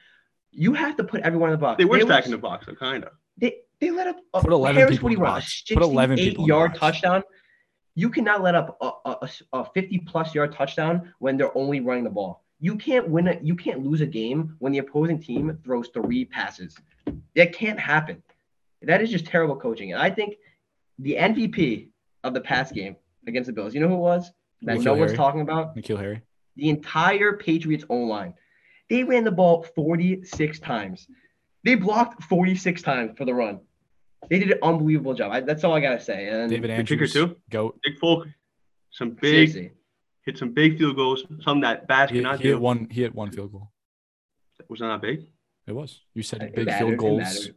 You 0.52 0.72
have 0.74 0.96
to 0.96 1.04
put 1.04 1.20
everyone 1.22 1.50
in 1.50 1.54
the 1.54 1.58
box. 1.58 1.78
They 1.78 1.84
were 1.84 1.98
They 1.98 2.04
stacking 2.04 2.30
the 2.32 2.38
box, 2.38 2.66
so 2.66 2.74
kind 2.74 3.04
of. 3.04 3.10
they 3.36 3.56
they 3.78 3.90
let 3.90 4.06
up 4.06 4.16
a, 4.32 4.40
Put 4.40 4.52
11 4.52 4.76
Harris, 4.76 4.92
people 4.96 5.06
what 5.06 5.10
do 5.10 5.12
in 5.12 5.12
you 5.12 5.16
the 5.18 5.22
want? 5.30 5.34
box. 5.42 5.62
A 5.70 5.74
Put 5.74 5.82
11 5.82 6.16
people 6.16 6.44
in 6.44 6.48
the 6.48 6.54
yard 6.54 6.70
box. 6.72 6.80
touchdown. 6.80 7.22
You 7.96 8.10
cannot 8.10 8.42
let 8.42 8.54
up 8.54 8.76
a, 8.80 8.90
a, 9.06 9.30
a 9.54 9.64
50 9.64 9.98
plus 10.00 10.34
yard 10.34 10.52
touchdown 10.52 11.12
when 11.18 11.36
they're 11.36 11.56
only 11.56 11.80
running 11.80 12.04
the 12.04 12.10
ball. 12.10 12.44
You 12.60 12.76
can't 12.76 13.08
win 13.08 13.26
it. 13.26 13.42
You 13.42 13.56
can't 13.56 13.84
lose 13.84 14.02
a 14.02 14.06
game 14.06 14.54
when 14.58 14.72
the 14.72 14.78
opposing 14.78 15.18
team 15.20 15.58
throws 15.64 15.88
three 15.88 16.24
passes. 16.26 16.76
That 17.34 17.52
can't 17.54 17.80
happen. 17.80 18.22
That 18.82 19.00
is 19.02 19.10
just 19.10 19.24
terrible 19.26 19.56
coaching. 19.56 19.92
And 19.92 20.00
I 20.00 20.10
think 20.10 20.36
the 20.98 21.16
MVP 21.16 21.88
of 22.22 22.34
the 22.34 22.40
pass 22.40 22.70
game 22.70 22.96
against 23.26 23.46
the 23.46 23.52
Bills, 23.52 23.74
you 23.74 23.80
know 23.80 23.88
who 23.88 23.94
it 23.94 23.98
was? 23.98 24.30
That 24.62 24.78
N'Keal 24.78 24.84
no 24.84 24.94
one's 24.94 25.10
Harry. 25.10 25.16
talking 25.16 25.40
about? 25.40 25.74
N'Keal 25.76 25.98
Harry. 25.98 26.22
the 26.56 26.68
entire 26.68 27.32
Patriots 27.34 27.84
O 27.88 27.96
line. 27.96 28.34
They 28.88 29.04
ran 29.04 29.24
the 29.24 29.32
ball 29.32 29.66
46 29.74 30.58
times. 30.60 31.08
They 31.64 31.74
blocked 31.74 32.22
46 32.24 32.82
times 32.82 33.12
for 33.16 33.24
the 33.24 33.34
run. 33.34 33.60
They 34.30 34.38
did 34.38 34.50
an 34.52 34.58
unbelievable 34.62 35.14
job. 35.14 35.32
I, 35.32 35.40
that's 35.40 35.64
all 35.64 35.72
I 35.74 35.80
gotta 35.80 36.00
say. 36.00 36.28
And 36.28 36.50
David 36.50 36.70
The 36.70 36.76
kicker 36.84 37.04
Andrews. 37.04 37.12
too? 37.12 37.36
Goat. 37.50 37.78
Nick 37.86 37.98
Folk, 37.98 38.26
some 38.90 39.10
big, 39.10 39.50
seriously, 39.50 39.72
hit 40.24 40.38
some 40.38 40.52
big 40.52 40.78
field 40.78 40.96
goals, 40.96 41.24
some 41.40 41.60
that 41.60 41.86
Bass 41.86 42.10
He, 42.10 42.16
cannot 42.18 42.40
he 42.40 42.48
hit 42.48 42.60
one. 42.60 42.88
He 42.90 43.02
hit 43.02 43.14
one 43.14 43.30
field 43.30 43.52
goal. 43.52 43.70
Was 44.68 44.80
that 44.80 44.86
not 44.86 45.02
big? 45.02 45.26
It 45.66 45.72
was. 45.72 46.00
You 46.14 46.22
said 46.22 46.42
It 46.42 46.54
big 46.54 46.66
mattered, 46.66 46.86
field 46.86 46.98
goals. 46.98 47.50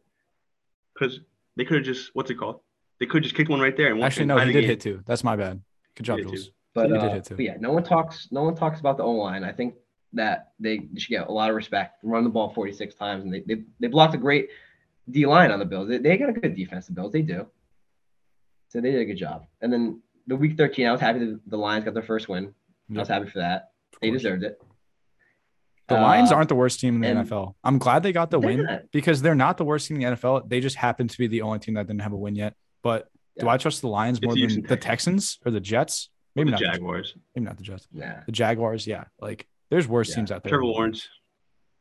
Because 0.93 1.19
they 1.55 1.65
could 1.65 1.77
have 1.77 1.85
just, 1.85 2.11
what's 2.13 2.29
it 2.29 2.35
called? 2.35 2.59
They 2.99 3.05
could 3.05 3.23
just 3.23 3.35
kick 3.35 3.49
one 3.49 3.59
right 3.61 3.75
there. 3.75 3.91
And 3.93 4.03
Actually, 4.03 4.25
no, 4.25 4.37
he 4.37 4.51
did 4.51 4.65
hit 4.65 4.81
two. 4.81 5.01
That's 5.05 5.23
my 5.23 5.35
bad. 5.35 5.61
Good 5.95 6.03
job, 6.03 6.19
Jules. 6.19 6.51
but, 6.73 6.87
He 6.87 6.93
did 6.93 7.01
uh, 7.01 7.13
hit 7.13 7.25
too. 7.25 7.35
but 7.35 7.45
yeah, 7.45 7.55
no 7.59 7.71
one 7.71 7.83
talks. 7.83 8.27
No 8.31 8.43
one 8.43 8.55
talks 8.55 8.79
about 8.79 8.97
the 8.97 9.03
O 9.03 9.11
line. 9.11 9.43
I 9.43 9.51
think 9.51 9.75
that 10.13 10.51
they 10.59 10.87
should 10.97 11.09
get 11.09 11.27
a 11.27 11.31
lot 11.31 11.49
of 11.49 11.55
respect. 11.55 11.99
Run 12.03 12.23
the 12.23 12.29
ball 12.29 12.49
46 12.49 12.95
times, 12.95 13.23
and 13.23 13.33
they 13.33 13.41
they, 13.41 13.63
they 13.79 13.87
blocked 13.87 14.15
a 14.15 14.17
great 14.17 14.49
D 15.09 15.25
line 15.25 15.51
on 15.51 15.59
the 15.59 15.65
Bills. 15.65 15.87
They, 15.89 15.97
they 15.97 16.17
got 16.17 16.29
a 16.29 16.33
good 16.33 16.55
defense. 16.55 16.87
The 16.87 16.93
Bills, 16.93 17.11
they 17.11 17.21
do. 17.21 17.47
So 18.69 18.81
they 18.81 18.91
did 18.91 19.01
a 19.01 19.05
good 19.05 19.17
job. 19.17 19.45
And 19.61 19.71
then 19.73 20.01
the 20.27 20.35
week 20.35 20.57
13, 20.57 20.85
I 20.87 20.91
was 20.91 21.01
happy 21.01 21.19
that 21.19 21.39
the 21.47 21.57
Lions 21.57 21.85
got 21.85 21.93
their 21.95 22.03
first 22.03 22.29
win. 22.29 22.53
I 22.95 22.99
was 22.99 23.07
happy 23.07 23.27
for 23.29 23.39
that. 23.39 23.71
They 24.01 24.11
deserved 24.11 24.43
it. 24.43 24.61
The 25.87 25.95
Lions 25.95 26.31
Uh, 26.31 26.35
aren't 26.35 26.49
the 26.49 26.55
worst 26.55 26.79
team 26.79 27.03
in 27.03 27.17
the 27.17 27.23
NFL. 27.23 27.55
I'm 27.63 27.79
glad 27.79 28.03
they 28.03 28.11
got 28.11 28.29
the 28.29 28.39
win 28.39 28.63
not. 28.63 28.83
because 28.91 29.21
they're 29.23 29.33
not 29.35 29.57
the 29.57 29.65
worst 29.65 29.87
team 29.87 29.97
in 29.99 30.03
the 30.11 30.15
NFL. 30.15 30.47
They 30.47 30.59
just 30.59 30.75
happen 30.75 31.07
to 31.07 31.17
be 31.17 31.25
the 31.27 31.41
only 31.41 31.57
team 31.59 31.73
that 31.75 31.87
didn't 31.87 32.01
have 32.01 32.13
a 32.13 32.17
win 32.17 32.35
yet. 32.35 32.53
But 32.83 33.07
do 33.39 33.49
I 33.49 33.57
trust 33.57 33.81
the 33.81 33.87
Lions 33.87 34.19
It's 34.19 34.25
more 34.25 34.35
the 34.35 34.45
than 34.45 34.61
the 34.63 34.77
Texans 34.77 35.39
or 35.45 35.51
the 35.51 35.59
Jets? 35.59 36.09
Maybe 36.35 36.47
the 36.51 36.51
not. 36.51 36.59
The, 36.59 36.65
Jaguars. 36.67 37.15
maybe 37.35 37.45
not 37.45 37.57
the 37.57 37.63
Jets. 37.63 37.87
Yeah. 37.91 38.21
The 38.27 38.31
Jaguars, 38.31 38.85
yeah. 38.85 39.05
Like 39.19 39.47
there's 39.71 39.87
worse 39.87 40.09
Yeah. 40.09 40.15
teams 40.17 40.31
out 40.31 40.43
there. 40.43 40.49
Trevor 40.51 40.65
Lawrence. 40.65 41.07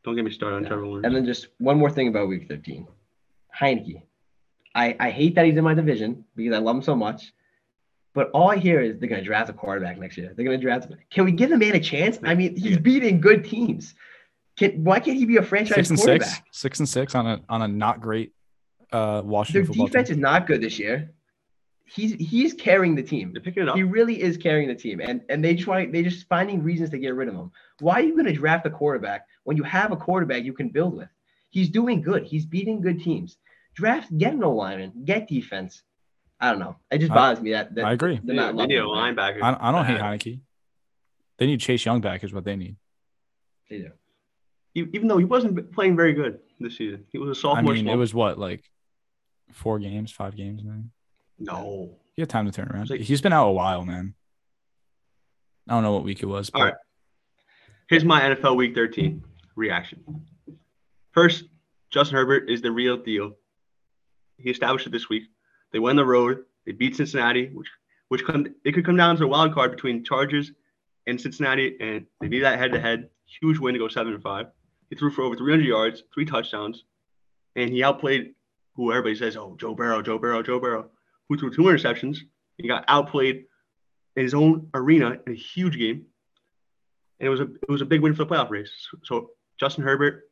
Don't 0.05 0.15
get 0.17 0.25
me 0.25 0.31
started 0.31 0.57
on 0.57 0.63
Yeah. 0.63 0.69
Trevor 0.69 0.87
Lawrence. 0.87 1.05
And 1.07 1.15
then 1.15 1.27
just 1.27 1.49
one 1.59 1.77
more 1.79 1.91
thing 1.91 2.09
about 2.09 2.29
week 2.29 2.49
13. 2.49 2.87
Heinicke. 3.59 4.03
I, 4.75 4.97
I 5.01 5.11
hate 5.11 5.35
that 5.35 5.47
he's 5.47 5.57
in 5.57 5.65
my 5.65 5.75
division 5.75 6.25
because 6.37 6.55
I 6.55 6.59
love 6.59 6.77
him 6.77 6.83
so 6.83 6.95
much. 6.95 7.33
But 8.15 8.31
all 8.33 8.51
I 8.51 8.57
hear 8.57 8.81
is 8.81 8.99
they're 8.99 9.09
going 9.09 9.21
to 9.21 9.25
draft 9.27 9.49
a 9.51 9.53
quarterback 9.53 9.99
next 9.99 10.17
year. 10.17 10.33
They're 10.35 10.45
going 10.45 10.59
to 10.59 10.63
draft. 10.63 10.89
Can 11.11 11.25
we 11.25 11.33
give 11.33 11.51
the 11.51 11.57
man 11.59 11.75
a 11.75 11.81
chance? 11.81 12.19
I 12.25 12.35
mean, 12.35 12.57
he's 12.57 12.73
Yeah. 12.73 12.79
beating 12.79 13.21
good 13.21 13.45
teams. 13.45 13.95
Can 14.59 14.83
why 14.83 14.99
can't 14.99 15.17
he 15.17 15.25
be 15.25 15.37
a 15.37 15.43
franchise 15.43 15.75
Six 15.77 15.91
and 15.91 15.99
quarterback? 15.99 16.29
six, 16.29 16.43
six 16.53 16.79
and 16.81 16.89
six 16.89 17.15
on 17.15 17.27
a 17.27 17.41
on 17.49 17.63
a 17.63 17.69
not 17.69 18.01
great 18.01 18.33
uh 18.93 19.21
Their 19.21 19.23
Washington 19.23 19.67
football 19.67 19.87
defense 19.87 20.09
team. 20.09 20.17
is 20.17 20.21
not 20.21 20.47
good 20.49 20.61
this 20.61 20.79
year. 20.81 21.13
He's 21.85 22.13
he's 22.15 22.55
carrying 22.55 22.95
the 22.97 23.03
team. 23.03 23.33
They're 23.33 23.41
picking 23.43 23.63
it 23.63 23.69
up. 23.69 23.77
He 23.77 23.83
really 23.85 24.21
is 24.21 24.37
carrying 24.37 24.69
the 24.69 24.75
team, 24.75 25.01
and 25.01 25.23
and 25.29 25.45
they 25.45 25.55
just 25.55 25.69
want 25.69 25.93
they 25.93 26.03
just 26.03 26.27
finding 26.29 26.63
reasons 26.63 26.91
to 26.91 26.99
get 26.99 27.15
rid 27.15 27.29
of 27.29 27.35
him. 27.35 27.51
Why 27.81 27.95
are 28.01 28.03
you 28.03 28.13
going 28.15 28.27
to 28.27 28.33
draft 28.33 28.67
a 28.67 28.71
quarterback 28.71 29.27
when 29.45 29.57
you 29.57 29.63
have 29.63 29.93
a 29.93 29.97
quarterback 29.97 30.43
you 30.45 30.53
can 30.53 30.69
build 30.71 30.95
with? 30.97 31.09
He's 31.51 31.69
doing 31.71 32.03
good. 32.03 32.25
He's 32.25 32.47
beating 32.47 32.81
good 32.81 33.01
teams. 33.03 33.39
Draft, 33.75 34.17
get 34.19 34.35
an 34.35 34.43
O 34.45 34.53
lineman, 34.55 34.93
get 35.05 35.29
defense. 35.29 35.83
I 36.41 36.51
don't 36.51 36.59
know. 36.61 36.77
It 36.91 36.99
just 36.99 37.13
I- 37.13 37.15
bothers 37.15 37.43
me 37.43 37.53
that, 37.53 37.75
that 37.75 37.85
I 37.85 37.93
agree. 37.93 38.21
they're 38.23 38.35
Yeah, 38.37 38.51
not 38.53 38.57
they 38.57 38.67
need 38.67 38.77
a 38.77 38.83
him, 38.83 38.87
linebacker. 38.89 39.43
I, 39.43 39.57
I 39.61 39.73
don't 39.73 39.85
hate 39.85 39.99
bad. 39.99 40.21
Heinicke. 40.21 40.41
They 41.39 41.47
need 41.47 41.61
Chase 41.61 41.85
Young 41.85 42.01
back 42.01 42.25
is 42.25 42.33
what 42.33 42.45
they 42.45 42.57
need. 42.57 42.77
They 43.71 43.79
do. 43.79 43.91
Even 44.75 45.09
though 45.09 45.19
he 45.19 45.25
wasn't 45.25 45.73
playing 45.73 45.97
very 45.97 46.13
good 46.13 46.39
this 46.61 46.77
season, 46.77 47.05
he 47.11 47.19
was 47.19 47.31
a 47.31 47.41
sophomore. 47.41 47.73
I 47.73 47.77
mean, 47.77 47.89
it 47.89 47.97
was 47.97 48.13
what 48.15 48.39
like 48.39 48.65
four 49.53 49.79
games, 49.79 50.13
five 50.13 50.37
games, 50.37 50.63
man. 50.63 50.91
no. 51.39 51.97
He 52.15 52.23
had 52.23 52.29
time 52.29 52.47
to 52.47 52.53
turn 52.53 52.69
around. 52.69 52.91
Like- 52.91 53.01
He's 53.01 53.21
been 53.21 53.33
out 53.33 53.49
a 53.49 53.53
while, 53.53 53.85
man. 53.85 54.15
I 55.69 55.75
don't 55.75 55.85
know 55.85 55.93
what 55.93 56.03
week 56.03 56.21
it 56.23 56.27
was. 56.27 56.51
But 56.51 56.59
All 56.59 56.65
right. 56.65 56.75
Here's 57.89 58.05
my 58.05 58.21
NFL 58.23 58.57
Week 58.57 58.75
13 58.75 59.23
reaction. 59.55 60.03
First, 61.13 61.45
Justin 61.91 62.17
Herbert 62.17 62.49
is 62.51 62.63
the 62.63 62.71
real 62.71 62.97
deal. 62.97 63.33
He 64.37 64.51
established 64.51 64.87
it 64.87 64.91
this 64.91 65.09
week. 65.09 65.25
They 65.73 65.79
went 65.79 65.99
on 65.99 66.05
the 66.05 66.11
road. 66.11 66.45
They 66.67 66.73
beat 66.73 66.97
Cincinnati, 66.97 67.47
which 67.49 67.69
which 68.09 68.25
come 68.25 68.47
it 68.65 68.73
could 68.73 68.85
come 68.85 68.97
down 68.97 69.17
to 69.17 69.25
a 69.25 69.29
wild 69.29 69.55
card 69.55 69.71
between 69.71 70.05
Chargers 70.05 70.53
and 71.07 71.21
Cincinnati, 71.21 71.77
and 71.81 72.07
they 72.21 72.29
did 72.29 72.45
that 72.45 72.59
head 72.59 72.73
to 72.73 72.81
head. 72.81 73.11
Huge 73.41 73.59
win 73.59 73.75
to 73.75 73.79
go 73.79 73.89
seven 73.89 74.15
and 74.15 74.23
five. 74.23 74.47
He 74.89 74.97
threw 74.97 75.11
for 75.11 75.23
over 75.23 75.37
300 75.37 75.67
yards, 75.67 76.03
three 76.15 76.25
touchdowns, 76.25 76.85
and 77.57 77.71
he 77.71 77.83
outplayed 77.83 78.35
who 78.75 78.91
everybody 78.91 79.17
says, 79.17 79.37
"Oh, 79.37 79.57
Joe 79.59 79.75
Burrow, 79.75 80.01
Joe 80.03 80.19
Burrow, 80.19 80.43
Joe 80.43 80.61
Burrow," 80.61 80.91
who 81.29 81.37
threw 81.37 81.51
two 81.51 81.63
interceptions. 81.63 82.19
He 82.57 82.69
got 82.69 82.85
outplayed 82.89 83.45
in 84.17 84.23
his 84.23 84.35
own 84.35 84.69
arena 84.75 85.19
in 85.27 85.33
a 85.33 85.37
huge 85.37 85.79
game 85.79 86.07
and 87.21 87.27
it 87.27 87.31
was 87.31 87.41
a 87.41 87.45
it 87.45 87.69
was 87.69 87.81
a 87.81 87.87
big 87.87 88.01
win 88.01 88.15
for 88.15 88.25
the 88.25 88.35
playoff 88.35 88.51
race. 88.51 88.71
So 89.05 89.31
Justin 89.59 89.85
Herbert, 89.85 90.31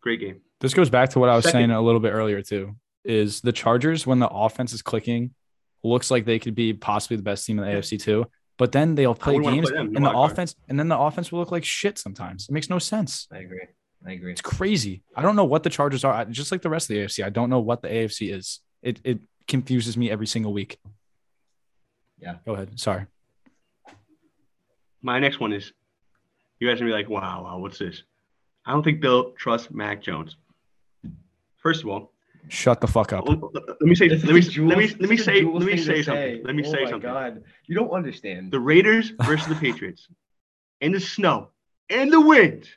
great 0.00 0.20
game. 0.20 0.40
This 0.60 0.74
goes 0.74 0.90
back 0.90 1.10
to 1.10 1.18
what 1.18 1.28
I 1.28 1.36
was 1.36 1.44
Second- 1.44 1.58
saying 1.58 1.70
a 1.70 1.80
little 1.80 2.00
bit 2.00 2.10
earlier 2.10 2.42
too. 2.42 2.76
Is 3.04 3.40
the 3.40 3.52
Chargers 3.52 4.06
when 4.06 4.18
the 4.18 4.28
offense 4.28 4.72
is 4.72 4.82
clicking, 4.82 5.34
looks 5.82 6.10
like 6.10 6.24
they 6.24 6.38
could 6.38 6.54
be 6.54 6.72
possibly 6.74 7.16
the 7.16 7.22
best 7.22 7.46
team 7.46 7.58
in 7.58 7.64
the 7.64 7.70
AFC 7.76 7.98
too. 8.00 8.26
But 8.58 8.72
then 8.72 8.96
they'll 8.96 9.14
play 9.14 9.38
games 9.38 9.70
play 9.70 9.78
them 9.78 9.94
and 9.96 10.04
the 10.04 10.10
card. 10.10 10.32
offense, 10.32 10.54
and 10.68 10.78
then 10.78 10.88
the 10.88 10.98
offense 10.98 11.30
will 11.30 11.38
look 11.38 11.52
like 11.52 11.64
shit 11.64 11.96
sometimes. 11.96 12.48
It 12.48 12.52
makes 12.52 12.68
no 12.68 12.78
sense. 12.80 13.28
I 13.32 13.38
agree. 13.38 13.60
I 14.06 14.12
agree. 14.12 14.32
It's 14.32 14.40
crazy. 14.40 15.02
I 15.14 15.22
don't 15.22 15.36
know 15.36 15.44
what 15.44 15.62
the 15.62 15.70
Chargers 15.70 16.02
are. 16.04 16.12
I- 16.12 16.24
Just 16.24 16.50
like 16.52 16.62
the 16.62 16.68
rest 16.70 16.90
of 16.90 16.96
the 16.96 17.02
AFC, 17.02 17.24
I 17.24 17.30
don't 17.30 17.50
know 17.50 17.60
what 17.60 17.82
the 17.82 17.88
AFC 17.88 18.32
is. 18.34 18.60
It 18.82 19.00
it 19.04 19.20
confuses 19.46 19.96
me 19.96 20.10
every 20.10 20.26
single 20.26 20.52
week. 20.52 20.78
Yeah. 22.20 22.36
Go 22.44 22.54
ahead. 22.54 22.78
Sorry. 22.80 23.06
My 25.02 25.20
next 25.20 25.38
one 25.40 25.52
is, 25.52 25.72
you 26.58 26.68
guys 26.68 26.76
are 26.76 26.80
gonna 26.80 26.90
be 26.90 26.94
like, 26.94 27.08
wow, 27.08 27.44
wow, 27.44 27.58
what's 27.58 27.78
this? 27.78 28.02
I 28.68 28.72
don't 28.72 28.82
think 28.82 29.00
Bill 29.00 29.32
trust 29.32 29.72
Mac 29.72 30.02
Jones. 30.02 30.36
First 31.56 31.82
of 31.82 31.88
all, 31.88 32.12
Shut 32.50 32.80
the 32.80 32.86
fuck 32.86 33.12
up. 33.12 33.28
Let 33.28 33.40
let 33.42 33.80
me 33.82 33.94
say. 33.94 34.08
Let 34.08 34.24
me 34.24 34.38
is 34.38 34.56
a 34.56 34.62
let 34.62 34.78
me 34.78 34.86
Jules- 34.86 35.00
let 35.00 35.10
me 35.10 35.16
this 35.16 35.20
is 35.20 35.20
a 35.20 35.24
say. 35.24 35.40
Jules 35.40 35.54
Let 35.54 35.66
me 35.66 35.76
thing 35.76 35.84
say 35.84 36.02
something. 36.02 36.42
Let 36.44 36.54
me 36.54 36.62
oh 36.66 36.72
say 36.72 36.84
my 36.84 36.90
something. 36.90 37.10
God, 37.10 37.42
you 37.66 37.74
don't 37.74 37.90
understand. 37.90 38.50
The 38.52 38.60
Raiders 38.60 39.12
versus 39.22 39.48
the 39.48 39.54
Patriots, 39.54 40.08
in 40.80 40.92
the 40.92 41.00
snow, 41.00 41.48
and 41.90 42.12
the 42.12 42.20
wind. 42.20 42.68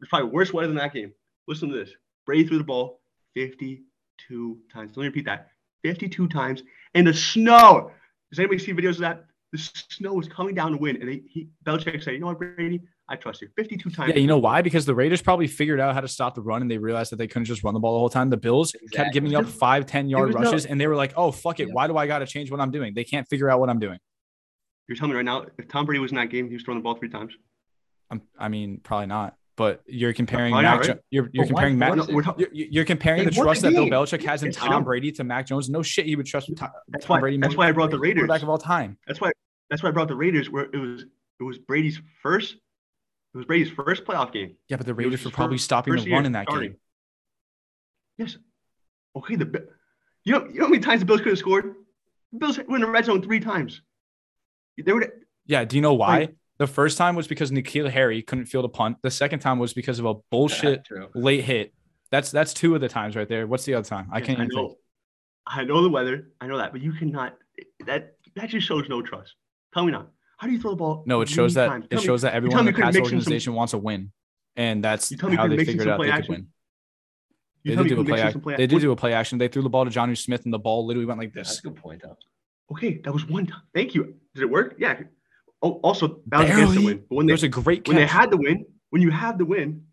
It's 0.00 0.10
probably 0.10 0.30
worse 0.30 0.52
weather 0.52 0.68
than 0.68 0.76
that 0.76 0.92
game. 0.92 1.12
Listen 1.48 1.68
to 1.70 1.76
this. 1.76 1.90
Brady 2.26 2.46
threw 2.46 2.58
the 2.58 2.64
ball 2.64 3.00
52 3.34 4.58
times. 4.72 4.96
Let 4.96 5.02
me 5.02 5.06
repeat 5.08 5.24
that. 5.24 5.48
52 5.82 6.28
times 6.28 6.62
in 6.94 7.04
the 7.06 7.14
snow. 7.14 7.90
Does 8.30 8.38
anybody 8.38 8.58
see 8.58 8.72
videos 8.72 8.90
of 8.90 8.98
that? 8.98 9.24
The 9.52 9.58
snow 9.58 10.12
was 10.14 10.28
coming 10.28 10.54
down 10.54 10.72
the 10.72 10.78
wind, 10.78 10.98
and 10.98 11.08
they, 11.08 11.22
he, 11.28 11.48
Belichick 11.64 12.02
said, 12.04 12.14
"You 12.14 12.20
know 12.20 12.26
what, 12.26 12.38
Brady? 12.38 12.82
I 13.08 13.16
trust 13.16 13.42
you." 13.42 13.48
52 13.56 13.90
times. 13.90 14.12
Yeah, 14.14 14.20
you 14.20 14.26
know 14.26 14.38
why? 14.38 14.62
Because 14.62 14.84
the 14.86 14.94
Raiders 14.94 15.22
probably 15.22 15.46
figured 15.46 15.80
out 15.80 15.94
how 15.94 16.00
to 16.00 16.08
stop 16.08 16.34
the 16.34 16.42
run 16.42 16.62
and 16.62 16.70
they 16.70 16.78
realized 16.78 17.12
that 17.12 17.16
they 17.16 17.26
couldn't 17.26 17.44
just 17.46 17.62
run 17.64 17.74
the 17.74 17.80
ball 17.80 17.94
the 17.94 17.98
whole 18.00 18.08
time. 18.10 18.30
The 18.30 18.36
Bills 18.36 18.74
kept 18.92 19.12
giving 19.12 19.34
up 19.34 19.46
five, 19.46 19.86
10 19.86 20.08
yard 20.08 20.28
was 20.28 20.36
no- 20.36 20.42
rushes 20.42 20.66
and 20.66 20.80
they 20.80 20.86
were 20.86 20.96
like, 20.96 21.12
oh, 21.16 21.30
fuck 21.30 21.60
it. 21.60 21.68
Yeah. 21.68 21.74
Why 21.74 21.86
do 21.86 21.96
I 21.96 22.06
got 22.06 22.18
to 22.20 22.26
change 22.26 22.50
what 22.50 22.60
I'm 22.60 22.70
doing? 22.70 22.94
They 22.94 23.04
can't 23.04 23.26
figure 23.28 23.48
out 23.50 23.60
what 23.60 23.70
I'm 23.70 23.78
doing. 23.78 23.98
You're 24.88 24.96
telling 24.96 25.10
me 25.12 25.16
right 25.16 25.24
now, 25.24 25.46
if 25.58 25.68
Tom 25.68 25.86
Brady 25.86 25.98
was 26.00 26.12
in 26.12 26.16
that 26.16 26.30
game, 26.30 26.48
he 26.48 26.54
was 26.54 26.62
throwing 26.62 26.78
the 26.78 26.82
ball 26.84 26.94
three 26.94 27.08
times. 27.08 27.32
I'm, 28.10 28.22
I 28.38 28.48
mean, 28.48 28.80
probably 28.82 29.06
not. 29.06 29.36
But 29.56 29.82
you're 29.86 30.12
comparing 30.12 30.52
Probably 30.52 30.64
not, 30.64 30.80
Mac. 30.80 30.88
right? 30.88 30.96
Jo- 30.96 31.02
you're 31.10 31.30
you're 31.32 31.46
But 31.46 31.54
why 31.54 31.60
comparing 31.62 31.78
Mac. 31.78 31.94
force 31.94 32.08
it? 32.08 32.14
We're 32.14 32.22
talking. 32.22 32.46
You're, 32.52 32.66
you're 32.70 32.84
comparing 32.84 33.24
the 33.24 33.30
trust 33.30 33.62
the 33.62 33.70
that 33.70 33.74
Bill. 33.74 33.86
Belichick 33.88 34.22
has 34.24 34.42
in 34.42 34.48
Yes, 34.48 34.56
Tom. 34.56 34.84
Brady 34.84 35.10
to 35.12 35.24
Mac 35.24 35.46
Jones. 35.46 35.70
No 35.70 35.82
shit, 35.82 36.04
he 36.04 36.14
would 36.14 36.26
trust 36.26 36.50
Tom, 36.56 36.68
That's 36.88 37.06
Tom 37.06 37.14
why. 37.14 37.20
Brady. 37.20 37.38
That's 37.38 37.56
why 37.56 37.66
I 37.68 37.72
brought 37.72 37.90
the 37.90 37.98
Raiders. 37.98 38.28
Back 38.28 38.42
of 38.42 38.50
all 38.50 38.58
time. 38.58 38.98
That's 39.06 39.18
why. 39.18 39.32
That's 39.70 39.82
why 39.82 39.88
I 39.88 39.92
brought 39.92 40.08
the 40.08 40.14
Raiders. 40.14 40.50
Where 40.50 40.64
it 40.64 40.76
was. 40.76 41.06
It 41.40 41.42
was 41.42 41.58
Brady's 41.58 41.98
first. 42.22 42.56
It 43.36 43.40
was 43.40 43.46
Brady's 43.46 43.68
first 43.70 44.06
playoff 44.06 44.32
game. 44.32 44.56
Yeah, 44.68 44.78
but 44.78 44.86
the 44.86 44.94
Raiders 44.94 45.22
were 45.22 45.30
probably 45.30 45.58
first- 45.58 45.66
stopping 45.66 45.92
first 45.92 46.06
the 46.06 46.12
run 46.12 46.24
in 46.24 46.32
that 46.32 46.46
starting. 46.48 46.70
game. 46.70 46.78
Yes. 48.16 48.38
Okay. 49.14 49.36
The 49.36 49.68
you 50.24 50.32
know 50.32 50.46
you 50.46 50.54
know 50.60 50.64
how 50.64 50.70
many 50.70 50.82
times 50.82 51.00
the 51.00 51.06
Bills 51.06 51.20
could 51.20 51.28
have 51.32 51.38
scored? 51.38 51.74
The 52.32 52.38
Bills 52.38 52.56
were 52.58 52.76
in 52.76 52.80
the 52.80 52.88
red 52.88 53.04
zone 53.04 53.20
three 53.22 53.40
times. 53.40 53.82
They 54.82 54.90
were. 54.90 55.06
Yeah. 55.44 55.66
Do 55.66 55.76
you 55.76 55.82
know 55.82 55.92
why? 55.92 56.18
Like- 56.20 56.36
the 56.58 56.66
first 56.66 56.96
time 56.96 57.14
was 57.14 57.28
because 57.28 57.50
N'Keal 57.50 57.90
Harry 57.90 58.22
couldn't 58.22 58.46
field 58.46 58.64
a 58.64 58.68
punt. 58.68 58.96
The 59.02 59.10
second 59.10 59.40
time 59.40 59.58
was 59.58 59.74
because 59.74 59.98
of 59.98 60.06
a 60.06 60.14
bullshit 60.30 60.88
late 61.14 61.44
hit. 61.44 61.74
That's 62.10 62.30
that's 62.30 62.54
two 62.54 62.74
of 62.74 62.80
the 62.80 62.88
times 62.88 63.14
right 63.16 63.28
there. 63.28 63.46
What's 63.46 63.66
the 63.66 63.74
other 63.74 63.86
time? 63.86 64.08
I 64.10 64.18
Yes, 64.20 64.26
can't 64.28 64.40
I 64.40 64.46
know. 64.46 64.68
think. 64.68 64.78
I 65.46 65.64
know 65.64 65.82
the 65.82 65.90
weather. 65.90 66.30
I 66.40 66.46
know 66.46 66.56
that, 66.56 66.72
but 66.72 66.80
you 66.80 66.94
cannot. 66.94 67.36
That 67.84 68.14
that 68.34 68.48
just 68.48 68.66
shows 68.66 68.88
no 68.88 69.02
trust. 69.02 69.34
Tell 69.74 69.84
me 69.84 69.92
not. 69.92 70.08
How 70.36 70.46
do 70.46 70.52
you 70.52 70.60
throw 70.60 70.70
the 70.70 70.76
ball? 70.76 71.02
No, 71.06 71.20
it 71.22 71.28
shows 71.28 71.54
that 71.54 71.68
times? 71.68 71.84
it 71.86 71.90
Tell 71.90 72.00
me- 72.00 72.06
shows 72.06 72.22
that 72.22 72.34
everyone 72.34 72.60
in 72.60 72.64
the 72.66 72.70
you 72.70 72.74
couldn't 72.74 72.84
pass 72.88 72.94
mix 72.94 73.08
some- 73.08 73.16
organization 73.16 73.54
wants 73.54 73.70
to 73.72 73.78
win, 73.78 74.12
and 74.54 74.84
that's 74.84 75.10
You 75.10 75.16
tell 75.16 75.30
me 75.30 75.36
how 75.36 75.46
they 75.48 75.56
couldn't 75.56 75.56
mix 75.58 75.68
in 75.70 75.78
figured 75.78 75.88
out 75.92 75.98
play 75.98 76.10
they 76.10 76.16
could 76.20 76.28
win. 76.28 76.46
you 77.64 77.70
They 77.70 77.70
did 77.70 77.76
do 77.76 77.80
a 77.80 77.88
couldn't 77.88 78.04
play 78.06 78.12
mix 78.16 78.22
action. 78.26 78.40
play 78.42 78.56
They 78.56 78.66
did 78.66 78.80
do 78.80 78.92
a 78.92 78.96
play 78.96 79.12
action. 79.14 79.38
They 79.38 79.48
threw 79.48 79.62
the 79.62 79.70
ball 79.70 79.84
to 79.84 79.90
Jonnu 79.90 80.16
Smith, 80.16 80.44
and 80.44 80.52
the 80.52 80.58
ball 80.58 80.84
literally 80.86 81.06
went 81.06 81.18
like 81.20 81.32
That's 81.32 81.50
this. 81.50 81.58
a 81.60 81.62
good 81.62 81.76
point, 81.76 82.02
though. 82.02 82.16
Okay, 82.70 82.98
that 83.04 83.12
was 83.12 83.26
one 83.28 83.46
time. 83.46 83.62
Thank 83.74 83.94
you. 83.94 84.14
Did 84.34 84.42
it 84.42 84.50
work? 84.50 84.74
Yeah. 84.78 85.00
Oh, 85.62 85.72
also 85.82 86.20
that 86.26 86.40
was 86.40 86.50
against 86.50 86.74
the 86.74 86.80
Barely. 86.80 86.84
win. 86.84 87.04
But 87.08 87.14
when 87.16 87.24
It 87.24 87.28
they 87.28 87.32
was 87.32 87.42
a 87.44 87.48
great 87.48 87.88
when 87.88 87.96
they 87.96 88.06
had 88.06 88.30
the 88.30 88.36
win, 88.36 88.66
when 88.90 89.00
you 89.02 89.10
have 89.10 89.38
the 89.38 89.44
win, 89.46 89.86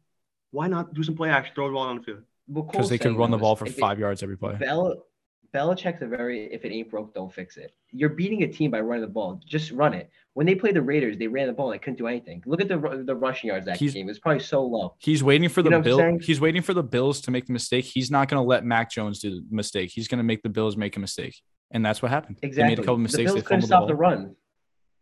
why 0.51 0.67
not 0.67 0.93
do 0.93 1.03
some 1.03 1.15
play 1.15 1.29
action, 1.29 1.53
throw 1.55 1.67
the 1.67 1.73
ball 1.73 1.83
on 1.87 1.97
the 1.97 2.03
field? 2.03 2.23
Because 2.51 2.71
Cole's 2.73 2.89
they 2.89 2.97
could 2.97 3.05
saying, 3.05 3.17
run 3.17 3.31
the 3.31 3.37
ball 3.37 3.55
for 3.55 3.65
if 3.65 3.77
it- 3.77 3.79
five 3.79 3.97
yards 3.97 4.21
every 4.23 4.37
play. 4.37 4.55
Bel- 4.59 5.05
Belichick's 5.53 6.01
a 6.01 6.07
very 6.07 6.45
if 6.51 6.65
it 6.65 6.71
ain't 6.71 6.89
broke, 6.89 7.13
don't 7.13 7.31
fix 7.31 7.57
it. 7.57 7.73
You're 7.91 8.09
beating 8.09 8.41
a 8.43 8.47
team 8.47 8.71
by 8.71 8.79
running 8.81 9.01
the 9.01 9.07
ball. 9.07 9.39
Just 9.45 9.71
run 9.71 9.93
it. 9.93 10.09
When 10.33 10.47
they 10.47 10.55
played 10.55 10.75
the 10.75 10.81
Raiders, 10.81 11.15
they 11.17 11.27
ran 11.27 11.45
the 11.45 11.53
ball. 11.53 11.71
And 11.71 11.75
they 11.79 11.83
couldn't 11.83 11.97
do 11.99 12.07
anything. 12.07 12.41
Look 12.47 12.59
at 12.59 12.67
the 12.67 13.03
the 13.05 13.15
rushing 13.15 13.49
yards 13.49 13.65
that 13.67 13.77
He's- 13.77 13.93
game. 13.93 14.07
It 14.07 14.11
was 14.11 14.19
probably 14.19 14.39
so 14.41 14.63
low. 14.65 14.95
He's 14.97 15.23
waiting 15.23 15.49
for 15.49 15.59
You 15.59 15.65
the 15.65 15.69
know 15.69 15.81
bill. 15.81 16.17
He's 16.19 16.41
waiting 16.41 16.63
for 16.63 16.73
the 16.73 16.81
Bills 16.81 17.21
to 17.21 17.31
make 17.31 17.45
the 17.45 17.53
mistake. 17.53 17.85
He's 17.85 18.09
not 18.09 18.29
going 18.29 18.41
to 18.41 18.47
let 18.47 18.65
Mac 18.65 18.89
Jones 18.91 19.19
do 19.19 19.29
the 19.29 19.45
mistake. 19.55 19.91
He's 19.91 20.07
going 20.07 20.17
to 20.17 20.23
make 20.23 20.41
the 20.41 20.49
Bills 20.49 20.75
make 20.75 20.97
a 20.97 20.99
mistake, 20.99 21.39
and 21.69 21.85
that's 21.85 22.01
what 22.01 22.09
happened. 22.09 22.39
Exactly. 22.41 22.63
They 22.63 22.69
made 22.69 22.79
a 22.79 22.81
couple 22.81 22.95
The 22.95 23.01
mistakes. 23.03 23.31
Bills 23.31 23.43
couldn't 23.43 23.61
fumbled 23.61 23.63
the 23.63 23.67
stop 23.67 23.87
the 23.87 23.95
run. 23.95 24.35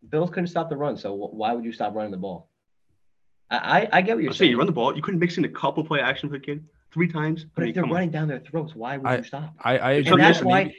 Bills 0.08 0.28
couldn't 0.30 0.48
stop 0.48 0.68
the 0.68 0.76
run. 0.76 0.96
So 0.98 1.14
why 1.14 1.52
would 1.54 1.64
you 1.64 1.72
stop 1.72 1.94
running 1.94 2.10
the 2.10 2.16
ball? 2.18 2.50
I 3.50 3.56
I, 3.82 3.88
I 3.92 4.02
get 4.02 4.16
what 4.16 4.22
you're 4.22 4.30
I'm 4.30 4.34
saying 4.34 4.36
saying. 4.38 4.50
you 4.50 4.58
run 4.58 4.66
the 4.66 4.72
ball. 4.72 4.94
You 4.94 5.00
couldn't 5.02 5.20
mix 5.20 5.38
in 5.38 5.44
a 5.44 5.48
couple 5.48 5.82
play 5.84 6.00
action 6.00 6.28
for 6.28 6.36
the 6.38 6.44
kid 6.44 6.64
three 6.92 7.08
times. 7.08 7.44
but 7.54 7.62
I 7.62 7.64
mean, 7.64 7.68
if 7.70 7.74
they're 7.74 7.82
come 7.84 7.90
on. 7.90 7.94
running 7.96 8.10
down 8.10 8.28
their 8.28 8.40
throats, 8.40 8.74
why 8.74 8.96
would 8.98 9.06
I- 9.06 9.16
you 9.18 9.22
stop? 9.24 9.54
I, 9.60 9.78
I 9.78 9.90
agree. 9.92 10.12
And 10.12 10.20
that's 10.20 10.38
that 10.40 10.46
why- 10.46 10.64
maybe- 10.64 10.76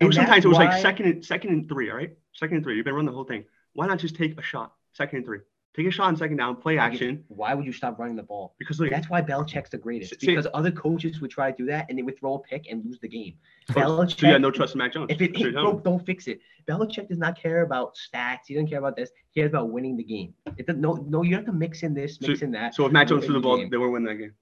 It 0.00 0.06
was 0.06 0.16
And 0.16 0.26
sometimes 0.26 0.44
it 0.44 0.48
was 0.48 0.58
like 0.58 0.80
second 0.80 1.06
and 1.06 1.24
second 1.24 1.50
and 1.50 1.68
three, 1.68 1.88
all 1.90 1.96
right? 1.96 2.10
Second 2.32 2.56
and 2.56 2.64
three. 2.64 2.76
You've 2.76 2.84
been 2.84 2.94
running 2.94 3.06
the 3.06 3.12
whole 3.12 3.24
thing. 3.24 3.44
Why 3.74 3.86
not 3.86 3.98
just 4.00 4.16
take 4.16 4.36
a 4.38 4.42
shot? 4.42 4.72
Second 4.94 5.18
and 5.18 5.24
three. 5.26 5.38
Take 5.74 5.86
a 5.86 5.90
shot 5.90 6.10
in 6.10 6.16
second 6.16 6.36
down, 6.36 6.56
play 6.56 6.76
action. 6.76 7.24
Why 7.28 7.54
would 7.54 7.64
you 7.64 7.72
stop 7.72 7.98
running 7.98 8.14
the 8.16 8.22
ball? 8.22 8.54
Because 8.58 8.78
look, 8.78 8.90
That's 8.90 9.08
why 9.08 9.22
Belichick's 9.22 9.70
the 9.70 9.78
greatest. 9.78 10.20
See- 10.20 10.26
Because 10.26 10.46
other 10.52 10.70
coaches 10.70 11.20
would 11.22 11.30
try 11.30 11.50
to 11.50 11.56
do 11.56 11.64
that 11.66 11.86
and 11.88 11.96
they 11.96 12.02
would 12.02 12.18
throw 12.18 12.34
a 12.34 12.38
pick 12.40 12.66
and 12.70 12.84
lose 12.84 12.98
the 13.00 13.08
game. 13.08 13.34
Belichick, 13.70 14.20
so 14.20 14.26
you 14.26 14.32
had 14.34 14.42
no 14.42 14.50
trust 14.50 14.74
in 14.74 14.78
Mac 14.80 14.92
Jones. 14.92 15.06
if 15.08 15.22
it 15.22 15.30
ain't 15.40 15.54
broke, 15.54 15.82
don't 15.84 16.04
fix 16.04 16.26
it. 16.26 16.40
Belichick 16.68 17.08
does 17.08 17.16
not 17.18 17.38
care 17.40 17.62
about 17.62 17.94
stats. 17.96 18.40
He 18.48 18.54
doesn't 18.54 18.66
care 18.68 18.80
about 18.80 18.96
this. 18.96 19.10
He 19.30 19.40
cares 19.40 19.50
about 19.50 19.70
winning 19.70 19.96
the 19.96 20.04
game. 20.04 20.34
It 20.58 20.66
does, 20.66 20.76
no, 20.76 20.94
no, 21.08 21.22
you 21.22 21.34
have 21.36 21.46
to 21.46 21.52
mix 21.52 21.84
in 21.84 21.94
this, 21.94 22.20
mix 22.20 22.42
in 22.42 22.50
that. 22.50 22.74
So 22.74 22.84
if 22.84 22.92
Mac 22.92 23.08
Jones 23.08 23.24
threw 23.24 23.34
the 23.34 23.40
ball, 23.40 23.56
game. 23.56 23.70
they 23.70 23.76
won't 23.78 23.92
win 23.92 24.04
that 24.04 24.16
game. 24.16 24.34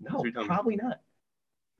No, 0.00 0.16
what 0.16 0.24
you're 0.24 0.32
telling 0.32 0.48
me. 0.48 0.54
probably 0.54 0.76
not. 0.76 1.00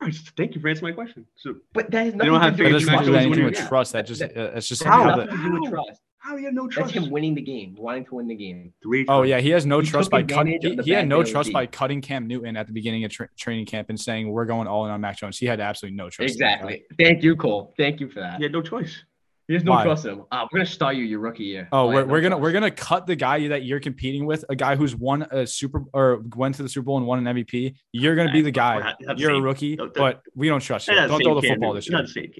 All 0.01 0.07
right, 0.07 0.15
thank 0.37 0.55
you 0.55 0.61
for 0.61 0.69
answering 0.69 0.95
my 0.95 0.95
question. 1.05 1.27
So 1.37 1.57
But 1.73 1.91
that 1.91 2.05
has 2.05 2.13
They 2.13 2.19
nothing 2.19 2.33
don't 2.33 2.41
have 2.41 2.57
to 2.57 2.57
do 2.57 2.63
That 2.65 2.69
faith 2.71 2.75
with 2.75 2.83
in 2.83 2.87
doesn't 2.87 2.87
Mac 2.87 2.97
have 2.99 3.07
Jones 3.07 3.17
anything 3.27 3.45
with 3.47 3.69
trust. 3.69 3.93
That 3.95 4.07
just 4.07 4.21
That- 4.21 4.37
uh, 4.37 4.53
it's 4.57 4.69
just 4.69 4.85
How? 4.85 5.03
has 5.03 5.11
how 5.11 5.17
the, 5.17 5.25
nothing 5.25 5.39
to 5.39 5.45
do 5.57 5.61
with 5.61 5.71
trust. 5.71 6.01
how 6.19 6.33
do 6.35 6.39
you 6.39 6.45
have 6.47 6.55
no 6.55 6.63
That's 6.65 6.75
trust? 6.75 6.95
him 6.95 7.11
winning 7.11 7.35
the 7.35 7.43
game, 7.43 7.75
wanting 7.77 8.05
to 8.05 8.15
win 8.15 8.29
the 8.29 8.37
game. 8.37 8.73
Three 8.81 9.05
Oh 9.09 9.21
times. 9.23 9.29
yeah, 9.31 9.41
he 9.41 9.51
has 9.51 9.67
no 9.67 9.81
He 9.81 9.89
trust 9.89 10.09
by 10.11 10.23
cutting. 10.23 10.55
advantage 10.55 10.85
He, 10.85 10.91
he 10.93 10.97
had 10.97 11.09
no 11.09 11.25
trust 11.25 11.53
by 11.53 11.67
cutting 11.67 12.01
Cam 12.01 12.29
Newton 12.29 12.57
at 12.57 12.69
the 12.69 12.73
beginning 12.73 13.05
of 13.05 13.11
tra- 13.11 13.29
training 13.37 13.67
camp 13.67 13.89
and 13.91 13.99
saying 13.99 14.31
we're 14.31 14.45
going 14.47 14.69
all 14.69 14.85
in 14.85 14.93
on 14.93 15.01
Mac 15.01 15.17
Jones. 15.19 15.37
He 15.37 15.47
had 15.47 15.59
absolutely 15.59 15.97
no 15.97 16.11
trust. 16.11 16.35
in 16.35 16.39
that 16.47 16.63
guy. 16.63 16.69
Exactly. 16.69 17.05
Thank 17.05 17.25
you, 17.25 17.35
Cole. 17.35 17.75
Thank 17.77 17.99
you 17.99 18.09
for 18.09 18.21
that. 18.21 18.37
He 18.37 18.45
had 18.45 18.53
no 18.53 18.63
choice. 18.63 19.03
He 19.49 19.55
has 19.55 19.65
no 19.65 19.73
Why? 19.73 19.83
trust 19.83 20.05
in 20.05 20.13
him. 20.13 20.25
Uh, 20.31 20.47
we're 20.53 20.59
gonna 20.59 20.67
start 20.69 20.95
you 20.97 21.05
your 21.05 21.21
rookie 21.21 21.45
year. 21.45 21.69
Oh, 21.73 21.89
I 21.89 21.95
we're, 21.95 22.05
we're 22.05 22.21
gonna 22.21 22.35
trust. 22.35 22.43
we're 22.43 22.53
gonna 22.53 22.71
cut 22.71 23.07
the 23.07 23.17
guy 23.17 23.49
that 23.49 23.65
you're 23.65 23.81
competing 23.81 24.27
with, 24.27 24.45
a 24.51 24.55
guy 24.55 24.77
who's 24.77 24.95
won 24.95 25.23
a 25.31 25.47
super 25.47 25.85
or 25.95 26.23
went 26.37 26.55
to 26.57 26.63
the 26.63 26.69
Super 26.69 26.85
Bowl 26.85 26.99
and 26.99 27.07
won 27.07 27.27
an 27.27 27.35
MVP. 27.35 27.75
You're 27.93 28.15
gonna 28.15 28.31
be 28.31 28.43
the 28.43 28.51
guy. 28.51 28.79
Not- 28.79 28.97
not 29.01 29.19
You're 29.19 29.31
a 29.31 29.35
same. 29.37 29.43
rookie, 29.43 29.77
No, 29.77 29.87
that- 29.87 29.95
but 29.95 30.23
we 30.35 30.49
don't 30.49 30.61
trust 30.61 30.89
you. 30.89 30.95
Don't 30.95 31.23
throw 31.23 31.41
the 31.41 31.49
football 31.49 31.73
this 31.73 31.89
year. 31.89 31.99
Not 31.99 32.09
the. 32.15 32.31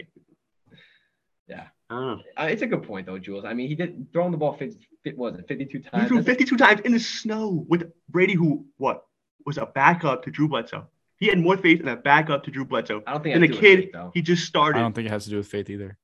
Yeah. 1.49 1.65
I. 1.91 2.17
Uh, 2.37 2.45
it's 2.47 2.61
a 2.63 2.67
good 2.67 2.83
point 2.83 3.07
though, 3.07 3.19
Jules. 3.19 3.45
I 3.47 3.55
mean, 3.55 3.69
he 3.69 3.75
did 3.75 4.13
throwing 4.13 4.31
the 4.33 4.37
ball 4.37 4.53
50, 4.53 4.87
fit, 5.03 5.17
was 5.17 5.35
it 5.39 5.49
52 5.49 5.79
He 5.79 5.85
times. 5.85 6.09
threw 6.09 6.23
52 6.23 6.57
times 6.59 6.81
in 6.83 6.93
the 6.93 7.01
snow 7.01 7.65
with 7.69 7.91
Brady, 8.11 8.35
who 8.35 8.67
what 8.77 9.05
was 9.47 9.57
a 9.57 9.65
backup 9.65 10.23
to 10.25 10.31
Drew 10.31 10.47
Bledsoe. 10.49 10.87
He 11.19 11.27
had 11.29 11.39
more 11.39 11.57
faith 11.57 11.81
in 11.81 11.89
a 11.89 11.97
backup 11.97 12.45
to 12.45 12.51
Drew 12.51 12.67
Bledsoe 12.67 13.03
I 13.07 13.13
don't 13.13 13.23
think 13.23 13.35
than 13.35 13.45
a 13.45 13.47
that's 13.49 13.59
kid 13.59 13.81
kid 13.85 13.91
though. 13.95 14.11
he 14.13 14.21
just 14.21 14.45
started. 14.45 14.79
I 14.79 14.83
don't 14.83 14.93
think 14.95 15.07
it 15.07 15.11
has 15.11 15.25
to 15.25 15.31
do 15.31 15.39
with 15.39 15.49
faith 15.49 15.71
either. 15.71 15.97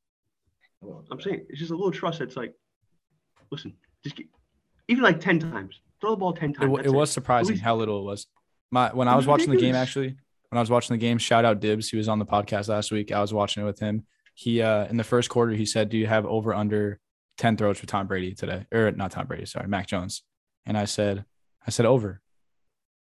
I'm 1.10 1.20
saying 1.20 1.46
it's 1.48 1.58
just 1.58 1.70
a 1.70 1.74
little 1.76 1.90
trust 1.92 2.20
It's 2.20 2.36
like, 2.36 2.54
listen, 3.50 3.74
just 4.02 4.16
get, 4.16 4.26
even 4.88 5.02
like 5.02 5.20
10 5.20 5.38
times, 5.38 5.80
throw 6.00 6.10
the 6.10 6.16
ball 6.16 6.32
10 6.32 6.52
times. 6.54 6.68
wa- 6.70 6.76
that's 6.76 6.88
it 6.88 6.92
was 6.92 7.10
surprising 7.10 7.52
least- 7.54 7.62
how 7.64 7.76
little 7.76 8.00
it 8.00 8.04
was. 8.04 8.26
My 8.70 8.90
when 8.92 9.06
I 9.08 9.14
was 9.16 9.24
was 9.26 9.28
watching 9.28 9.50
the 9.50 9.56
game 9.60 9.74
actually, 9.74 10.08
when 10.48 10.58
I 10.58 10.60
was 10.60 10.70
watching 10.70 10.94
the 10.94 10.98
game, 11.00 11.18
shout 11.18 11.44
out 11.44 11.60
Dibs. 11.60 11.88
He 11.90 11.96
was 11.96 12.08
on 12.08 12.18
the 12.18 12.26
podcast 12.26 12.68
last 12.68 12.90
week. 12.90 13.12
I 13.12 13.20
was 13.20 13.32
watching 13.32 13.62
it 13.62 13.66
with 13.66 13.78
him. 13.78 14.06
He 14.34 14.62
uh 14.62 14.86
in 14.86 14.96
the 14.96 15.04
first 15.04 15.28
quarter 15.30 15.52
he 15.52 15.64
said, 15.66 15.90
"Do 15.90 15.96
you 15.96 16.06
have 16.08 16.26
over 16.26 16.52
under 16.52 16.98
10 17.38 17.56
throws 17.56 17.78
for 17.78 17.86
Tom 17.86 18.06
Brady 18.08 18.34
today?" 18.34 18.66
Or 18.72 18.90
not 18.90 19.12
Tom 19.12 19.26
Brady, 19.26 19.46
sorry, 19.46 19.68
Mac 19.68 19.86
Jones. 19.86 20.22
And 20.66 20.76
I 20.76 20.86
said, 20.86 21.24
I 21.66 21.70
said 21.70 21.86
over. 21.86 22.20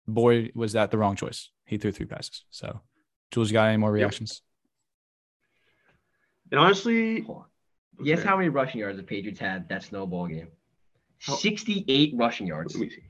Boy, 0.08 0.50
was 0.56 0.74
that 0.74 0.92
the 0.92 0.98
wrong 0.98 1.16
choice. 1.16 1.50
He 1.66 1.78
threw 1.78 1.92
three 1.92 2.08
passes. 2.08 2.44
So, 2.50 2.82
Jules, 3.32 3.50
you 3.50 3.54
got 3.54 3.68
any 3.70 3.78
more 3.78 3.92
reactions? 3.92 4.42
And 6.52 6.60
honestly, 6.60 7.26
Hold 7.98 8.10
on. 8.10 8.16
Guess 8.16 8.24
how 8.24 8.38
many 8.38 8.50
rushing 8.50 8.80
yards 8.80 8.98
the 8.98 9.04
Patriots 9.04 9.40
had 9.40 9.68
that 9.70 9.84
snowball 9.84 10.28
game? 10.28 10.48
How- 11.20 11.36
68 11.36 12.14
rushing 12.16 12.48
yards. 12.48 12.76
let 12.76 12.82
me 12.82 12.90
see. 12.90 13.04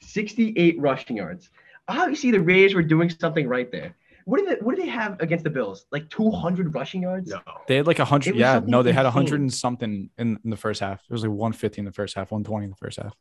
68 0.00 0.78
rushing 0.78 1.16
yards. 1.16 1.50
Obviously, 1.88 2.30
the 2.30 2.40
Raiders 2.40 2.74
were 2.74 2.82
doing 2.82 3.10
something 3.10 3.48
right 3.48 3.70
there. 3.70 3.94
What 4.26 4.38
did 4.38 4.48
they, 4.48 4.64
what 4.64 4.76
did 4.76 4.86
they 4.86 4.90
have 4.90 5.20
against 5.20 5.44
the 5.44 5.50
Bills? 5.50 5.84
Like 5.92 6.08
200 6.08 6.74
rushing 6.74 7.02
yards? 7.02 7.30
No. 7.30 7.40
They 7.68 7.76
had 7.76 7.86
like 7.86 7.98
a 7.98 8.04
hundred. 8.06 8.36
Yeah, 8.36 8.60
no, 8.64 8.82
they 8.82 8.92
had 8.92 9.04
a 9.04 9.10
hundred 9.10 9.40
and 9.40 9.52
something 9.52 10.08
in, 10.16 10.38
in 10.42 10.50
the 10.50 10.56
first 10.56 10.80
half. 10.80 11.02
It 11.08 11.12
was 11.12 11.22
like 11.22 11.30
150 11.30 11.80
in 11.80 11.84
the 11.84 11.92
first 11.92 12.14
half, 12.14 12.30
120 12.30 12.64
in 12.64 12.70
the 12.70 12.76
first 12.76 12.98
half. 12.98 13.14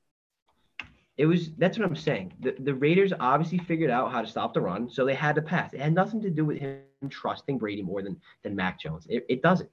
It 1.18 1.26
was 1.26 1.52
that's 1.58 1.78
what 1.78 1.88
I'm 1.88 1.96
saying. 1.96 2.34
The, 2.40 2.56
the 2.58 2.74
Raiders 2.74 3.14
obviously 3.20 3.60
figured 3.60 3.92
out 3.92 4.12
how 4.12 4.22
to 4.22 4.28
stop 4.28 4.54
the 4.54 4.62
run, 4.62 4.90
so 4.90 5.06
they 5.06 5.14
had 5.14 5.36
to 5.36 5.42
pass. 5.42 5.74
It 5.74 5.82
had 5.82 5.94
nothing 5.94 6.22
to 6.22 6.30
do 6.30 6.46
with 6.46 6.58
him 6.58 6.80
trusting 7.10 7.58
Brady 7.58 7.84
more 7.84 8.02
than 8.02 8.20
than 8.42 8.56
Mac 8.56 8.80
Jones. 8.80 9.06
It, 9.10 9.26
it 9.30 9.42
doesn't. 9.44 9.70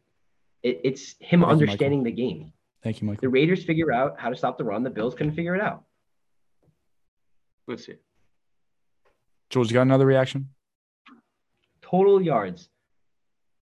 It, 0.63 0.81
it's 0.85 1.15
him 1.21 1.41
Michael. 1.41 1.53
understanding 1.53 2.03
the 2.03 2.11
game. 2.13 2.53
Thank 2.83 3.01
you, 3.01 3.07
Michael. 3.07 3.21
The 3.23 3.29
Raiders 3.29 3.65
figure 3.65 3.93
out 3.93 4.19
how 4.19 4.31
to 4.31 4.37
stop 4.37 4.59
the 4.59 4.65
run. 4.65 4.83
The 4.83 4.91
Bills 4.91 5.15
couldn't 5.15 5.33
figure 5.35 5.55
it 5.55 5.61
out. 5.63 5.85
Let's 7.67 7.87
see. 7.87 7.95
Jules, 9.51 9.71
you 9.71 9.75
got 9.75 9.83
another 9.83 10.07
reaction? 10.07 10.49
Total 11.83 12.21
yards. 12.23 12.69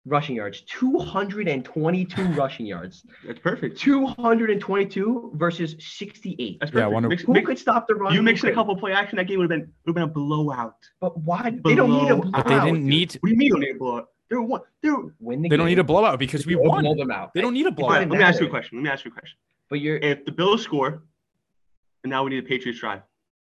rushing 0.04 0.36
yards, 0.36 0.60
222 0.68 2.22
rushing 2.34 2.64
yards, 2.66 3.04
That's 3.26 3.38
perfect. 3.40 3.76
222 3.78 5.32
versus 5.34 5.74
68. 5.80 6.58
That's 6.60 6.72
Yeah, 6.72 6.78
I 6.78 6.82
perfect. 6.82 6.92
wonder- 6.94 7.08
Mix- 7.08 7.22
Who 7.22 7.32
mix- 7.32 7.46
could 7.46 7.58
stop 7.58 7.86
the 7.88 7.94
run? 7.96 8.12
you 8.12 8.18
Who 8.20 8.22
mixed 8.24 8.44
in 8.44 8.50
a 8.50 8.54
couple 8.54 8.76
play 8.76 8.92
action, 8.92 9.16
that 9.16 9.26
game 9.26 9.38
would 9.38 9.50
have 9.50 9.60
been 9.60 9.72
would 9.84 9.90
have 9.90 9.94
been 9.94 10.02
a 10.04 10.06
blowout. 10.06 10.76
But 11.00 11.18
why? 11.18 11.50
They 11.64 11.74
don't 11.74 11.90
need 11.90 12.10
a 12.10 12.14
Blowout. 12.16 12.22
blowout. 12.22 12.32
But 12.32 12.46
they 12.48 12.54
didn't 12.66 12.80
dude. 12.80 12.84
need. 12.84 13.12
What 13.14 13.22
do 13.22 13.30
you 13.30 13.36
mean 13.36 13.46
you 13.46 13.52
don't 13.54 13.60
need 13.60 13.74
a 13.74 13.78
blowout? 13.78 14.08
They're 14.28 14.42
one. 14.42 14.60
They're. 14.82 14.96
win 15.20 15.42
the 15.42 15.48
They 15.48 15.56
don't 15.56 15.66
game. 15.66 15.74
need 15.76 15.78
a 15.78 15.84
blowout 15.84 16.18
because 16.18 16.46
we 16.46 16.54
Blow 16.56 16.64
won. 16.68 16.84
them 16.96 17.10
out. 17.10 17.32
They 17.34 17.40
don't 17.40 17.54
need 17.54 17.66
a 17.66 17.70
Fine, 17.70 17.74
blowout. 17.76 17.98
Fine. 18.00 18.08
let 18.10 18.18
me 18.18 18.24
ask 18.24 18.40
you 18.40 18.46
a 18.46 18.50
question. 18.50 18.78
Let 18.78 18.84
me 18.84 18.90
ask 18.90 19.04
you 19.04 19.10
a 19.10 19.14
question. 19.14 19.36
But 19.70 19.80
you're 19.80 19.96
If 19.98 20.24
the 20.24 20.32
Bills 20.32 20.62
score, 20.62 21.02
and 22.04 22.10
now 22.10 22.24
we 22.24 22.30
need 22.30 22.38
a 22.44 22.46
Patriots 22.46 22.80
drive 22.80 23.02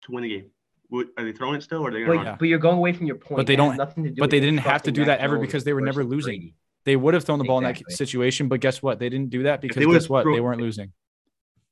to 0.03 0.13
win 0.13 0.23
the 0.25 0.29
game, 0.29 0.47
would, 0.91 1.09
are 1.19 1.25
they 1.25 1.33
throwing 1.33 1.57
it 1.57 1.63
still, 1.63 1.83
or 1.83 1.89
are 1.89 1.93
they 1.93 2.01
but, 2.01 2.07
going 2.07 2.19
to 2.21 2.25
Yeah. 2.25 2.37
but 2.39 2.49
you're 2.49 2.59
going 2.59 2.79
away 2.79 2.93
from 2.93 3.07
your 3.07 3.17
point. 3.17 3.37
But 3.37 3.47
they 3.47 3.57
don't- 3.57 3.77
Nothing 3.77 4.05
to 4.05 4.11
do 4.11 4.21
but 4.21 4.31
they 4.31 4.41
didn't 4.41 4.59
have 4.59 4.83
to 4.83 4.93
do 4.93 5.05
that 5.05 5.21
ever 5.21 5.39
because 5.39 5.65
they 5.65 5.73
were 5.73 5.81
never 5.81 6.05
losing. 6.05 6.39
Brady. 6.41 6.55
They 6.85 6.95
would 6.97 7.15
have 7.15 7.25
thrown 7.25 7.39
the 7.39 7.45
ball 7.45 7.59
in 7.59 7.65
that 7.65 7.81
situation, 7.91 8.47
but 8.47 8.61
guess 8.61 8.81
what? 8.83 9.01
They 9.01 9.09
didn't 9.09 9.31
do 9.31 9.43
that 9.45 9.61
because 9.61 9.85
guess 9.85 10.09
what? 10.09 10.25
They 10.25 10.41
weren't 10.41 10.61
losing. 10.61 10.93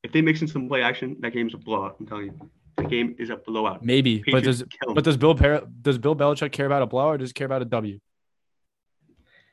If 0.02 0.10
they 0.12 0.20
mix 0.20 0.42
in 0.42 0.48
some 0.48 0.68
play 0.68 0.82
action, 0.82 1.16
that 1.20 1.32
game's 1.32 1.54
a 1.54 1.56
blowout. 1.58 1.96
I'm 2.00 2.06
telling 2.06 2.26
you, 2.26 2.50
the 2.76 2.82
game 2.84 3.14
is 3.18 3.30
a 3.30 3.36
blowout. 3.36 3.84
Maybe, 3.84 4.22
but 4.30 4.42
does 4.42 4.64
but 4.92 5.04
does 5.04 5.16
Bill 5.16 5.34
Par- 5.36 5.62
does 5.80 5.98
Bill 5.98 6.16
Belichick 6.16 6.50
care 6.52 6.66
about 6.66 6.82
a 6.82 6.86
blowout 6.86 7.14
or 7.14 7.18
does 7.18 7.30
he 7.30 7.32
care 7.34 7.46
about 7.46 7.62
a 7.62 7.66
W? 7.66 8.00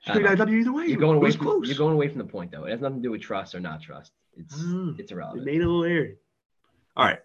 Should 0.02 0.26
have 0.26 0.38
got 0.38 0.50
either 0.50 0.72
way. 0.74 0.86
You're 0.88 1.00
going 1.00 1.18
away 1.18 1.32
from 1.32 1.46
close. 1.46 1.68
you're 1.68 1.78
going 1.78 1.94
away 1.94 2.08
from 2.10 2.18
the 2.18 2.26
point 2.26 2.52
though. 2.52 2.66
It 2.66 2.72
has 2.72 2.82
nothing 2.82 2.98
to 2.98 3.04
do 3.04 3.12
with 3.12 3.22
trust 3.22 3.54
or 3.56 3.60
not 3.60 3.82
trust. 3.82 4.12
It's 4.36 4.56
Mm. 4.56 4.98
it's 5.00 5.10
They 5.10 5.16
irrelevant. 5.16 5.46
made 5.46 5.62
a 5.62 5.66
little 5.68 5.84
area. 5.84 6.16
All 6.96 7.06
right. 7.06 7.20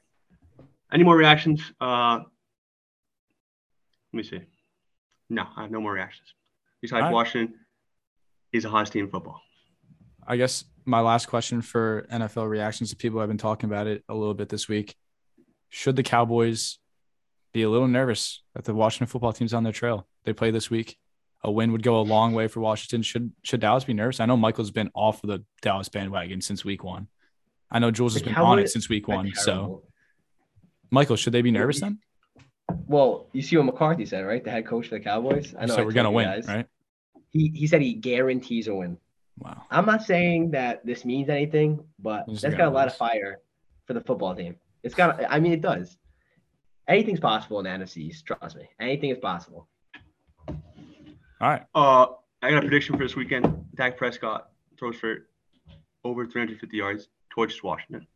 Any 0.93 1.03
more 1.05 1.17
reactions? 1.17 1.63
Uh, 1.81 2.19
let 4.13 4.17
me 4.17 4.23
see. 4.23 4.41
No, 5.29 5.47
I 5.57 5.63
have 5.63 5.71
no 5.71 5.81
more 5.81 5.93
reactions. 5.93 6.35
Besides, 6.81 7.01
All 7.03 7.09
right. 7.09 7.15
Washington 7.15 7.59
is 8.53 8.65
a 8.65 8.71
hottest 8.71 8.93
team 8.93 9.05
in 9.07 9.11
football. 9.11 9.41
I 10.27 10.37
guess 10.37 10.65
my 10.85 11.01
last 11.01 11.27
question 11.27 11.63
for 11.63 12.07
NFL 12.11 12.49
reactions 12.49 12.91
to 12.91 12.97
people 12.97 13.21
have 13.21 13.29
been 13.29 13.39
talking 13.39 13.69
about 13.69 13.87
it 13.87 14.05
a 14.09 14.15
little 14.15 14.35
bit 14.35 14.49
this 14.49 14.69
week. 14.69 14.97
Should 15.69 15.97
the 15.97 16.03
Cowboys 16.03 16.79
be 17.53 17.63
a 17.63 17.71
little 17.71 17.89
nervous 17.89 18.43
that 18.55 18.65
the 18.65 18.75
Washington 18.75 19.07
football 19.07 19.33
team's 19.33 19.55
on 19.55 19.65
their 19.65 19.73
trail? 19.73 20.07
They 20.25 20.33
play 20.33 20.51
this 20.51 20.71
week. 20.71 20.99
A 21.47 21.51
win 21.51 21.71
would 21.71 21.85
go 21.85 22.01
a 22.01 22.03
long 22.03 22.35
way 22.35 22.49
for 22.49 22.61
Washington. 22.61 23.03
Should 23.03 23.33
should 23.43 23.61
Dallas 23.61 23.85
be 23.85 23.95
nervous? 23.95 24.19
I 24.19 24.27
know 24.27 24.37
Michael's 24.37 24.73
been 24.73 24.91
off 24.95 25.23
of 25.23 25.31
the 25.31 25.45
Dallas 25.63 25.89
bandwagon 25.89 26.41
since 26.41 26.65
week 26.65 26.83
one. 26.83 27.07
I 27.71 27.79
know 27.79 27.93
Jules 27.93 28.15
has 28.15 28.23
The 28.23 28.31
been 28.31 28.37
on 28.37 28.59
it 28.59 28.69
since 28.69 28.89
week 28.89 29.07
one. 29.07 29.33
So. 29.35 29.85
Michael, 30.91 31.17
should 31.17 31.33
they 31.33 31.43
be 31.43 31.51
nervous 31.51 31.81
then? 31.81 31.99
Well, 32.87 33.29
you 33.33 33.43
see 33.43 33.57
what 33.57 33.67
McCarthy 33.67 34.07
said, 34.07 34.25
right? 34.27 34.43
The 34.43 34.51
head 34.51 34.67
coach 34.67 34.89
for 34.89 34.97
the 34.97 35.01
Cowboys. 35.01 35.55
I 35.59 35.67
know. 35.67 35.75
So 35.75 35.83
I 35.83 35.85
we're 35.85 35.93
gonna 35.93 36.11
win, 36.11 36.27
guys. 36.27 36.49
right? 36.49 36.67
He 37.31 37.53
he 37.55 37.67
said 37.67 37.81
he 37.81 37.95
guarantees 37.95 38.67
a 38.67 38.75
win. 38.75 38.99
Wow. 39.39 39.63
I'm 39.71 39.87
not 39.87 40.03
saying 40.03 40.51
that 40.53 40.85
this 40.85 41.05
means 41.05 41.29
anything, 41.29 41.85
but 41.99 42.25
that's 42.27 42.43
gotta 42.43 42.69
a 42.69 42.71
lot 42.71 42.89
of 42.89 42.97
fire 42.97 43.39
for 43.87 43.95
the 43.95 44.01
football 44.01 44.35
team. 44.35 44.57
It's 44.83 44.95
got. 44.95 45.21
I 45.29 45.39
mean, 45.39 45.53
it 45.53 45.61
does. 45.61 45.97
Anything's 46.89 47.21
possible 47.21 47.59
in 47.61 47.65
the 47.65 47.71
NFC 47.71 48.13
Trust 48.25 48.57
me. 48.57 48.69
Anything 48.81 49.11
is 49.11 49.19
possible. 49.19 49.69
All 51.41 51.49
right. 51.49 51.63
Uh, 51.75 52.07
I 52.43 52.51
got 52.51 52.59
a 52.59 52.61
prediction 52.63 52.97
for 52.97 53.03
this 53.05 53.17
weekend. 53.17 53.67
Dak 53.75 53.97
Prescott 53.97 54.51
throws 54.79 54.97
for 54.97 55.27
over 56.05 56.27
350 56.27 56.77
yards 56.77 57.09
towards 57.31 57.63
Washington, 57.63 58.07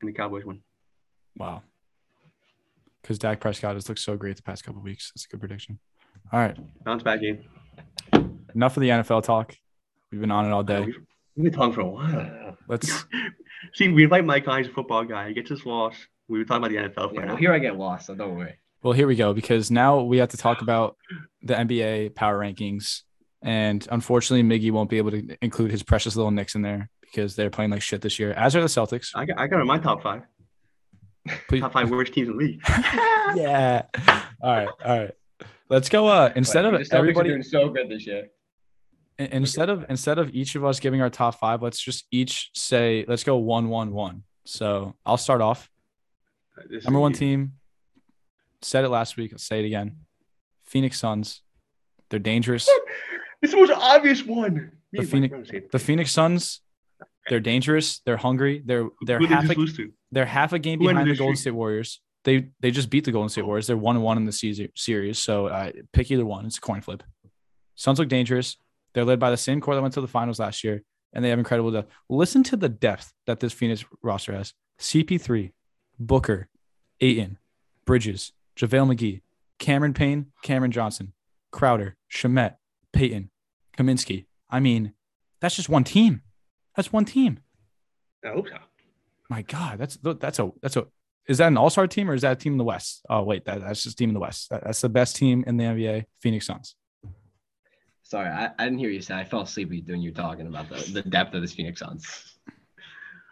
and 0.00 0.08
the 0.08 0.12
Cowboys 0.12 0.44
win. 0.44 0.60
Wow. 1.36 1.62
Because 3.02 3.18
Dak 3.18 3.40
Prescott 3.40 3.74
has 3.74 3.88
looked 3.88 4.00
so 4.00 4.16
great 4.16 4.36
the 4.36 4.42
past 4.42 4.64
couple 4.64 4.82
weeks. 4.82 5.10
That's 5.14 5.24
a 5.24 5.28
good 5.28 5.40
prediction. 5.40 5.78
All 6.32 6.40
right. 6.40 6.56
Bounce 6.84 7.02
back 7.02 7.20
game. 7.20 7.44
Enough 8.54 8.76
of 8.76 8.80
the 8.82 8.88
NFL 8.90 9.22
talk. 9.22 9.56
We've 10.10 10.20
been 10.20 10.30
on 10.30 10.44
it 10.44 10.50
all 10.50 10.62
day. 10.62 10.80
We've 10.80 10.96
we've 11.36 11.44
been 11.44 11.52
talking 11.52 11.72
for 11.72 11.80
a 11.82 11.86
while. 11.88 12.56
Let's 12.68 13.04
See, 13.74 13.88
we 13.88 14.04
invite 14.04 14.24
Mike 14.24 14.46
on. 14.48 14.58
He's 14.58 14.66
a 14.68 14.72
football 14.74 15.04
guy. 15.04 15.28
He 15.28 15.34
gets 15.34 15.50
his 15.50 15.64
loss. 15.64 15.94
We 16.28 16.38
were 16.38 16.44
talking 16.44 16.64
about 16.64 16.70
the 16.94 17.00
NFL 17.00 17.10
for 17.10 17.14
Yeah, 17.14 17.20
now. 17.22 17.26
well, 17.28 17.36
here 17.36 17.52
I 17.52 17.58
get 17.58 17.76
lost, 17.76 18.06
so 18.06 18.14
don't 18.14 18.36
worry. 18.36 18.58
Well, 18.82 18.92
here 18.92 19.06
we 19.06 19.16
go 19.16 19.32
because 19.34 19.70
now 19.70 20.00
we 20.02 20.18
have 20.18 20.30
to 20.30 20.36
talk 20.36 20.62
about 20.62 20.96
the 21.42 21.54
NBA 21.54 22.14
power 22.14 22.38
rankings. 22.38 23.02
And 23.42 23.86
unfortunately, 23.90 24.42
Miggy 24.46 24.70
won't 24.70 24.90
be 24.90 24.98
able 24.98 25.10
to 25.12 25.36
include 25.42 25.70
his 25.70 25.82
precious 25.82 26.14
little 26.16 26.30
Knicks 26.30 26.54
in 26.54 26.62
there 26.62 26.90
because 27.00 27.36
they're 27.36 27.50
playing 27.50 27.70
like 27.70 27.82
shit 27.82 28.02
this 28.02 28.18
year, 28.18 28.32
as 28.32 28.54
are 28.54 28.60
the 28.60 28.66
Celtics. 28.66 29.08
I 29.14 29.24
got, 29.24 29.38
I 29.38 29.46
got 29.46 29.60
in 29.60 29.66
my 29.66 29.78
top 29.78 30.02
five. 30.02 30.22
Please. 31.48 31.60
Top 31.60 31.72
five 31.72 31.90
worst 31.90 32.12
teams 32.12 32.28
in 32.28 32.36
the 32.36 32.42
league. 32.44 32.60
yeah. 33.36 33.82
All 34.42 34.50
right. 34.52 34.68
All 34.84 34.98
right. 34.98 35.10
Let's 35.68 35.88
go. 35.88 36.06
Uh, 36.06 36.32
instead 36.36 36.62
But 36.62 36.74
of 36.74 36.80
the 36.80 36.84
Celtics 36.86 36.92
are 36.92 36.96
everybody, 36.98 37.28
doing 37.30 37.42
so 37.42 37.68
good 37.68 37.88
this 37.88 38.06
year. 38.06 38.28
instead 39.18 39.68
of 39.68 39.84
instead 39.88 40.18
of 40.18 40.30
each 40.34 40.54
of 40.54 40.64
us 40.64 40.80
giving 40.80 41.00
our 41.02 41.10
top 41.10 41.38
five, 41.38 41.62
let's 41.62 41.78
just 41.80 42.06
each 42.10 42.50
say 42.54 43.04
let's 43.06 43.22
go 43.24 43.36
one 43.36 43.68
one 43.68 43.92
one. 43.92 44.24
So 44.46 44.96
I'll 45.06 45.16
start 45.18 45.40
off. 45.40 45.70
This 46.68 46.84
Number 46.84 47.00
one 47.00 47.12
easy. 47.12 47.18
team. 47.20 47.52
Said 48.62 48.84
it 48.84 48.88
last 48.88 49.16
week. 49.16 49.32
I'll 49.32 49.38
say 49.38 49.60
it 49.60 49.66
again. 49.66 49.96
Phoenix 50.64 50.98
Suns. 50.98 51.42
They're 52.10 52.18
dangerous. 52.18 52.68
It's 53.42 53.52
the 53.52 53.58
most 53.58 53.72
obvious 53.72 54.24
one. 54.24 54.72
The 54.92 55.02
Phoenix- 55.02 55.12
Mike 55.12 55.30
Brown 55.30 55.46
say- 55.46 55.68
The 55.70 55.78
Phoenix 55.78 56.12
Suns. 56.12 56.60
They're 57.28 57.40
dangerous. 57.40 58.00
They're 58.00 58.16
hungry. 58.16 58.62
They're 58.64 58.88
they're 59.06 59.18
Who 59.18 59.26
did 59.26 59.30
they 59.30 59.54
half 59.54 59.56
a, 59.56 59.66
they're 60.10 60.26
half 60.26 60.52
a 60.52 60.58
game 60.58 60.80
Who 60.80 60.88
behind 60.88 61.10
the 61.10 61.16
Golden? 61.16 61.36
State 61.36 61.52
Warriors. 61.52 62.00
They 62.24 62.50
they 62.60 62.70
just 62.70 62.90
beat 62.90 63.04
the 63.04 63.12
Golden 63.12 63.28
State 63.28 63.46
Warriors. 63.46 63.66
They're 63.66 63.76
one 63.76 63.96
and 63.96 64.04
one 64.04 64.16
in 64.16 64.24
the 64.24 64.32
season, 64.32 64.68
series. 64.74 65.18
So 65.18 65.46
uh, 65.46 65.70
pick 65.92 66.10
either 66.10 66.26
one. 66.26 66.44
It's 66.46 66.58
a 66.58 66.60
coin 66.60 66.80
flip. 66.80 67.02
Suns 67.76 67.98
look 67.98 68.08
dangerous. 68.08 68.56
They're 68.92 69.04
led 69.04 69.20
by 69.20 69.30
the 69.30 69.36
same 69.36 69.60
core 69.60 69.74
that 69.74 69.80
went 69.82 69.94
to 69.94 70.00
the 70.00 70.08
finals 70.08 70.40
last 70.40 70.64
year, 70.64 70.82
and 71.12 71.24
they 71.24 71.28
have 71.30 71.38
incredible 71.38 71.70
depth. 71.70 71.90
Listen 72.08 72.42
to 72.44 72.56
the 72.56 72.68
depth 72.68 73.12
that 73.26 73.38
this 73.40 73.52
Phoenix 73.52 73.84
roster 74.02 74.32
has: 74.32 74.52
CP3, 74.80 75.52
Booker, 75.98 76.48
Ayton, 77.00 77.38
Bridges, 77.86 78.32
JaVale 78.60 78.94
McGee, 78.94 79.22
Cameron 79.58 79.94
Payne, 79.94 80.26
Cameron 80.42 80.70
Johnson, 80.70 81.12
Crowder, 81.50 81.96
Shamet, 82.12 82.56
Payton, 82.92 83.30
Kaminsky. 83.76 84.26
I 84.50 84.60
mean, 84.60 84.92
that's 85.40 85.56
just 85.56 85.68
one 85.68 85.84
team. 85.84 86.22
That's 86.76 86.92
one 86.92 87.04
team. 87.04 87.38
I 88.24 88.28
hope 88.28 88.48
so. 88.48 88.56
My 89.30 89.42
God, 89.42 89.78
that's 89.78 89.96
that's 90.02 90.38
a 90.38 90.50
that's 90.60 90.76
a 90.76 90.86
is 91.26 91.38
that 91.38 91.46
an 91.48 91.56
all 91.56 91.70
star 91.70 91.86
team 91.86 92.10
or 92.10 92.14
is 92.14 92.22
that 92.22 92.32
a 92.32 92.36
team 92.36 92.52
in 92.52 92.58
the 92.58 92.64
West? 92.64 93.02
Oh 93.08 93.22
wait, 93.22 93.44
that, 93.44 93.60
that's 93.60 93.84
just 93.84 93.96
team 93.96 94.10
in 94.10 94.14
the 94.14 94.20
West. 94.20 94.50
That, 94.50 94.64
that's 94.64 94.80
the 94.80 94.88
best 94.88 95.16
team 95.16 95.44
in 95.46 95.56
the 95.56 95.64
NBA, 95.64 96.06
Phoenix 96.20 96.46
Suns. 96.46 96.74
Sorry, 98.02 98.28
I, 98.28 98.50
I 98.58 98.64
didn't 98.64 98.80
hear 98.80 98.90
you 98.90 99.00
say. 99.00 99.14
I 99.14 99.24
fell 99.24 99.42
asleep 99.42 99.70
when 99.70 100.02
you 100.02 100.10
were 100.10 100.16
talking 100.16 100.48
about 100.48 100.68
the, 100.68 100.92
the 100.92 101.02
depth 101.02 101.32
of 101.34 101.42
this 101.42 101.52
Phoenix 101.52 101.78
Suns. 101.78 102.36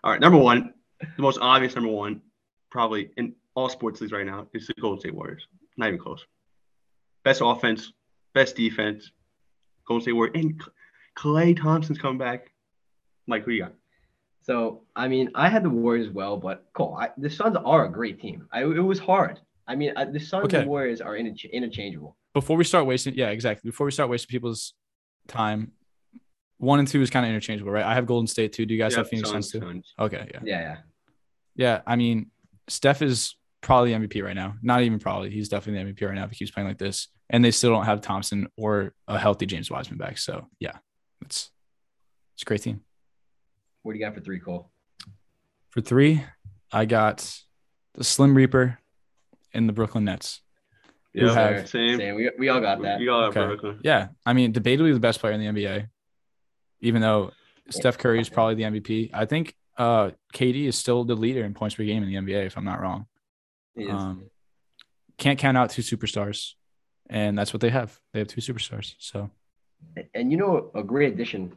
All 0.05 0.12
right, 0.12 0.20
number 0.20 0.39
one, 0.39 0.72
the 1.01 1.22
most 1.22 1.39
obvious 1.43 1.74
number 1.74 1.91
one, 1.91 2.22
probably 2.70 3.11
in 3.16 3.35
all 3.59 3.69
sports 3.69 4.01
leagues 4.01 4.13
right 4.13 4.25
now, 4.27 4.47
is 4.55 4.69
the 4.69 4.75
Golden 4.81 5.01
State 5.01 5.15
Warriors. 5.15 5.47
Not 5.77 5.89
even 5.89 5.99
close. 5.99 6.25
Best 7.25 7.41
offense, 7.45 7.93
best 8.33 8.55
defense, 8.55 9.11
Golden 9.87 10.03
State 10.03 10.13
Warriors, 10.13 10.37
and 10.37 10.63
Klay 11.17 11.57
Thompson's 11.61 11.99
coming 11.99 12.19
back. 12.19 12.53
Mike, 13.27 13.45
who 13.45 13.51
you 13.51 13.63
got? 13.65 13.75
So, 14.43 14.83
I 14.95 15.09
mean, 15.09 15.31
I 15.35 15.49
had 15.49 15.63
the 15.65 15.71
Warriors 15.71 16.09
well, 16.11 16.37
but 16.37 16.67
cool. 16.73 16.97
I, 16.99 17.11
the 17.19 17.29
Suns 17.29 17.57
are 17.65 17.85
a 17.87 17.91
great 17.93 18.21
team. 18.21 18.47
I, 18.53 18.63
it 18.63 18.67
was 18.93 19.01
hard. 19.01 19.41
I 19.67 19.75
mean, 19.75 19.93
I, 19.97 20.05
the 20.05 20.21
Suns 20.21 20.45
Okay. 20.47 20.59
and 20.61 20.69
Warriors 20.69 21.01
are 21.01 21.17
inter- 21.17 21.49
interchangeable. 21.53 22.17
Before 22.33 22.57
we 22.57 22.65
start 22.65 22.87
wasting, 22.87 23.15
yeah, 23.15 23.31
exactly. 23.31 23.69
Before 23.69 23.85
we 23.87 23.91
start 23.91 24.09
wasting 24.09 24.29
people's 24.29 24.75
time, 25.27 25.73
one 26.59 26.79
and 26.79 26.87
two 26.89 27.03
is 27.03 27.11
kind 27.11 27.27
of 27.27 27.31
interchangeable, 27.31 27.73
right? 27.73 27.85
I 27.85 27.95
have 27.95 28.07
Golden 28.07 28.29
State 28.29 28.53
too. 28.53 28.65
Do 28.65 28.73
you 28.73 28.81
guys 28.81 28.93
Yep, 28.93 28.99
have 28.99 29.09
Phoenix 29.09 29.29
Suns, 29.31 29.51
Suns, 29.51 29.53
too? 29.53 29.69
Suns. 29.69 29.95
Okay, 29.99 30.31
yeah, 30.33 30.41
Yeah, 30.45 30.61
yeah. 30.61 30.77
yeah. 31.57 31.81
I 31.87 31.97
mean, 31.97 32.31
Steph 32.69 33.03
is 33.03 33.35
probably 33.61 33.93
the 33.95 34.07
MVP 34.07 34.23
right 34.25 34.37
now. 34.37 34.55
Not 34.63 34.83
even 34.83 34.99
probably. 34.99 35.31
He's 35.31 35.49
definitely 35.49 35.85
the 35.85 35.93
MVP 35.93 36.07
right 36.07 36.15
now 36.15 36.25
if 36.25 36.31
he 36.31 36.37
keeps 36.37 36.51
playing 36.51 36.69
like 36.69 36.79
this. 36.79 37.09
And 37.31 37.45
they 37.45 37.51
still 37.51 37.71
don't 37.71 37.85
have 37.85 38.01
Thompson 38.01 38.49
or 38.57 38.95
a 39.07 39.19
healthy 39.19 39.47
James 39.47 39.71
Wiseman 39.71 39.99
back. 39.99 40.19
So 40.19 40.47
yeah, 40.61 40.77
it's 41.23 41.51
it's 42.35 42.43
a 42.43 42.45
great 42.47 42.63
team. 42.63 42.81
What 43.83 43.93
do 43.93 43.99
you 43.99 44.05
got 44.05 44.15
for 44.15 44.21
three, 44.21 44.41
Cole? 44.41 44.71
For 45.71 45.81
three, 45.81 46.25
I 46.73 46.85
got 46.87 47.31
the 47.95 48.05
Slim 48.05 48.35
Reaper 48.35 48.79
and 49.53 49.69
the 49.69 49.73
Brooklyn 49.73 50.05
Nets. 50.05 50.41
Yeah, 51.13 51.35
have- 51.35 51.69
same. 51.69 51.99
Same. 51.99 52.15
We, 52.15 52.31
we 52.39 52.49
all 52.49 52.61
got 52.61 52.81
that. 52.83 53.01
You 53.01 53.07
got 53.07 53.29
Okay. 53.29 53.45
Brooklyn. 53.45 53.81
Yeah, 53.83 54.09
I 54.25 54.33
mean, 54.35 54.53
debatably 54.53 54.93
the 54.93 55.01
best 55.01 55.21
player 55.21 55.33
in 55.33 55.41
the 55.41 55.47
NBA, 55.47 55.89
even 56.81 57.01
though 57.03 57.33
Steph 57.71 57.99
Curry 57.99 58.21
is 58.21 58.29
probably 58.29 58.55
the 58.55 58.63
MVP. 58.63 59.11
I 59.13 59.25
think 59.25 59.55
uh, 59.77 60.11
KD 60.35 60.67
is 60.67 60.77
still 60.77 61.05
the 61.05 61.15
leader 61.15 61.45
in 61.45 61.55
points 61.55 61.75
per 61.75 61.85
game 61.85 62.03
in 62.03 62.09
the 62.09 62.17
NBA, 62.17 62.47
if 62.47 62.57
I'm 62.57 62.65
not 62.65 62.81
wrong. 62.81 63.07
Um, 63.87 64.24
can't 65.16 65.39
count 65.39 65.57
out 65.57 65.70
two 65.70 65.83
superstars, 65.83 66.55
and 67.11 67.39
that's 67.39 67.53
what 67.53 67.61
they 67.61 67.70
have. 67.70 67.99
They 68.12 68.20
have 68.20 68.29
two 68.29 68.41
superstars. 68.41 68.95
So 68.99 69.31
And 70.14 70.31
you 70.31 70.39
know, 70.39 70.70
a 70.74 70.83
great 70.83 71.12
addition 71.12 71.53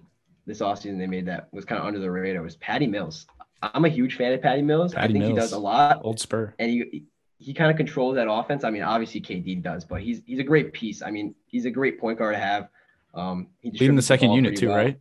this 0.45 0.59
offseason 0.59 0.97
they 0.97 1.07
made 1.07 1.27
that 1.27 1.49
was 1.51 1.65
kind 1.65 1.79
of 1.79 1.87
under 1.87 1.99
the 1.99 2.09
radar 2.09 2.41
was 2.41 2.55
Patty 2.57 2.87
Mills. 2.87 3.27
I'm 3.61 3.85
a 3.85 3.89
huge 3.89 4.15
fan 4.15 4.33
of 4.33 4.41
Patty 4.41 4.61
Mills. 4.63 4.93
Patty 4.93 5.15
I 5.15 5.19
think 5.19 5.25
he 5.25 5.33
does 5.33 5.51
a 5.51 5.59
lot, 5.59 6.01
old 6.03 6.19
Spur. 6.19 6.53
and 6.57 6.71
he 6.71 7.05
he 7.37 7.53
kind 7.53 7.71
of 7.71 7.77
controls 7.77 8.15
that 8.15 8.29
offense. 8.29 8.63
I 8.63 8.69
mean, 8.69 8.83
obviously 8.83 9.21
KD 9.21 9.61
does, 9.61 9.85
but 9.85 10.01
he's 10.01 10.21
he's 10.25 10.39
a 10.39 10.43
great 10.43 10.73
piece. 10.73 11.01
I 11.01 11.11
mean, 11.11 11.35
he's 11.47 11.65
a 11.65 11.71
great 11.71 11.99
point 11.99 12.19
guard 12.19 12.35
to 12.35 12.39
have. 12.39 12.69
Um, 13.13 13.47
he 13.61 13.71
Leading 13.71 13.95
the 13.95 14.01
second 14.01 14.31
unit 14.31 14.57
too, 14.57 14.69
well. 14.69 14.77
right? 14.77 14.99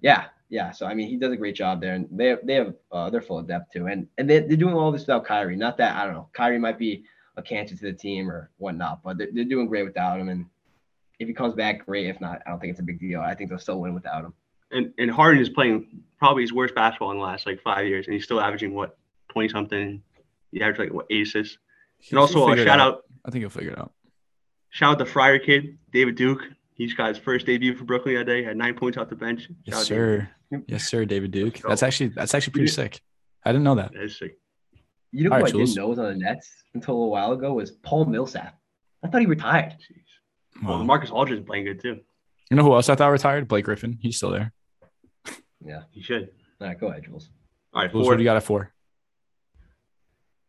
Yeah, 0.00 0.26
yeah. 0.48 0.70
So 0.70 0.86
I 0.86 0.94
mean, 0.94 1.08
he 1.08 1.16
does 1.16 1.32
a 1.32 1.36
great 1.36 1.54
job 1.54 1.80
there, 1.80 1.94
and 1.94 2.08
they 2.10 2.36
they 2.44 2.54
have 2.54 2.74
uh, 2.92 3.10
they're 3.10 3.22
full 3.22 3.38
of 3.38 3.46
depth 3.46 3.72
too, 3.72 3.86
and 3.86 4.06
and 4.18 4.28
they 4.28 4.40
they're 4.40 4.56
doing 4.56 4.74
all 4.74 4.92
this 4.92 5.02
without 5.02 5.24
Kyrie. 5.24 5.56
Not 5.56 5.76
that 5.78 5.96
I 5.96 6.04
don't 6.04 6.14
know, 6.14 6.28
Kyrie 6.32 6.58
might 6.58 6.78
be 6.78 7.04
a 7.36 7.42
cancer 7.42 7.76
to 7.76 7.82
the 7.82 7.92
team 7.92 8.30
or 8.30 8.50
whatnot, 8.58 9.02
but 9.02 9.18
they're, 9.18 9.28
they're 9.32 9.44
doing 9.44 9.66
great 9.66 9.84
without 9.84 10.20
him. 10.20 10.28
And 10.28 10.46
if 11.18 11.26
he 11.26 11.34
comes 11.34 11.54
back, 11.54 11.84
great. 11.84 12.06
If 12.06 12.20
not, 12.20 12.42
I 12.46 12.50
don't 12.50 12.60
think 12.60 12.70
it's 12.70 12.80
a 12.80 12.84
big 12.84 13.00
deal. 13.00 13.20
I 13.20 13.34
think 13.34 13.50
they'll 13.50 13.58
still 13.58 13.80
win 13.80 13.94
without 13.94 14.24
him. 14.24 14.34
And 14.70 14.92
and 14.98 15.10
Harden 15.10 15.40
is 15.40 15.48
playing 15.48 15.86
probably 16.18 16.42
his 16.42 16.52
worst 16.52 16.74
basketball 16.74 17.10
in 17.10 17.18
the 17.18 17.24
last 17.24 17.46
like 17.46 17.60
five 17.62 17.86
years, 17.86 18.06
and 18.06 18.14
he's 18.14 18.24
still 18.24 18.40
averaging 18.40 18.74
what 18.74 18.96
twenty 19.28 19.48
something. 19.48 20.02
He 20.52 20.62
averaged 20.62 20.80
like 20.80 20.92
what 20.92 21.06
eight 21.10 21.26
assists. 21.26 21.58
And 22.10 22.18
also 22.18 22.46
He'll 22.46 22.60
uh, 22.60 22.64
shout 22.64 22.80
out 22.80 23.04
I 23.24 23.30
think 23.30 23.42
he'll 23.42 23.50
figure 23.50 23.70
it 23.70 23.78
out. 23.78 23.92
shout 24.70 24.92
out 24.92 24.98
the 24.98 25.06
Friar 25.06 25.38
kid, 25.38 25.78
David 25.92 26.16
Duke. 26.16 26.42
He's 26.74 26.92
got 26.94 27.08
his 27.08 27.18
first 27.18 27.46
debut 27.46 27.74
for 27.76 27.84
Brooklyn 27.84 28.16
that 28.16 28.24
day. 28.24 28.42
Had 28.42 28.56
nine 28.56 28.74
points 28.74 28.98
off 28.98 29.08
the 29.08 29.14
bench. 29.16 29.42
Shout 29.42 29.56
Yes, 29.64 29.76
out 29.76 29.88
David. 29.88 30.28
sir. 30.50 30.62
Yes, 30.68 30.88
sir, 30.88 31.04
David 31.04 31.30
Duke. 31.30 31.60
That's 31.66 31.82
actually 31.82 32.08
that's 32.08 32.34
actually 32.34 32.52
pretty 32.52 32.68
sick. 32.68 33.00
I 33.44 33.50
didn't 33.52 33.64
know 33.64 33.76
that. 33.76 33.92
That 33.92 34.02
is 34.02 34.18
sick. 34.18 34.38
You 35.12 35.24
know 35.24 35.30
All 35.30 35.36
who 35.38 35.44
right, 35.44 35.48
I 35.48 35.52
Jules. 35.52 35.70
didn't 35.74 35.82
know 35.84 35.88
was 35.90 35.98
on 36.00 36.06
the 36.06 36.14
Nets 36.24 36.50
until 36.74 37.02
a 37.04 37.06
while 37.08 37.32
ago 37.32 37.52
was 37.54 37.70
Paul 37.70 38.06
Millsap. 38.06 38.58
I 39.04 39.08
thought 39.08 39.20
he 39.20 39.26
retired. 39.26 39.72
Jeez. 39.74 40.64
Well, 40.66 40.78
Wow. 40.78 40.84
Marcus 40.84 41.10
Aldridge 41.10 41.40
is 41.40 41.46
playing 41.46 41.64
good 41.66 41.80
too. 41.80 42.00
You 42.50 42.56
know 42.56 42.62
who 42.64 42.74
else 42.74 42.88
I 42.88 42.94
thought 42.96 43.08
retired? 43.08 43.46
Blake 43.48 43.64
Griffin. 43.64 43.98
He's 44.00 44.16
still 44.16 44.30
there. 44.30 44.52
Yeah. 45.64 45.82
He 45.92 46.02
should. 46.02 46.30
All 46.60 46.66
right, 46.68 46.78
go 46.78 46.88
ahead, 46.88 47.04
Jules. 47.04 47.30
All 47.72 47.82
right, 47.82 47.90
Jules, 47.90 48.06
what 48.06 48.16
do 48.16 48.22
you 48.22 48.28
got 48.28 48.36
at 48.36 48.42
four? 48.42 48.72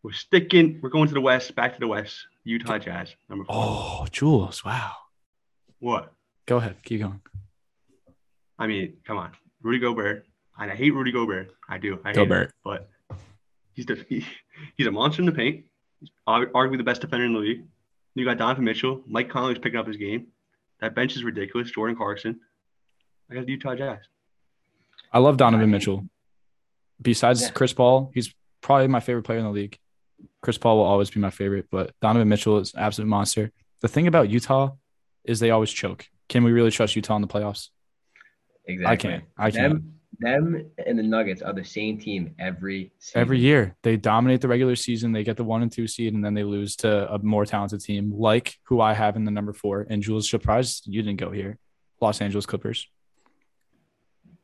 We're 0.03 0.11
sticking. 0.13 0.79
We're 0.81 0.89
going 0.89 1.07
to 1.07 1.13
the 1.13 1.21
west. 1.21 1.55
Back 1.55 1.73
to 1.73 1.79
the 1.79 1.87
west. 1.87 2.15
Utah 2.43 2.77
Jazz 2.77 3.15
number 3.29 3.45
four. 3.45 3.55
Oh, 3.57 4.05
Jules. 4.11 4.63
Wow. 4.63 4.91
What? 5.79 6.13
Go 6.45 6.57
ahead. 6.57 6.75
Keep 6.83 7.01
going. 7.01 7.21
I 8.59 8.67
mean, 8.67 8.97
come 9.05 9.17
on, 9.17 9.31
Rudy 9.61 9.79
Gobert. 9.79 10.25
And 10.57 10.71
I 10.71 10.75
hate 10.75 10.93
Rudy 10.93 11.11
Gobert. 11.11 11.51
I 11.67 11.77
do. 11.77 11.99
I 12.05 12.09
hate 12.09 12.15
Gobert. 12.15 12.47
him, 12.47 12.53
but 12.63 12.89
he's 13.73 13.85
the 13.85 14.05
he, 14.07 14.25
he's 14.77 14.87
a 14.87 14.91
monster 14.91 15.21
in 15.21 15.25
the 15.25 15.31
paint. 15.31 15.65
He's 15.99 16.09
arguably 16.27 16.77
the 16.77 16.83
best 16.83 17.01
defender 17.01 17.25
in 17.25 17.33
the 17.33 17.39
league. 17.39 17.65
You 18.15 18.23
got 18.23 18.37
Donovan 18.37 18.63
Mitchell. 18.63 19.01
Mike 19.07 19.29
Conley's 19.29 19.59
picking 19.59 19.77
up 19.79 19.87
his 19.87 19.97
game. 19.97 20.27
That 20.79 20.95
bench 20.95 21.15
is 21.15 21.23
ridiculous. 21.23 21.69
Jordan 21.71 21.95
Clarkson. 21.97 22.39
I 23.29 23.33
got 23.35 23.45
the 23.45 23.51
Utah 23.53 23.75
Jazz. 23.75 23.99
I 25.11 25.19
love 25.19 25.35
I 25.35 25.37
Donovan 25.37 25.61
mean- 25.65 25.71
Mitchell. 25.71 26.05
Besides 27.01 27.41
Yeah. 27.41 27.49
Chris 27.49 27.73
Paul, 27.73 28.11
he's 28.13 28.33
probably 28.61 28.87
my 28.87 29.01
favorite 29.01 29.23
player 29.23 29.39
in 29.39 29.43
the 29.45 29.51
league. 29.51 29.77
Chris 30.41 30.57
Paul 30.57 30.77
will 30.77 30.85
always 30.85 31.09
be 31.09 31.19
my 31.19 31.29
favorite, 31.29 31.67
but 31.69 31.91
Donovan 32.01 32.29
Mitchell 32.29 32.57
is 32.59 32.73
an 32.73 32.79
absolute 32.79 33.07
monster. 33.09 33.51
The 33.81 33.89
thing 33.89 34.07
about 34.07 34.29
Utah 34.29 34.71
is 35.25 35.39
they 35.41 35.49
always 35.51 35.71
choke. 35.71 36.07
Can 36.29 36.43
we 36.43 36.51
really 36.51 36.71
trust 36.71 36.95
Utah 36.95 37.15
in 37.15 37.21
the 37.21 37.27
playoffs? 37.27 37.69
Exactly. 38.65 38.91
I 38.91 38.95
can't. 38.95 39.23
I 39.37 39.51
can't. 39.51 39.73
Them, 39.73 39.93
them 40.19 40.71
and 40.85 40.97
the 40.97 41.03
Nuggets 41.03 41.41
are 41.41 41.53
the 41.53 41.63
same 41.63 41.99
team 41.99 42.33
every 42.39 42.91
season. 42.99 43.21
Every 43.21 43.39
year, 43.39 43.75
they 43.83 43.97
dominate 43.97 44.41
the 44.41 44.47
regular 44.47 44.75
season. 44.75 45.11
They 45.11 45.23
get 45.23 45.37
the 45.37 45.43
one 45.43 45.61
and 45.61 45.71
two 45.71 45.87
seed, 45.87 46.13
and 46.13 46.23
then 46.23 46.33
they 46.33 46.43
lose 46.43 46.75
to 46.77 47.11
a 47.11 47.19
more 47.19 47.45
talented 47.45 47.81
team, 47.81 48.11
like 48.11 48.55
who 48.63 48.81
I 48.81 48.93
have 48.93 49.15
in 49.15 49.25
the 49.25 49.31
number 49.31 49.53
four. 49.53 49.85
And 49.89 50.01
Jules, 50.01 50.29
surprised 50.29 50.87
you 50.87 51.01
didn't 51.01 51.19
go 51.19 51.31
here. 51.31 51.57
Los 52.01 52.21
Angeles 52.21 52.45
Clippers. 52.45 52.87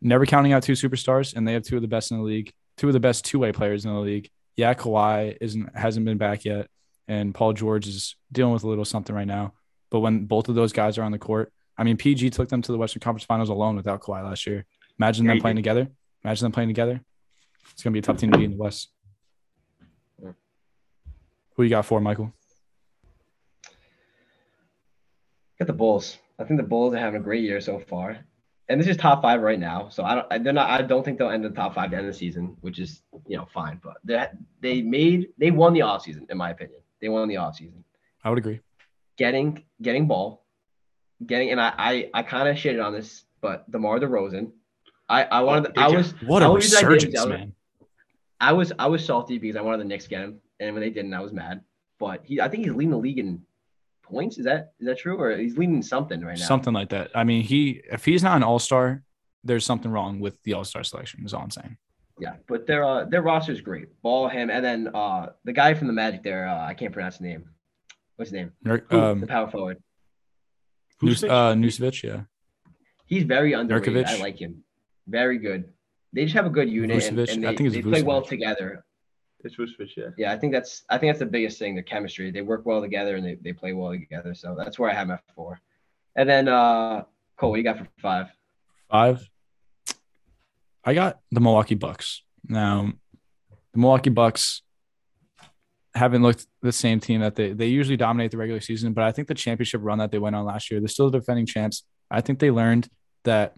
Never 0.01 0.25
counting 0.25 0.53
out 0.53 0.63
two 0.63 0.73
superstars, 0.73 1.35
and 1.35 1.47
they 1.47 1.53
have 1.53 1.63
two 1.63 1.75
of 1.75 1.81
the 1.81 1.87
best 1.87 2.11
in 2.11 2.17
the 2.17 2.23
league, 2.23 2.51
two 2.77 2.87
of 2.87 2.93
the 2.93 2.99
best 2.99 3.25
two-way 3.25 3.51
players 3.51 3.85
in 3.85 3.93
the 3.93 3.99
league. 3.99 4.29
Yeah, 4.55 4.73
Kawhi 4.73 5.37
isn't 5.39 5.75
hasn't 5.75 6.05
been 6.05 6.17
back 6.17 6.43
yet, 6.43 6.67
and 7.07 7.33
Paul 7.33 7.53
George 7.53 7.87
is 7.87 8.15
dealing 8.31 8.53
with 8.53 8.63
a 8.63 8.67
little 8.67 8.85
something 8.85 9.15
right 9.15 9.27
now. 9.27 9.53
But 9.89 9.99
when 9.99 10.25
both 10.25 10.49
of 10.49 10.55
those 10.55 10.73
guys 10.73 10.97
are 10.97 11.03
on 11.03 11.11
the 11.11 11.19
court, 11.19 11.53
I 11.77 11.83
mean, 11.83 11.97
PG 11.97 12.29
took 12.31 12.49
them 12.49 12.61
to 12.61 12.71
the 12.71 12.77
Western 12.77 12.99
Conference 12.99 13.23
Finals 13.23 13.49
alone 13.49 13.75
without 13.75 14.01
Kawhi 14.01 14.23
last 14.23 14.45
year. 14.45 14.65
Imagine 14.99 15.25
Yeah, 15.25 15.33
them 15.33 15.41
playing 15.41 15.55
did. 15.55 15.61
together. 15.63 15.87
Imagine 16.23 16.45
them 16.45 16.51
playing 16.51 16.69
together. 16.69 17.01
It's 17.71 17.81
gonna 17.83 17.93
be 17.93 17.99
a 17.99 18.01
tough 18.01 18.17
team 18.17 18.31
to 18.31 18.37
beat 18.37 18.45
in 18.45 18.51
the 18.51 18.57
West. 18.57 18.89
Yeah. 20.21 20.31
Who 21.55 21.63
you 21.63 21.69
got 21.69 21.85
for 21.85 21.99
Michael? 22.01 22.33
Got 25.59 25.67
the 25.67 25.73
Bulls. 25.73 26.17
I 26.39 26.43
think 26.43 26.59
the 26.59 26.65
Bulls 26.67 26.93
are 26.93 26.97
having 26.99 27.19
a 27.21 27.23
great 27.23 27.43
year 27.43 27.61
so 27.61 27.79
far, 27.79 28.17
and 28.67 28.79
this 28.81 28.87
is 28.87 28.97
top 28.97 29.21
five 29.21 29.41
right 29.41 29.59
now. 29.59 29.89
So 29.89 30.03
I 30.03 30.15
don't, 30.15 30.27
I- 30.31 30.37
they're 30.39 30.53
not. 30.53 30.69
I 30.69 30.81
don't 30.81 31.03
think 31.03 31.17
they'll 31.19 31.29
end 31.29 31.43
the 31.43 31.49
top 31.51 31.75
five 31.75 31.85
at 31.85 31.91
the 31.91 31.97
end 31.97 32.07
of 32.07 32.13
the 32.13 32.17
season, 32.17 32.57
which 32.61 32.79
is 32.79 33.03
you 33.27 33.37
know 33.37 33.45
fine. 33.53 33.79
But 33.83 33.97
they 34.03 34.25
they 34.59 34.81
made 34.81 35.29
they 35.37 35.51
won 35.51 35.73
the 35.73 35.81
offseason, 35.81 36.29
in 36.29 36.37
my 36.37 36.49
opinion. 36.51 36.79
They 36.99 37.09
won 37.09 37.27
the 37.27 37.35
offseason. 37.35 37.83
I 38.23 38.29
would 38.29 38.39
agree. 38.39 38.59
Getting 39.17 39.63
getting 39.81 40.07
ball, 40.07 40.40
getting 41.25 41.51
and 41.51 41.59
I 41.61 41.73
I, 41.77 42.09
I 42.13 42.23
kind 42.23 42.47
of 42.47 42.55
shitted 42.55 42.83
on 42.83 42.93
this, 42.93 43.25
but 43.41 43.69
DeMar 43.71 43.99
DeRozan. 43.99 44.51
I 45.09 45.23
I 45.25 45.41
wanted. 45.41 45.73
did 45.73 45.77
I 45.83 45.89
was 45.89 46.11
What 46.21 46.41
a 46.41 46.45
The 46.45 46.51
I 46.51 46.55
is 46.57 46.73
resurgence, 46.73 47.19
I 47.19 47.23
was- 47.25 47.29
man. 47.29 47.53
I 48.39 48.53
was 48.53 48.71
I 48.79 48.87
was 48.87 49.05
salty 49.05 49.37
because 49.37 49.55
I 49.55 49.61
wanted 49.61 49.81
the 49.81 49.85
Knicks 49.85 50.07
get 50.07 50.21
him, 50.21 50.39
and 50.59 50.73
when 50.73 50.81
they 50.81 50.89
didn't, 50.89 51.13
I 51.13 51.19
was 51.21 51.31
mad. 51.31 51.61
But 51.99 52.21
he, 52.25 52.41
I 52.41 52.47
think 52.49 52.63
he's 52.65 52.73
leading 52.73 52.89
the 52.91 52.97
league 52.97 53.19
in 53.19 53.41
points. 54.01 54.39
Is 54.39 54.45
that 54.45 54.71
is 54.79 54.87
that 54.87 54.97
true, 54.97 55.15
or 55.19 55.37
he's 55.37 55.57
leading 55.57 55.75
in 55.75 55.83
something 55.83 56.19
right 56.21 56.37
now? 56.39 56.45
Something 56.45 56.73
like 56.73 56.89
that. 56.89 57.11
I 57.13 57.23
mean, 57.23 57.43
he 57.43 57.81
if 57.91 58.03
he's 58.03 58.23
not 58.23 58.37
an 58.37 58.43
all 58.43 58.57
star, 58.57 59.03
there's 59.43 59.63
something 59.65 59.91
wrong 59.91 60.19
with 60.19 60.41
the 60.43 60.53
all 60.53 60.63
star 60.63 60.83
selection. 60.83 61.23
Is 61.23 61.33
all 61.35 61.43
I'm 61.43 61.51
saying. 61.51 61.77
Yeah, 62.19 62.35
but 62.47 62.65
their 62.65 62.83
uh, 62.83 63.05
their 63.05 63.21
roster 63.21 63.51
is 63.51 63.61
great. 63.61 63.89
Ball 64.01 64.27
him, 64.27 64.49
and 64.49 64.65
then 64.65 64.89
uh 64.95 65.27
the 65.43 65.53
guy 65.53 65.75
from 65.75 65.85
the 65.85 65.93
Magic 65.93 66.23
there, 66.23 66.47
uh, 66.47 66.65
I 66.65 66.73
can't 66.73 66.91
pronounce 66.93 67.15
his 67.17 67.21
name. 67.21 67.45
What's 68.15 68.31
his 68.31 68.37
name? 68.39 68.51
The 68.63 68.83
Um, 68.95 69.21
power 69.27 69.49
forward. 69.51 69.77
Nus- 71.01 71.23
uh, 71.23 71.53
Nusevich, 71.53 72.03
yeah. 72.03 72.21
He's 73.05 73.23
very 73.23 73.53
underrated. 73.53 74.05
Nurkic? 74.05 74.07
I 74.07 74.17
like 74.19 74.39
him. 74.39 74.63
Very 75.07 75.37
good. 75.37 75.65
They 76.13 76.23
just 76.23 76.35
have 76.35 76.45
a 76.45 76.49
good 76.49 76.69
unit, 76.69 77.03
and, 77.03 77.17
Vucevic? 77.17 77.33
and 77.33 77.45
I 77.45 77.51
they, 77.51 77.57
think 77.57 77.67
it's 77.67 77.75
they 77.75 77.81
play 77.81 78.03
well 78.03 78.21
together. 78.21 78.85
It's 79.43 79.55
Vucevic, 79.55 79.95
yeah. 79.97 80.09
Yeah, 80.17 80.31
I 80.31 80.37
think 80.37 80.53
that's 80.53 80.83
I 80.89 80.97
think 80.97 81.09
that's 81.09 81.19
the 81.19 81.25
biggest 81.25 81.57
thing. 81.57 81.75
The 81.75 81.83
chemistry. 81.83 82.31
They 82.31 82.41
work 82.41 82.65
well 82.65 82.81
together, 82.81 83.15
and 83.15 83.25
they, 83.25 83.35
they 83.35 83.53
play 83.53 83.73
well 83.73 83.91
together. 83.91 84.33
So 84.35 84.55
that's 84.57 84.77
where 84.77 84.89
I 84.89 84.93
have 84.93 85.07
him 85.07 85.11
at 85.11 85.23
four. 85.35 85.59
And 86.15 86.29
then 86.29 86.47
uh 86.47 87.03
Cole, 87.37 87.51
what 87.51 87.57
you 87.57 87.63
got 87.63 87.79
for 87.79 87.87
five? 87.99 88.27
Five. 88.89 89.27
I 90.83 90.93
got 90.93 91.19
the 91.31 91.39
Milwaukee 91.39 91.75
Bucks. 91.75 92.23
Now, 92.47 92.91
the 93.73 93.79
Milwaukee 93.79 94.09
Bucks 94.09 94.61
haven't 95.93 96.21
looked 96.21 96.47
the 96.61 96.71
same 96.71 96.99
team 96.99 97.21
that 97.21 97.35
they 97.35 97.53
they 97.53 97.67
usually 97.67 97.97
dominate 97.97 98.31
the 98.31 98.37
regular 98.37 98.61
season, 98.61 98.93
but 98.93 99.03
I 99.03 99.11
think 99.11 99.27
the 99.27 99.33
championship 99.33 99.81
run 99.83 99.97
that 99.99 100.11
they 100.11 100.19
went 100.19 100.35
on 100.35 100.45
last 100.45 100.71
year, 100.71 100.79
they're 100.79 100.87
still 100.87 101.09
the 101.09 101.19
defending 101.19 101.45
champs. 101.45 101.83
I 102.09 102.21
think 102.21 102.39
they 102.39 102.51
learned 102.51 102.89
that 103.23 103.57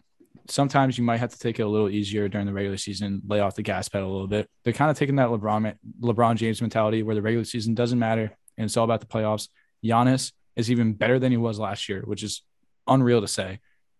sometimes 0.49 0.97
you 0.97 1.03
might 1.03 1.17
have 1.17 1.31
to 1.31 1.39
take 1.39 1.59
it 1.59 1.63
a 1.63 1.67
little 1.67 1.89
easier 1.89 2.27
during 2.27 2.47
the 2.47 2.53
regular 2.53 2.77
season, 2.77 3.21
lay 3.27 3.39
off 3.39 3.55
the 3.55 3.61
gas 3.61 3.87
pedal 3.87 4.09
a 4.09 4.11
little 4.11 4.27
bit. 4.27 4.49
They're 4.63 4.73
kind 4.73 4.91
of 4.91 4.97
taking 4.97 5.15
that 5.17 5.29
LeBron 5.29 5.75
LeBron 6.01 6.35
James 6.35 6.61
mentality 6.61 7.03
where 7.03 7.15
the 7.15 7.21
regular 7.21 7.45
season 7.45 7.75
doesn't 7.75 7.99
matter 7.99 8.35
and 8.57 8.65
it's 8.65 8.77
all 8.77 8.83
about 8.83 8.99
the 8.99 9.07
playoffs. 9.07 9.47
Giannis 9.83 10.31
is 10.55 10.71
even 10.71 10.93
better 10.93 11.19
than 11.19 11.31
he 11.31 11.37
was 11.37 11.59
last 11.59 11.89
year, 11.89 12.01
which 12.05 12.23
is 12.23 12.43
unreal 12.87 13.21
to 13.21 13.27
say. 13.27 13.59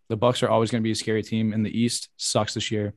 The 0.10 0.18
Bucks 0.18 0.43
are 0.43 0.49
always 0.49 0.69
going 0.69 0.81
to 0.81 0.88
be 0.88 0.91
a 0.91 0.95
scary 0.95 1.23
team, 1.23 1.53
and 1.53 1.65
the 1.65 1.77
East 1.77 2.10
sucks 2.18 2.53
this 2.53 2.72
year. 2.72 2.93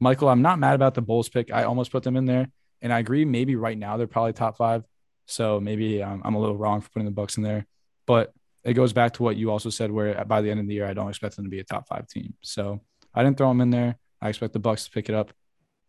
Michael, 0.00 0.28
I'm 0.28 0.42
not 0.42 0.58
mad 0.58 0.74
about 0.74 0.94
the 0.94 1.02
Bulls 1.02 1.28
pick. 1.28 1.52
I 1.52 1.64
almost 1.64 1.92
put 1.92 2.02
them 2.02 2.16
in 2.16 2.24
there, 2.24 2.48
and 2.82 2.92
I 2.92 2.98
agree. 2.98 3.24
Maybe 3.24 3.56
right 3.56 3.76
now 3.76 3.96
they're 3.96 4.06
probably 4.06 4.32
top 4.32 4.56
five, 4.56 4.84
so 5.26 5.60
maybe 5.60 6.02
um, 6.02 6.22
I'm 6.24 6.34
a 6.34 6.40
little 6.40 6.56
wrong 6.56 6.80
for 6.80 6.90
putting 6.90 7.06
the 7.06 7.12
Bucks 7.12 7.36
in 7.36 7.42
there. 7.42 7.66
But 8.06 8.32
it 8.64 8.74
goes 8.74 8.92
back 8.92 9.14
to 9.14 9.22
what 9.22 9.36
you 9.36 9.50
also 9.50 9.70
said, 9.70 9.90
where 9.90 10.24
by 10.24 10.40
the 10.40 10.50
end 10.50 10.60
of 10.60 10.66
the 10.66 10.74
year, 10.74 10.86
I 10.86 10.94
don't 10.94 11.08
expect 11.08 11.36
them 11.36 11.44
to 11.44 11.50
be 11.50 11.60
a 11.60 11.64
top 11.64 11.88
five 11.88 12.08
team. 12.08 12.34
So 12.42 12.80
I 13.14 13.22
didn't 13.22 13.38
throw 13.38 13.48
them 13.48 13.60
in 13.60 13.70
there. 13.70 13.96
I 14.20 14.28
expect 14.28 14.52
the 14.52 14.58
Bucks 14.58 14.84
to 14.84 14.90
pick 14.90 15.08
it 15.08 15.14
up, 15.14 15.32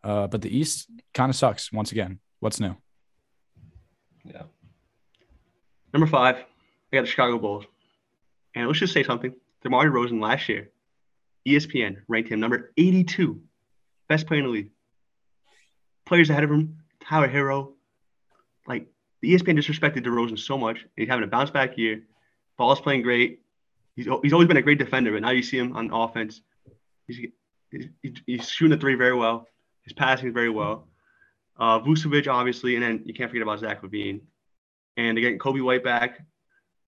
uh, 0.02 0.26
but 0.26 0.42
the 0.42 0.56
East 0.56 0.88
kind 1.12 1.28
of 1.30 1.36
sucks 1.36 1.72
once 1.72 1.92
again. 1.92 2.18
What's 2.40 2.60
new? 2.60 2.76
Yeah. 4.24 4.42
Number 5.92 6.06
five, 6.06 6.36
I 6.36 6.96
got 6.96 7.02
the 7.02 7.06
Chicago 7.06 7.38
Bulls. 7.38 7.64
And 8.54 8.66
let's 8.66 8.78
just 8.78 8.94
say 8.94 9.02
something. 9.02 9.34
DeMar 9.62 9.86
DeRozan 9.86 10.20
last 10.20 10.48
year, 10.48 10.70
ESPN 11.46 11.96
ranked 12.08 12.30
him 12.30 12.40
number 12.40 12.72
82, 12.76 13.40
best 14.08 14.26
player 14.26 14.40
in 14.40 14.46
the 14.46 14.52
league. 14.52 14.70
Players 16.06 16.30
ahead 16.30 16.44
of 16.44 16.50
him, 16.50 16.81
Tyler 17.08 17.28
Herro. 17.28 17.72
Like, 18.66 18.86
the 19.20 19.34
ESPN 19.34 19.58
disrespected 19.58 20.04
DeRozan 20.04 20.38
so 20.38 20.58
much. 20.58 20.84
He's 20.96 21.08
having 21.08 21.24
a 21.24 21.28
bounce 21.28 21.50
back 21.50 21.76
year. 21.78 22.02
Ball's 22.56 22.80
playing 22.80 23.02
great. 23.02 23.40
He's, 23.96 24.06
he's 24.22 24.32
always 24.32 24.48
been 24.48 24.56
a 24.56 24.62
great 24.62 24.78
defender, 24.78 25.12
but 25.12 25.22
now 25.22 25.30
you 25.30 25.42
see 25.42 25.58
him 25.58 25.76
on 25.76 25.90
offense. 25.92 26.40
He's, 27.06 27.18
he's, 27.70 27.88
he's 28.26 28.48
shooting 28.48 28.70
the 28.70 28.80
three 28.80 28.94
very 28.94 29.14
well. 29.14 29.46
His 29.82 29.92
passing 29.92 30.28
is 30.28 30.34
very 30.34 30.50
well. 30.50 30.88
Uh, 31.58 31.80
Vucevic, 31.80 32.28
obviously, 32.28 32.76
and 32.76 32.82
then 32.84 33.02
you 33.04 33.14
can't 33.14 33.30
forget 33.30 33.42
about 33.42 33.60
Zach 33.60 33.82
LaVine. 33.82 34.20
And 34.96 35.16
they're 35.16 35.38
Coby 35.38 35.62
White 35.62 35.84
back. 35.84 36.20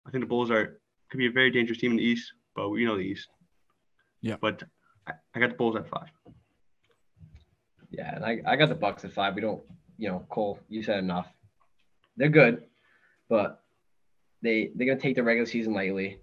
I 0.06 0.10
think 0.10 0.22
the 0.22 0.28
Bulls 0.28 0.50
are 0.50 0.80
could 1.10 1.18
be 1.18 1.26
a 1.26 1.30
very 1.30 1.50
dangerous 1.50 1.78
team 1.78 1.90
in 1.92 1.98
the 1.98 2.02
East, 2.02 2.32
but 2.56 2.72
you 2.74 2.86
know 2.86 2.96
the 2.96 3.02
East. 3.02 3.28
Yeah. 4.22 4.36
But 4.40 4.62
I, 5.06 5.12
I 5.34 5.40
got 5.40 5.50
the 5.50 5.56
Bulls 5.56 5.76
at 5.76 5.88
five. 5.88 6.08
Yeah, 7.90 8.16
and 8.16 8.24
I, 8.24 8.40
I 8.46 8.56
got 8.56 8.70
the 8.70 8.74
Bucks 8.74 9.04
at 9.04 9.12
five. 9.12 9.34
We 9.34 9.42
don't, 9.42 9.62
you 10.02 10.08
know, 10.08 10.26
Cole, 10.30 10.58
you 10.68 10.82
said 10.82 10.98
enough. 10.98 11.28
They're 12.16 12.28
good, 12.28 12.64
but 13.28 13.62
they 14.42 14.72
they're 14.74 14.88
gonna 14.88 14.98
take 14.98 15.14
the 15.14 15.22
regular 15.22 15.46
season 15.46 15.74
lightly 15.74 16.18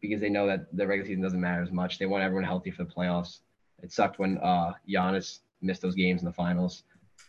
because 0.00 0.20
they 0.20 0.28
know 0.28 0.46
that 0.46 0.74
the 0.76 0.86
regular 0.86 1.08
season 1.08 1.20
doesn't 1.20 1.40
matter 1.40 1.60
as 1.60 1.72
much. 1.72 1.98
They 1.98 2.06
want 2.06 2.22
everyone 2.22 2.44
healthy 2.44 2.70
for 2.70 2.84
the 2.84 2.90
playoffs. 2.90 3.40
It 3.82 3.90
sucked 3.90 4.20
when 4.20 4.38
uh 4.38 4.74
Giannis 4.88 5.40
missed 5.62 5.82
those 5.82 5.96
games 5.96 6.20
in 6.22 6.26
the 6.26 6.32
finals, 6.32 6.84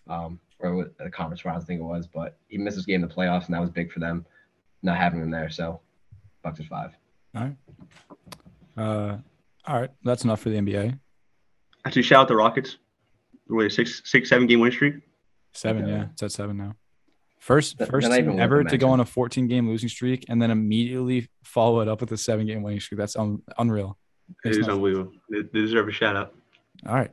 um, 0.08 0.40
or 0.60 0.92
the 1.00 1.10
conference 1.10 1.42
finals, 1.42 1.64
I 1.64 1.66
think 1.66 1.80
it 1.80 1.86
was. 1.86 2.06
But 2.06 2.38
he 2.50 2.60
missed 2.60 2.76
his 2.76 2.86
game 2.86 3.02
in 3.02 3.10
the 3.10 3.14
playoffs, 3.14 3.48
and 3.48 3.56
that 3.56 3.62
was 3.62 3.72
big 3.72 3.92
for 3.92 4.00
them, 4.00 4.28
not 4.84 4.98
having 4.98 5.20
him 5.20 5.32
there. 5.32 5.50
So, 5.50 5.82
Bucks 6.44 6.60
is 6.60 6.68
five. 6.68 6.92
All 7.36 7.42
right. 7.42 7.56
Uh, 8.78 9.18
all 9.66 9.80
right. 9.82 9.92
That's 10.04 10.24
enough 10.24 10.42
for 10.42 10.50
the 10.50 10.58
NBA. 10.58 11.00
Actually, 11.84 12.04
shout 12.04 12.22
out 12.22 12.28
the 12.28 12.36
Rockets. 12.36 12.78
Were 13.48 13.72
six, 13.72 14.04
six, 14.06 14.30
seven 14.30 14.46
game 14.46 14.60
win 14.60 14.72
streak? 14.72 14.96
Seven, 15.56 15.84
Okay. 15.84 15.92
yeah. 15.92 16.06
It's 16.14 16.24
at 16.24 16.32
seven 16.32 16.58
now. 16.58 16.76
First, 17.40 17.78
Th- 17.78 17.90
first 17.90 18.06
then 18.06 18.12
I 18.12 18.18
even 18.20 18.32
team 18.32 18.40
ever 18.40 18.64
to 18.64 18.70
to 18.70 18.78
go 18.78 18.90
on 18.90 19.00
a 19.00 19.06
14 19.06 19.48
game 19.48 19.68
losing 19.68 19.90
streak 19.90 20.26
and 20.30 20.42
then 20.42 20.52
immediately 20.52 21.30
follow 21.44 21.80
it 21.82 21.88
up 21.88 22.02
with 22.02 22.12
a 22.12 22.18
seven 22.18 22.46
game 22.48 22.64
winning 22.64 22.80
streak. 22.80 22.98
That's 22.98 23.16
un- 23.16 23.42
unreal. 23.58 23.98
It 24.30 24.36
Makes 24.46 24.58
is 24.58 24.68
no- 24.68 24.74
unbelievable. 24.74 25.12
They, 25.30 25.42
they 25.42 25.62
deserve 25.62 25.88
a 25.88 25.92
shout 25.92 26.16
out. 26.16 26.34
All 26.88 26.96
right. 26.96 27.12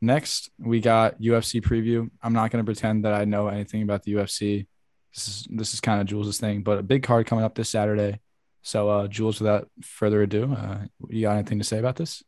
Next, 0.00 0.50
we 0.58 0.80
got 0.80 1.20
UFC 1.20 1.60
preview. 1.60 2.10
I'm 2.22 2.32
not 2.32 2.50
going 2.50 2.64
to 2.64 2.66
pretend 2.68 3.04
that 3.04 3.14
I 3.14 3.24
know 3.24 3.48
anything 3.48 3.82
about 3.82 4.02
the 4.02 4.14
UFC. 4.14 4.66
This 5.14 5.28
is 5.28 5.46
this 5.50 5.74
is 5.74 5.80
kind 5.80 6.00
of 6.00 6.06
Jules' 6.06 6.38
thing, 6.38 6.62
but 6.62 6.78
a 6.78 6.82
big 6.82 7.02
card 7.02 7.26
coming 7.26 7.44
up 7.44 7.54
this 7.54 7.68
Saturday. 7.68 8.18
So, 8.62 8.88
uh, 8.88 9.06
Jules, 9.08 9.40
without 9.40 9.68
further 9.82 10.22
ado, 10.22 10.52
uh, 10.54 10.78
you 11.08 11.22
got 11.22 11.34
anything 11.36 11.58
to 11.58 11.64
say 11.64 11.78
about 11.78 11.96
this? 11.96 12.22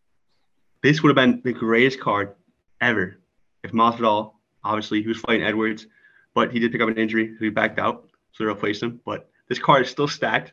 This 0.82 1.02
would 1.02 1.08
have 1.08 1.16
been 1.16 1.40
the 1.44 1.52
greatest 1.58 2.00
card 2.00 2.34
ever 2.80 3.16
if 3.62 3.72
Masvidal, 3.72 4.32
obviously, 4.64 5.02
he 5.02 5.08
was 5.08 5.18
fighting 5.18 5.44
Edwards, 5.44 5.86
but 6.34 6.52
he 6.52 6.58
did 6.58 6.72
pick 6.72 6.80
up 6.80 6.88
an 6.88 6.98
injury, 6.98 7.34
so 7.38 7.44
he 7.44 7.50
backed 7.50 7.78
out, 7.78 8.08
so 8.32 8.44
they 8.44 8.48
replaced 8.48 8.82
him. 8.82 9.00
But 9.04 9.28
this 9.48 9.58
card 9.58 9.82
is 9.82 9.90
still 9.90 10.08
stacked. 10.08 10.52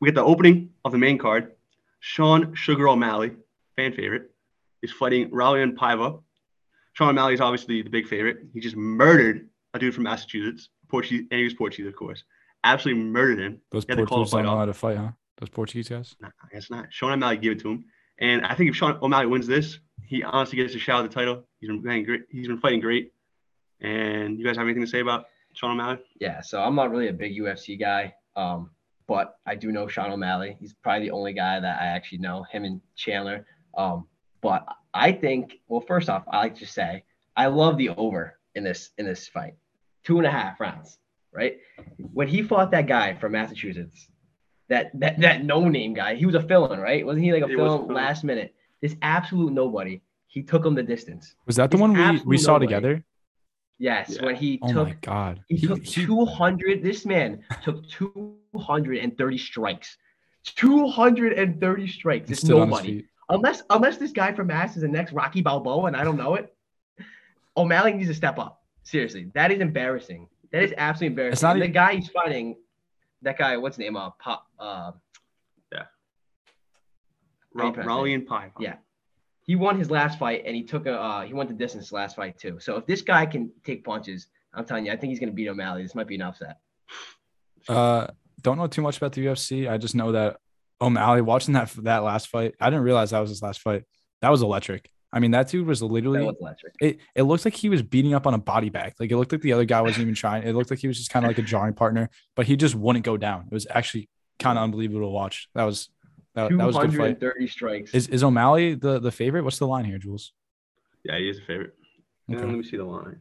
We 0.00 0.08
get 0.08 0.14
the 0.14 0.24
opening 0.24 0.70
of 0.84 0.92
the 0.92 0.98
main 0.98 1.18
card. 1.18 1.52
Sean 2.00 2.54
Sugar 2.54 2.88
O'Malley, 2.88 3.32
fan 3.76 3.92
favorite, 3.92 4.30
is 4.82 4.90
fighting 4.90 5.30
Raulian 5.30 5.74
Paiva. 5.74 6.22
Sean 6.94 7.10
O'Malley 7.10 7.34
is 7.34 7.40
obviously 7.40 7.82
the 7.82 7.90
big 7.90 8.08
favorite. 8.08 8.38
He 8.54 8.60
just 8.60 8.76
murdered 8.76 9.48
a 9.74 9.78
dude 9.78 9.94
from 9.94 10.04
Massachusetts, 10.04 10.70
Portuguese, 10.88 11.26
and 11.30 11.38
he 11.38 11.44
was 11.44 11.54
Portuguese, 11.54 11.86
of 11.86 11.96
course. 11.96 12.24
Absolutely 12.64 13.04
murdered 13.04 13.38
him. 13.38 13.60
Those 13.70 13.84
Yeah, 13.88 13.94
they 13.96 14.02
call 14.04 14.18
Portuguese 14.18 14.32
don't 14.32 14.44
know 14.44 14.56
how 14.56 14.64
to 14.64 14.74
fight, 14.74 14.96
huh? 14.96 15.10
Those 15.38 15.50
Portuguese 15.50 15.88
guys. 15.88 16.16
Nah, 16.20 16.28
I 16.42 16.54
guess 16.54 16.70
not. 16.70 16.86
Sean 16.90 17.12
O'Malley 17.12 17.36
gave 17.36 17.52
it 17.52 17.60
to 17.60 17.70
him, 17.70 17.84
and 18.20 18.44
I 18.44 18.54
think 18.54 18.70
if 18.70 18.76
Sean 18.76 18.98
O'Malley 19.02 19.26
wins 19.26 19.46
this, 19.46 19.78
he 20.04 20.22
honestly 20.22 20.56
gets 20.56 20.74
a 20.74 20.78
shot 20.78 21.04
at 21.04 21.10
the 21.10 21.14
title. 21.14 21.44
He's 21.60 21.68
been 21.68 21.82
playing 21.82 22.04
great. 22.04 22.22
He's 22.30 22.48
been 22.48 22.58
fighting 22.58 22.80
great. 22.80 23.12
And 23.80 24.38
you 24.38 24.44
guys 24.44 24.56
have 24.56 24.66
anything 24.66 24.82
to 24.82 24.88
say 24.88 25.00
about 25.00 25.26
Sean 25.54 25.72
O'Malley? 25.72 25.98
Yeah, 26.20 26.40
so 26.42 26.60
I'm 26.60 26.74
not 26.74 26.90
really 26.90 27.08
a 27.08 27.12
big 27.12 27.36
UFC 27.36 27.78
guy, 27.78 28.14
um, 28.36 28.70
but 29.06 29.36
I 29.46 29.54
do 29.54 29.72
know 29.72 29.88
Sean 29.88 30.12
O'Malley. 30.12 30.56
He's 30.60 30.74
probably 30.74 31.06
the 31.06 31.12
only 31.12 31.32
guy 31.32 31.60
that 31.60 31.80
I 31.80 31.86
actually 31.86 32.18
know, 32.18 32.44
him 32.44 32.64
and 32.64 32.80
Chandler. 32.96 33.46
Um, 33.76 34.06
but 34.42 34.66
I 34.92 35.12
think, 35.12 35.58
well, 35.68 35.80
first 35.80 36.08
off, 36.08 36.24
I 36.28 36.38
like 36.38 36.56
to 36.56 36.66
say 36.66 37.04
I 37.36 37.46
love 37.46 37.78
the 37.78 37.90
over 37.90 38.38
in 38.54 38.64
this 38.64 38.90
in 38.98 39.06
this 39.06 39.28
fight, 39.28 39.54
two 40.04 40.18
and 40.18 40.26
a 40.26 40.30
half 40.30 40.60
rounds, 40.60 40.98
right? 41.32 41.58
When 42.12 42.28
he 42.28 42.42
fought 42.42 42.70
that 42.72 42.86
guy 42.86 43.14
from 43.14 43.32
Massachusetts, 43.32 44.08
that 44.70 44.90
that 45.00 45.20
that 45.20 45.44
no 45.44 45.68
name 45.68 45.92
guy, 45.92 46.14
he 46.14 46.24
was 46.24 46.34
a 46.36 46.42
fill-in, 46.42 46.80
right? 46.80 47.04
Wasn't 47.04 47.22
he 47.22 47.32
like 47.32 47.42
a 47.42 47.48
He 47.48 47.54
fill-in 47.56 47.80
fill-in. 47.82 47.94
last 47.94 48.24
minute? 48.24 48.54
This 48.80 48.96
absolute 49.02 49.52
nobody. 49.52 50.00
He 50.28 50.42
took 50.42 50.64
him 50.64 50.74
the 50.74 50.82
distance. 50.82 51.34
Was 51.46 51.56
that 51.56 51.70
the 51.70 51.76
He's 51.76 51.80
one 51.82 51.92
we, 51.92 52.20
we 52.24 52.38
saw 52.38 52.52
nobody. 52.52 52.66
together? 52.68 53.04
Yes, 53.78 54.16
Yeah. 54.16 54.26
when 54.26 54.36
he 54.36 54.58
Oh 54.62 54.72
took 54.72 54.88
my 54.88 54.96
god. 55.02 55.40
he, 55.48 55.56
He- 55.56 55.66
took 55.66 55.82
he- 55.82 56.04
200. 56.06 56.82
This 56.82 57.04
man 57.04 57.42
took 57.62 57.86
230 57.88 59.38
strikes. 59.38 59.96
230 60.44 61.88
strikes. 61.88 62.28
he 62.28 62.32
It's 62.32 62.40
stood 62.42 62.58
on 62.60 62.70
nobody. 62.70 63.04
Unless 63.28 63.62
unless 63.70 63.96
this 63.96 64.12
guy 64.12 64.32
from 64.32 64.46
Mass 64.48 64.76
is 64.76 64.82
the 64.82 64.88
next 64.88 65.12
Rocky 65.12 65.40
Balboa 65.42 65.86
and 65.86 65.96
I 65.96 66.04
don't 66.04 66.16
know 66.16 66.34
it. 66.36 66.54
O'Malley 67.56 67.92
needs 67.92 68.08
to 68.08 68.14
step 68.14 68.38
up. 68.38 68.62
Seriously, 68.84 69.30
that 69.34 69.50
is 69.50 69.60
embarrassing. 69.60 70.28
That 70.52 70.62
is 70.62 70.72
absolutely 70.76 71.08
embarrassing. 71.08 71.32
It's 71.34 71.42
not 71.42 71.52
And 71.56 71.62
the 71.62 71.68
guy 71.68 71.94
he's 71.96 72.08
fighting. 72.08 72.56
That 73.22 73.38
guy, 73.38 73.56
what's 73.56 73.76
his 73.76 73.80
name? 73.84 73.96
Uh, 73.96 74.10
Pop. 74.10 74.46
Uh, 74.58 74.92
How 77.56 77.66
you 77.66 77.72
Ra- 77.72 77.84
Raulian 77.84 78.24
Paiva. 78.26 78.52
Yeah. 78.60 78.76
he 79.44 79.56
won 79.56 79.76
his 79.78 79.90
last 79.90 80.18
fight 80.18 80.42
and 80.46 80.54
he 80.54 80.62
took 80.62 80.86
a 80.86 80.94
uh, 80.94 81.22
he 81.22 81.34
went 81.34 81.48
the 81.48 81.54
distance 81.54 81.90
last 81.92 82.16
fight 82.16 82.38
too. 82.38 82.58
So 82.60 82.76
if 82.76 82.86
this 82.86 83.02
guy 83.02 83.26
can 83.26 83.50
take 83.64 83.84
punches, 83.84 84.28
I'm 84.54 84.64
telling 84.64 84.86
you, 84.86 84.92
I 84.92 84.96
think 84.96 85.10
he's 85.10 85.18
gonna 85.20 85.32
beat 85.32 85.48
O'Malley. 85.48 85.82
This 85.82 85.94
might 85.94 86.06
be 86.06 86.14
an 86.14 86.22
upset. 86.22 86.58
Uh, 87.68 88.06
don't 88.42 88.56
know 88.56 88.66
too 88.68 88.82
much 88.82 88.96
about 88.98 89.12
the 89.12 89.26
UFC. 89.26 89.68
I 89.68 89.78
just 89.78 89.94
know 89.94 90.12
that 90.12 90.36
O'Malley 90.80 91.22
watching 91.22 91.54
that 91.54 91.70
that 91.78 92.04
last 92.04 92.28
fight. 92.28 92.54
I 92.60 92.70
didn't 92.70 92.84
realize 92.84 93.10
that 93.10 93.18
was 93.20 93.30
his 93.30 93.42
last 93.42 93.60
fight. 93.60 93.82
That 94.22 94.30
was 94.30 94.42
electric. 94.42 94.88
I 95.12 95.18
mean, 95.18 95.32
that 95.32 95.48
dude 95.48 95.66
was 95.66 95.80
That 95.80 95.86
literally. 95.86 96.24
was 96.24 96.36
electric. 96.40 96.74
It 96.80 96.98
it 97.16 97.22
looked 97.22 97.44
like 97.44 97.54
he 97.54 97.68
was 97.68 97.82
beating 97.82 98.14
up 98.14 98.26
on 98.26 98.34
a 98.34 98.38
body 98.38 98.68
bag. 98.70 98.94
Like 99.00 99.10
it 99.10 99.16
looked 99.16 99.32
like 99.32 99.40
the 99.40 99.52
other 99.52 99.64
guy 99.64 99.80
wasn't 99.80 100.02
even 100.02 100.14
trying. 100.14 100.44
It 100.44 100.54
looked 100.54 100.70
like 100.70 100.78
he 100.78 100.86
was 100.88 100.98
just 100.98 101.10
kind 101.10 101.24
of 101.24 101.30
like 101.30 101.38
a 101.38 101.42
jarring 101.42 101.74
partner, 101.74 102.10
but 102.36 102.46
he 102.46 102.56
just 102.56 102.74
wouldn't 102.74 103.04
go 103.04 103.16
down. 103.16 103.46
It 103.50 103.54
was 103.54 103.66
actually 103.70 104.08
kind 104.38 104.56
of 104.58 104.62
unbelievable 104.64 105.00
to 105.00 105.08
watch. 105.10 105.48
That 105.54 105.64
was 105.64 105.88
that, 106.34 106.48
that 106.56 106.64
was 106.66 106.76
a 106.76 106.80
good 106.80 106.90
fight. 106.90 107.20
230 107.20 107.46
strikes. 107.48 107.94
Is 107.94 108.06
is 108.08 108.22
O'Malley 108.22 108.74
the 108.74 109.00
the 109.00 109.10
favorite? 109.10 109.42
What's 109.42 109.58
the 109.58 109.66
line 109.66 109.84
here, 109.84 109.98
Jules? 109.98 110.32
Yeah, 111.04 111.18
he 111.18 111.28
is 111.28 111.38
a 111.38 111.42
favorite. 111.42 111.74
And 112.28 112.36
Okay. 112.36 112.46
let 112.46 112.56
me 112.56 112.62
see 112.62 112.76
the 112.76 112.84
line. 112.84 113.18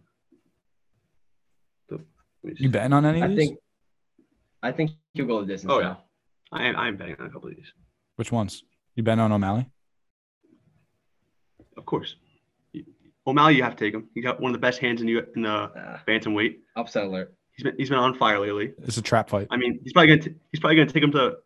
The- 1.90 1.96
let 1.96 2.04
me 2.44 2.56
see. 2.56 2.64
You 2.66 2.70
betting 2.70 2.94
on 2.94 3.06
any 3.06 3.20
of 3.22 3.24
I 3.24 3.28
these? 3.34 3.38
think 3.48 3.60
I 4.62 4.72
think 4.72 4.92
he'll 5.14 5.26
go 5.26 5.42
the 5.42 5.48
distance. 5.48 5.72
Oh, 5.74 5.80
now. 5.80 5.88
yeah. 6.52 6.58
I 6.60 6.64
am, 6.68 6.76
I 6.76 6.88
am 6.88 6.98
betting 6.98 7.16
on 7.20 7.28
a 7.28 7.30
couple 7.30 7.50
of 7.50 7.56
these. 7.56 7.72
Which 8.18 8.32
ones? 8.32 8.64
You 8.96 9.04
betting 9.04 9.22
on 9.22 9.32
O'Malley? 9.32 9.70
Of 11.80 11.86
course. 11.86 12.16
O'Malley, 13.26 13.56
you 13.56 13.64
have 13.64 13.76
to 13.76 13.86
take 13.86 13.94
him. 13.94 14.10
He 14.14 14.22
got 14.22 14.40
one 14.40 14.50
of 14.52 14.54
the 14.54 14.60
best 14.60 14.80
hands 14.80 15.02
in, 15.02 15.08
you 15.08 15.26
in 15.36 15.44
the 15.44 15.50
Uh, 15.50 16.00
bantamweight. 16.08 16.58
upset 16.76 17.06
alert. 17.06 17.34
He's 17.56 17.64
been 17.64 17.76
he's 17.78 17.90
been 17.90 17.98
on 18.00 18.14
fire 18.16 18.40
lately. 18.40 18.74
It's 18.84 18.98
a 18.98 19.02
trap 19.02 19.30
fight. 19.30 19.48
I 19.50 19.58
mean, 19.58 19.80
he's 19.84 19.94
probably 19.94 20.08
gonna 20.16 20.22
t- 20.30 20.36
he's 20.52 20.60
probably 20.60 20.76
gonna 20.78 20.90
take 20.90 21.04
him 21.04 21.12
to 21.14 21.38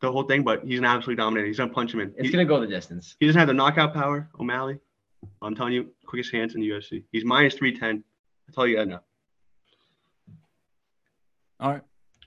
the 0.00 0.10
whole 0.12 0.24
thing, 0.24 0.42
but 0.42 0.64
he's 0.64 0.78
an 0.78 0.84
absolute 0.84 1.16
dominator. 1.16 1.46
He's 1.46 1.58
gonna 1.58 1.72
punch 1.72 1.92
him 1.94 2.00
in. 2.00 2.08
It's 2.16 2.26
He, 2.28 2.32
gonna 2.32 2.44
go 2.44 2.58
the 2.60 2.66
distance. 2.66 3.16
he 3.20 3.26
doesn't 3.26 3.38
have 3.38 3.48
the 3.48 3.54
knockout 3.54 3.92
power, 3.94 4.28
O'Malley. 4.40 4.78
I'm 5.40 5.54
telling 5.54 5.72
you, 5.74 5.90
quickest 6.06 6.32
hands 6.32 6.54
in 6.54 6.60
the 6.60 6.68
UFC. 6.68 7.04
He's 7.12 7.24
minus 7.24 7.54
three 7.54 7.76
ten. 7.78 8.02
That's 8.46 8.58
all 8.58 8.66
you 8.66 8.76
gotta 8.76 8.90
know. 8.90 9.00
All 11.60 11.70
right. 11.72 11.82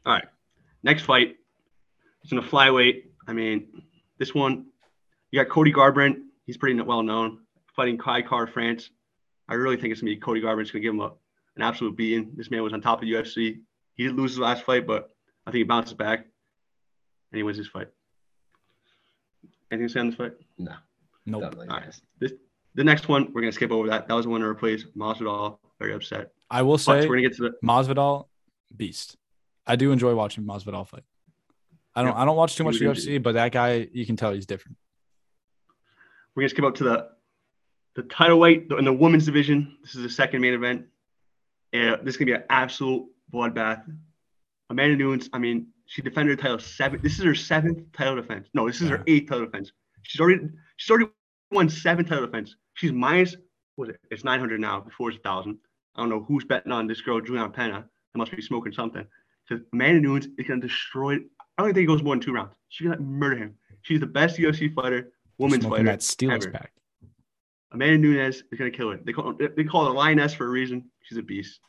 All 0.05 0.13
right. 0.13 0.27
Next 0.83 1.03
fight. 1.03 1.35
It's 2.23 2.31
in 2.31 2.37
a 2.37 2.41
flyweight. 2.43 3.03
I 3.27 3.33
mean, 3.33 3.83
this 4.17 4.33
one, 4.33 4.67
you 5.31 5.43
got 5.43 5.49
Cody 5.51 5.73
Garbrandt. 5.73 6.21
He's 6.45 6.57
pretty 6.57 6.79
well 6.81 7.03
known. 7.03 7.39
Fighting 7.75 7.97
Kai 7.97 8.21
Kara-France. 8.21 8.89
I 9.49 9.55
really 9.55 9.77
think 9.77 9.91
it's 9.91 10.01
gonna 10.01 10.11
be 10.13 10.17
Cody 10.17 10.41
Garbrandt's 10.41 10.71
gonna 10.71 10.81
give 10.83 10.93
him 10.93 11.01
a, 11.01 11.11
an 11.55 11.61
absolute 11.61 11.95
beating. 11.95 12.31
This 12.35 12.49
man 12.51 12.63
was 12.63 12.73
on 12.73 12.81
top 12.81 13.01
of 13.01 13.07
UFC. 13.07 13.59
He 13.95 14.03
did 14.03 14.15
lose 14.15 14.31
his 14.31 14.39
last 14.39 14.63
fight, 14.65 14.87
but 14.87 15.09
I 15.45 15.51
think 15.51 15.59
he 15.59 15.63
bounces 15.63 15.93
back 15.93 16.19
and 16.19 17.37
he 17.37 17.43
wins 17.43 17.57
this 17.57 17.67
fight. 17.67 17.87
Anything 19.71 19.87
to 19.87 19.93
say 19.93 19.99
on 19.99 20.07
this 20.07 20.15
fight? 20.15 20.33
No, 20.57 20.73
Nope. 21.25 21.41
don't 21.41 21.53
All 21.55 21.59
right. 21.67 21.69
matters. 21.81 22.01
The 22.77 22.83
next 22.83 23.07
one, 23.07 23.31
we're 23.33 23.41
gonna 23.41 23.51
skip 23.53 23.71
over 23.71 23.87
that. 23.87 24.07
That 24.07 24.13
was 24.13 24.25
the 24.25 24.29
one 24.31 24.41
to 24.41 24.47
replace 24.47 24.83
Masvidal. 24.97 25.59
Very 25.79 25.93
upset. 25.93 26.31
I 26.49 26.61
will 26.61 26.73
But 26.73 26.81
say 26.81 27.07
we're 27.07 27.15
gonna 27.17 27.29
get 27.29 27.37
to 27.37 27.43
the 27.43 27.53
Masvidal, 27.63 28.27
beast. 28.75 29.15
I 29.65 29.75
do 29.77 29.91
enjoy 29.91 30.13
watching 30.13 30.43
Masvidal 30.43 30.87
fight. 30.87 31.03
I 31.95 32.01
don't. 32.03 32.11
Yeah. 32.11 32.21
I 32.21 32.25
don't 32.25 32.35
watch 32.35 32.55
too 32.55 32.65
much 32.65 32.75
UFC, 32.75 33.21
but 33.23 33.33
that 33.35 33.51
guy, 33.53 33.87
you 33.93 34.05
can 34.05 34.17
tell 34.17 34.33
he's 34.33 34.45
different. 34.45 34.77
We're 36.35 36.41
gonna 36.41 36.49
skip 36.49 36.65
up 36.65 36.75
to 36.75 36.83
the 36.83 37.09
the 37.95 38.03
title 38.03 38.39
weight 38.39 38.67
in 38.77 38.85
the 38.85 38.93
women's 38.93 39.25
division. 39.25 39.77
This 39.81 39.95
is 39.95 40.03
the 40.03 40.09
second 40.09 40.41
main 40.41 40.53
event. 40.53 40.85
And 41.73 42.05
this 42.05 42.15
is 42.15 42.17
gonna 42.17 42.25
be 42.25 42.33
an 42.33 42.43
absolute 42.49 43.05
bloodbath. 43.33 43.83
Amanda 44.69 44.97
Nunes, 44.97 45.29
I 45.31 45.37
mean, 45.37 45.67
she 45.85 46.01
defended 46.01 46.37
her 46.37 46.41
title 46.41 46.59
seven. 46.59 46.99
This 47.01 47.19
is 47.19 47.23
her 47.23 47.35
seventh 47.35 47.91
title 47.93 48.15
defense. 48.15 48.47
No, 48.53 48.67
this 48.67 48.81
is 48.81 48.89
her 48.89 49.03
eighth 49.07 49.29
title 49.29 49.45
defense. 49.45 49.71
She's 50.03 50.19
already 50.19 50.49
she's 50.77 50.89
already 50.89 51.09
won 51.51 51.69
seven 51.69 52.05
title 52.05 52.25
defense. 52.25 52.55
She's 52.73 52.91
minus 52.91 53.35
what 53.75 53.89
is 53.89 53.95
it? 53.95 54.01
It's 54.11 54.23
nine 54.23 54.39
hundred 54.39 54.59
now. 54.59 54.81
Before 54.81 55.09
it's 55.09 55.19
thousand. 55.23 55.57
I 55.95 56.01
don't 56.01 56.09
know 56.09 56.25
who's 56.27 56.43
betting 56.43 56.71
on 56.71 56.87
this 56.87 57.01
girl, 57.01 57.21
Juliana 57.21 57.49
Pena. 57.49 57.85
They 58.13 58.17
must 58.17 58.35
be 58.35 58.41
smoking 58.41 58.73
something. 58.73 59.05
Because 59.47 59.63
Amanda 59.73 60.01
Nunes 60.01 60.27
is 60.37 60.47
gonna 60.47 60.61
destroy. 60.61 61.15
I 61.57 61.63
don't 61.63 61.73
think 61.73 61.85
it 61.85 61.87
goes 61.87 62.03
more 62.03 62.15
than 62.15 62.21
two 62.21 62.33
rounds. 62.33 62.53
She's 62.69 62.87
gonna 62.87 62.99
murder 62.99 63.37
him. 63.37 63.55
She's 63.83 63.99
the 63.99 64.07
best 64.07 64.37
UFC 64.37 64.73
fighter, 64.73 65.11
women's 65.37 65.63
Smoking 65.63 65.85
fighter. 65.85 65.97
that 65.97 65.99
Steelers 65.99 66.43
ever. 66.43 66.51
pack. 66.51 66.71
Amanda 67.71 67.97
Nunes 67.97 68.35
is 68.51 68.57
gonna 68.57 68.71
kill 68.71 68.91
it. 68.91 69.05
They 69.05 69.11
call 69.13 69.33
they 69.33 69.63
call 69.63 69.85
her 69.85 69.91
lioness 69.91 70.33
for 70.33 70.45
a 70.45 70.49
reason. 70.49 70.85
She's 71.03 71.17
a 71.17 71.21
beast. 71.23 71.59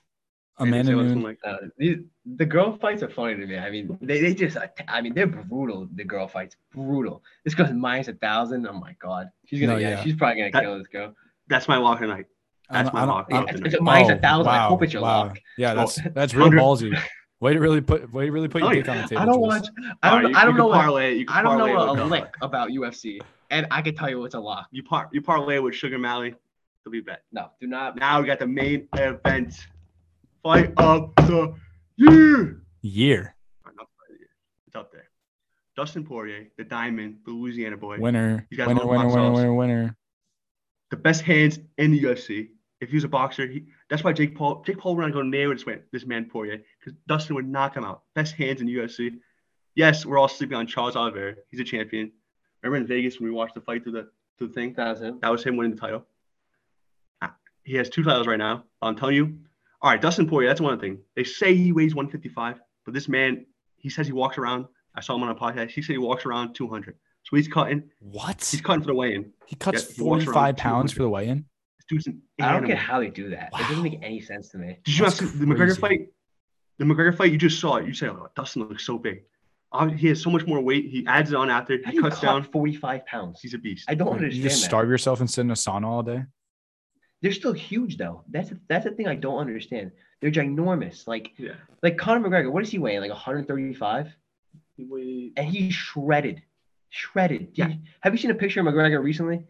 Amanda 0.59 0.93
Anything 0.93 1.21
Nunes. 1.21 1.25
Like, 1.25 1.39
Uh, 1.45 1.57
these, 1.77 1.99
the 2.25 2.47
girl 2.47 2.79
fights 2.79 3.03
are 3.03 3.11
funny 3.11 3.35
to 3.37 3.47
me. 3.47 3.59
I 3.59 3.71
mean, 3.71 3.99
they, 4.01 4.23
they 4.23 4.33
just, 4.33 4.57
I 4.89 5.03
mean, 5.03 5.13
they're 5.13 5.27
brutal. 5.27 5.87
The 5.95 6.05
girl 6.05 6.27
fights, 6.29 6.57
brutal. 6.73 7.23
This 7.45 7.55
girl's 7.55 7.73
minus 7.73 8.09
a 8.09 8.15
thousand. 8.15 8.67
Oh 8.67 8.73
my 8.73 8.95
god, 8.99 9.29
she's 9.47 9.61
gonna, 9.61 9.75
No, 9.75 9.79
yeah, 9.79 9.91
yeah. 9.91 10.03
she's 10.03 10.15
probably 10.17 10.39
gonna 10.41 10.53
That- 10.53 10.63
kill 10.63 10.79
this 10.79 10.87
girl. 10.87 11.15
that's 11.49 11.69
my 11.69 11.77
lock 11.77 12.01
tonight. 12.01 12.27
I 12.71 12.83
That's 12.83 12.87
don't- 12.91 12.95
my 12.95 13.03
I 13.03 13.07
don't- 13.07 13.15
lock. 13.15 13.27
I 13.33 13.39
of 13.39 13.47
don't- 13.49 13.67
It's 13.67 13.73
night. 13.75 13.81
a 13.81 13.83
minus 13.83 14.11
Oh, 14.11 14.15
a 14.15 14.19
thousand. 14.19 14.49
I 14.53 14.67
hope 14.69 14.83
it's 14.83 14.93
your 14.95 15.03
wow. 15.03 15.25
lock. 15.27 15.39
Yeah, 15.59 15.75
that's 15.75 15.99
that's 16.15 16.35
real 16.39 16.49
ballsy. 16.51 16.99
Way 17.41 17.53
to 17.53 17.61
really 17.61 17.81
put 17.83 18.13
way 18.13 18.27
to 18.27 18.33
really 18.33 18.49
put 18.49 18.63
your 18.63 18.71
Oh, 18.71 18.75
dick 18.75 18.89
on 18.89 18.97
the 18.99 19.09
table. 19.09 19.21
I 19.23 19.25
don't 19.27 19.41
watch. 19.41 19.67
I 20.03 20.11
don't. 20.11 20.23
right, 20.25 20.31
you- 20.31 20.37
I 20.37 20.45
don't 20.45 20.55
can 20.55 20.65
know. 20.67 20.71
Parlay 20.73 21.13
it. 21.13 21.19
You 21.19 21.27
I 21.29 21.43
don't 21.43 21.59
know 21.59 21.77
a, 21.77 21.93
with 21.93 22.01
a 22.01 22.05
lick 22.07 22.35
about 22.41 22.71
UFC, 22.71 23.21
and 23.51 23.67
I 23.71 23.83
can 23.83 23.95
tell 23.95 24.09
you 24.09 24.25
it's 24.25 24.35
a 24.35 24.41
lock. 24.41 24.69
You 24.71 24.83
par 24.83 25.09
you 25.13 25.21
parlay 25.21 25.59
with 25.59 25.75
Sugar 25.75 25.99
Mally. 25.99 26.35
He'll 26.85 26.93
be 26.93 27.01
bet. 27.01 27.25
No, 27.33 27.51
do 27.61 27.67
not. 27.67 27.97
Now 27.99 28.21
we 28.21 28.27
got 28.27 28.39
the 28.39 28.47
main 28.47 28.89
event. 28.95 29.67
Fight 30.43 30.73
of 30.79 31.13
the 31.17 31.55
year. 31.97 32.63
Year 32.83 33.35
Or 33.65 33.73
not 33.77 33.87
fight 33.99 34.11
of 34.11 34.15
the 34.15 34.19
year. 34.21 34.29
It's 34.69 34.77
up 34.77 34.93
there. 34.93 35.09
Dustin 35.77 36.05
Poirier, 36.05 36.47
the 36.57 36.65
Diamond, 36.65 37.17
the 37.27 37.33
Louisiana 37.33 37.77
boy, 37.77 37.99
winner, 37.99 38.47
You 38.49 38.57
got 38.57 38.69
winner, 38.69 38.87
winner, 38.87 39.09
winner, 39.09 39.33
winner, 39.33 39.55
winner. 39.55 39.97
the 40.91 40.97
best 40.97 41.23
hands 41.23 41.59
in 41.77 41.91
the 41.91 42.01
UFC. 42.03 42.49
If 42.81 42.91
he 42.91 42.95
was 42.97 43.05
a 43.05 43.09
boxer, 43.09 43.47
he, 43.47 43.65
that's 43.91 44.05
why 44.05 44.13
Jake 44.13 44.37
Paul 44.37 44.63
Jake 44.65 44.79
Paul 44.79 44.97
would 44.97 45.03
not 45.03 45.13
go 45.13 45.23
near 45.23 45.53
this 45.53 45.67
man, 45.67 45.83
this 45.93 46.07
man 46.07 46.27
Poirier 46.27 46.63
because 46.87 46.99
Dustin 47.09 47.35
would 47.35 47.49
knock 47.49 47.77
him 47.77 47.85
out. 47.85 48.03
Best 48.15 48.35
hands 48.35 48.61
in 48.61 48.67
the 48.67 48.77
UFC. 48.77 49.19
Yes, 49.75 50.07
we're 50.07 50.19
all 50.19 50.29
sleeping 50.29 50.57
on 50.57 50.67
Charles 50.67 50.95
Oliveira. 50.95 51.35
He's 51.51 51.61
a 51.61 51.65
champion. 51.65 52.13
Remember 52.63 52.81
in 52.81 52.87
Vegas 52.87 53.19
when 53.19 53.29
we 53.29 53.35
watched 53.35 53.55
the 53.55 53.61
fight 53.61 53.83
through 53.83 53.93
the 53.93 54.09
through 54.39 54.49
the 54.49 54.55
thing? 54.55 54.75
That 54.77 54.91
was 54.91 55.01
him. 55.01 55.19
That 55.21 55.33
was 55.33 55.45
him 55.45 55.57
winning 55.57 55.75
the 55.75 55.81
title. 55.81 56.07
Ah, 57.23 57.35
He 57.65 57.75
has 57.75 57.91
two 57.91 58.05
titles 58.05 58.27
right 58.27 58.39
now. 58.39 58.65
I'm 58.81 58.97
telling 58.97 59.17
you. 59.17 59.39
All 59.83 59.91
right, 59.91 60.01
Dustin 60.01 60.29
Poirier. 60.29 60.49
That's 60.49 60.61
one 60.61 60.79
thing. 60.81 60.99
They 61.17 61.25
say 61.25 61.55
he 61.55 61.73
weighs 61.73 61.95
155, 61.95 62.61
but 62.85 62.95
this 62.95 63.09
man, 63.09 63.45
he 63.77 63.91
says 63.91 64.07
he 64.07 64.13
walks 64.13 64.39
around. 64.39 64.67
I 64.95 65.01
saw 65.01 65.15
him 65.17 65.23
on 65.25 65.29
a 65.29 65.35
podcast. 65.35 65.71
He 65.71 65.83
said 65.83 65.93
he 65.93 65.99
walks 65.99 66.25
around 66.25 66.55
200. 66.55 66.97
So 67.25 67.37
he's 67.37 67.47
cutting. 67.47 67.91
What? 67.99 68.43
He's 68.51 68.63
cutting 68.63 68.81
for 68.81 68.87
the 68.87 68.95
weigh-in. 68.95 69.33
He 69.47 69.57
cuts 69.57 69.91
Yeah, 69.91 69.97
he 69.97 70.03
walks 70.03 70.25
45 70.25 70.57
pounds 70.57 70.93
for 70.93 71.03
the 71.03 71.09
weigh-in. 71.09 71.45
This 71.91 72.09
I 72.41 72.53
don't 72.53 72.67
get 72.67 72.79
how 72.79 72.99
they 72.99 73.11
do 73.11 73.31
that. 73.31 73.51
It 73.55 73.59
doesn't 73.69 73.83
make 73.83 74.01
any 74.03 74.21
sense 74.21 74.49
to 74.51 74.59
me. 74.59 74.79
Did 74.85 74.97
you 74.97 75.05
not 75.05 75.15
That's 75.15 75.31
see 75.31 75.39
the 75.39 75.45
McGregor 75.45 75.79
fight? 75.79 76.09
The 76.79 76.85
McGregor 76.85 77.17
fight, 77.17 77.33
you 77.33 77.39
just 77.39 77.59
saw 77.61 77.77
it. 77.77 77.87
You 77.87 77.95
say, 77.95 78.09
oh, 78.09 78.29
Dustin 78.37 78.63
looks 78.69 78.85
so 78.85 78.99
big. 78.99 79.23
Uh, 79.73 79.89
He 79.89 80.09
has 80.09 80.21
so 80.23 80.31
much 80.31 80.47
more 80.47 80.61
weight. 80.61 80.87
He 80.91 81.07
adds 81.07 81.31
it 81.33 81.37
on 81.37 81.51
after. 81.51 81.79
How 81.85 81.91
He 81.91 81.97
you 81.97 82.03
cuts 82.03 82.17
cut 82.17 82.27
down. 82.27 82.43
45 82.45 83.07
pounds? 83.07 83.41
He's 83.41 83.55
a 83.55 83.59
beast. 83.59 83.87
I 83.89 83.95
don't 83.95 84.09
You 84.09 84.15
understand 84.15 84.43
just 84.43 84.61
that. 84.63 84.67
starve 84.69 84.89
yourself 84.89 85.21
and 85.21 85.31
sit 85.31 85.41
in 85.43 85.51
a 85.51 85.55
sauna 85.55 85.85
all 85.87 86.03
day. 86.03 86.25
They're 87.23 87.33
still 87.33 87.55
huge 87.55 87.97
though. 87.97 88.23
That's 88.29 88.53
that's 88.69 88.85
the 88.85 88.91
thing 88.91 89.09
I 89.09 89.15
don't 89.17 89.39
understand. 89.39 89.91
They're 90.21 90.31
ginormous. 90.31 91.07
Like 91.09 91.33
Yeah. 91.39 91.55
like 91.83 91.97
Conor 91.97 92.29
McGregor. 92.29 92.53
What 92.53 92.63
is 92.63 92.71
he 92.71 92.79
weighing? 92.79 93.01
Like 93.01 93.11
135, 93.11 94.15
He 94.77 94.85
weighed- 94.85 95.33
and 95.39 95.47
he's 95.49 95.73
shredded, 95.75 96.43
shredded. 96.91 97.49
Yeah. 97.55 97.69
Did 97.69 97.77
you- 97.77 97.83
have 98.03 98.13
you 98.13 98.19
seen 98.19 98.31
a 98.31 98.35
picture 98.35 98.61
of 98.61 98.67
McGregor 98.67 99.03
recently? 99.03 99.43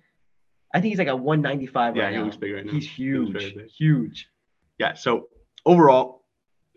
I 0.72 0.80
think 0.80 0.90
he's 0.92 0.98
like 0.98 1.08
a 1.08 1.16
195 1.16 1.96
Yeah, 1.96 2.04
right 2.04 2.12
he 2.12 2.18
now. 2.18 2.24
looks 2.24 2.36
big 2.36 2.54
right 2.54 2.64
now. 2.64 2.72
He's 2.72 2.86
He 2.88 3.12
looks 3.12 3.32
huge, 3.34 3.42
very 3.54 3.62
big. 3.64 3.70
huge. 3.70 4.28
Yeah. 4.78 4.94
So 4.94 5.28
overall, 5.64 6.22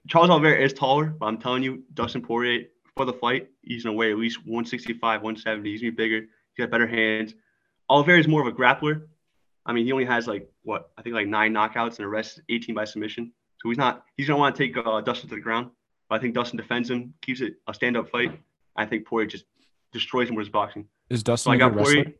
Charles 0.10 0.30
Oliveira 0.30 0.60
is 0.64 0.74
taller, 0.74 1.06
but 1.06 1.28
I'm 1.28 1.38
telling 1.38 1.64
you, 1.64 1.84
Dustin 1.94 2.22
Poirier 2.22 2.66
for 2.98 3.06
the 3.06 3.14
fight, 3.14 3.50
he's 3.62 3.84
gonna 3.84 3.96
weigh 3.96 4.12
at 4.12 4.18
least 4.18 4.40
165, 4.40 5.22
170. 5.22 5.70
He's 5.72 5.82
gonna 5.82 5.92
be 5.92 5.96
bigger. 5.96 6.22
He's 6.22 6.64
got 6.66 6.72
better 6.72 6.88
hands. 6.88 7.34
Oliveira 7.90 8.20
is 8.20 8.28
more 8.28 8.42
of 8.42 8.48
a 8.48 8.52
grappler. 8.52 9.04
I 9.66 9.74
mean, 9.74 9.86
he 9.86 9.92
only 9.92 10.06
has 10.06 10.28
like 10.28 10.50
what 10.64 10.92
I 10.98 11.02
think 11.04 11.16
like 11.16 11.28
nine 11.28 11.54
knockouts 11.54 11.98
and 11.98 12.06
the 12.06 12.08
rest 12.08 12.42
18 12.50 12.74
by 12.76 12.86
submission. 12.86 13.32
So 13.62 13.70
he's 13.70 13.78
not. 13.78 14.04
He's 14.18 14.28
gonna 14.28 14.40
want 14.40 14.56
to 14.56 14.64
take 14.68 14.76
uh, 14.78 15.02
Dustin 15.02 15.30
to 15.30 15.36
the 15.36 15.42
ground. 15.42 15.70
But 16.10 16.16
I 16.16 16.20
think 16.20 16.34
Dustin 16.34 16.58
defends 16.58 16.90
him, 16.90 17.14
keeps 17.22 17.40
it 17.42 17.54
a 17.68 17.74
stand-up 17.74 18.10
fight. 18.10 18.40
I 18.76 18.86
think 18.88 19.06
Poirier 19.06 19.28
just 19.28 19.46
destroys 19.94 20.28
him 20.28 20.36
with 20.36 20.48
his 20.48 20.52
boxing. 20.52 20.88
Is 21.12 21.20
So 21.20 21.24
Dustin 21.24 21.52
I 21.52 21.56
a 21.56 21.60
got? 21.60 21.74
Poirier. 21.78 22.14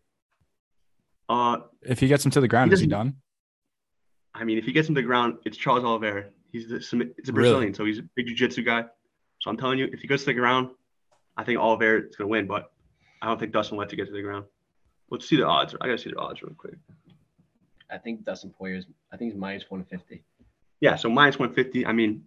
Uh, 1.28 1.58
If 1.82 2.00
he 2.00 2.08
gets 2.08 2.24
him 2.24 2.32
to 2.32 2.42
the 2.42 2.48
ground, 2.48 2.70
He 2.72 2.74
is 2.76 2.80
he 2.82 2.88
done? 2.88 3.16
I 4.36 4.44
mean, 4.44 4.58
if 4.60 4.66
he 4.66 4.72
gets 4.72 4.88
him 4.88 4.94
to 4.96 5.02
the 5.02 5.08
ground, 5.08 5.38
it's 5.44 5.58
Charles 5.58 5.84
Oliveira. 5.84 6.26
He's 6.52 6.68
the 6.70 6.78
it's 6.78 6.94
a 6.94 6.98
Really? 6.98 7.14
Brazilian, 7.32 7.74
so 7.74 7.86
he's 7.86 8.00
a 8.00 8.04
big 8.16 8.28
jiu-jitsu 8.28 8.64
guy. 8.64 8.86
So 9.42 9.50
I'm 9.50 9.58
telling 9.58 9.80
you, 9.80 9.90
if 9.92 10.00
he 10.02 10.08
goes 10.08 10.22
to 10.22 10.26
the 10.28 10.34
ground, 10.34 10.70
I 11.38 11.44
think 11.44 11.60
Oliveira 11.60 12.02
is 12.02 12.16
gonna 12.16 12.28
win, 12.28 12.48
but 12.48 12.72
I 13.22 13.28
don't 13.28 13.40
think 13.40 13.52
Dustin 13.52 13.78
will 13.78 13.84
let 13.84 13.92
you 13.92 13.98
get 13.98 14.08
to 14.08 14.14
the 14.14 14.22
ground. 14.22 14.46
Let's 15.10 15.28
see 15.28 15.38
the 15.38 15.46
odds. 15.46 15.76
I 15.80 15.86
gotta 15.86 15.98
see 15.98 16.10
the 16.12 16.18
odds 16.18 16.42
real 16.42 16.54
quick. 16.58 16.76
I 17.92 17.98
think 17.98 18.24
Dustin 18.24 18.52
Poirier's. 18.52 18.86
I 19.12 19.18
think 19.18 19.32
he's 19.32 19.40
minus 19.40 19.70
150. 19.70 20.24
Yeah, 20.82 20.96
so 20.96 21.10
minus 21.10 21.40
150. 21.40 21.86
I 21.86 21.92
mean, 21.92 22.24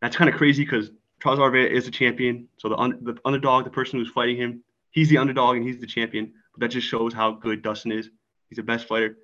that's 0.00 0.16
kind 0.16 0.28
of 0.28 0.36
crazy 0.36 0.64
because 0.64 0.90
Charles 1.22 1.38
Oliveira 1.38 1.70
is 1.70 1.84
the 1.84 1.90
champion. 1.90 2.48
So 2.58 2.68
the 2.68 2.76
un- 2.76 2.98
the 3.02 3.16
underdog, 3.24 3.64
the 3.64 3.70
person 3.70 3.98
who's 3.98 4.10
fighting 4.10 4.36
him, 4.36 4.62
he's 4.90 5.08
the 5.08 5.18
underdog 5.18 5.56
and 5.56 5.64
he's 5.66 5.78
the 5.78 5.86
champion. 5.86 6.32
But 6.52 6.60
that 6.60 6.68
just 6.68 6.86
shows 6.86 7.12
how 7.14 7.32
good 7.32 7.62
Dustin 7.62 7.92
is. 7.92 8.10
He's 8.48 8.56
the 8.56 8.62
best 8.62 8.86
fighter. 8.86 9.18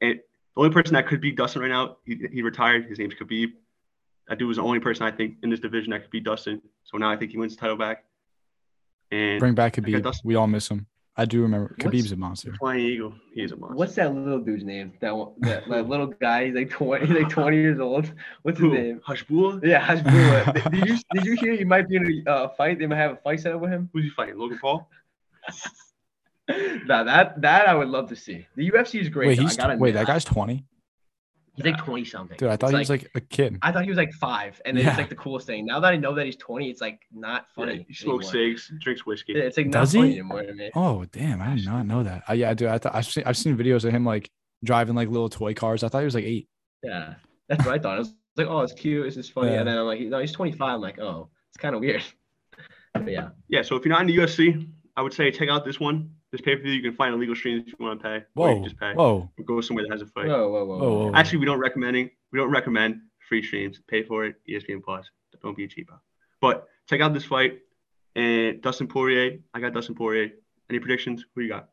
And 0.00 0.18
the 0.18 0.60
only 0.60 0.70
person 0.70 0.94
that 0.94 1.06
could 1.06 1.20
beat 1.20 1.36
Dustin 1.36 1.62
right 1.62 1.68
now, 1.68 1.96
he, 2.04 2.20
he 2.32 2.42
retired. 2.42 2.86
His 2.86 2.98
name's 2.98 3.14
Khabib. 3.14 3.52
That 4.28 4.38
dude 4.38 4.48
was 4.48 4.56
the 4.56 4.62
only 4.62 4.80
person 4.80 5.06
I 5.06 5.10
think 5.10 5.36
in 5.42 5.50
this 5.50 5.60
division 5.60 5.90
that 5.92 6.02
could 6.02 6.10
beat 6.10 6.24
Dustin. 6.24 6.60
So 6.84 6.98
now 6.98 7.10
I 7.10 7.16
think 7.16 7.30
he 7.30 7.38
wins 7.38 7.54
the 7.54 7.60
title 7.60 7.76
back. 7.76 8.04
And 9.12 9.38
Bring 9.38 9.54
back 9.54 9.74
Khabib. 9.74 10.14
We 10.24 10.34
all 10.34 10.48
miss 10.48 10.68
him. 10.68 10.86
I 11.18 11.24
do 11.24 11.40
remember. 11.42 11.74
What's- 11.78 11.96
Khabib's 11.96 12.12
a 12.12 12.16
monster. 12.16 12.52
Flying 12.58 12.80
Eagle, 12.80 13.14
he 13.32 13.42
is 13.42 13.52
a 13.52 13.56
monster. 13.56 13.76
What's 13.76 13.94
that 13.94 14.14
little 14.14 14.40
dude's 14.40 14.64
name? 14.64 14.92
That 15.00 15.16
one, 15.16 15.32
that, 15.38 15.66
that 15.68 15.88
little 15.88 16.08
guy. 16.08 16.46
He's 16.46 16.54
like 16.54 16.68
20. 16.70 17.06
He's 17.06 17.16
like 17.16 17.30
20 17.30 17.56
years 17.56 17.80
old. 17.80 18.12
What's 18.42 18.58
his 18.58 18.68
Who? 18.68 18.74
name? 18.74 19.00
Hashbula? 19.06 19.64
Yeah, 19.64 19.86
Hasbulla. 19.86 20.70
did 20.70 20.88
you 20.88 20.98
did 21.14 21.24
you 21.24 21.36
hear 21.36 21.54
he 21.54 21.64
might 21.64 21.88
be 21.88 21.96
in 21.96 22.24
a 22.26 22.30
uh, 22.30 22.48
fight? 22.50 22.78
They 22.78 22.86
might 22.86 22.96
have 22.96 23.12
a 23.12 23.16
fight 23.16 23.40
set 23.40 23.52
up 23.52 23.60
with 23.62 23.70
him. 23.70 23.88
Who's 23.92 24.04
he 24.04 24.10
fighting? 24.10 24.38
Logan 24.38 24.58
Paul? 24.58 24.88
Now 26.86 27.02
that 27.02 27.40
that 27.40 27.68
I 27.68 27.74
would 27.74 27.88
love 27.88 28.08
to 28.10 28.14
see. 28.14 28.46
The 28.54 28.70
UFC 28.70 29.00
is 29.00 29.08
great. 29.08 29.26
Wait, 29.26 29.36
though, 29.36 29.42
he's 29.42 29.58
I 29.58 29.62
gotta 29.62 29.78
wait. 29.78 29.94
That 29.94 30.06
guy's 30.06 30.24
20. 30.24 30.64
He's 31.56 31.64
like 31.64 31.78
20 31.78 32.04
something. 32.04 32.36
Dude, 32.36 32.48
I 32.48 32.56
thought 32.56 32.68
It's 32.68 32.72
he 32.74 32.78
was 32.78 32.90
like 32.90 33.10
a 33.14 33.20
kid. 33.20 33.58
I 33.62 33.72
thought 33.72 33.84
he 33.84 33.88
was 33.90 33.96
like 33.96 34.12
five, 34.12 34.60
and 34.64 34.76
Yeah. 34.78 34.88
it's 34.90 34.98
like 34.98 35.08
the 35.08 35.14
coolest 35.16 35.46
thing. 35.46 35.66
Now 35.66 35.80
that 35.80 35.92
I 35.92 35.96
know 35.96 36.14
that 36.14 36.26
he's 36.26 36.36
20, 36.36 36.68
it's 36.70 36.80
like 36.80 37.00
not 37.12 37.46
Yeah, 37.56 37.64
funny. 37.64 37.86
he 37.88 37.94
smokes 37.94 38.32
anymore. 38.34 38.56
cigs, 38.56 38.72
drinks 38.80 39.06
whiskey. 39.06 39.32
It's 39.34 39.56
like 39.56 39.66
not 39.66 39.72
Does 39.80 39.94
funny 39.94 40.08
he? 40.12 40.18
anymore. 40.20 40.44
Oh 40.74 41.04
damn! 41.06 41.40
I 41.40 41.54
did 41.56 41.64
not 41.66 41.86
know 41.86 42.02
that. 42.02 42.24
Uh, 42.28 42.34
yeah, 42.34 42.52
dude. 42.54 42.68
I 42.68 42.78
thought 42.78 42.94
I've 42.94 43.06
seen 43.06 43.24
I've 43.26 43.36
seen 43.36 43.56
videos 43.56 43.84
of 43.84 43.92
him 43.92 44.04
like 44.04 44.30
driving 44.64 44.94
like 44.94 45.08
little 45.08 45.28
toy 45.28 45.54
cars. 45.54 45.82
I 45.82 45.88
thought 45.88 46.00
he 46.00 46.04
was 46.04 46.14
like 46.14 46.24
eight. 46.24 46.48
Yeah, 46.82 47.14
that's 47.48 47.64
what 47.64 47.74
I 47.74 47.78
thought. 47.78 47.96
I 47.96 47.98
was 48.00 48.14
like, 48.36 48.46
oh, 48.48 48.60
it's 48.60 48.72
cute. 48.74 49.06
It's 49.06 49.16
just 49.16 49.32
funny. 49.32 49.52
Yeah. 49.52 49.60
And 49.60 49.68
then 49.68 49.78
I'm 49.78 49.86
like, 49.86 50.00
no, 50.00 50.18
he's 50.18 50.32
25. 50.32 50.60
I'm 50.74 50.80
like, 50.80 50.98
oh, 50.98 51.30
it's 51.50 51.56
kind 51.58 51.74
of 51.74 51.80
weird. 51.80 52.02
But 52.94 53.10
yeah, 53.10 53.28
Yeah, 53.48 53.60
so 53.62 53.76
if 53.76 53.84
you're 53.84 53.92
not 53.92 54.00
in 54.02 54.06
the 54.06 54.16
UFC, 54.16 54.66
I 54.96 55.02
would 55.02 55.12
say 55.12 55.30
check 55.30 55.48
out 55.50 55.64
this 55.66 55.78
one. 55.78 56.10
This 56.32 56.40
pay 56.40 56.56
per 56.56 56.62
view, 56.62 56.72
you 56.72 56.82
can 56.82 56.92
find 56.94 57.14
illegal 57.14 57.36
streams 57.36 57.62
if 57.66 57.74
you 57.78 57.86
want 57.86 58.00
to 58.00 58.04
pay. 58.04 58.24
or 58.34 58.50
you 58.50 58.56
Whoa, 58.56 58.64
just 58.64 58.78
pay. 58.78 58.92
whoa. 58.94 59.30
Or 59.38 59.44
go 59.44 59.60
somewhere 59.60 59.84
that 59.88 59.92
has 59.92 60.02
a 60.02 60.06
fight. 60.06 60.26
whoa, 60.26 60.48
whoa, 60.50 60.64
whoa, 60.64 60.78
Whoa, 60.78 60.98
whoa. 61.06 61.12
Actually, 61.14 61.38
we 61.38 61.46
don't 61.46 61.60
recommending. 61.60 62.10
We 62.32 62.38
don't 62.38 62.50
recommend 62.50 63.00
free 63.28 63.42
streams. 63.42 63.80
Pay 63.88 64.02
for 64.02 64.24
it. 64.26 64.36
ESPN 64.48 64.82
Plus. 64.82 65.08
Don't 65.42 65.56
be 65.56 65.64
a 65.64 65.68
cheapo. 65.68 65.98
But 66.40 66.66
check 66.88 67.00
out 67.00 67.14
this 67.14 67.24
fight. 67.24 67.60
And 68.16 68.60
Dustin 68.62 68.88
Poirier. 68.88 69.38
I 69.54 69.60
got 69.60 69.72
Dustin 69.74 69.94
Poirier. 69.94 70.30
Any 70.70 70.78
predictions? 70.80 71.24
Who 71.34 71.42
you 71.42 71.48
got? 71.48 71.68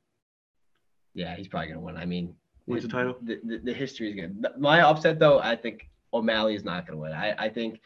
Yeah, 1.15 1.35
he's 1.35 1.47
probably 1.47 1.69
gonna 1.69 1.79
win. 1.79 1.95
I 1.97 2.05
mean, 2.05 2.35
Wins 2.67 2.83
the 2.83 2.89
title? 2.89 3.15
The, 3.21 3.39
the, 3.43 3.57
the 3.59 3.73
history 3.73 4.09
is 4.09 4.15
good. 4.15 4.41
Th- 4.41 4.53
My 4.57 4.81
upset 4.81 5.19
though, 5.19 5.39
I 5.39 5.55
think 5.55 5.89
O'Malley 6.13 6.55
is 6.55 6.63
not 6.63 6.85
gonna 6.87 6.99
win. 6.99 7.11
I, 7.11 7.33
I 7.37 7.49
think 7.49 7.79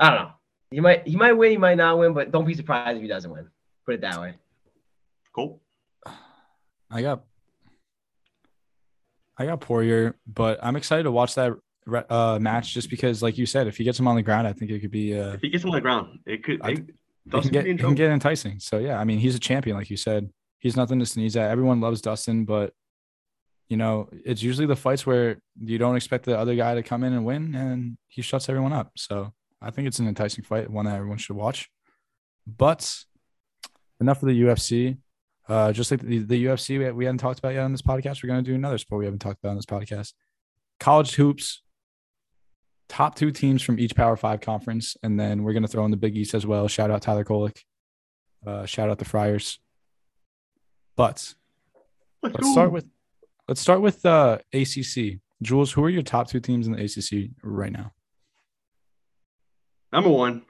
I 0.00 0.10
don't 0.10 0.18
know. 0.24 0.30
He 0.70 0.80
might 0.80 1.06
he 1.06 1.16
might 1.16 1.32
win, 1.32 1.50
he 1.52 1.56
might 1.56 1.76
not 1.76 1.98
win, 1.98 2.14
but 2.14 2.30
don't 2.32 2.44
be 2.44 2.54
surprised 2.54 2.96
if 2.96 3.02
he 3.02 3.08
doesn't 3.08 3.30
win. 3.30 3.48
Put 3.86 3.94
it 3.96 4.00
that 4.02 4.20
way. 4.20 4.34
Cool. 5.34 5.60
I 6.94 7.02
got 7.02 7.24
I 9.36 9.46
got 9.46 9.60
Poirier, 9.60 10.16
but 10.26 10.60
I'm 10.62 10.76
excited 10.76 11.02
to 11.02 11.10
watch 11.10 11.34
that 11.34 11.52
uh, 12.08 12.38
match 12.40 12.72
just 12.72 12.88
because, 12.88 13.20
like 13.22 13.36
you 13.36 13.46
said, 13.46 13.66
if 13.66 13.76
he 13.76 13.84
gets 13.84 13.98
him 13.98 14.06
on 14.06 14.14
the 14.16 14.22
ground, 14.22 14.46
I 14.46 14.52
think 14.52 14.70
it 14.70 14.78
could 14.80 14.92
be 14.92 15.18
uh, 15.18 15.32
If 15.32 15.40
he 15.42 15.48
gets 15.50 15.64
him 15.64 15.70
on 15.70 15.74
the 15.74 15.80
ground, 15.80 16.20
it 16.24 16.44
could. 16.44 16.60
I- 16.62 16.70
it- 16.70 16.90
it 17.26 17.30
can 17.30 17.40
Dustin 17.40 17.52
get 17.52 17.58
could 17.60 17.64
be 17.64 17.70
in 17.70 17.78
it 17.78 17.82
can 17.82 17.94
get 17.94 18.10
enticing. 18.10 18.60
So 18.60 18.78
yeah, 18.78 18.98
I 19.00 19.04
mean, 19.04 19.18
he's 19.18 19.34
a 19.34 19.38
champion, 19.38 19.76
like 19.78 19.88
you 19.88 19.96
said. 19.96 20.28
He's 20.58 20.76
nothing 20.76 20.98
to 21.00 21.06
sneeze 21.06 21.36
at. 21.36 21.50
Everyone 21.50 21.80
loves 21.80 22.02
Dustin, 22.02 22.44
but 22.44 22.74
you 23.70 23.78
know, 23.78 24.10
it's 24.26 24.42
usually 24.42 24.66
the 24.66 24.76
fights 24.76 25.06
where 25.06 25.38
you 25.58 25.78
don't 25.78 25.96
expect 25.96 26.26
the 26.26 26.38
other 26.38 26.54
guy 26.54 26.74
to 26.74 26.82
come 26.82 27.02
in 27.02 27.14
and 27.14 27.24
win, 27.24 27.54
and 27.54 27.96
he 28.08 28.20
shuts 28.20 28.50
everyone 28.50 28.74
up. 28.74 28.92
So 28.96 29.32
I 29.62 29.70
think 29.70 29.88
it's 29.88 29.98
an 29.98 30.06
enticing 30.06 30.44
fight, 30.44 30.68
one 30.70 30.84
that 30.84 30.96
everyone 30.96 31.16
should 31.16 31.34
watch. 31.36 31.70
But 32.46 32.94
enough 34.00 34.22
of 34.22 34.28
the 34.28 34.42
UFC. 34.42 34.98
Uh, 35.48 35.72
just 35.72 35.90
like 35.90 36.00
the, 36.00 36.18
the 36.20 36.46
UFC 36.46 36.78
we, 36.78 36.90
we 36.92 37.04
hadn't 37.04 37.18
talked 37.18 37.38
about 37.38 37.54
yet 37.54 37.64
on 37.64 37.72
this 37.72 37.82
podcast, 37.82 38.22
we're 38.22 38.28
going 38.28 38.42
to 38.42 38.50
do 38.50 38.54
another 38.54 38.78
sport 38.78 39.00
we 39.00 39.04
haven't 39.04 39.20
talked 39.20 39.40
about 39.42 39.50
on 39.50 39.56
this 39.56 39.66
podcast. 39.66 40.12
College 40.80 41.14
hoops, 41.14 41.62
top 42.88 43.14
two 43.14 43.30
teams 43.30 43.62
from 43.62 43.78
each 43.78 43.94
Power 43.94 44.16
Five 44.16 44.40
conference, 44.40 44.96
and 45.02 45.18
then 45.20 45.42
we're 45.42 45.52
going 45.52 45.62
to 45.62 45.68
throw 45.68 45.84
in 45.84 45.90
the 45.90 45.96
Big 45.96 46.16
East 46.16 46.34
as 46.34 46.46
well. 46.46 46.66
Shout 46.68 46.90
out 46.90 47.02
Tyler 47.02 47.24
Kolick. 47.24 47.58
Uh, 48.46 48.66
shout 48.66 48.90
out 48.90 48.98
the 48.98 49.04
Friars. 49.04 49.58
But 50.96 51.34
Let's, 52.22 52.50
start 52.52 52.72
with 52.72 52.86
let's 53.48 53.60
start 53.60 53.82
with 53.82 54.04
uh, 54.06 54.38
ACC. 54.52 55.20
Jules, 55.42 55.72
who 55.72 55.84
are 55.84 55.90
your 55.90 56.02
top 56.02 56.28
two 56.28 56.40
teams 56.40 56.66
in 56.66 56.72
the 56.72 56.82
ACC 56.82 57.30
right 57.42 57.72
now? 57.72 57.92
number 59.92 60.10
one, 60.10 60.42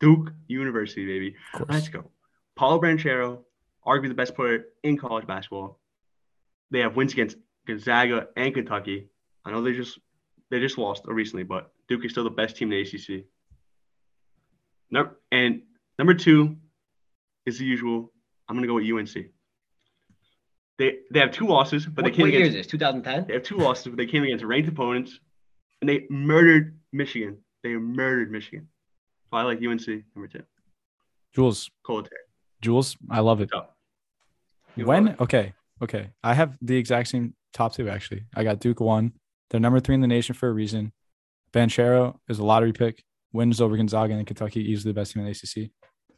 Duke 0.00 0.32
University, 0.48 1.06
baby. 1.06 1.36
Let's 1.68 1.88
go. 1.88 2.10
Paolo 2.56 2.80
Banchero, 2.80 3.44
arguably 3.86 4.08
the 4.08 4.14
best 4.14 4.34
player 4.34 4.64
in 4.82 4.96
college 4.96 5.26
basketball. 5.26 5.78
They 6.70 6.80
have 6.80 6.96
wins 6.96 7.12
against 7.12 7.36
Gonzaga 7.66 8.28
and 8.36 8.54
Kentucky. 8.54 9.08
I 9.44 9.50
know 9.50 9.62
they 9.62 9.72
just 9.72 9.98
they 10.50 10.60
just 10.60 10.78
lost 10.78 11.02
recently, 11.06 11.44
but 11.44 11.72
Duke 11.88 12.04
is 12.04 12.12
still 12.12 12.24
the 12.24 12.30
best 12.30 12.56
team 12.56 12.72
in 12.72 12.82
the 12.82 12.88
ACC. 12.88 13.24
No, 14.90 15.10
and 15.30 15.62
number 15.98 16.14
two 16.14 16.56
is 17.46 17.58
the 17.58 17.64
usual. 17.64 18.12
I'm 18.48 18.56
gonna 18.56 18.66
go 18.66 18.74
with 18.74 18.90
UNC. 18.90 19.26
They 20.78 20.98
they 21.10 21.20
have 21.20 21.30
two 21.30 21.46
losses, 21.46 21.86
but 21.86 22.04
what, 22.04 22.10
they 22.10 22.16
came 22.16 22.26
what 22.26 22.32
year 22.32 22.42
is 22.42 22.48
against 22.50 22.70
this? 22.70 22.78
2010. 22.80 23.26
they 23.26 23.34
have 23.34 23.42
two 23.42 23.58
losses, 23.58 23.86
but 23.86 23.96
they 23.96 24.06
came 24.06 24.24
against 24.24 24.44
ranked 24.44 24.68
opponents, 24.68 25.20
and 25.80 25.88
they 25.88 26.06
murdered 26.10 26.78
Michigan. 26.92 27.38
They 27.62 27.74
murdered 27.74 28.30
Michigan. 28.30 28.68
So 29.30 29.36
I 29.36 29.42
like 29.42 29.58
UNC 29.58 29.86
number 30.14 30.28
two. 30.28 30.42
Jules, 31.32 31.70
Coletaire. 31.86 32.29
Jules, 32.60 32.96
I 33.10 33.20
love 33.20 33.40
it. 33.40 33.50
When 34.74 35.06
love 35.06 35.14
it. 35.14 35.20
okay, 35.22 35.54
okay. 35.82 36.10
I 36.22 36.34
have 36.34 36.56
the 36.60 36.76
exact 36.76 37.08
same 37.08 37.34
top 37.52 37.74
two 37.74 37.88
actually. 37.88 38.24
I 38.34 38.44
got 38.44 38.60
Duke 38.60 38.80
one. 38.80 39.12
They're 39.50 39.60
number 39.60 39.80
three 39.80 39.94
in 39.94 40.00
the 40.00 40.06
nation 40.06 40.34
for 40.34 40.48
a 40.48 40.52
reason. 40.52 40.92
Banchero 41.52 42.16
is 42.28 42.38
a 42.38 42.44
lottery 42.44 42.72
pick. 42.72 43.02
Wins 43.32 43.60
over 43.60 43.76
Gonzaga 43.76 44.14
and 44.14 44.26
Kentucky, 44.26 44.60
easily 44.60 44.92
the 44.92 45.00
best 45.00 45.12
team 45.12 45.24
in 45.24 45.32
the 45.32 45.62
ACC. 45.64 45.70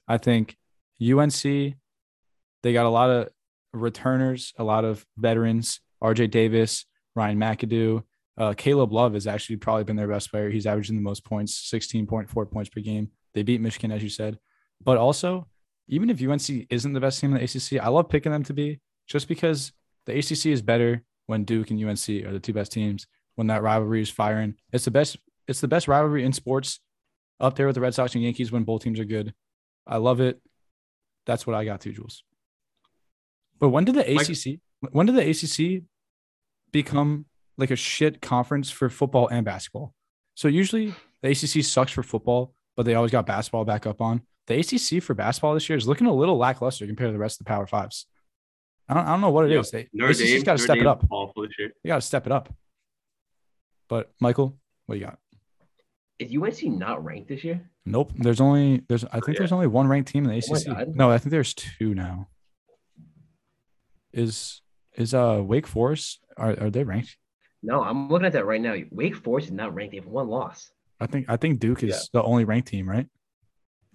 I 0.09 0.19
think 0.19 0.57
UNC, 1.01 1.43
they 1.43 2.73
got 2.73 2.87
a 2.87 2.91
lot 2.91 3.11
of 3.11 3.29
returners, 3.73 4.53
a 4.59 4.65
lot 4.65 4.85
of 4.85 5.05
veterans. 5.17 5.81
RJ 6.03 6.31
Davis, 6.31 6.85
Ryan 7.15 7.39
McAdoo, 7.39 8.03
uh, 8.39 8.55
Caleb 8.57 8.93
Love 8.93 9.15
has 9.15 9.27
actually 9.27 9.57
probably 9.57 9.85
been 9.85 9.97
their 9.97 10.09
best 10.09 10.31
player. 10.31 10.51
He's 10.51 10.67
averaging 10.67 10.97
the 10.97 11.03
most 11.03 11.25
points, 11.25 11.71
16.4 11.73 12.51
points 12.51 12.71
per 12.71 12.81
game. 12.81 13.11
They 13.35 13.43
beat 13.43 13.61
Michigan, 13.61 13.93
as 13.93 14.03
you 14.03 14.09
said. 14.09 14.39
But 14.83 14.99
also, 14.99 15.47
even 15.89 16.11
if 16.11 16.23
UNC 16.23 16.67
isn't 16.71 16.93
the 16.93 17.01
best 17.01 17.21
team 17.21 17.35
in 17.35 17.39
the 17.39 17.45
ACC, 17.45 17.83
I 17.85 17.89
love 17.89 18.09
picking 18.09 18.33
them 18.33 18.45
to 18.45 18.53
be 18.53 18.81
just 19.07 19.29
because 19.29 19.73
the 20.07 20.17
ACC 20.19 20.47
is 20.47 20.63
better 20.63 21.03
when 21.27 21.45
Duke 21.45 21.71
and 21.71 21.83
UNC 21.83 22.09
are 22.27 22.33
the 22.33 22.41
two 22.41 22.53
best 22.53 22.73
teams. 22.73 23.07
When 23.35 23.47
that 23.47 23.63
rivalry 23.63 24.03
is 24.03 24.11
firing, 24.11 24.55
it's 24.73 24.85
the 24.85 24.91
best. 24.91 25.17
It's 25.49 25.61
the 25.61 25.69
best 25.69 25.89
rivalry 25.89 26.25
in 26.25 26.33
sports, 26.33 26.81
up 27.41 27.57
there 27.57 27.67
with 27.67 27.75
the 27.75 27.81
Red 27.81 27.95
Sox 27.95 28.15
and 28.15 28.23
Yankees 28.23 28.53
when 28.53 28.63
both 28.65 28.83
teams 28.83 29.01
are 29.01 29.05
good. 29.05 29.35
I 29.87 29.97
love 29.97 30.21
it. 30.21 30.41
That's 31.27 31.47
what 31.47 31.57
I 31.57 31.65
got 31.65 31.81
to, 31.83 31.93
Jules. 31.93 32.25
But 33.59 33.71
when 33.71 33.85
did 33.85 33.95
the 33.97 34.15
Mike- 34.15 34.29
ACC? 34.29 34.61
When 34.93 35.07
did 35.07 35.17
the 35.17 35.29
ACC 35.29 35.83
become 36.73 37.27
like 37.57 37.71
a 37.71 37.77
shit 37.77 38.21
conference 38.21 38.71
for 38.71 38.89
football 38.89 39.29
and 39.29 39.45
basketball? 39.45 39.95
So 40.35 40.49
usually 40.49 40.95
the 41.23 41.31
ACC 41.31 41.65
sucks 41.65 41.93
for 41.93 42.03
football, 42.03 42.55
but 42.77 42.85
they 42.85 42.95
always 42.95 43.13
got 43.13 43.27
basketball 43.27 43.65
back 43.65 43.87
up 43.87 44.01
on. 44.01 44.23
The 44.53 44.61
ACC 44.99 45.03
for 45.03 45.15
basketball 45.15 45.55
this 45.55 45.69
year 45.69 45.79
is 45.79 45.89
looking 45.89 46.07
a 46.07 46.13
little 46.15 46.37
lackluster 46.37 46.87
compared 46.87 47.09
to 47.09 47.13
the 47.13 47.19
rest 47.19 47.41
of 47.41 47.47
the 47.47 47.49
Power 47.49 47.67
Fives. 47.67 48.07
I 48.89 48.95
don't, 48.95 49.07
I 49.07 49.11
don't 49.13 49.21
know 49.23 49.31
what 49.31 49.47
it 49.47 49.53
Yep. 49.53 49.61
is. 49.61 49.71
They, 49.71 49.89
Notre 49.95 50.11
ACC's 50.11 50.19
Dame. 50.19 50.43
got 50.43 50.45
to 50.45 50.51
Notre 50.51 50.65
step 50.65 50.77
it 50.77 50.87
up. 50.87 51.07
Awful. 51.11 51.47
They 51.59 51.89
got 51.89 51.95
to 51.97 52.01
step 52.03 52.27
it 52.27 52.33
up. 52.33 52.53
But 53.89 54.11
Michael, 54.21 54.59
what 54.87 54.97
do 54.97 55.01
you 55.01 55.07
got? 55.07 55.19
Is 56.19 56.35
UNC 56.37 56.65
not 56.79 57.03
ranked 57.03 57.29
this 57.29 57.43
year? 57.45 57.71
Nope. 57.87 58.13
There's 58.15 58.41
only 58.41 58.83
there's 58.89 59.05
I 59.05 59.21
think 59.21 59.29
Yeah. 59.29 59.35
there's 59.39 59.53
only 59.53 59.67
one 59.69 59.89
ranked 59.89 60.11
team 60.11 60.25
in 60.25 60.31
the 60.31 60.37
Oh 60.51 60.55
ACC. 60.55 60.67
God. 60.67 60.89
no, 60.97 61.11
I 61.11 61.17
think 61.19 61.31
there's 61.31 61.55
two 61.55 61.95
now. 61.95 62.29
Is 64.13 64.61
is 64.97 65.15
uh 65.15 65.41
Wake 65.43 65.67
Forest 65.67 66.21
are 66.37 66.51
are 66.61 66.71
they 66.71 66.85
ranked? 66.85 67.17
No, 67.63 67.83
I'm 67.83 68.09
looking 68.09 68.27
at 68.27 68.33
that 68.35 68.45
right 68.47 68.61
now. 68.61 68.77
Wake 68.91 69.17
Forest 69.17 69.47
is 69.49 69.53
not 69.53 69.75
ranked. 69.75 69.93
They 69.93 69.99
have 69.99 70.07
one 70.07 70.29
loss. 70.29 70.71
I 71.01 71.07
think 71.07 71.27
I 71.31 71.37
think 71.39 71.59
Duke 71.59 71.83
is 71.83 71.91
Yeah. 72.13 72.21
the 72.21 72.23
only 72.23 72.45
ranked 72.45 72.69
team, 72.69 72.89
right? 72.89 73.09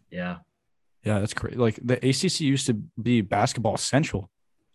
Yeah. 0.10 0.38
Yeah, 1.04 1.20
that's 1.20 1.34
crazy. 1.34 1.58
Like 1.58 1.80
the 1.82 1.96
ACC 1.96 2.42
used 2.42 2.68
to 2.68 2.74
be 3.02 3.22
basketball 3.22 3.78
central, 3.78 4.30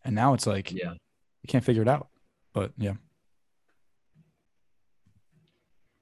and 0.04 0.14
now 0.14 0.34
it's 0.34 0.46
like 0.46 0.72
Yeah. 0.72 0.92
you 0.92 1.48
can't 1.48 1.64
figure 1.64 1.82
it 1.82 1.88
out. 1.88 2.08
But 2.54 2.72
yeah, 2.78 2.92
Who 2.92 2.98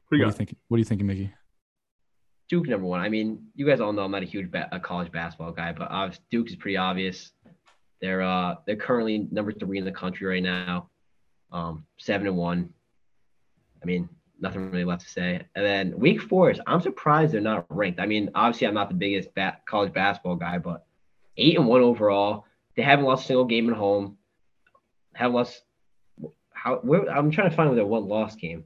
what 0.09 0.13
you 0.13 0.19
do 0.19 0.25
you 0.25 0.25
got? 0.27 0.35
think? 0.37 0.57
What 0.69 0.77
are 0.77 0.79
you 0.79 0.85
thinking, 0.85 1.07
Mickey? 1.07 1.33
Duke 2.49 2.67
number 2.69 2.87
one. 2.87 3.01
I 3.01 3.09
mean, 3.09 3.47
you 3.55 3.65
guys 3.67 3.81
all 3.81 3.93
know 3.93 4.03
I'm 4.03 4.11
not 4.11 4.23
a 4.23 4.27
huge 4.27 4.51
ba- 4.51 4.69
a 4.73 4.81
college 4.81 5.13
basketball 5.13 5.53
guy, 5.53 5.73
but 5.73 5.89
obviously 5.91 6.25
Duke 6.31 6.49
is 6.49 6.57
pretty 6.57 6.77
obvious. 6.77 7.31
They're 8.01 8.23
uh 8.23 8.57
they're 8.67 8.77
currently 8.77 9.29
number 9.31 9.53
three 9.53 9.79
in 9.79 9.85
the 9.85 9.93
country 9.93 10.27
right 10.27 10.43
now, 10.43 10.91
um 11.53 11.87
seven 11.99 12.27
and 12.27 12.37
one. 12.37 12.71
I 13.83 13.87
mean, 13.87 14.09
nothing 14.41 14.71
really 14.71 14.85
left 14.85 15.03
to 15.03 15.09
say. 15.09 15.43
And 15.55 15.65
then 15.65 15.99
Wake 15.99 16.21
Forest, 16.23 16.61
I'm 16.67 16.81
surprised 16.81 17.33
they're 17.33 17.41
not 17.41 17.67
ranked. 17.69 18.01
I 18.01 18.07
mean, 18.07 18.31
obviously 18.35 18.67
I'm 18.67 18.75
not 18.75 18.89
the 18.89 18.95
biggest 18.95 19.29
college 19.67 19.93
basketball 19.93 20.37
guy, 20.37 20.59
but 20.59 20.85
eight 21.37 21.57
and 21.57 21.67
one 21.67 21.83
overall. 21.83 22.47
They 22.77 22.83
haven't 22.83 23.05
lost 23.05 23.25
a 23.25 23.27
single 23.29 23.45
game 23.45 23.69
at 23.71 23.77
home. 23.77 24.17
Have 25.15 25.33
lost. 25.33 25.63
How? 26.53 26.77
Where? 26.77 27.11
I'm 27.11 27.31
trying 27.31 27.51
to 27.51 27.57
find 27.57 27.77
their 27.77 27.85
one 27.85 28.07
loss 28.07 28.37
game. 28.37 28.65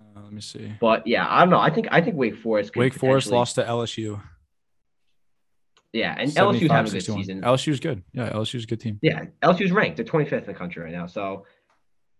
Uh, 0.00 0.22
let 0.22 0.32
me 0.32 0.40
see. 0.40 0.72
But 0.80 1.06
yeah, 1.06 1.26
I 1.28 1.40
don't 1.40 1.50
know. 1.50 1.60
I 1.60 1.70
think 1.70 1.88
I 1.90 2.00
think 2.00 2.16
Wake 2.16 2.36
Forest. 2.36 2.76
Wake 2.76 2.94
Forest 2.94 3.28
lost 3.28 3.54
to 3.54 3.62
LSU. 3.62 4.20
Yeah, 5.92 6.14
and 6.18 6.30
LSU's 6.30 6.70
having 6.70 6.90
a 6.90 6.94
good 6.94 7.02
75-61. 7.02 7.16
season. 7.16 7.40
LSU's 7.40 7.80
good. 7.80 8.02
Yeah, 8.12 8.30
LSU's 8.30 8.64
a 8.64 8.66
good 8.66 8.80
team. 8.80 8.98
Yeah, 9.00 9.26
LSU's 9.42 9.72
ranked. 9.72 9.96
They're 9.96 10.04
25th 10.04 10.40
in 10.40 10.46
the 10.46 10.54
country 10.54 10.82
right 10.82 10.92
now. 10.92 11.06
So, 11.06 11.46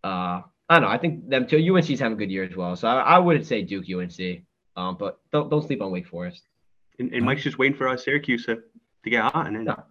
uh, 0.02 0.43
I 0.68 0.74
don't 0.74 0.82
know. 0.82 0.88
I 0.88 0.98
think 0.98 1.28
them 1.28 1.47
too. 1.47 1.59
UNC's 1.74 2.01
having 2.01 2.14
a 2.14 2.16
good 2.16 2.30
year 2.30 2.44
as 2.44 2.56
well. 2.56 2.74
So 2.76 2.88
I, 2.88 3.01
I 3.01 3.18
wouldn't 3.18 3.47
say 3.47 3.62
Duke, 3.62 3.84
UNC. 3.88 4.43
Um, 4.76 4.97
but 4.98 5.20
don't 5.32 5.48
don't 5.51 5.64
sleep 5.64 5.80
on 5.80 5.90
Wake 5.90 6.06
Forest. 6.06 6.43
And, 6.98 7.12
and 7.12 7.24
Mike's 7.24 7.43
just 7.43 7.59
waiting 7.59 7.76
for 7.76 7.88
uh, 7.88 7.97
Syracuse 7.97 8.47
to, 8.47 8.56
to 9.05 9.10
get 9.10 9.22
hot. 9.22 9.47
And 9.47 9.56
then 9.56 9.64
No. 9.64 9.82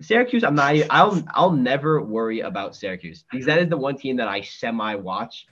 Syracuse, 0.00 0.44
I'm 0.44 0.54
not. 0.54 0.74
I'll 0.90 1.22
I'll 1.34 1.52
never 1.52 2.02
worry 2.02 2.40
about 2.40 2.74
Syracuse 2.74 3.24
because 3.30 3.46
that 3.46 3.58
is 3.58 3.68
the 3.68 3.76
one 3.76 3.96
team 3.96 4.16
that 4.16 4.28
I 4.28 4.40
semi 4.40 4.94
watch. 4.94 5.46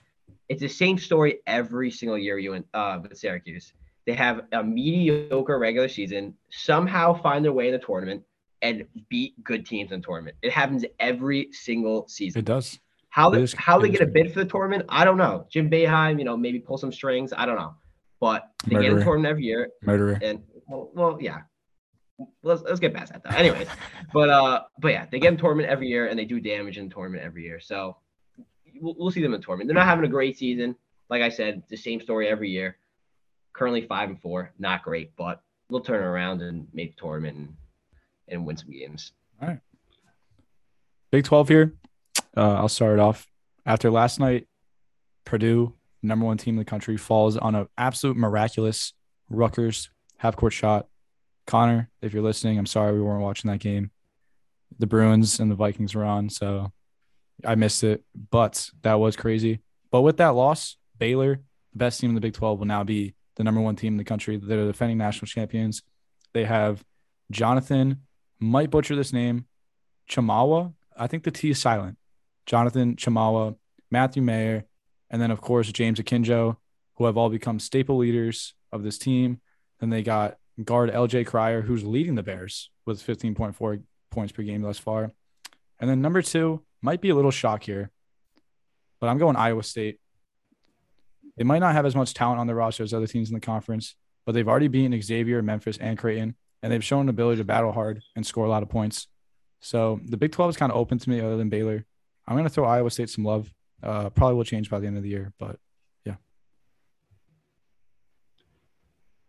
It's 0.49 0.61
the 0.61 0.67
same 0.67 0.97
story 0.97 1.39
every 1.47 1.91
single 1.91 2.17
year. 2.17 2.37
You 2.37 2.53
and 2.53 2.65
uh, 2.73 2.99
with 3.01 3.15
Syracuse, 3.17 3.73
they 4.05 4.13
have 4.13 4.41
a 4.51 4.63
mediocre 4.63 5.57
regular 5.57 5.87
season, 5.87 6.35
somehow 6.49 7.13
find 7.21 7.45
their 7.45 7.53
way 7.53 7.67
in 7.67 7.73
the 7.73 7.79
tournament, 7.79 8.23
and 8.61 8.85
beat 9.07 9.41
good 9.43 9.65
teams 9.65 9.91
in 9.91 10.01
the 10.01 10.05
tournament. 10.05 10.35
It 10.41 10.51
happens 10.51 10.83
every 10.99 11.51
single 11.51 12.07
season. 12.07 12.39
It 12.39 12.45
does. 12.45 12.79
How 13.13 13.29
they, 13.29 13.45
how 13.57 13.77
they 13.77 13.89
get 13.89 14.01
a 14.01 14.07
bid 14.07 14.33
for 14.33 14.39
the 14.39 14.49
tournament, 14.49 14.85
I 14.89 15.05
don't 15.05 15.17
know. 15.17 15.45
Jim 15.47 15.69
Boeheim, 15.69 16.17
you 16.17 16.25
know, 16.25 16.35
maybe 16.35 16.57
pull 16.57 16.79
some 16.79 16.91
strings. 16.91 17.31
I 17.31 17.45
don't 17.45 17.57
know, 17.57 17.75
but 18.19 18.49
they 18.65 18.73
get 18.77 18.85
in 18.85 18.95
the 18.95 19.03
tournament 19.03 19.29
every 19.29 19.43
year, 19.43 19.69
Murderer. 19.83 20.17
and 20.19 20.41
well, 20.67 20.89
well 20.95 21.17
yeah. 21.21 21.41
Let's 22.41 22.63
let's 22.63 22.79
get 22.79 22.91
past 22.91 23.13
that 23.13 23.21
though. 23.23 23.29
Anyways, 23.29 23.67
but 24.13 24.29
uh, 24.29 24.63
but 24.79 24.93
yeah, 24.93 25.05
they 25.11 25.19
get 25.19 25.31
in 25.31 25.37
tournament 25.37 25.69
every 25.69 25.89
year, 25.89 26.07
and 26.07 26.17
they 26.17 26.25
do 26.25 26.39
damage 26.39 26.79
in 26.79 26.89
the 26.89 26.93
tournament 26.95 27.23
every 27.23 27.43
year. 27.43 27.59
So 27.59 27.97
we'll, 28.81 28.95
we'll 28.97 29.11
see 29.11 29.21
them 29.21 29.35
in 29.35 29.39
the 29.39 29.45
tournament. 29.45 29.67
They're 29.67 29.75
not 29.75 29.85
having 29.85 30.05
a 30.05 30.07
great 30.07 30.35
season. 30.35 30.75
Like 31.11 31.21
I 31.21 31.29
said, 31.29 31.61
the 31.69 31.77
same 31.77 32.01
story 32.01 32.27
every 32.27 32.49
year. 32.49 32.77
Currently 33.53 33.85
five 33.85 34.09
and 34.09 34.19
four, 34.19 34.51
not 34.57 34.81
great, 34.81 35.15
but 35.15 35.43
we'll 35.69 35.81
turn 35.81 36.03
around 36.03 36.41
and 36.41 36.67
make 36.73 36.95
the 36.95 37.01
tournament 37.01 37.37
and, 37.37 37.53
and 38.29 38.43
win 38.43 38.57
some 38.57 38.71
games. 38.71 39.11
All 39.39 39.49
right. 39.49 39.59
Big 41.11 41.25
12 41.25 41.47
here. 41.49 41.73
Uh, 42.35 42.53
I'll 42.53 42.69
start 42.69 42.93
it 42.93 42.99
off. 42.99 43.27
After 43.65 43.89
last 43.91 44.19
night, 44.19 44.47
Purdue, 45.25 45.73
number 46.01 46.25
one 46.25 46.37
team 46.37 46.55
in 46.55 46.59
the 46.59 46.65
country, 46.65 46.97
falls 46.97 47.37
on 47.37 47.55
an 47.55 47.67
absolute 47.77 48.17
miraculous 48.17 48.93
Rutgers 49.29 49.89
half 50.17 50.35
court 50.35 50.53
shot. 50.53 50.87
Connor, 51.45 51.89
if 52.01 52.13
you're 52.13 52.23
listening, 52.23 52.57
I'm 52.57 52.65
sorry 52.65 52.93
we 52.93 53.01
weren't 53.01 53.21
watching 53.21 53.51
that 53.51 53.59
game. 53.59 53.91
The 54.79 54.87
Bruins 54.87 55.39
and 55.39 55.51
the 55.51 55.55
Vikings 55.55 55.93
were 55.93 56.05
on, 56.05 56.29
so 56.29 56.71
I 57.45 57.55
missed 57.55 57.83
it, 57.83 58.03
but 58.31 58.69
that 58.81 58.95
was 58.95 59.15
crazy. 59.15 59.59
But 59.91 60.01
with 60.01 60.17
that 60.17 60.29
loss, 60.29 60.77
Baylor, 60.97 61.41
the 61.73 61.77
best 61.77 61.99
team 61.99 62.11
in 62.11 62.15
the 62.15 62.21
Big 62.21 62.33
12, 62.33 62.59
will 62.59 62.65
now 62.65 62.83
be 62.83 63.15
the 63.35 63.43
number 63.43 63.61
one 63.61 63.75
team 63.75 63.93
in 63.93 63.97
the 63.97 64.03
country. 64.03 64.37
They're 64.37 64.65
the 64.65 64.71
defending 64.71 64.97
national 64.97 65.27
champions. 65.27 65.83
They 66.33 66.45
have 66.45 66.83
Jonathan, 67.29 68.01
might 68.39 68.69
butcher 68.69 68.95
this 68.95 69.13
name, 69.13 69.45
Chamawa. 70.09 70.73
I 70.97 71.07
think 71.07 71.23
the 71.23 71.31
T 71.31 71.49
is 71.49 71.59
silent. 71.59 71.97
Jonathan 72.45 72.95
Chamawa, 72.95 73.55
Matthew 73.91 74.21
Mayer, 74.21 74.65
and 75.09 75.21
then 75.21 75.31
of 75.31 75.41
course 75.41 75.71
James 75.71 75.99
Akinjo, 75.99 76.57
who 76.95 77.05
have 77.05 77.17
all 77.17 77.29
become 77.29 77.59
staple 77.59 77.97
leaders 77.97 78.53
of 78.71 78.83
this 78.83 78.97
team. 78.97 79.39
Then 79.79 79.89
they 79.89 80.03
got 80.03 80.37
guard 80.63 80.91
LJ 80.91 81.25
Cryer, 81.27 81.61
who's 81.61 81.83
leading 81.83 82.15
the 82.15 82.23
Bears 82.23 82.69
with 82.85 83.05
15.4 83.05 83.83
points 84.11 84.31
per 84.31 84.43
game 84.43 84.61
thus 84.61 84.77
far. 84.77 85.11
And 85.79 85.89
then 85.89 86.01
number 86.01 86.21
two 86.21 86.61
might 86.81 87.01
be 87.01 87.09
a 87.09 87.15
little 87.15 87.31
shock 87.31 87.63
here, 87.63 87.91
but 88.99 89.07
I'm 89.07 89.17
going 89.17 89.35
Iowa 89.35 89.63
State. 89.63 89.99
They 91.35 91.43
might 91.43 91.59
not 91.59 91.73
have 91.73 91.85
as 91.85 91.95
much 91.95 92.13
talent 92.13 92.39
on 92.39 92.47
their 92.47 92.55
roster 92.55 92.83
as 92.83 92.93
other 92.93 93.07
teams 93.07 93.29
in 93.29 93.33
the 93.33 93.39
conference, 93.39 93.95
but 94.25 94.33
they've 94.33 94.47
already 94.47 94.67
beaten 94.67 94.99
Xavier, 95.01 95.41
Memphis, 95.41 95.77
and 95.77 95.97
Creighton, 95.97 96.35
and 96.61 96.71
they've 96.71 96.83
shown 96.83 97.01
an 97.01 97.09
ability 97.09 97.37
to 97.37 97.43
battle 97.43 97.71
hard 97.71 98.01
and 98.15 98.25
score 98.25 98.45
a 98.45 98.49
lot 98.49 98.63
of 98.63 98.69
points. 98.69 99.07
So 99.59 99.99
the 100.05 100.17
Big 100.17 100.31
12 100.31 100.51
is 100.51 100.57
kind 100.57 100.71
of 100.71 100.77
open 100.77 100.99
to 100.99 101.09
me 101.09 101.19
other 101.19 101.37
than 101.37 101.49
Baylor. 101.49 101.85
I'm 102.27 102.35
going 102.35 102.45
to 102.45 102.49
throw 102.49 102.65
Iowa 102.65 102.89
State 102.89 103.09
some 103.09 103.25
love. 103.25 103.53
Uh, 103.81 104.09
probably 104.09 104.35
will 104.35 104.43
change 104.45 104.69
by 104.69 104.79
the 104.79 104.87
end 104.87 104.95
of 104.95 105.03
the 105.03 105.09
year, 105.09 105.33
but 105.37 105.59
yeah. 106.05 106.15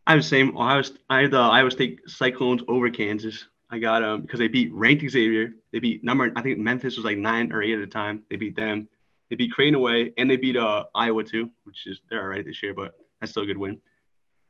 I 0.07 0.13
have 0.13 0.21
the 0.21 0.29
same. 0.29 0.57
Ohio, 0.57 0.83
I 1.11 1.27
the 1.27 1.39
Iowa 1.39 1.71
State 1.71 2.01
Cyclones 2.07 2.63
over 2.69 2.89
Kansas. 2.91 3.47
I 3.71 3.79
got 3.79 4.01
them 4.01 4.21
because 4.21 4.39
they 4.39 4.47
beat 4.47 4.73
ranked 4.73 5.09
Xavier. 5.11 5.55
They 5.73 5.81
beat 5.81 6.05
number. 6.05 6.31
I 6.37 6.43
think 6.43 6.59
Memphis 6.59 6.97
was 6.97 7.05
like 7.05 7.19
nine 7.19 7.53
or 7.53 7.63
eight 7.63 7.75
at 7.75 7.81
the 7.81 7.87
time. 7.89 8.23
They 8.31 8.37
beat 8.37 8.55
them. 8.55 8.89
They 9.29 9.37
beat 9.37 9.53
Creighton 9.53 9.75
away, 9.75 10.13
and 10.17 10.31
they 10.31 10.37
beat 10.37 10.57
uh, 10.57 10.85
Iowa 10.95 11.25
too, 11.25 11.51
which 11.65 11.87
is 11.87 12.01
they're 12.09 12.21
all 12.21 12.29
right 12.29 12.45
this 12.45 12.63
year, 12.63 12.75
but 12.75 12.95
that's 13.21 13.33
still 13.33 13.43
a 13.43 13.47
good 13.47 13.59
win. 13.59 13.81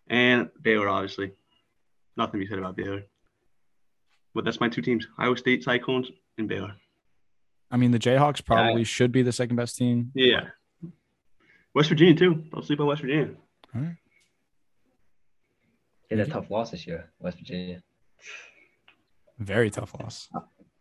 And 0.09 0.51
Baylor, 0.61 0.89
obviously. 0.89 1.33
nothing 2.17 2.41
to 2.41 2.45
be 2.45 2.51
said 2.51 2.59
about 2.59 2.77
Baylor. 2.77 3.05
But 4.35 4.45
that's 4.45 4.61
my 4.61 4.69
two 4.69 4.83
teams: 4.83 5.07
Iowa 5.17 5.39
State 5.39 5.65
Cyclones 5.65 6.11
and 6.37 6.49
Baylor. 6.49 6.75
I 7.71 7.77
mean, 7.77 7.91
the 7.91 7.99
Jayhawks 7.99 8.45
probably 8.45 8.85
should 8.85 9.11
be 9.13 9.23
the 9.23 9.33
second 9.33 9.57
best 9.57 9.77
team. 9.77 10.13
Yeah. 10.15 10.49
West 11.75 11.89
Virginia 11.89 12.15
too. 12.15 12.45
Don't 12.53 12.65
sleep 12.65 12.81
on 12.81 12.87
West 12.87 13.01
Virginia. 13.03 13.31
All 13.75 13.81
right. 13.81 13.97
They 16.11 16.17
had 16.17 16.29
a 16.29 16.31
tough 16.31 16.51
loss 16.51 16.71
this 16.71 16.87
year, 16.87 17.11
West 17.19 17.39
Virginia. 17.39 17.83
Very 19.39 19.71
tough 19.71 19.93
loss 20.01 20.29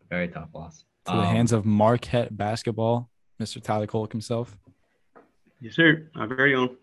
Very 0.10 0.28
tough 0.28 0.50
loss. 0.54 0.86
to 1.06 1.12
the 1.14 1.18
Um, 1.18 1.26
hands 1.26 1.52
of 1.52 1.66
Marquette 1.66 2.38
basketball, 2.38 3.10
Mr. 3.42 3.62
Tyler 3.62 3.88
Kolk 3.88 4.12
himself. 4.12 4.56
Yes, 5.60 5.76
sir. 5.76 6.10
Our 6.16 6.28
very 6.28 6.54
own. 6.54 6.78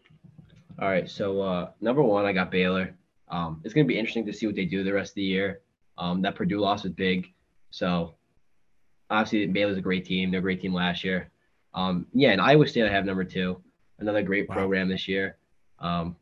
All 0.81 0.89
right, 0.89 1.09
so 1.09 1.41
uh, 1.43 1.71
number 1.81 2.03
one, 2.03 2.25
I 2.25 2.33
got 2.33 2.51
Baylor. 2.51 2.97
Um, 3.29 3.61
it's 3.65 3.75
going 3.75 3.87
to 3.87 3.89
be 3.89 3.99
interesting 3.99 4.27
to 4.27 4.33
see 4.33 4.47
what 4.47 4.57
they 4.57 4.65
do 4.65 4.83
the 4.83 4.93
rest 4.93 5.13
of 5.13 5.17
the 5.17 5.23
year. 5.23 5.61
Um, 5.99 6.23
that 6.23 6.35
Purdue 6.35 6.59
loss 6.59 6.83
was 6.83 6.93
big, 6.93 7.29
so 7.71 8.15
obviously 9.11 9.47
Baylor's 9.47 9.77
a 9.77 9.83
great 9.83 10.05
team. 10.05 10.31
They're 10.31 10.41
a 10.41 10.43
great 10.43 10.61
team 10.61 10.73
last 10.73 11.05
year. 11.05 11.31
Um, 11.75 12.07
yeah, 12.15 12.31
and 12.31 12.41
Iowa 12.41 12.67
State 12.67 12.85
I 12.87 12.91
have 12.93 13.05
number 13.05 13.25
two, 13.25 13.61
another 13.99 14.23
great 14.23 14.49
Wow. 14.49 14.57
program 14.57 14.89
this 14.89 15.07
year. 15.09 15.37
Um, 15.79 16.17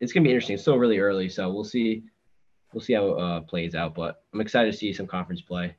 it's 0.00 0.12
going 0.12 0.22
to 0.24 0.28
be 0.28 0.32
interesting. 0.32 0.54
It's 0.54 0.62
still 0.62 0.78
really 0.78 0.98
early, 0.98 1.28
so 1.28 1.50
we'll 1.50 1.64
see. 1.64 2.04
We'll 2.72 2.82
see 2.82 2.92
how 2.92 3.06
it 3.08 3.18
uh, 3.20 3.40
plays 3.40 3.74
out, 3.74 3.94
but 3.94 4.22
I'm 4.34 4.40
excited 4.40 4.70
to 4.72 4.76
see 4.76 4.92
some 4.92 5.06
conference 5.06 5.40
play. 5.40 5.74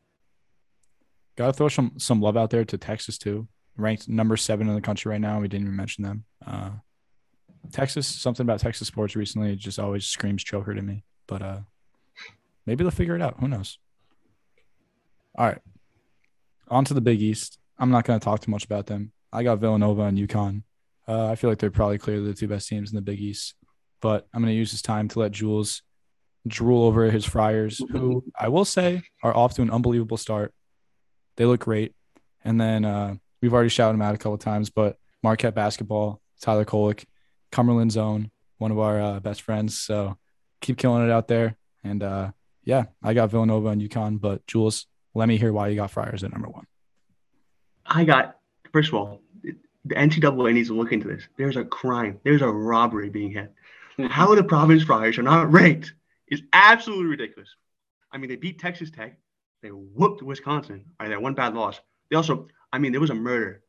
Got 1.35 1.47
to 1.47 1.53
throw 1.53 1.69
some 1.69 1.93
some 1.97 2.21
love 2.21 2.35
out 2.37 2.49
there 2.49 2.65
to 2.65 2.77
Texas 2.77 3.17
too. 3.19 3.47
Ranked 3.75 4.09
number 4.09 4.35
seven 4.37 4.67
in 4.67 4.73
the 4.73 4.81
country 4.81 5.11
right 5.11 5.21
now. 5.21 5.39
We 5.39 5.47
didn't 5.47 5.65
even 5.67 5.75
mention 5.75 6.03
them. 6.03 6.23
Uh, 6.45 6.71
Texas, 7.71 8.07
something 8.07 8.43
about 8.43 8.59
Texas 8.59 8.87
sports 8.87 9.15
recently 9.15 9.55
just 9.55 9.77
always 9.77 10.05
screams 10.07 10.43
choker 10.43 10.73
to 10.73 10.81
me. 10.81 11.03
But 11.27 11.41
uh, 11.43 11.59
maybe 12.65 12.83
they'll 12.83 12.89
figure 12.91 13.15
it 13.15 13.21
out. 13.21 13.35
Who 13.39 13.47
knows? 13.47 13.77
All 15.37 15.45
right, 15.45 15.59
on 16.69 16.85
to 16.85 16.93
the 16.93 17.01
Big 17.01 17.21
East. 17.21 17.59
I'm 17.77 17.91
not 17.91 18.05
going 18.05 18.19
to 18.19 18.23
talk 18.23 18.41
too 18.41 18.51
much 18.51 18.65
about 18.65 18.87
them. 18.87 19.11
I 19.31 19.43
got 19.43 19.59
Villanova 19.59 20.03
and 20.03 20.17
UConn. 20.17 20.63
Uh, 21.07 21.27
I 21.27 21.35
feel 21.35 21.49
like 21.49 21.59
they're 21.59 21.71
probably 21.71 21.97
clearly 21.97 22.27
the 22.27 22.33
two 22.33 22.47
best 22.47 22.67
teams 22.67 22.91
in 22.91 22.95
the 22.95 23.01
Big 23.01 23.19
East. 23.19 23.55
But 24.01 24.27
I'm 24.33 24.41
going 24.41 24.53
to 24.53 24.57
use 24.57 24.71
this 24.71 24.81
time 24.81 25.07
to 25.09 25.19
let 25.19 25.31
Jules 25.31 25.81
drool 26.47 26.83
over 26.83 27.09
his 27.09 27.25
Friars, 27.25 27.81
who 27.91 28.23
I 28.39 28.47
will 28.49 28.65
say 28.65 29.03
are 29.23 29.35
off 29.35 29.55
to 29.55 29.61
an 29.61 29.71
unbelievable 29.71 30.17
start. 30.17 30.53
They 31.35 31.45
look 31.45 31.61
great. 31.61 31.93
And 32.43 32.59
then 32.59 32.85
uh, 32.85 33.15
we've 33.41 33.53
already 33.53 33.69
shouted 33.69 33.93
them 33.93 34.01
out 34.01 34.15
a 34.15 34.17
couple 34.17 34.37
times, 34.37 34.69
but 34.69 34.97
Marquette 35.23 35.55
basketball, 35.55 36.21
Tyler 36.41 36.65
Kolick, 36.65 37.05
Cumberland 37.51 37.91
Zone, 37.91 38.31
one 38.57 38.71
of 38.71 38.79
our 38.79 39.01
uh, 39.01 39.19
best 39.19 39.41
friends. 39.41 39.77
So 39.79 40.17
keep 40.61 40.77
killing 40.77 41.05
it 41.05 41.11
out 41.11 41.27
there. 41.27 41.57
And 41.83 42.03
uh, 42.03 42.31
yeah, 42.63 42.85
I 43.03 43.13
got 43.13 43.31
Villanova 43.31 43.69
and 43.69 43.81
UConn, 43.81 44.19
but 44.19 44.45
Jules, 44.47 44.87
let 45.17 45.27
me 45.27 45.37
hear 45.37 45.51
why 45.51 45.67
you 45.67 45.75
got 45.75 45.91
Friars 45.91 46.23
at 46.23 46.31
number 46.31 46.47
one. 46.47 46.65
I 47.85 48.03
got 48.03 48.37
first 48.71 48.89
of 48.89 48.95
all, 48.95 49.21
the 49.43 49.95
NCAA 49.95 50.53
needs 50.53 50.69
to 50.69 50.75
look 50.75 50.91
into 50.91 51.07
this. 51.07 51.27
There's 51.37 51.57
a 51.57 51.65
crime. 51.65 52.19
There's 52.23 52.41
a 52.41 52.47
robbery 52.47 53.09
being 53.09 53.33
had. 53.33 53.49
Mm-hmm. 53.97 54.05
How 54.05 54.35
the 54.35 54.43
Providence 54.43 54.83
Friars 54.83 55.17
are 55.17 55.23
not 55.23 55.51
ranked 55.51 55.93
is 56.27 56.43
absolutely 56.53 57.07
ridiculous. 57.07 57.49
I 58.11 58.17
mean, 58.17 58.29
they 58.29 58.35
beat 58.35 58.59
Texas 58.59 58.91
Tech. 58.91 59.17
They 59.63 59.69
whooped 59.69 60.21
Wisconsin. 60.21 60.85
All 60.99 61.07
right, 61.07 61.09
that 61.09 61.21
one 61.21 61.33
bad 61.33 61.55
loss. 61.55 61.81
They 62.09 62.15
also, 62.15 62.47
I 62.71 62.77
mean, 62.77 62.91
there 62.91 63.01
was 63.01 63.09
a 63.09 63.15
murder. 63.15 63.63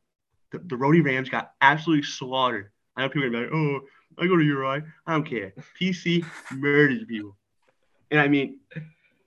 The, 0.51 0.59
the 0.59 0.77
Rhody 0.77 1.01
Rams 1.01 1.29
got 1.29 1.53
absolutely 1.61 2.03
slaughtered. 2.03 2.71
I 2.95 3.01
know 3.01 3.09
people 3.09 3.23
are 3.23 3.29
gonna 3.31 3.47
be 3.47 3.55
like, 3.55 3.55
oh, 3.55 3.79
I 4.19 4.27
go 4.27 4.35
to 4.35 4.43
URI. 4.43 4.83
I 5.07 5.13
don't 5.13 5.23
care. 5.23 5.53
PC 5.79 6.25
murders 6.51 7.05
people. 7.07 7.35
And 8.11 8.19
I 8.19 8.27
mean, 8.27 8.59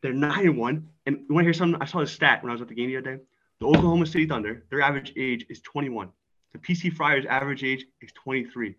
they're 0.03 0.13
nine 0.13 0.47
and 0.47 0.59
one. 0.59 0.89
And 1.07 1.17
you 1.29 1.35
want 1.35 1.45
to 1.45 1.47
hear 1.47 1.53
something? 1.53 1.81
I 1.81 1.85
saw 1.85 2.01
this 2.01 2.13
stat 2.13 2.43
when 2.43 2.51
I 2.51 2.53
was 2.55 2.63
at 2.63 2.69
the 2.69 2.75
game 2.75 2.89
the 2.89 2.97
other 2.99 3.17
day. 3.17 3.23
The 3.61 3.67
Oklahoma 3.67 4.07
City 4.07 4.27
Thunder, 4.27 4.65
their 4.71 4.83
average 4.83 5.13
age 5.17 5.47
is 5.49 5.61
21. 5.61 6.11
The 6.53 6.59
PC 6.59 6.93
Friars' 6.93 7.25
average 7.27 7.65
age 7.65 7.85
is 8.01 8.11
23. 8.13 8.75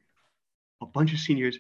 A 0.82 0.86
bunch 0.86 1.14
of 1.14 1.20
seniors, 1.20 1.58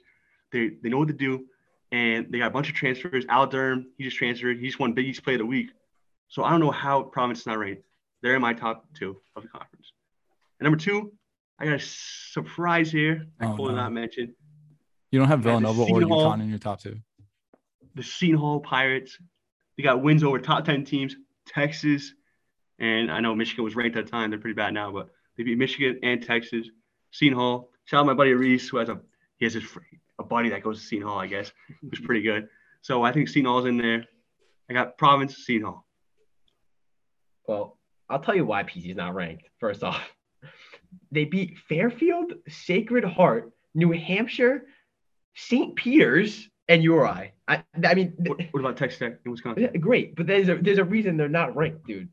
they 0.52 0.72
they 0.82 0.90
know 0.90 0.98
what 1.00 1.08
to 1.08 1.14
do, 1.14 1.46
and 1.92 2.32
they 2.32 2.40
got 2.40 2.48
a 2.48 2.52
bunch 2.52 2.70
of 2.70 2.76
transfers. 2.76 3.26
Al 3.30 3.48
Durham, 3.48 3.92
he 3.98 4.04
just 4.04 4.18
transferred. 4.18 4.58
He 4.60 4.66
just 4.68 4.80
won 4.80 4.94
Big 4.94 5.06
East 5.08 5.24
Play 5.24 5.36
of 5.36 5.40
the 5.40 5.46
Week. 5.46 5.70
So 6.28 6.44
I 6.44 6.52
don't 6.52 6.60
know 6.60 6.72
how 6.72 7.04
Providence 7.04 7.42
is 7.42 7.46
not 7.48 7.60
ranked. 7.60 7.84
They're 8.22 8.36
in 8.36 8.42
my 8.42 8.54
top 8.54 8.86
two 8.94 9.18
of 9.36 9.44
the 9.44 9.50
conference. 9.50 9.92
And 10.60 10.66
number 10.66 10.78
two, 10.78 11.12
I 11.60 11.66
got 11.66 11.76
a 11.76 11.80
surprise 11.80 12.92
here. 12.92 13.28
I 13.40 13.48
Oh, 13.48 13.56
could 13.56 13.68
no. 13.70 13.76
not 13.76 13.92
mention 13.94 14.34
You 15.12 15.20
don't 15.20 15.28
have 15.28 15.42
Villanova 15.42 15.82
or 15.84 15.88
Seton 15.88 16.10
Hall- 16.10 16.32
UConn 16.34 16.42
in 16.42 16.50
your 16.50 16.60
top 16.60 16.80
two. 16.82 16.98
the 17.96 18.04
Seton 18.04 18.38
Hall 18.38 18.60
Pirates. 18.60 19.18
They 19.78 19.84
got 19.84 20.02
wins 20.02 20.24
over 20.24 20.40
top 20.40 20.66
10 20.66 20.86
teams, 20.86 21.16
Texas, 21.48 22.14
and 22.80 23.12
I 23.12 23.20
know 23.20 23.36
Michigan 23.36 23.64
was 23.64 23.76
ranked 23.76 23.98
at 23.98 24.06
the 24.06 24.12
time. 24.12 24.30
They're 24.30 24.40
pretty 24.40 24.56
bad 24.56 24.74
now, 24.74 24.92
but 24.92 25.10
they 25.38 25.44
beat 25.44 25.58
Michigan 25.58 26.00
and 26.04 26.24
Texas. 26.24 26.68
Seton 27.12 27.38
Hall. 27.38 27.70
Shout 27.86 28.02
out 28.02 28.06
my 28.06 28.14
buddy 28.14 28.34
Reese, 28.34 28.68
who 28.70 28.78
has 28.78 28.90
a 28.90 29.00
he 29.38 29.46
has 29.46 29.54
his, 29.54 29.66
a 30.20 30.24
buddy 30.24 30.50
that 30.50 30.64
goes 30.64 30.80
to 30.80 30.86
Seton 30.86 31.08
Hall, 31.08 31.20
I 31.20 31.28
guess, 31.28 31.52
who's 31.82 32.00
pretty 32.00 32.22
good. 32.22 32.48
So 32.82 33.04
I 33.04 33.12
think 33.12 33.28
Seton 33.30 33.46
Hall's 33.46 33.66
in 33.66 33.78
there. 33.78 34.06
I 34.70 34.74
got 34.74 34.98
Province, 34.98 35.46
Seton 35.46 35.68
Hall. 35.68 35.86
Well, 37.48 37.78
I'll 38.10 38.20
tell 38.20 38.36
you 38.36 38.46
why 38.46 38.64
PC 38.64 38.92
is 38.92 38.96
not 38.96 39.16
ranked. 39.16 39.44
First 39.60 39.84
off, 39.84 40.02
they 41.12 41.26
beat 41.26 41.58
Fairfield, 41.70 42.34
Sacred 42.48 43.04
Heart, 43.04 43.52
New 43.74 43.92
Hampshire, 43.92 44.66
St. 45.36 45.76
Peter's, 45.76 46.50
and 46.68 46.84
URI. 46.84 47.34
I, 47.48 47.64
I 47.86 47.94
mean, 47.94 48.14
What, 48.18 48.40
what 48.52 48.60
about 48.62 48.78
Texas 48.78 49.00
Tech 49.00 49.20
in 49.26 49.32
Wisconsin? 49.32 49.64
yeah, 49.64 49.78
great, 49.78 50.16
but 50.16 50.28
there's 50.28 50.50
a 50.50 50.56
there's 50.56 50.78
a 50.78 50.84
reason 50.84 51.18
they're 51.18 51.28
not 51.30 51.56
ranked, 51.56 51.86
dude. 51.86 52.10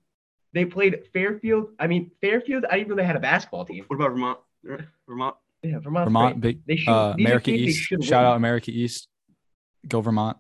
They 0.52 0.64
played 0.64 0.98
Fairfield. 1.12 1.68
I 1.78 1.86
mean, 1.86 2.10
Fairfield. 2.20 2.64
I 2.64 2.72
didn't 2.74 2.80
even 2.86 2.88
know 2.90 3.02
they 3.02 3.06
had 3.06 3.16
a 3.16 3.20
basketball 3.20 3.64
team. 3.64 3.84
What 3.86 3.96
about 3.96 4.10
Vermont? 4.10 4.38
Vermont. 5.08 5.36
Yeah, 5.62 5.78
Vermont's 5.78 6.06
Vermont, 6.08 6.40
great. 6.40 6.64
big 6.64 6.66
They 6.66 6.76
should. 6.76 6.90
uh, 6.90 7.14
America 7.18 7.52
teams 7.52 7.60
they 7.60 7.64
East. 7.66 7.88
Shout 8.08 8.22
win. 8.22 8.30
out 8.32 8.36
America 8.36 8.70
East. 8.72 9.08
Go 9.86 10.00
Vermont. 10.00 10.36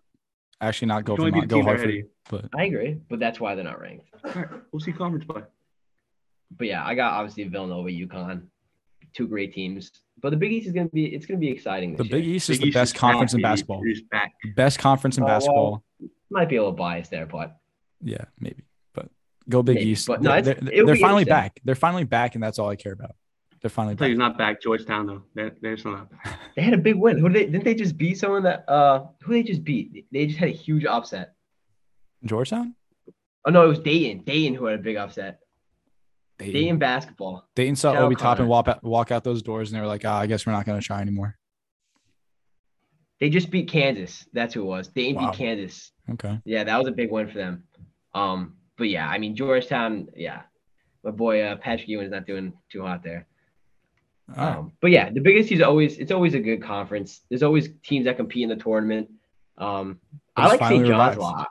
Actually, 0.60 0.88
not 0.88 1.04
go 1.04 1.12
You 1.12 1.16
can 1.18 1.30
Vermont. 1.32 1.48
Go 1.48 1.56
team 1.56 1.64
Hartford. 1.64 2.04
But 2.28 2.44
I 2.54 2.64
agree, 2.64 2.96
but 3.08 3.18
that's 3.20 3.38
why 3.40 3.54
they're 3.54 3.64
not 3.64 3.80
ranked. 3.80 4.06
All 4.24 4.30
right, 4.32 4.48
we'll 4.72 4.80
see 4.80 4.92
conference 4.92 5.24
play. 5.24 5.42
But 6.56 6.66
yeah, 6.66 6.84
I 6.84 6.94
got 6.96 7.12
obviously 7.12 7.44
Villanova, 7.44 7.88
UConn, 7.90 8.42
two 9.14 9.26
great 9.28 9.52
teams. 9.52 9.90
But 10.22 10.30
the 10.30 10.36
Big 10.36 10.52
East 10.52 10.66
is 10.66 10.72
gonna 10.72 10.88
be 10.88 11.06
it's 11.14 11.26
gonna 11.26 11.40
be 11.40 11.48
exciting. 11.50 11.96
the 11.96 12.02
This 12.04 12.12
Big 12.12 12.24
year. 12.24 12.34
East 12.36 12.50
is 12.50 12.56
Big 12.58 12.62
the 12.62 12.68
East 12.68 12.74
best 12.74 12.92
back, 12.94 13.00
conference 13.00 13.32
in 13.34 13.38
baby. 13.38 13.42
basketball. 13.44 13.82
It 13.84 13.90
is 13.90 14.02
back. 14.10 14.32
Best 14.56 14.78
conference 14.78 15.16
in 15.18 15.24
well. 15.24 15.34
basketball. 15.34 15.84
might 16.30 16.48
be 16.48 16.56
a 16.56 16.60
little 16.60 16.72
biased 16.76 17.10
there, 17.10 17.26
but 17.26 17.56
Yeah, 18.02 18.24
maybe. 18.38 18.64
But 18.92 19.08
go 19.48 19.62
Big 19.62 19.76
Maybe, 19.76 19.90
East. 19.90 20.06
but 20.06 20.20
no, 20.22 20.40
they're 20.40 20.54
they're, 20.54 20.84
they're 20.86 20.96
finally 20.96 21.24
back. 21.24 21.60
They're 21.64 21.74
finally 21.74 22.04
back, 22.04 22.34
and 22.34 22.42
that's 22.44 22.58
all 22.58 22.68
I 22.68 22.76
care 22.76 22.92
about. 22.92 23.14
They're 23.62 23.68
finally 23.70 23.92
I 23.92 23.96
tell 23.96 24.08
you, 24.08 24.14
back. 24.16 24.16
he's 24.16 24.18
not 24.30 24.38
back. 24.38 24.62
Georgetown 24.62 25.06
though. 25.06 25.22
They're, 25.34 25.52
they're 25.60 25.76
still 25.76 25.92
not 25.92 26.10
back. 26.10 26.38
they 26.56 26.62
had 26.62 26.72
a 26.74 26.78
big 26.78 26.96
win. 26.96 27.18
Who 27.18 27.28
did 27.28 27.34
they 27.36 27.52
didn't 27.52 27.64
they 27.64 27.74
just 27.74 27.96
beat 27.98 28.18
someone 28.18 28.42
that 28.44 28.64
uh 28.68 29.06
who 29.22 29.32
they 29.32 29.42
just 29.42 29.64
beat? 29.64 30.06
They 30.12 30.26
just 30.26 30.38
had 30.38 30.48
a 30.48 30.52
huge 30.52 30.84
upset. 30.86 31.34
Georgetown? 32.24 32.74
Oh 33.46 33.50
no, 33.50 33.64
it 33.64 33.68
was 33.68 33.78
Dayton. 33.80 34.22
Dayton 34.24 34.54
who 34.54 34.66
had 34.66 34.78
a 34.78 34.82
big 34.82 34.96
upset. 34.96 35.40
Dayton. 36.40 36.54
Dayton 36.54 36.78
basketball. 36.78 37.44
Dayton 37.54 37.76
saw 37.76 37.92
Shout 37.92 38.02
Obi 38.02 38.16
Toppin 38.16 38.46
walk 38.48 38.68
out, 38.68 38.82
walk 38.82 39.10
out 39.12 39.24
those 39.24 39.42
doors, 39.42 39.70
and 39.70 39.76
they 39.76 39.80
were 39.80 39.86
like, 39.86 40.04
ah, 40.04 40.18
I 40.18 40.26
guess 40.26 40.46
we're 40.46 40.52
not 40.52 40.66
going 40.66 40.80
to 40.80 40.86
try 40.86 41.00
anymore. 41.00 41.36
They 43.20 43.28
just 43.28 43.50
beat 43.50 43.68
Kansas. 43.68 44.26
That's 44.32 44.54
who 44.54 44.62
it 44.62 44.66
was. 44.66 44.88
Dayton 44.88 45.16
Wow. 45.20 45.30
beat 45.30 45.36
Kansas. 45.38 45.92
Okay. 46.10 46.40
Yeah, 46.44 46.64
that 46.64 46.78
was 46.78 46.88
a 46.88 46.92
big 46.92 47.10
win 47.10 47.28
for 47.28 47.38
them. 47.38 47.64
Um, 48.14 48.56
but 48.78 48.88
yeah, 48.88 49.06
I 49.06 49.18
mean 49.18 49.36
Georgetown, 49.36 50.08
yeah. 50.16 50.42
My 51.04 51.10
boy 51.10 51.42
uh, 51.42 51.56
Patrick 51.56 51.88
Ewing 51.88 52.06
is 52.06 52.10
not 52.10 52.26
doing 52.26 52.52
too 52.70 52.82
hot 52.82 53.02
there. 53.02 53.26
Right. 54.28 54.56
Um, 54.56 54.72
but 54.80 54.90
yeah, 54.90 55.10
the 55.10 55.20
Big 55.20 55.36
East 55.36 55.52
is 55.52 55.60
always 55.60 55.98
it's 55.98 56.12
always 56.12 56.34
a 56.34 56.40
good 56.40 56.62
conference. 56.62 57.20
There's 57.28 57.42
always 57.42 57.68
teams 57.82 58.04
that 58.06 58.16
compete 58.16 58.42
in 58.44 58.48
the 58.48 58.56
tournament. 58.56 59.10
Um, 59.58 60.00
I 60.36 60.46
like 60.48 60.60
St. 60.60 60.86
John's 60.86 61.16
a 61.16 61.20
lot. 61.20 61.48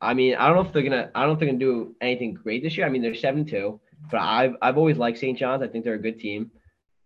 I 0.00 0.14
mean, 0.14 0.34
I 0.34 0.46
don't 0.48 0.56
know 0.56 0.62
if 0.62 0.72
they're 0.72 0.82
gonna. 0.82 1.10
I 1.14 1.20
don't 1.20 1.28
know 1.28 1.32
if 1.34 1.38
they're 1.38 1.48
gonna 1.48 1.58
do 1.58 1.94
anything 2.00 2.34
great 2.34 2.62
this 2.62 2.76
year. 2.76 2.86
I 2.86 2.88
mean, 2.88 3.02
they're 3.02 3.14
seven 3.14 3.44
two, 3.44 3.80
but 4.10 4.20
I've 4.20 4.56
I've 4.62 4.78
always 4.78 4.98
liked 4.98 5.18
St. 5.18 5.38
John's. 5.38 5.62
I 5.62 5.68
think 5.68 5.84
they're 5.84 5.94
a 5.94 5.98
good 5.98 6.18
team. 6.18 6.50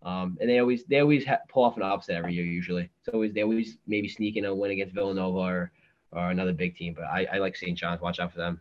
Um, 0.02 0.38
and 0.40 0.48
they 0.48 0.60
always 0.60 0.84
they 0.84 1.00
always 1.00 1.26
ha- 1.26 1.40
pull 1.48 1.64
off 1.64 1.76
an 1.76 1.82
upset 1.82 2.16
every 2.16 2.34
year. 2.34 2.44
Usually, 2.44 2.88
it's 3.00 3.08
always 3.12 3.32
they 3.32 3.42
always 3.42 3.78
maybe 3.86 4.08
sneak 4.08 4.36
in 4.36 4.44
a 4.44 4.54
win 4.54 4.70
against 4.70 4.94
Villanova 4.94 5.38
or 5.38 5.72
or 6.12 6.30
another 6.30 6.52
big 6.52 6.76
team. 6.76 6.94
But 6.94 7.04
I, 7.04 7.26
I 7.32 7.38
like 7.38 7.56
St. 7.56 7.76
John's. 7.76 8.00
Watch 8.00 8.20
out 8.20 8.32
for 8.32 8.38
them. 8.38 8.60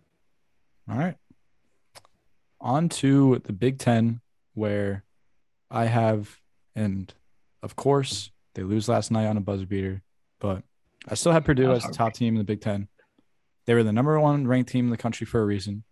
All 0.90 0.98
right. 0.98 1.16
On 2.62 2.90
to 2.90 3.40
the 3.44 3.54
Big 3.54 3.78
Ten, 3.78 4.22
where 4.54 5.04
I 5.70 5.86
have, 5.86 6.40
and 6.76 7.14
of 7.62 7.76
course, 7.76 8.32
they 8.56 8.64
lose 8.64 8.90
last 8.90 9.12
night 9.12 9.28
on 9.28 9.38
a 9.38 9.42
buzzer 9.42 9.66
beater, 9.66 10.02
but 10.40 10.64
I 11.08 11.16
still 11.16 11.32
have 11.32 11.44
Purdue 11.44 11.72
as 11.72 11.84
the 11.84 11.94
top 11.94 12.14
team 12.14 12.34
in 12.34 12.38
the 12.40 12.44
Big 12.44 12.62
Ten. 12.62 12.88
They 13.66 13.74
were 13.74 13.84
the 13.84 13.94
number 13.94 14.20
one 14.20 14.48
ranked 14.48 14.72
team 14.72 14.86
in 14.86 14.92
the 14.92 14.98
country 14.98 15.26
for 15.26 15.42
a 15.42 15.46
reason. 15.46 15.84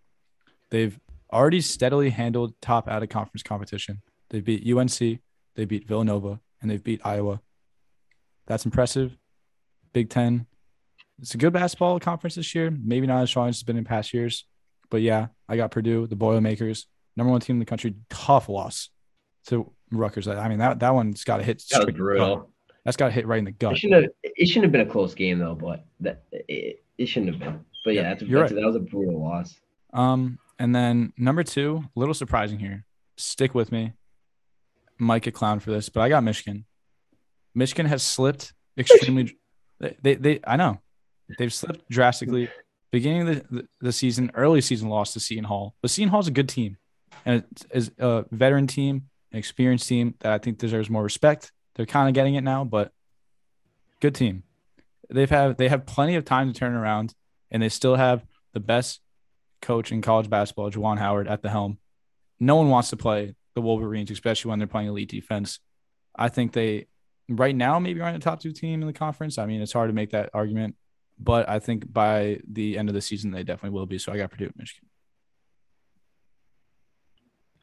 They've 0.72 1.00
already 1.34 1.62
steadily 1.62 2.10
handled 2.10 2.54
top 2.62 2.88
out 2.88 3.04
of 3.04 3.10
conference 3.10 3.44
competition. 3.44 4.02
They 4.30 4.40
beat 4.42 4.66
UNC, 4.72 5.20
they 5.56 5.66
beat 5.66 5.88
Villanova, 5.88 6.40
and 6.62 6.70
they've 6.72 6.84
beat 6.84 7.02
Iowa. 7.04 7.42
That's 8.48 8.66
impressive. 8.66 9.18
Big 9.94 10.10
Ten, 10.10 10.48
it's 11.20 11.34
a 11.36 11.38
good 11.38 11.54
basketball 11.54 12.00
conference 12.00 12.36
this 12.36 12.56
year. 12.56 12.72
Maybe 12.72 13.08
not 13.08 13.22
as 13.22 13.30
strong 13.30 13.50
as 13.50 13.56
it's 13.56 13.64
been 13.64 13.78
in 13.78 13.84
past 13.84 14.14
years, 14.14 14.46
but 14.90 15.02
yeah, 15.02 15.28
I 15.48 15.56
got 15.58 15.72
Purdue, 15.72 16.08
the 16.08 16.16
Boilermakers, 16.16 16.88
number 17.16 17.32
one 17.32 17.42
team 17.42 17.58
in 17.58 17.60
the 17.60 17.66
country. 17.66 17.96
Tough 18.10 18.50
loss 18.50 18.90
to 19.48 19.72
Rutgers. 19.92 20.28
I 20.28 20.48
mean 20.50 20.60
that 20.60 20.80
that 20.80 20.94
one's 20.94 21.24
got 21.24 21.38
to 21.38 21.44
hit. 21.44 21.62
That 21.70 21.80
was 21.80 21.82
straight 21.82 21.82
in 21.82 21.86
the 21.86 21.92
gut. 21.92 21.98
brutal. 21.98 22.50
That's 22.86 22.98
got 22.98 23.08
to 23.08 23.12
hit 23.14 23.28
right 23.28 23.40
in 23.40 23.46
the 23.46 23.52
gut. 23.52 23.74
It 23.74 23.78
shouldn't 23.78 24.04
have. 24.04 24.12
It 24.24 24.48
shouldn't 24.48 24.66
have 24.66 24.72
been 24.72 24.82
a 24.82 24.92
close 24.92 25.14
game 25.14 25.40
though, 25.40 25.56
but 25.56 25.86
that 26.02 26.24
it, 26.32 26.84
it 26.98 27.06
shouldn't 27.06 27.32
have 27.34 27.40
been. 27.40 27.64
But 27.86 27.94
yeah, 27.94 28.02
Yeah, 28.02 28.10
that's, 28.10 28.22
that's 28.22 28.32
right. 28.34 28.56
that 28.56 28.66
was 28.66 28.76
a 28.76 28.80
brutal 28.80 29.22
loss. 29.22 29.56
Um, 29.94 30.40
and 30.64 30.74
then 30.74 31.12
number 31.18 31.44
two, 31.44 31.84
a 31.94 32.00
little 32.00 32.14
surprising 32.14 32.58
here. 32.58 32.86
Stick 33.18 33.54
with 33.54 33.70
me. 33.70 33.92
Might 34.98 35.24
get 35.24 35.34
clown 35.34 35.60
for 35.60 35.72
this, 35.72 35.90
but 35.90 36.00
I 36.00 36.08
got 36.08 36.24
Michigan. 36.24 36.64
Michigan 37.54 37.86
has 37.86 38.02
slipped 38.02 38.54
extremely. 38.78 39.38
They, 39.82 39.98
they, 40.02 40.16
they 40.16 40.40
I 40.48 40.56
know 40.56 40.80
they've 41.38 41.54
slipped 41.54 41.90
drastically. 41.90 42.50
Beginning 42.94 43.28
of 43.28 43.50
the, 43.50 43.68
the, 43.82 43.92
season, 43.92 44.32
early 44.36 44.62
season 44.62 44.88
loss 44.88 45.12
to 45.14 45.20
Seton 45.20 45.44
Hall, 45.44 45.76
but 45.82 45.92
Seton 45.92 46.10
Hall's 46.10 46.30
a 46.30 46.32
good 46.32 46.48
team, 46.48 46.78
and 47.26 47.44
it 47.44 47.66
is 47.72 47.92
a 47.98 48.24
veteran 48.32 48.68
team, 48.68 49.10
an 49.34 49.40
experienced 49.40 49.90
team 49.90 50.16
that 50.22 50.32
I 50.32 50.38
think 50.38 50.60
deserves 50.60 50.90
more 50.90 51.04
respect. 51.04 51.52
They're 51.76 51.86
kind 51.86 52.08
of 52.08 52.16
getting 52.16 52.36
it 52.36 52.42
now, 52.42 52.64
but 52.64 52.94
good 54.00 54.16
team. 54.16 54.44
They've 55.10 55.30
have 55.30 55.58
they 55.58 55.68
have 55.68 55.86
plenty 55.86 56.16
of 56.16 56.24
time 56.24 56.54
to 56.54 56.58
turn 56.58 56.74
around, 56.74 57.14
and 57.52 57.62
they 57.62 57.68
still 57.68 57.96
have 57.96 58.26
the 58.54 58.62
best 58.62 59.02
coach 59.64 59.92
in 59.92 60.02
college 60.02 60.30
basketball, 60.30 60.70
Juwan 60.70 61.00
Howard, 61.00 61.28
at 61.28 61.42
the 61.42 61.50
helm. 61.50 61.80
No 62.40 62.56
one 62.58 62.70
wants 62.70 62.92
to 62.92 62.98
play 62.98 63.36
the 63.56 63.62
Wolverines, 63.62 64.12
especially 64.12 64.50
when 64.50 64.60
they're 64.60 64.68
playing 64.68 64.90
elite 64.90 65.10
defense. 65.10 65.60
I 66.16 66.30
think 66.30 66.52
they 66.52 66.88
right 67.30 67.56
now 67.56 67.80
maybe 67.80 68.02
aren't 68.02 68.20
the 68.20 68.24
top 68.24 68.42
two 68.42 68.52
team 68.52 68.82
in 68.82 68.88
the 68.88 68.94
conference. 68.94 69.38
I 69.38 69.46
mean, 69.46 69.62
it's 69.62 69.74
hard 69.74 69.90
to 69.90 69.94
make 69.94 70.12
that 70.12 70.30
argument, 70.34 70.76
but 71.20 71.50
I 71.50 71.60
think 71.60 71.92
by 71.92 72.40
the 72.48 72.78
end 72.78 72.90
of 72.90 72.96
the 72.96 73.02
season 73.02 73.32
they 73.32 73.44
definitely 73.44 73.78
will 73.78 73.86
be. 73.86 73.98
So 73.98 74.12
I 74.12 74.18
got 74.18 74.32
Purdue, 74.32 74.52
Michigan. 74.56 74.90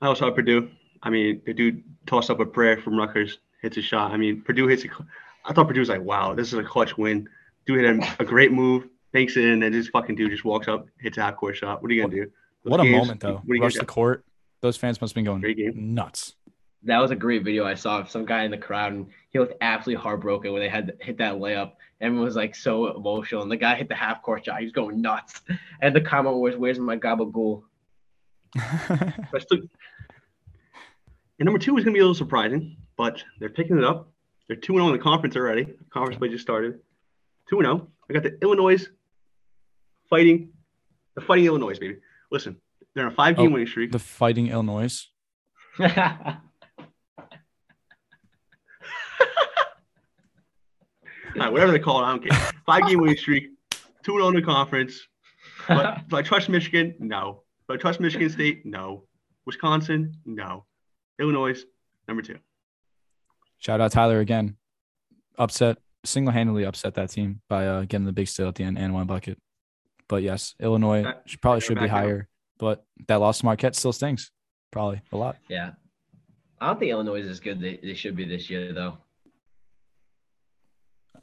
I 0.01 0.07
also 0.07 0.27
have 0.27 0.35
Purdue. 0.35 0.71
I 1.03 1.11
mean, 1.11 1.43
the 1.45 1.53
dude 1.53 1.83
tossed 2.07 2.31
up 2.31 2.41
a 2.41 2.47
prayer 2.47 2.79
from 2.79 2.97
Rutgers, 2.97 3.39
hits 3.63 3.77
a 3.77 3.83
shot. 3.83 4.13
I 4.13 4.17
mean, 4.17 4.43
Purdue 4.43 4.67
hits 4.67 4.85
a. 4.85 4.89
I 5.45 5.53
thought 5.53 5.67
Purdue 5.67 5.81
was 5.81 5.89
like, 5.89 6.03
wow, 6.03 6.35
this 6.35 6.53
is 6.53 6.59
a 6.59 6.65
clutch 6.65 6.97
win. 6.97 7.29
Dude 7.67 7.85
hit 7.85 8.19
a, 8.19 8.23
a 8.23 8.25
great 8.25 8.53
move, 8.53 8.87
banks 9.13 9.37
it 9.37 9.45
in, 9.45 9.63
and 9.63 9.75
this 9.75 9.89
fucking 9.89 10.17
dude 10.17 10.31
just 10.31 10.45
walks 10.45 10.69
up, 10.69 10.87
hits 11.01 11.19
a 11.19 11.23
half 11.23 11.37
court 11.37 11.57
shot. 11.57 11.83
What 11.83 11.91
are 11.91 11.95
you 11.95 12.03
gonna 12.03 12.15
do? 12.15 12.31
Those 12.65 12.71
What 12.71 12.81
a 12.81 12.85
moment 12.85 13.21
though! 13.21 13.41
What 13.45 13.55
you 13.57 13.63
Rush 13.63 13.75
the 13.75 13.81
do? 13.81 13.87
court. 13.87 14.25
Those 14.61 14.77
fans 14.77 15.01
must 15.01 15.13
have 15.13 15.15
been 15.17 15.25
going 15.25 15.41
Great 15.41 15.57
game. 15.57 15.95
nuts. 15.95 16.35
That 16.83 16.99
was 16.99 17.11
a 17.11 17.17
great 17.17 17.45
video 17.45 17.65
I 17.67 17.75
saw 17.75 17.99
of 17.99 18.11
some 18.11 18.25
guy 18.25 18.45
in 18.45 18.51
the 18.51 18.59
crowd, 18.59 18.93
and 18.93 19.07
he 19.31 19.39
looked 19.39 19.55
absolutely 19.61 20.03
heartbroken 20.03 20.53
when 20.53 20.63
they 20.63 20.69
had 20.69 20.97
hit 21.01 21.19
that 21.19 21.35
layup. 21.35 21.73
Everyone 22.01 22.25
was 22.25 22.37
like 22.37 22.55
so 22.55 22.95
emotional, 22.97 23.43
and 23.43 23.51
the 23.51 23.57
guy 23.57 23.75
hit 23.75 23.89
the 23.89 23.95
half 23.95 24.23
court 24.23 24.45
shot. 24.47 24.59
He 24.59 24.65
was 24.65 24.73
going 24.73 25.01
nuts, 25.01 25.43
and 25.83 25.95
the 25.95 26.01
comment 26.01 26.37
was, 26.37 26.57
"Where's 26.57 26.79
my 26.79 26.97
gabagool?" 26.97 27.63
But 29.33 29.45
and 31.39 31.47
number 31.47 31.59
two 31.59 31.77
is 31.79 31.85
gonna 31.85 31.95
be 31.95 32.01
a 32.01 32.03
little 32.03 32.15
surprising, 32.15 32.77
but 32.97 33.23
they're 33.39 33.49
picking 33.49 33.79
it 33.79 33.85
up. 33.85 34.09
They're 34.47 34.57
two 34.57 34.73
and 34.75 34.81
zero 34.81 34.89
in 34.89 34.93
the 34.99 35.03
conference 35.03 35.37
already. 35.37 35.67
Conference 35.91 36.19
play 36.19 36.29
just 36.29 36.43
started. 36.43 36.81
Two 37.49 37.59
and 37.61 37.67
zero. 37.67 37.89
I 38.09 38.13
got 38.13 38.23
the 38.25 38.37
Illinois 38.43 38.87
fighting, 40.11 40.51
the 41.15 41.21
fighting 41.23 41.47
Illinois 41.47 41.79
baby. 41.79 41.97
Listen, 42.31 42.57
they're 42.95 43.07
on 43.07 43.13
a 43.13 43.15
five 43.15 43.37
game 43.37 43.49
Oh, 43.49 43.53
winning 43.53 43.67
streak. 43.69 43.93
the 43.93 43.99
Fighting 43.99 44.49
Illinois. 44.49 45.09
All 51.37 51.43
right, 51.45 51.53
whatever 51.53 51.71
they 51.73 51.79
call 51.79 52.01
it, 52.01 52.05
I 52.07 52.11
don't 52.11 52.29
care. 52.29 52.39
Five 52.67 52.87
game 52.89 53.01
winning 53.01 53.17
streak, 53.17 53.51
two 54.05 54.17
and 54.17 54.27
in 54.29 54.35
the 54.35 54.43
conference. 54.43 55.01
But 55.69 56.09
do 56.09 56.17
I 56.17 56.23
trust 56.23 56.49
Michigan? 56.49 56.95
No. 56.99 57.43
Do 57.69 57.75
I 57.75 57.77
trust 57.79 58.01
Michigan 58.01 58.29
State? 58.31 58.67
No. 58.67 59.05
Wisconsin? 59.47 60.13
No. 60.27 60.65
Illinois, 61.21 61.63
number 62.09 62.23
two. 62.23 62.39
Shout 63.59 63.81
out 63.81 63.93
Tyler 63.93 64.19
again. 64.21 64.57
Upset, 65.39 65.79
single 66.05 66.33
handedly 66.33 66.65
upset 66.65 66.95
that 66.95 67.11
team 67.11 67.41
by 67.49 67.67
uh, 67.67 67.81
getting 67.83 68.07
the 68.07 68.13
big 68.13 68.27
steal 68.27 68.49
at 68.49 68.57
the 68.57 68.65
end 68.65 68.79
and 68.79 68.93
one 68.93 69.07
bucket. 69.07 69.39
But 70.11 70.23
yes, 70.25 70.55
Illinois 70.61 71.05
Back- 71.05 71.23
should, 71.27 71.41
probably 71.41 71.61
should 71.63 71.79
be 71.79 71.87
higher, 71.87 72.29
but 72.59 72.85
that 73.07 73.21
loss 73.21 73.39
to 73.39 73.45
Marquette 73.47 73.77
still 73.77 73.93
stings. 73.93 74.31
Probably 74.73 75.01
a 75.13 75.17
lot. 75.17 75.37
yeah, 75.49 75.71
I 76.61 76.67
don't 76.67 76.79
think 76.81 76.91
Illinois 76.91 77.21
is 77.21 77.29
as 77.29 77.39
good 77.41 77.61
they, 77.61 77.79
they 77.83 77.95
should 77.95 78.17
be 78.17 78.25
this 78.25 78.51
year 78.51 78.73
though. 78.75 78.99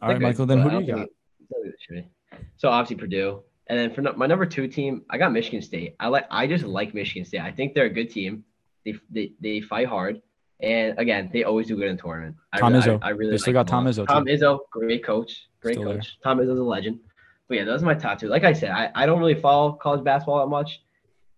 All 0.01 0.09
right, 0.09 0.13
They're 0.19 0.19
Michael, 0.29 0.45
good, 0.45 0.57
then 0.57 0.61
who 0.63 0.69
do 0.69 0.85
you 0.85 0.87
got? 0.87 0.97
think- 0.99 1.09
I 1.41 1.45
don't 1.53 1.63
think 1.63 1.75
they 1.75 1.95
should 1.95 2.03
be. 2.39 2.45
So 2.57 2.69
obviously 2.69 2.95
Purdue, 2.97 3.43
and 3.67 3.77
then 3.79 3.93
for 3.93 4.01
no- 4.01 4.13
my 4.13 4.25
number 4.25 4.45
two 4.45 4.67
team, 4.67 5.03
I 5.09 5.17
got 5.17 5.31
Michigan 5.31 5.61
State. 5.61 5.95
I 5.99 6.07
like 6.07 6.25
I 6.31 6.47
just 6.47 6.63
like 6.65 6.93
Michigan 6.93 7.25
State. 7.25 7.41
I 7.41 7.51
think 7.51 7.73
they're 7.73 7.85
a 7.85 7.89
good 7.89 8.09
team. 8.09 8.43
They 8.85 8.95
they, 9.09 9.33
they 9.41 9.59
fight 9.61 9.87
hard, 9.87 10.21
and 10.61 10.97
again, 10.97 11.29
they 11.33 11.43
always 11.43 11.67
do 11.67 11.75
good 11.75 11.87
in 11.89 11.95
the 11.97 12.01
tournament. 12.01 12.35
I, 12.53 12.59
Tom 12.59 12.73
re- 12.73 12.79
Izzo. 12.79 12.99
I, 13.01 13.07
I 13.07 13.09
really 13.11 13.31
They 13.31 13.37
still 13.37 13.53
like 13.53 13.65
got 13.65 13.71
Tom. 13.71 13.85
Izzo, 13.85 14.07
Tom 14.07 14.25
too. 14.25 14.31
Izzo, 14.33 14.59
great 14.71 15.03
coach, 15.03 15.47
great 15.61 15.75
Still 15.75 15.85
there. 15.89 15.95
coach. 15.97 16.17
Tom 16.23 16.39
Izzo's 16.39 16.59
a 16.59 16.63
legend. 16.63 16.99
But 17.47 17.57
yeah, 17.57 17.63
those 17.63 17.81
are 17.81 17.85
my 17.85 17.93
top 17.93 18.19
two. 18.19 18.27
Like 18.27 18.43
I 18.43 18.53
said, 18.53 18.71
I, 18.71 18.91
I 18.93 19.05
don't 19.05 19.19
really 19.19 19.39
follow 19.39 19.73
college 19.73 20.03
basketball 20.03 20.39
that 20.39 20.49
much, 20.49 20.81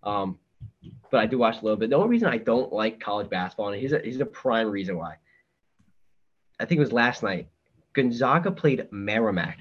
um, 0.03 0.39
but 1.11 1.19
I 1.19 1.25
do 1.25 1.37
watch 1.37 1.61
a 1.61 1.63
little 1.63 1.77
bit. 1.77 1.89
The 1.89 1.95
only 1.95 2.09
reason 2.09 2.27
I 2.27 2.37
don't 2.37 2.73
like 2.73 2.99
college 2.99 3.29
basketball, 3.29 3.69
and 3.69 3.79
here's 3.79 3.93
a, 3.93 3.99
here's 3.99 4.19
a 4.19 4.25
prime 4.25 4.69
reason 4.69 4.97
why. 4.97 5.15
I 6.59 6.65
think 6.65 6.77
it 6.77 6.81
was 6.81 6.91
last 6.91 7.23
night. 7.23 7.47
Gonzaga 7.93 8.51
played 8.51 8.87
Merrimack. 8.91 9.59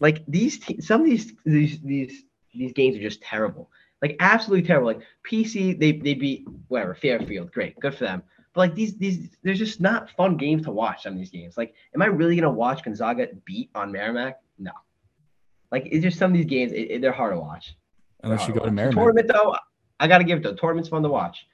Like 0.00 0.24
these, 0.26 0.58
te- 0.58 0.80
some 0.80 1.02
of 1.02 1.06
these 1.06 1.34
these 1.44 1.80
these 1.80 2.24
these 2.54 2.72
games 2.72 2.96
are 2.96 3.02
just 3.02 3.22
terrible. 3.22 3.70
Like 4.02 4.16
absolutely 4.20 4.66
terrible. 4.66 4.88
Like 4.88 5.02
PC, 5.28 5.78
they 5.78 5.92
they 5.92 6.14
beat 6.14 6.46
whatever 6.68 6.94
Fairfield, 6.94 7.52
great, 7.52 7.78
good 7.80 7.94
for 7.94 8.04
them. 8.04 8.22
But 8.54 8.60
like 8.60 8.74
these 8.74 8.96
these, 8.96 9.36
there's 9.42 9.58
just 9.58 9.80
not 9.80 10.10
fun 10.10 10.36
games 10.36 10.64
to 10.64 10.70
watch. 10.70 11.02
Some 11.02 11.12
of 11.12 11.18
these 11.18 11.30
games. 11.30 11.56
Like, 11.56 11.74
am 11.94 12.02
I 12.02 12.06
really 12.06 12.36
gonna 12.36 12.50
watch 12.50 12.82
Gonzaga 12.82 13.28
beat 13.44 13.70
on 13.74 13.92
Merrimack? 13.92 14.40
No. 14.58 14.72
Like 15.70 15.88
it's 15.90 16.02
just 16.02 16.18
some 16.18 16.30
of 16.32 16.36
these 16.36 16.46
games, 16.46 16.72
it, 16.72 16.90
it- 16.90 17.00
they're 17.02 17.12
hard 17.12 17.34
to 17.34 17.40
watch. 17.40 17.74
They're 18.22 18.32
Unless 18.32 18.48
you 18.48 18.54
go 18.54 18.60
to. 18.64 18.70
The 18.70 18.90
Tournament 18.92 19.28
though, 19.32 19.54
I 20.00 20.08
gotta 20.08 20.24
give 20.24 20.38
it. 20.38 20.42
The 20.42 20.54
tournament's 20.56 20.88
fun 20.88 21.02
to 21.02 21.08
watch. 21.08 21.46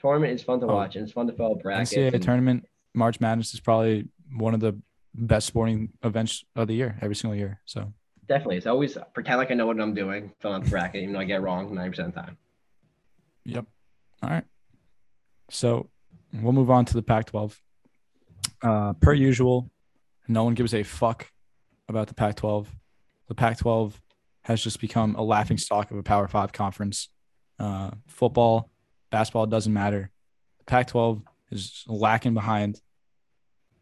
Tournament 0.00 0.32
is 0.32 0.42
fun 0.42 0.60
to 0.60 0.66
Oh. 0.66 0.74
watch, 0.74 0.96
and 0.96 1.04
it's 1.04 1.12
fun 1.12 1.26
to 1.28 1.32
fill 1.32 1.54
brackets. 1.54 1.92
NCAA 1.94 2.14
and- 2.14 2.22
tournament, 2.22 2.68
March 2.94 3.20
Madness 3.20 3.54
is 3.54 3.60
probably 3.60 4.08
one 4.36 4.52
of 4.54 4.60
the 4.60 4.78
best 5.14 5.46
sporting 5.46 5.90
events 6.02 6.44
of 6.56 6.66
the 6.68 6.74
year, 6.74 6.98
every 7.02 7.14
single 7.14 7.36
year. 7.36 7.60
So 7.66 7.92
Definitely. 8.28 8.56
It's 8.56 8.66
always 8.66 8.96
pretend 9.14 9.38
like 9.38 9.50
I 9.50 9.54
know 9.54 9.66
what 9.66 9.78
I'm 9.80 9.94
doing, 9.94 10.32
fill 10.40 10.52
out 10.54 10.64
the 10.64 10.70
bracket, 10.70 11.02
even 11.02 11.12
though 11.12 11.20
I 11.20 11.24
get 11.24 11.36
it 11.36 11.40
wrong 11.42 11.70
90% 11.74 12.08
of 12.08 12.14
the 12.14 12.20
time. 12.20 12.38
Yep. 13.44 13.66
All 14.22 14.30
right. 14.30 14.44
So 15.50 15.90
we'll 16.32 16.52
move 16.52 16.70
on 16.70 16.84
to 16.86 16.94
the 16.94 17.02
Pac 17.02 17.26
12. 17.26 17.60
Uh, 18.62 18.92
per 18.94 19.12
usual, 19.12 19.70
no 20.28 20.44
one 20.44 20.54
gives 20.54 20.72
a 20.72 20.82
fuck 20.82 21.30
about 21.88 22.06
the 22.06 22.14
Pac 22.14 22.36
12. 22.36 22.68
The 23.28 23.34
Pac 23.34 23.58
12 23.58 24.00
has 24.44 24.62
just 24.62 24.80
become 24.80 25.14
a 25.14 25.22
laughing 25.22 25.58
stock 25.58 25.90
of 25.90 25.96
a 25.96 26.02
Power 26.02 26.28
Five 26.28 26.52
conference. 26.52 27.08
Uh, 27.58 27.90
football, 28.08 28.70
basketball 29.10 29.46
doesn't 29.46 29.72
matter. 29.72 30.10
The 30.58 30.64
Pac 30.64 30.88
12 30.88 31.22
is 31.50 31.84
lacking 31.86 32.34
behind 32.34 32.80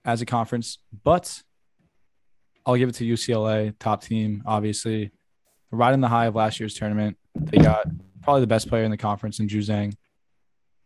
as 0.05 0.21
a 0.21 0.27
conference, 0.27 0.79
but 1.05 1.43
I'll 2.67 2.77
give 2.77 2.89
it 2.89 2.97
to 2.97 3.05
UCLA, 3.05 3.75
top 3.79 4.03
team, 4.03 4.43
obviously. 4.47 5.11
Riding 5.71 6.01
the 6.01 6.09
high 6.09 6.27
of 6.27 6.35
last 6.35 6.59
year's 6.61 6.75
tournament, 6.75 7.17
they 7.35 7.59
got 7.59 7.87
probably 8.23 8.41
the 8.41 8.47
best 8.47 8.69
player 8.69 8.85
in 8.85 8.91
the 8.91 8.97
conference 8.97 9.41
in 9.41 9.49
Juzang. 9.49 9.95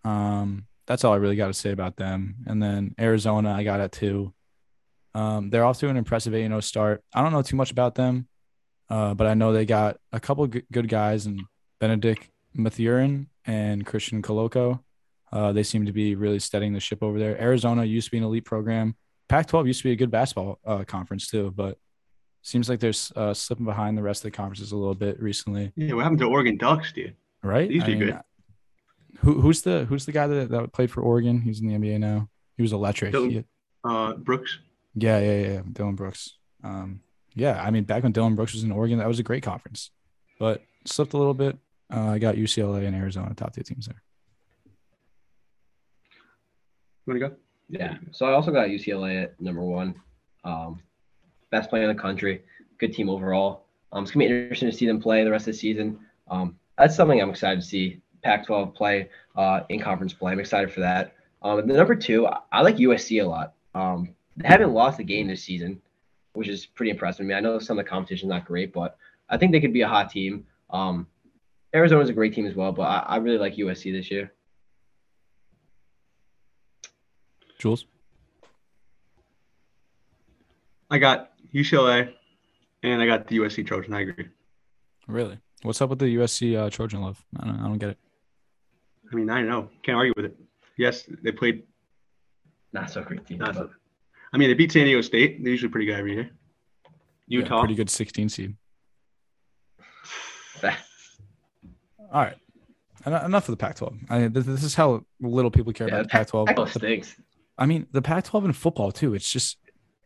Um, 0.04 0.66
that's 0.86 1.04
all 1.04 1.14
I 1.14 1.16
really 1.16 1.36
got 1.36 1.48
to 1.48 1.54
say 1.54 1.70
about 1.70 1.96
them. 1.96 2.36
And 2.46 2.62
then 2.62 2.94
Arizona, 2.98 3.52
I 3.52 3.64
got 3.64 3.80
at 3.80 3.92
two. 3.92 4.34
Um, 5.14 5.50
they're 5.50 5.64
off 5.64 5.78
to 5.78 5.88
an 5.88 5.96
impressive 5.96 6.34
8 6.34 6.46
0 6.46 6.60
start. 6.60 7.02
I 7.14 7.22
don't 7.22 7.32
know 7.32 7.42
too 7.42 7.56
much 7.56 7.70
about 7.70 7.94
them, 7.94 8.28
uh, 8.94 9.12
but 9.14 9.26
I 9.26 9.34
know 9.34 9.52
they 9.52 9.66
got 9.66 9.96
a 10.12 10.20
couple 10.20 10.46
g- 10.46 10.62
good 10.70 10.88
guys 10.88 11.26
and 11.26 11.40
Bennedict 11.80 12.30
Mathurin 12.54 13.28
and 13.44 13.84
Christian 13.84 14.22
Koloko. 14.22 14.80
Uh, 15.32 15.50
they 15.52 15.64
seem 15.64 15.84
to 15.86 15.92
be 15.92 16.14
really 16.14 16.38
steadying 16.38 16.72
the 16.72 16.80
ship 16.80 17.02
over 17.02 17.18
there. 17.18 17.34
Arizona 17.40 17.84
used 17.84 18.06
to 18.08 18.10
be 18.12 18.18
an 18.18 18.24
elite 18.24 18.44
program. 18.44 18.94
Pac 19.28 19.46
12 19.48 19.66
used 19.66 19.80
to 19.82 19.88
be 19.88 19.92
a 19.92 19.96
good 19.96 20.10
basketball 20.10 20.58
uh, 20.64 20.84
conference 20.84 21.26
too, 21.28 21.52
but 21.56 21.76
seems 22.42 22.68
like 22.68 22.78
they're 22.78 22.92
uh, 23.16 23.34
slipping 23.34 23.64
behind 23.66 23.98
the 23.98 24.02
rest 24.02 24.20
of 24.24 24.30
the 24.30 24.36
conferences 24.36 24.70
a 24.72 24.76
little 24.76 24.94
bit 24.94 25.20
recently 25.20 25.72
Yeah, 25.76 25.94
what 25.94 26.02
happened 26.02 26.20
to 26.20 26.26
Oregon 26.26 26.56
Ducks, 26.56 26.92
dude? 26.92 27.16
right? 27.42 27.68
These 27.68 27.82
I 27.82 27.86
mean, 27.88 27.98
good. 27.98 28.20
Who 29.20 29.40
who's 29.40 29.62
the 29.62 29.86
who's 29.86 30.04
the 30.06 30.12
guy 30.12 30.26
that, 30.26 30.50
that 30.50 30.72
played 30.72 30.90
for 30.90 31.00
Oregon? 31.02 31.40
He's 31.40 31.60
in 31.60 31.66
the 31.68 31.74
NBA 31.74 31.98
now. 32.00 32.28
He 32.56 32.62
was 32.62 32.72
electric. 32.72 33.12
Dillon- 33.12 33.30
He- 33.30 33.44
Uh, 33.82 34.12
Brooks. 34.14 34.58
yeah, 34.94 35.18
yeah, 35.18 35.40
yeah. 35.48 35.60
Dillon 35.72 35.94
Brooks. 35.94 36.36
Um, 36.62 37.00
yeah, 37.34 37.60
I 37.60 37.70
mean, 37.70 37.84
back 37.84 38.02
when 38.02 38.12
Dillon 38.12 38.34
Brooks 38.34 38.54
was 38.54 38.62
in 38.62 38.72
Oregon, 38.72 38.98
that 38.98 39.08
was 39.08 39.18
a 39.18 39.24
great 39.24 39.42
conference, 39.42 39.90
but 40.38 40.62
slipped 40.84 41.14
a 41.14 41.18
little 41.18 41.34
bit. 41.34 41.58
Uh, 41.92 42.10
I 42.10 42.18
got 42.18 42.36
UCLA 42.36 42.86
and 42.86 42.94
Arizona 42.94 43.34
top 43.34 43.54
two 43.54 43.62
teams 43.62 43.86
there. 43.86 44.02
You 47.06 47.12
want 47.12 47.20
to 47.20 47.28
go? 47.28 47.36
Yeah. 47.68 47.96
So 48.12 48.26
I 48.26 48.32
also 48.32 48.50
got 48.50 48.68
UCLA 48.68 49.24
at 49.24 49.40
number 49.40 49.62
one. 49.62 49.94
Um, 50.44 50.80
best 51.50 51.70
play 51.70 51.82
in 51.82 51.88
the 51.88 51.94
country. 51.94 52.42
good 52.78 52.92
team 52.92 53.08
overall. 53.08 53.66
Um, 53.92 54.04
it's 54.04 54.12
gonna 54.12 54.26
be 54.26 54.32
interesting 54.32 54.70
to 54.70 54.76
see 54.76 54.86
them 54.86 55.00
play 55.00 55.22
the 55.24 55.30
rest 55.30 55.46
of 55.46 55.54
the 55.54 55.58
season. 55.58 55.98
Um, 56.28 56.56
that's 56.78 56.96
something 56.96 57.20
I'm 57.20 57.30
excited 57.30 57.60
to 57.60 57.66
see. 57.66 58.00
Pac-12 58.22 58.74
play 58.74 59.10
uh, 59.36 59.60
in 59.68 59.80
conference 59.80 60.12
play. 60.12 60.32
I'm 60.32 60.40
excited 60.40 60.72
for 60.72 60.80
that. 60.80 61.14
Um, 61.42 61.66
the 61.66 61.74
number 61.74 61.94
two, 61.94 62.26
I, 62.26 62.38
I 62.50 62.62
like 62.62 62.76
USC 62.76 63.22
a 63.22 63.26
lot. 63.26 63.54
Um, 63.74 64.14
they 64.36 64.48
haven't 64.48 64.72
lost 64.72 64.98
a 64.98 65.04
game 65.04 65.28
this 65.28 65.42
season, 65.42 65.80
which 66.34 66.48
is 66.48 66.66
pretty 66.66 66.90
impressive. 66.90 67.24
I 67.24 67.26
mean, 67.26 67.36
I 67.36 67.40
know 67.40 67.58
some 67.58 67.78
of 67.78 67.84
the 67.84 67.88
competition 67.88 68.28
is 68.28 68.30
not 68.30 68.44
great, 68.44 68.72
but 68.72 68.96
I 69.28 69.38
think 69.38 69.52
they 69.52 69.60
could 69.60 69.72
be 69.72 69.80
a 69.80 69.88
hot 69.88 70.10
team. 70.10 70.44
Um, 70.70 71.06
Arizona's 71.74 72.10
a 72.10 72.12
great 72.12 72.34
team 72.34 72.46
as 72.46 72.54
well, 72.54 72.72
but 72.72 72.82
I, 72.82 72.98
I 72.98 73.16
really 73.16 73.38
like 73.38 73.56
USC 73.56 73.92
this 73.92 74.10
year. 74.10 74.32
Jules? 77.58 77.86
I 80.90 80.98
got 80.98 81.32
UCLA 81.54 82.12
and 82.82 83.00
I 83.00 83.06
got 83.06 83.26
the 83.26 83.38
USC 83.38 83.66
Trojan. 83.66 83.94
I 83.94 84.02
agree. 84.02 84.28
Really? 85.08 85.38
What's 85.62 85.80
up 85.80 85.90
with 85.90 85.98
the 85.98 86.16
USC 86.16 86.56
uh, 86.58 86.68
Trojan 86.68 87.00
love? 87.00 87.24
I 87.40 87.46
don't, 87.46 87.60
I 87.60 87.62
don't 87.62 87.78
get 87.78 87.90
it. 87.90 87.98
I 89.10 89.16
mean, 89.16 89.30
I 89.30 89.42
know. 89.42 89.70
Can't 89.82 89.96
argue 89.96 90.12
with 90.16 90.26
it. 90.26 90.36
Yes, 90.76 91.04
they 91.22 91.32
played. 91.32 91.62
Not 92.72 92.90
so 92.90 93.02
great 93.02 93.24
team. 93.26 93.38
Not 93.38 93.54
but- 93.54 93.70
so, 93.70 93.70
I 94.34 94.36
mean, 94.36 94.48
they 94.50 94.54
beat 94.54 94.72
San 94.72 94.84
Diego 94.84 95.00
State. 95.00 95.42
They're 95.42 95.52
usually 95.52 95.70
pretty 95.70 95.86
good 95.86 95.96
every 95.96 96.14
year. 96.14 96.30
Yeah, 97.28 97.38
Utah. 97.40 97.60
pretty 97.60 97.76
good 97.76 97.88
16 97.88 98.28
seed. 98.28 98.56
All 100.64 100.70
right. 102.12 102.36
En- 103.06 103.24
Enough 103.24 103.48
of 103.48 103.52
the 103.52 103.56
Pac-12. 103.56 103.98
I, 104.10 104.28
this, 104.28 104.44
this 104.46 104.62
is 104.62 104.74
how 104.74 105.04
little 105.20 105.50
people 105.50 105.72
care 105.72 105.88
Yeah, 105.88 105.94
about 105.96 106.04
the 106.04 106.08
Pac-12. 106.10 106.46
Pac-12 106.46 106.68
stinks. 106.78 107.16
I 107.58 107.66
mean, 107.66 107.86
the 107.92 108.02
Pac-12 108.02 108.46
in 108.46 108.52
football 108.52 108.92
too. 108.92 109.14
It's 109.14 109.30
just, 109.30 109.58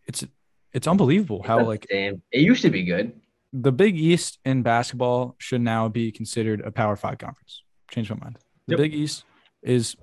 it's, 0.06 0.24
it's 0.72 0.86
unbelievable 0.86 1.42
how 1.42 1.56
That's 1.59 1.66
like 1.68 1.86
damn. 1.88 2.22
It 2.32 2.40
used 2.40 2.62
to 2.62 2.70
be 2.70 2.84
good. 2.84 3.12
the 3.52 3.72
Big 3.72 3.96
East 3.98 4.38
in 4.44 4.62
basketball 4.62 5.34
should 5.38 5.60
now 5.62 5.88
be 5.88 6.12
considered 6.12 6.60
a 6.60 6.70
Power 6.70 6.96
Five 6.96 7.18
conference. 7.18 7.62
Change 7.90 8.10
my 8.10 8.16
mind. 8.16 8.38
The 8.66 8.72
Yep. 8.74 8.78
Big 8.78 8.94
East 8.94 9.24
is 9.62 9.96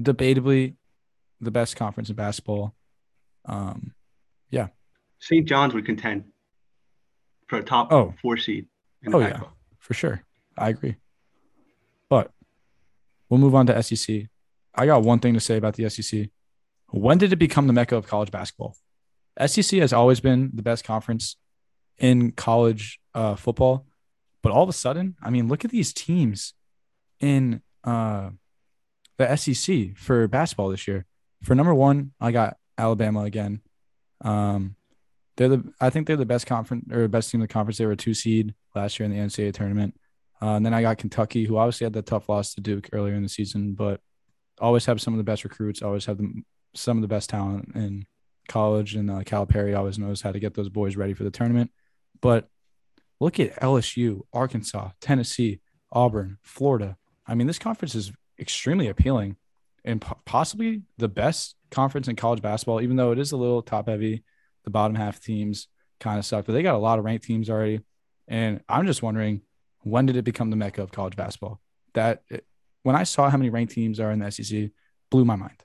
debatably 0.00 0.74
the 1.40 1.50
best 1.50 1.74
conference 1.76 2.10
in 2.10 2.14
basketball. 2.16 2.74
Um, 3.46 3.94
yeah. 4.50 4.68
St. 5.20 5.46
John's 5.46 5.74
would 5.74 5.86
contend 5.86 6.24
for 7.48 7.58
a 7.58 7.62
top 7.62 7.92
Oh. 7.92 8.14
four 8.22 8.36
seed. 8.36 8.66
In 9.02 9.12
the 9.12 9.18
Oh, 9.18 9.20
yeah. 9.20 9.32
Pac-12. 9.32 9.50
for 9.78 9.94
sure. 9.94 10.24
I 10.56 10.68
agree. 10.70 10.96
But 12.08 12.30
we'll 13.28 13.40
move 13.40 13.54
on 13.54 13.66
to 13.66 13.82
SEC. 13.82 14.28
I 14.74 14.86
got 14.86 15.02
one 15.02 15.18
thing 15.20 15.34
to 15.34 15.40
say 15.40 15.56
about 15.56 15.74
the 15.74 15.88
SEC. 15.90 16.30
When 16.90 17.18
did 17.18 17.32
it 17.32 17.36
become 17.36 17.66
the 17.66 17.72
mecca 17.72 17.96
of 17.96 18.06
college 18.06 18.30
basketball? 18.30 18.76
SEC 19.46 19.78
has 19.80 19.92
always 19.92 20.20
been 20.20 20.50
the 20.54 20.62
best 20.62 20.84
conference 20.84 21.36
in 21.98 22.30
college 22.32 23.00
uh, 23.14 23.34
football, 23.36 23.86
but 24.42 24.52
all 24.52 24.62
of 24.62 24.68
a 24.68 24.72
sudden, 24.72 25.16
I 25.22 25.30
mean, 25.30 25.48
look 25.48 25.64
at 25.64 25.70
these 25.70 25.92
teams 25.92 26.54
in 27.20 27.62
uh, 27.84 28.30
the 29.16 29.36
SEC 29.36 29.96
for 29.96 30.26
basketball 30.28 30.68
this 30.70 30.86
year. 30.88 31.04
For 31.42 31.54
number 31.54 31.74
one, 31.74 32.12
I 32.20 32.30
got 32.32 32.56
Alabama 32.78 33.22
again. 33.22 33.60
Um, 34.22 34.76
they're 35.36 35.48
the 35.48 35.72
I 35.80 35.90
think 35.90 36.06
they're 36.06 36.16
the 36.16 36.26
best 36.26 36.46
conference 36.46 36.92
or 36.92 37.08
best 37.08 37.30
team 37.30 37.40
in 37.40 37.46
the 37.46 37.52
conference. 37.52 37.78
They 37.78 37.86
were 37.86 37.92
a 37.92 37.96
two 37.96 38.14
seed 38.14 38.54
last 38.74 38.98
year 38.98 39.04
in 39.04 39.12
the 39.12 39.18
NCAA 39.18 39.52
tournament. 39.52 39.94
Uh, 40.42 40.56
and 40.56 40.66
then 40.66 40.74
I 40.74 40.82
got 40.82 40.98
Kentucky, 40.98 41.44
who 41.44 41.56
obviously 41.56 41.84
had 41.84 41.92
the 41.92 42.02
tough 42.02 42.28
loss 42.28 42.54
to 42.54 42.60
Duke 42.60 42.90
earlier 42.92 43.14
in 43.14 43.22
the 43.22 43.28
season, 43.28 43.74
but 43.74 44.00
always 44.60 44.84
have 44.86 45.00
some 45.00 45.14
of 45.14 45.18
the 45.18 45.24
best 45.24 45.44
recruits, 45.44 45.82
always 45.82 46.06
have 46.06 46.18
the, 46.18 46.42
some 46.74 46.98
of 46.98 47.02
the 47.02 47.08
best 47.08 47.30
talent 47.30 47.72
in 47.74 48.04
college. 48.48 48.94
And 48.94 49.10
uh, 49.10 49.20
Calipari 49.20 49.76
always 49.76 49.98
knows 49.98 50.20
how 50.20 50.32
to 50.32 50.40
get 50.40 50.54
those 50.54 50.68
boys 50.68 50.96
ready 50.96 51.14
for 51.14 51.24
the 51.24 51.30
tournament. 51.30 51.70
But 52.20 52.48
look 53.20 53.40
at 53.40 53.60
LSU, 53.60 54.22
Arkansas, 54.32 54.90
Tennessee, 55.00 55.60
Auburn, 55.92 56.38
Florida. 56.42 56.96
I 57.26 57.34
mean, 57.34 57.46
this 57.46 57.58
conference 57.58 57.94
is 57.94 58.12
extremely 58.38 58.88
appealing 58.88 59.36
and 59.84 60.00
po- 60.00 60.20
possibly 60.24 60.82
the 60.98 61.08
best 61.08 61.56
conference 61.70 62.08
in 62.08 62.16
college 62.16 62.42
basketball, 62.42 62.80
even 62.80 62.96
though 62.96 63.12
it 63.12 63.18
is 63.18 63.32
a 63.32 63.36
little 63.36 63.62
top 63.62 63.88
heavy. 63.88 64.24
The 64.64 64.70
bottom 64.70 64.94
half 64.94 65.20
teams 65.20 65.68
kind 66.00 66.18
of 66.18 66.24
suck, 66.24 66.46
but 66.46 66.52
they 66.52 66.62
got 66.62 66.74
a 66.74 66.78
lot 66.78 66.98
of 66.98 67.04
ranked 67.04 67.24
teams 67.24 67.50
already. 67.50 67.80
And 68.28 68.62
I'm 68.68 68.86
just 68.86 69.02
wondering, 69.02 69.42
when 69.80 70.06
did 70.06 70.16
it 70.16 70.22
become 70.22 70.48
the 70.48 70.56
mecca 70.56 70.82
of 70.82 70.90
college 70.90 71.16
basketball? 71.16 71.60
That 71.92 72.22
it, 72.30 72.46
when 72.82 72.96
I 72.96 73.04
saw 73.04 73.28
how 73.28 73.36
many 73.36 73.50
ranked 73.50 73.74
teams 73.74 74.00
are 74.00 74.10
in 74.10 74.20
the 74.20 74.30
SEC, 74.30 74.70
blew 75.10 75.24
my 75.24 75.36
mind. 75.36 75.62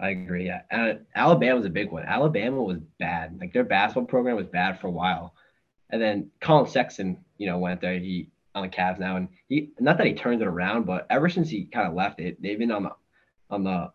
I 0.00 0.10
agree. 0.10 0.46
Yeah, 0.46 0.62
and 0.70 1.00
Alabama 1.14 1.56
was 1.56 1.66
a 1.66 1.70
big 1.70 1.90
one. 1.90 2.04
Alabama 2.04 2.62
was 2.62 2.78
bad. 2.98 3.38
Like 3.40 3.52
their 3.52 3.64
basketball 3.64 4.04
program 4.04 4.36
was 4.36 4.46
bad 4.46 4.80
for 4.80 4.86
a 4.86 4.92
while, 4.92 5.34
and 5.90 6.00
then 6.00 6.30
Collin 6.40 6.70
Sexton, 6.70 7.24
you 7.36 7.46
know, 7.46 7.58
went 7.58 7.80
there. 7.80 7.98
He 7.98 8.30
on 8.58 8.62
the 8.62 8.76
Cavs 8.76 8.98
now, 8.98 9.16
and 9.16 9.28
he 9.48 9.70
not 9.80 9.98
that 9.98 10.06
he 10.06 10.14
turned 10.14 10.42
it 10.42 10.48
around, 10.48 10.84
but 10.84 11.06
ever 11.10 11.28
since 11.28 11.48
he 11.48 11.64
kind 11.64 11.88
of 11.88 11.94
left 11.94 12.20
it, 12.20 12.40
they've 12.42 12.58
been 12.58 12.70
on 12.70 12.84
the 12.84 12.92
on 13.50 13.64
the 13.64 13.90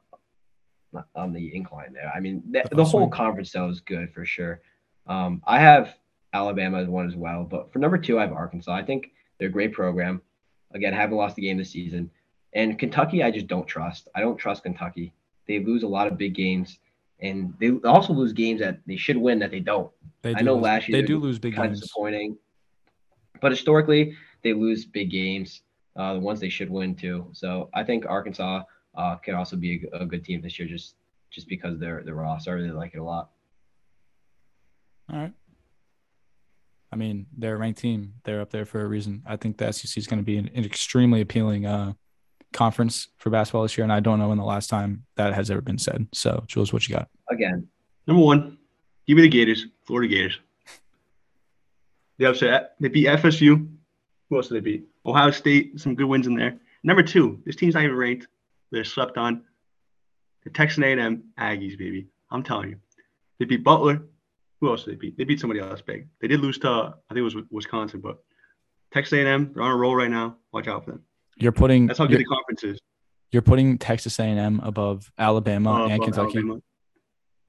on 1.15 1.33
the 1.33 1.55
incline 1.55 1.93
there. 1.93 2.11
I 2.15 2.19
mean, 2.19 2.43
the, 2.51 2.63
The 2.69 2.75
the 2.77 2.85
whole 2.85 3.09
conference 3.09 3.51
though 3.51 3.69
is 3.69 3.79
good 3.79 4.13
for 4.13 4.25
sure. 4.25 4.61
Um, 5.07 5.41
I 5.45 5.59
have 5.59 5.95
Alabama 6.33 6.79
as 6.79 6.87
one 6.87 7.07
as 7.07 7.15
well, 7.15 7.43
but 7.43 7.71
for 7.71 7.79
number 7.79 7.97
two, 7.97 8.19
I 8.19 8.21
have 8.21 8.33
Arkansas. 8.33 8.73
I 8.73 8.83
think 8.83 9.11
they're 9.37 9.49
a 9.49 9.51
great 9.51 9.73
program. 9.73 10.21
Again, 10.73 10.93
haven't 10.93 11.17
lost 11.17 11.37
a 11.37 11.41
game 11.41 11.57
this 11.57 11.71
season, 11.71 12.09
and 12.53 12.79
Kentucky, 12.79 13.21
I 13.23 13.31
just 13.31 13.47
don't 13.47 13.67
trust. 13.67 14.07
I 14.15 14.21
don't 14.21 14.37
trust 14.37 14.63
Kentucky. 14.63 15.13
They 15.47 15.59
lose 15.59 15.83
a 15.83 15.87
lot 15.87 16.07
of 16.07 16.17
big 16.17 16.33
games, 16.33 16.79
and 17.19 17.53
they 17.59 17.71
also 17.87 18.13
lose 18.13 18.33
games 18.33 18.59
that 18.61 18.79
they 18.87 18.95
should 18.95 19.17
win 19.17 19.39
that 19.39 19.51
they 19.51 19.59
don't. 19.59 19.91
They 20.21 20.33
I 20.33 20.39
do 20.39 20.45
know 20.45 20.55
lose, 20.55 20.63
last 20.63 20.87
year 20.87 21.01
they 21.01 21.07
do 21.07 21.19
lose 21.19 21.37
big 21.37 21.53
kind 21.55 21.65
of 21.65 21.71
games. 21.71 21.81
disappointing. 21.81 22.37
But 23.41 23.51
historically, 23.51 24.15
they 24.43 24.53
lose 24.53 24.85
big 24.85 25.09
games, 25.11 25.61
uh, 25.95 26.13
the 26.13 26.19
ones 26.19 26.39
they 26.39 26.49
should 26.49 26.69
win 26.69 26.95
too. 26.95 27.27
So 27.33 27.69
I 27.73 27.83
think 27.83 28.05
Arkansas 28.05 28.63
uh, 28.95 29.15
could 29.17 29.33
also 29.33 29.55
be 29.55 29.87
a, 29.93 29.99
a 29.99 30.05
good 30.05 30.23
team 30.23 30.41
this 30.41 30.59
year, 30.59 30.67
just 30.67 30.95
just 31.31 31.47
because 31.47 31.79
they're 31.79 32.03
they're 32.03 32.15
roster. 32.15 32.51
I 32.51 32.55
really 32.55 32.71
like 32.71 32.93
it 32.93 32.99
a 32.99 33.03
lot. 33.03 33.29
All 35.11 35.19
right. 35.19 35.33
I 36.91 36.95
mean, 36.95 37.25
they're 37.35 37.55
a 37.55 37.57
ranked 37.57 37.79
team. 37.79 38.13
They're 38.23 38.41
up 38.41 38.51
there 38.51 38.65
for 38.65 38.81
a 38.81 38.87
reason. 38.87 39.23
I 39.25 39.35
think 39.35 39.57
the 39.57 39.71
SEC 39.71 39.97
is 39.97 40.05
going 40.05 40.19
to 40.19 40.23
be 40.23 40.37
an, 40.37 40.51
an 40.53 40.63
extremely 40.63 41.21
appealing 41.21 41.65
uh, 41.65 41.93
conference 42.53 43.07
for 43.17 43.31
basketball 43.31 43.63
this 43.63 43.75
year, 43.75 43.83
and 43.83 43.91
I 43.91 43.99
don't 43.99 44.19
know 44.19 44.29
when 44.29 44.37
the 44.37 44.43
last 44.43 44.69
time 44.69 45.05
that 45.15 45.33
has 45.33 45.49
ever 45.49 45.61
been 45.61 45.79
said. 45.79 46.07
So, 46.13 46.43
Jules, 46.45 46.71
what 46.71 46.87
you 46.87 46.95
got? 46.95 47.09
Again, 47.31 47.67
Number 48.07 48.21
one, 48.21 48.57
give 49.07 49.15
me 49.15 49.23
the 49.23 49.29
Gators, 49.29 49.65
Florida 49.85 50.13
Gators. 50.13 50.39
They 52.17 52.25
upset. 52.25 52.75
They 52.79 52.89
beat 52.89 53.07
FSU. 53.07 53.67
Who 54.33 54.37
else 54.37 54.47
did 54.47 54.55
they 54.55 54.61
beat? 54.61 54.85
Ohio 55.05 55.29
State. 55.29 55.79
Some 55.79 55.93
good 55.93 56.07
wins 56.07 56.25
in 56.25 56.33
there. 56.33 56.57
Number 56.83 57.03
two, 57.03 57.39
this 57.45 57.55
team's 57.55 57.75
not 57.75 57.83
even 57.83 57.95
ranked. 57.95 58.25
They're 58.71 58.83
slept 58.83 59.15
on. 59.19 59.43
The 60.43 60.49
Texas 60.49 60.83
A&M 60.83 61.23
Aggies, 61.39 61.77
baby. 61.77 62.07
I'm 62.31 62.41
telling 62.41 62.69
you. 62.71 62.77
They 63.37 63.45
beat 63.45 63.63
Butler. 63.63 64.01
Who 64.59 64.69
else 64.69 64.85
did 64.85 64.93
they 64.93 64.97
beat? 64.97 65.17
They 65.19 65.23
beat 65.23 65.39
somebody 65.39 65.59
else 65.59 65.81
big. 65.83 66.07
They 66.19 66.27
did 66.27 66.39
lose 66.39 66.57
to, 66.59 66.67
I 66.67 66.93
think 67.13 67.19
it 67.19 67.21
was 67.21 67.35
Wisconsin, 67.51 67.99
but 68.01 68.23
Texas 68.91 69.13
A&M, 69.13 69.51
they're 69.53 69.61
on 69.61 69.69
a 69.69 69.75
roll 69.75 69.95
right 69.95 70.09
now. 70.09 70.37
Watch 70.51 70.67
out 70.67 70.83
for 70.83 70.91
them. 70.93 71.03
You're 71.37 71.51
putting 71.51 71.85
That's 71.85 71.99
how 71.99 72.07
good 72.07 72.19
the 72.19 72.25
conference 72.25 72.63
is. 72.63 72.79
you're 73.31 73.43
putting 73.43 73.77
Texas 73.77 74.17
A&M 74.19 74.61
above 74.63 75.11
Alabama 75.19 75.73
Uh, 75.73 75.83
and 75.89 75.93
above 75.93 76.05
Kentucky 76.05 76.37
Alabama 76.39 76.61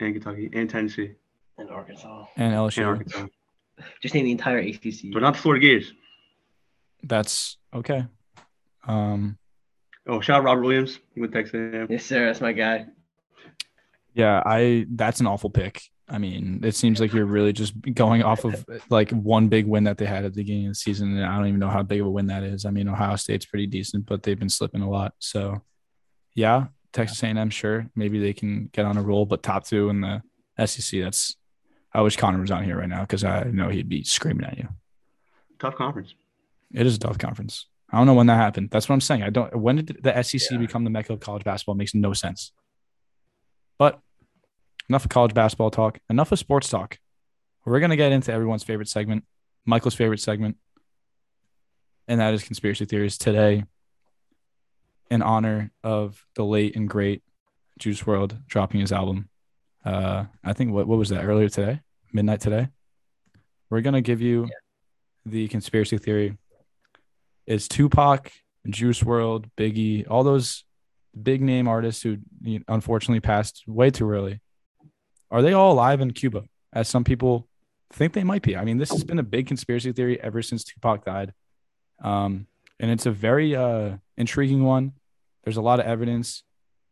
and 0.00 0.14
Kentucky 0.14 0.50
and 0.52 0.68
Tennessee 0.68 1.12
and 1.56 1.70
Arkansas. 1.70 2.26
and 2.36 2.52
LSU. 2.52 2.76
and 2.78 2.86
Arkansas. 2.86 3.26
Just 4.02 4.14
name 4.14 4.26
the 4.26 4.32
entire 4.32 4.58
ACC. 4.58 5.12
But 5.14 5.22
not 5.22 5.32
the 5.32 5.40
Florida 5.40 5.62
Gators. 5.64 5.94
That's 7.06 7.58
okay. 7.74 8.06
Um, 8.86 9.38
Oh, 10.06 10.20
shout 10.20 10.40
out 10.40 10.44
Robert 10.44 10.62
Williams. 10.62 10.98
He 11.14 11.20
went 11.20 11.32
Texas 11.32 11.54
A&M. 11.54 11.86
Yes, 11.88 12.04
sir. 12.04 12.26
That's 12.26 12.40
my 12.40 12.52
guy. 12.52 12.86
yeah, 14.12 14.42
I 14.44 14.86
that's 14.90 15.20
an 15.20 15.26
awful 15.26 15.50
pick. 15.50 15.80
I 16.06 16.18
mean, 16.18 16.60
it 16.62 16.74
seems 16.74 17.00
like 17.00 17.14
you're 17.14 17.24
really 17.24 17.54
just 17.54 17.72
going 17.94 18.22
off 18.22 18.44
of 18.44 18.66
like 18.90 19.10
one 19.10 19.48
big 19.48 19.66
win 19.66 19.84
that 19.84 19.96
they 19.96 20.04
had 20.04 20.26
at 20.26 20.34
the 20.34 20.42
beginning 20.42 20.66
of 20.66 20.72
the 20.72 20.78
season, 20.78 21.16
and 21.16 21.24
I 21.24 21.38
don't 21.38 21.46
even 21.46 21.60
know 21.60 21.70
how 21.70 21.82
big 21.82 22.00
of 22.02 22.06
a 22.06 22.10
win 22.10 22.26
that 22.26 22.42
is. 22.42 22.66
I 22.66 22.70
mean, 22.70 22.88
Ohio 22.88 23.16
State's 23.16 23.46
pretty 23.46 23.66
decent, 23.66 24.04
but 24.04 24.22
they've 24.22 24.38
been 24.38 24.50
slipping 24.50 24.82
a 24.82 24.90
lot. 24.90 25.14
So, 25.18 25.62
yeah, 26.34 26.66
Texas 26.92 27.22
A&M, 27.22 27.48
sure, 27.48 27.88
maybe 27.96 28.20
they 28.20 28.34
can 28.34 28.68
get 28.72 28.84
on 28.84 28.98
a 28.98 29.02
roll, 29.02 29.24
but 29.24 29.42
top 29.42 29.64
two 29.64 29.88
in 29.88 30.02
the 30.02 30.22
SEC, 30.66 31.00
that's. 31.00 31.36
I 31.94 32.02
wish 32.02 32.16
Connor 32.16 32.40
was 32.40 32.50
on 32.50 32.64
here 32.64 32.76
right 32.76 32.88
now 32.88 33.02
because 33.02 33.24
I 33.24 33.44
know 33.44 33.68
he'd 33.70 33.88
be 33.88 34.02
screaming 34.02 34.44
at 34.44 34.58
you. 34.58 34.68
Tough 35.60 35.76
conference. 35.76 36.14
It 36.74 36.86
is 36.86 36.96
a 36.96 36.98
tough 36.98 37.18
conference. 37.18 37.66
I 37.90 37.98
don't 37.98 38.06
know 38.06 38.14
when 38.14 38.26
that 38.26 38.36
happened. 38.36 38.70
That's 38.70 38.88
what 38.88 38.94
I'm 38.94 39.00
saying. 39.00 39.22
I 39.22 39.30
don't. 39.30 39.54
When 39.56 39.76
did 39.76 40.02
the 40.02 40.16
SEC 40.22 40.50
Yeah. 40.52 40.58
become 40.58 40.84
the 40.84 40.90
mecca 40.90 41.12
of 41.12 41.20
college 41.20 41.44
basketball? 41.44 41.74
It 41.76 41.78
makes 41.78 41.94
no 41.94 42.12
sense. 42.12 42.52
But 43.78 44.00
enough 44.88 45.04
of 45.04 45.10
college 45.10 45.34
basketball 45.34 45.70
talk. 45.70 45.98
Enough 46.10 46.32
of 46.32 46.38
sports 46.38 46.68
talk. 46.68 46.98
We're 47.64 47.80
gonna 47.80 47.96
get 47.96 48.12
into 48.12 48.32
everyone's 48.32 48.64
favorite 48.64 48.88
segment, 48.88 49.24
Michael's 49.64 49.94
favorite 49.94 50.20
segment, 50.20 50.56
and 52.08 52.20
that 52.20 52.34
is 52.34 52.42
conspiracy 52.42 52.84
theories 52.84 53.16
today. 53.18 53.64
In 55.10 55.22
honor 55.22 55.70
of 55.84 56.26
the 56.34 56.44
late 56.44 56.74
and 56.76 56.88
great 56.88 57.22
Juice 57.78 58.00
WRLD 58.02 58.46
dropping 58.46 58.80
his 58.80 58.90
album. 58.90 59.28
Uh, 59.84 60.24
I 60.42 60.54
think 60.54 60.72
what 60.72 60.86
what 60.88 60.98
was 60.98 61.10
that 61.10 61.24
earlier 61.24 61.48
today? 61.48 61.80
midnight 62.12 62.40
today. 62.40 62.68
We're 63.70 63.80
gonna 63.82 64.00
give 64.00 64.20
you 64.20 64.48
the 65.26 65.48
conspiracy 65.48 65.98
theory. 65.98 66.38
Is 67.46 67.68
Tupac, 67.68 68.32
Juice 68.68 69.02
WRLD, 69.02 69.46
Biggie, 69.56 70.06
all 70.10 70.24
those 70.24 70.64
big 71.20 71.42
name 71.42 71.68
artists 71.68 72.02
who 72.02 72.18
unfortunately 72.68 73.20
passed 73.20 73.62
way 73.66 73.90
too 73.90 74.10
early, 74.10 74.40
are 75.30 75.42
they 75.42 75.52
all 75.52 75.72
alive 75.72 76.00
in 76.00 76.12
Cuba? 76.12 76.44
As 76.72 76.88
some 76.88 77.04
people 77.04 77.48
think 77.92 78.12
they 78.12 78.24
might 78.24 78.42
be. 78.42 78.56
I 78.56 78.64
mean, 78.64 78.78
this 78.78 78.90
has 78.90 79.04
been 79.04 79.18
a 79.18 79.24
big 79.24 79.46
conspiracy 79.46 79.92
theory 79.92 80.20
ever 80.20 80.42
since 80.42 80.64
Tupac 80.64 81.04
died. 81.04 81.32
Um, 82.02 82.46
and 82.80 82.90
it's 82.90 83.06
a 83.06 83.10
very 83.10 83.54
uh, 83.54 83.96
intriguing 84.16 84.64
one. 84.64 84.92
There's 85.44 85.56
a 85.56 85.62
lot 85.62 85.80
of 85.80 85.86
evidence, 85.86 86.42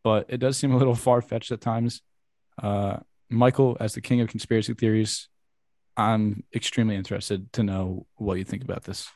but 0.05 0.27
it 0.29 0.39
does 0.39 0.57
seem 0.57 0.73
a 0.73 0.77
little 0.77 0.95
far 1.07 1.21
fetched 1.21 1.51
at 1.51 1.61
times. 1.61 2.03
Uh, 2.63 2.99
Michael, 3.29 3.77
as 3.81 3.95
the 3.95 4.01
king 4.01 4.21
of 4.21 4.29
conspiracy 4.29 4.75
theories, 4.75 5.29
I'm 5.97 6.45
extremely 6.55 6.97
interested 6.97 7.53
to 7.55 7.63
know 7.63 8.07
what 8.17 8.39
you 8.39 8.45
think 8.45 8.63
about 8.63 8.85
this. 8.85 9.09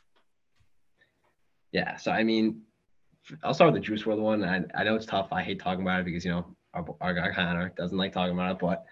Yeah. 1.77 1.97
So 1.97 2.11
I 2.11 2.25
mean, 2.25 2.63
I'll 3.45 3.53
start 3.53 3.71
with 3.71 3.83
the 3.83 3.87
Juice 3.87 4.05
WRLD 4.05 4.19
one. 4.19 4.43
I, 4.43 4.65
I 4.75 4.83
know 4.83 4.95
it's 4.95 5.05
tough. 5.05 5.29
I 5.31 5.43
hate 5.43 5.61
talking 5.61 5.83
about 5.83 6.01
it 6.01 6.07
because 6.07 6.25
you 6.25 6.31
know 6.31 6.57
our, 6.73 6.87
our 7.03 7.13
guy 7.13 7.31
Connor 7.33 7.71
doesn't 7.77 7.99
like 7.99 8.15
talking 8.15 8.33
about 8.33 8.53
it. 8.53 8.59
But 8.59 8.87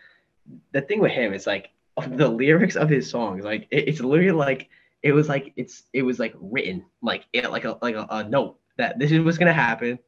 the 0.72 0.82
thing 0.82 1.00
with 1.00 1.12
him 1.12 1.32
is 1.32 1.46
like 1.46 1.70
the 2.06 2.28
lyrics 2.28 2.76
of 2.76 2.90
his 2.90 3.08
songs, 3.08 3.42
like 3.42 3.66
it, 3.70 3.88
it's 3.88 4.00
literally 4.00 4.32
like 4.32 4.68
it 5.02 5.12
was 5.12 5.30
like 5.30 5.54
it's 5.56 5.84
it 5.94 6.02
was 6.02 6.18
like 6.18 6.34
written 6.38 6.84
like 7.00 7.24
it 7.32 7.50
like 7.50 7.64
a 7.64 7.78
like 7.80 7.94
a, 7.94 8.06
a 8.10 8.24
note 8.24 8.58
that 8.76 8.98
this 8.98 9.10
is 9.10 9.24
what's 9.24 9.38
gonna 9.38 9.54
happen 9.54 9.98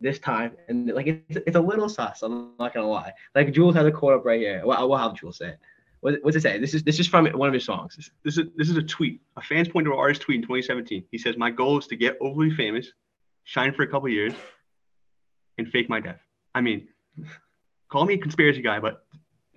this 0.00 0.18
time, 0.18 0.52
and 0.68 0.88
like 0.88 1.08
it's, 1.08 1.36
it's 1.46 1.56
a 1.56 1.60
little 1.60 1.90
sus. 1.90 2.22
I'm 2.22 2.52
not 2.58 2.72
gonna 2.72 2.88
lie. 2.88 3.12
Like 3.34 3.52
Jules 3.52 3.74
has 3.74 3.84
a 3.84 3.92
quote 3.92 4.14
up 4.14 4.24
right 4.24 4.40
here. 4.40 4.62
Well, 4.64 4.88
we'll 4.88 4.96
have 4.96 5.12
Jules 5.12 5.36
say 5.36 5.48
it. 5.48 5.58
What, 6.00 6.14
what's 6.22 6.36
it 6.36 6.42
say? 6.42 6.58
This 6.58 6.74
is 6.74 6.82
this 6.82 7.00
is 7.00 7.06
from 7.06 7.26
one 7.26 7.48
of 7.48 7.54
his 7.54 7.64
songs. 7.64 7.96
This 8.24 8.38
is 8.38 8.46
this 8.56 8.68
is 8.68 8.76
a 8.76 8.82
tweet. 8.82 9.20
A 9.36 9.42
fans 9.42 9.68
point 9.68 9.86
to 9.86 9.92
an 9.92 9.98
artist 9.98 10.22
tweet 10.22 10.36
in 10.36 10.42
2017. 10.42 11.04
He 11.10 11.18
says, 11.18 11.36
"My 11.36 11.50
goal 11.50 11.78
is 11.78 11.86
to 11.88 11.96
get 11.96 12.16
overly 12.20 12.50
famous, 12.50 12.92
shine 13.44 13.72
for 13.72 13.82
a 13.82 13.88
couple 13.88 14.08
years, 14.08 14.34
and 15.58 15.68
fake 15.68 15.88
my 15.88 16.00
death." 16.00 16.20
I 16.54 16.60
mean, 16.60 16.88
call 17.90 18.04
me 18.04 18.14
a 18.14 18.18
conspiracy 18.18 18.62
guy, 18.62 18.78
but 18.80 19.04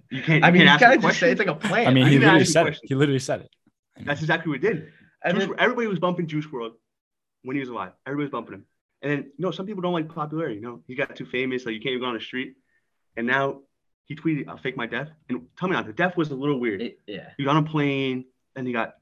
you 0.09 0.21
can't. 0.21 0.43
You 0.43 0.47
I 0.47 0.51
mean, 0.51 0.65
can't 0.65 0.81
you 0.81 0.87
ask 0.87 1.01
just 1.01 1.19
say 1.19 1.31
it's 1.31 1.39
like 1.39 1.47
a 1.47 1.55
plan. 1.55 1.87
I 1.87 1.91
mean, 1.91 2.07
he 2.07 2.19
literally 2.19 2.45
said 2.45 2.67
it. 2.67 2.79
He 2.83 2.95
literally 2.95 3.19
said 3.19 3.41
it. 3.41 3.49
That's 4.05 4.21
exactly 4.21 4.49
what 4.49 4.61
he 4.61 4.67
did. 4.67 4.91
and 5.23 5.37
Juice, 5.37 5.47
then, 5.47 5.59
everybody 5.59 5.87
was 5.87 5.99
bumping 5.99 6.27
Juice 6.27 6.45
WRLD 6.45 6.71
when 7.43 7.55
he 7.55 7.59
was 7.59 7.69
alive. 7.69 7.91
Everybody 8.05 8.25
was 8.25 8.31
bumping 8.31 8.55
him. 8.55 8.65
And 9.01 9.11
then, 9.11 9.19
you 9.37 9.45
know, 9.45 9.51
some 9.51 9.65
people 9.65 9.81
don't 9.81 9.93
like 9.93 10.09
popularity. 10.09 10.55
You 10.55 10.61
know, 10.61 10.83
he 10.87 10.95
got 10.95 11.15
too 11.15 11.25
famous, 11.25 11.65
like 11.65 11.73
you 11.73 11.81
can't 11.81 11.91
even 11.91 12.01
go 12.01 12.07
on 12.07 12.15
the 12.15 12.21
street. 12.21 12.55
And 13.17 13.27
now 13.27 13.61
he 14.09 14.15
tweeted, 14.15 14.49
"I'll 14.49 14.57
fake 14.57 14.75
my 14.75 14.85
death." 14.87 15.07
And 15.29 15.47
tell 15.57 15.69
me 15.69 15.75
now, 15.75 15.83
the 15.83 15.93
death 15.93 16.17
was 16.17 16.31
a 16.31 16.35
little 16.35 16.59
weird. 16.59 16.81
it, 16.81 16.99
yeah. 17.07 17.29
He 17.37 17.43
was 17.43 17.49
on 17.49 17.63
a 17.63 17.67
plane, 17.67 18.25
and 18.57 18.67
he 18.67 18.73
got, 18.73 18.95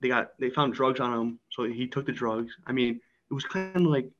they 0.00 0.08
got, 0.08 0.32
they 0.40 0.50
found 0.50 0.74
drugs 0.74 0.98
on 0.98 1.12
him, 1.16 1.38
so 1.50 1.62
he 1.64 1.86
took 1.86 2.06
the 2.06 2.12
drugs. 2.12 2.52
I 2.66 2.72
mean, 2.72 3.00
it 3.30 3.34
was 3.34 3.44
kind 3.44 3.76
of 3.76 3.82
like, 3.82 4.10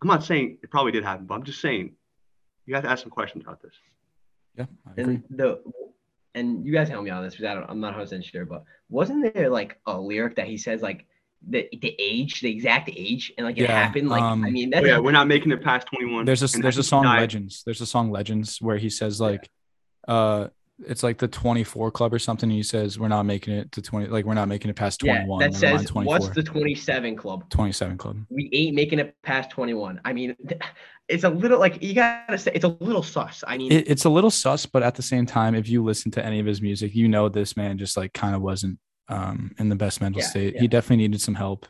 I'm 0.00 0.08
not 0.08 0.24
saying 0.24 0.58
it 0.62 0.70
probably 0.70 0.92
did 0.92 1.04
happen, 1.04 1.26
but 1.26 1.34
I'm 1.34 1.42
just 1.42 1.60
saying, 1.60 1.92
you 2.64 2.74
have 2.74 2.84
to 2.84 2.90
ask 2.90 3.02
some 3.02 3.10
questions 3.10 3.44
about 3.44 3.60
this. 3.60 3.74
Yeah, 4.56 4.66
I 4.86 5.00
agree. 5.00 5.14
And 5.14 5.38
the 5.38 5.60
and 6.34 6.66
you 6.66 6.72
guys 6.72 6.88
help 6.88 7.02
me 7.02 7.10
on 7.10 7.24
this 7.24 7.34
because 7.34 7.46
I 7.46 7.54
don't, 7.54 7.68
I'm 7.68 7.80
not 7.80 7.88
100 7.88 8.04
percent 8.04 8.24
sure, 8.24 8.44
but 8.44 8.64
wasn't 8.88 9.34
there 9.34 9.50
like 9.50 9.78
a 9.86 9.98
lyric 9.98 10.36
that 10.36 10.46
he 10.46 10.56
says 10.58 10.80
like 10.82 11.06
the 11.48 11.68
the 11.80 11.94
age, 11.98 12.40
the 12.40 12.50
exact 12.50 12.90
age, 12.94 13.32
and 13.36 13.46
like 13.46 13.56
it 13.58 13.62
Yeah, 13.62 13.72
happened? 13.72 14.08
Like 14.08 14.22
um, 14.22 14.44
I 14.44 14.50
mean, 14.50 14.68
Oh, 14.68 14.76
that's 14.76 14.86
yeah, 14.86 14.98
we're 14.98 15.12
not 15.12 15.28
making 15.28 15.52
it 15.52 15.62
past 15.62 15.86
21. 15.88 16.24
There's 16.24 16.42
a 16.42 16.58
there's 16.58 16.78
a 16.78 16.82
song 16.82 17.04
died. 17.04 17.20
Legends. 17.20 17.62
There's 17.64 17.80
a 17.80 17.86
song 17.86 18.10
Legends 18.10 18.60
where 18.60 18.76
he 18.76 18.90
says 18.90 19.20
like, 19.20 19.48
uh, 20.06 20.48
it's 20.86 21.02
like 21.02 21.18
the 21.18 21.28
24 21.28 21.90
club 21.90 22.12
or 22.12 22.18
something. 22.18 22.50
He 22.50 22.62
says 22.62 22.98
we're 22.98 23.08
not 23.08 23.24
making 23.24 23.54
it 23.54 23.72
to 23.72 23.82
20, 23.82 24.08
like 24.08 24.24
we're 24.24 24.34
not 24.34 24.48
making 24.48 24.70
it 24.70 24.76
past 24.76 25.02
yeah, 25.02 25.14
21. 25.24 25.38
that 25.40 25.60
never 25.60 25.78
says 25.78 25.90
24. 25.90 26.18
what's 26.18 26.34
the 26.34 26.42
27 26.42 27.16
club? 27.16 27.48
27 27.50 27.96
club. 27.96 28.18
We 28.28 28.50
ain't 28.52 28.74
making 28.74 28.98
it 28.98 29.14
past 29.22 29.50
21. 29.50 30.00
I 30.04 30.12
mean, 30.12 30.36
it's 31.08 31.24
a 31.24 31.30
little 31.30 31.58
like 31.58 31.82
you 31.82 31.94
gotta 31.94 32.36
say 32.36 32.52
it's 32.54 32.64
a 32.64 32.76
little 32.80 33.02
sus. 33.02 33.42
I 33.46 33.56
mean, 33.56 33.72
It, 33.72 33.88
it's 33.88 34.04
a 34.04 34.10
little 34.10 34.30
sus, 34.30 34.66
but 34.66 34.82
at 34.82 34.94
the 34.94 35.02
same 35.02 35.24
time, 35.24 35.54
if 35.54 35.68
you 35.68 35.82
listen 35.82 36.10
to 36.12 36.24
any 36.24 36.40
of 36.40 36.46
his 36.46 36.60
music, 36.60 36.94
you 36.94 37.08
know 37.08 37.28
this 37.28 37.56
man 37.56 37.78
just 37.78 37.96
like 37.96 38.12
kind 38.12 38.34
of 38.34 38.42
wasn't 38.42 38.78
um 39.08 39.52
in 39.58 39.68
the 39.68 39.76
best 39.76 40.00
mental 40.00 40.20
Yeah, 40.20 40.28
state. 40.28 40.54
yeah. 40.54 40.60
He 40.60 40.68
definitely 40.68 41.04
needed 41.04 41.20
some 41.20 41.36
help. 41.36 41.66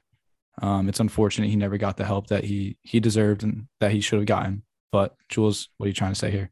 Um, 0.63 0.89
it's 0.89 1.01
unfortunate 1.01 1.51
he 1.51 1.57
never 1.57 1.77
got 1.77 1.97
the 1.97 2.05
help 2.05 2.29
that 2.29 2.45
he 2.45 2.79
he 2.83 2.99
deserved 2.99 3.43
and 3.43 3.69
that 3.81 3.93
he 3.93 4.01
should 4.01 4.19
have 4.19 4.27
gotten. 4.27 4.63
But 4.91 5.15
Jules, 5.29 5.69
what 5.77 5.85
are 5.85 5.89
you 5.89 5.93
trying 5.95 6.13
to 6.13 6.19
say 6.19 6.31
here? 6.31 6.51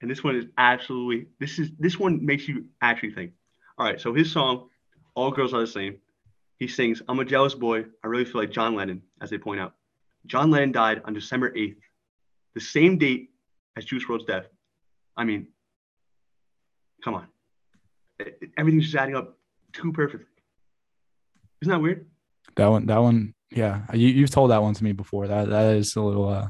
And 0.00 0.10
this 0.10 0.22
one 0.24 0.36
is 0.36 0.46
absolutely 0.58 1.26
this 1.38 1.58
is 1.58 1.70
this 1.78 1.98
one 1.98 2.24
makes 2.24 2.48
you 2.48 2.66
actually 2.82 3.12
think. 3.12 3.32
All 3.78 3.86
right, 3.86 4.00
so 4.00 4.12
his 4.14 4.30
song, 4.30 4.68
"All 5.14 5.30
Girls 5.30 5.52
Are 5.54 5.60
the 5.60 5.66
Same," 5.66 5.98
he 6.58 6.68
sings, 6.68 7.02
"I'm 7.08 7.18
a 7.20 7.24
jealous 7.24 7.54
boy. 7.54 7.84
I 8.04 8.06
really 8.08 8.24
feel 8.24 8.40
like 8.40 8.50
John 8.50 8.74
Lennon," 8.74 9.02
as 9.20 9.30
they 9.30 9.38
point 9.38 9.60
out. 9.60 9.74
John 10.26 10.50
Lennon 10.50 10.72
died 10.72 11.02
on 11.06 11.14
December 11.14 11.50
8th, 11.56 11.80
the 12.54 12.60
same 12.60 12.98
date 12.98 13.30
as 13.76 13.84
Juice 13.86 14.04
WRLD's 14.04 14.24
death. 14.24 14.46
I 15.16 15.24
mean, 15.24 15.48
come 17.04 17.14
on, 17.14 17.26
It- 18.18 18.38
it- 18.42 18.50
everything's 18.58 18.84
just 18.84 18.96
adding 18.96 19.16
up 19.16 19.38
too 19.72 19.92
perfectly. 19.92 20.26
Isn't 21.62 21.72
that 21.72 21.80
weird? 21.80 22.06
That 22.56 22.66
one, 22.68 22.86
that 22.86 22.98
one, 22.98 23.34
yeah. 23.50 23.86
You 23.94 24.08
you've 24.08 24.30
told 24.30 24.50
that 24.50 24.60
one 24.62 24.74
to 24.74 24.84
me 24.84 24.92
before. 24.92 25.26
That 25.28 25.48
that 25.48 25.76
is 25.76 25.94
a 25.96 26.02
little 26.02 26.28
uh, 26.28 26.48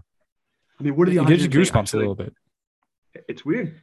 I 0.78 0.82
mean, 0.82 0.96
what 0.96 1.06
are 1.08 1.12
it 1.12 1.14
the 1.16 1.24
gives 1.24 1.42
you 1.44 1.48
it 1.48 1.52
goosebumps 1.52 1.94
a 1.94 1.98
little 1.98 2.14
bit. 2.14 2.34
It's 3.28 3.44
weird. 3.44 3.80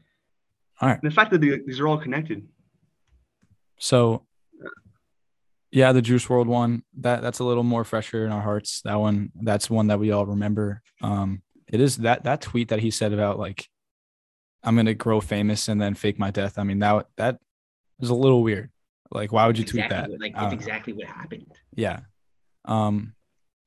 All 0.81 0.89
right. 0.89 0.99
And 1.01 1.11
the 1.11 1.13
fact 1.13 1.31
that 1.31 1.41
the, 1.41 1.61
these 1.65 1.79
are 1.79 1.87
all 1.87 1.97
connected. 1.97 2.47
So, 3.79 4.25
yeah, 5.71 5.91
the 5.91 6.01
Juice 6.01 6.25
WRLD 6.25 6.45
one 6.47 6.83
that 6.99 7.21
that's 7.21 7.39
a 7.39 7.43
little 7.43 7.63
more 7.63 7.83
fresher 7.83 8.25
in 8.25 8.31
our 8.31 8.41
hearts. 8.41 8.81
That 8.83 8.99
one, 8.99 9.31
that's 9.41 9.69
one 9.69 9.87
that 9.87 9.99
we 9.99 10.11
all 10.11 10.25
remember. 10.25 10.81
Um, 11.01 11.41
it 11.67 11.81
is 11.81 11.97
that 11.97 12.23
that 12.23 12.41
tweet 12.41 12.69
that 12.69 12.79
he 12.79 12.91
said 12.91 13.13
about 13.13 13.37
like, 13.37 13.67
I'm 14.63 14.75
gonna 14.75 14.93
grow 14.93 15.19
famous 15.21 15.67
and 15.67 15.79
then 15.79 15.93
fake 15.93 16.17
my 16.17 16.31
death. 16.31 16.57
I 16.57 16.63
mean 16.63 16.79
that 16.79 17.07
that 17.17 17.39
is 17.99 18.09
a 18.09 18.15
little 18.15 18.43
weird. 18.43 18.71
Like, 19.11 19.31
why 19.31 19.47
would 19.47 19.57
you 19.57 19.65
tweet 19.65 19.85
exactly 19.85 20.15
that? 20.15 20.21
like 20.21 20.35
I 20.35 20.45
it's 20.45 20.51
know. 20.51 20.57
exactly 20.57 20.93
what 20.93 21.07
happened. 21.07 21.47
Yeah. 21.75 22.01
Um, 22.65 23.13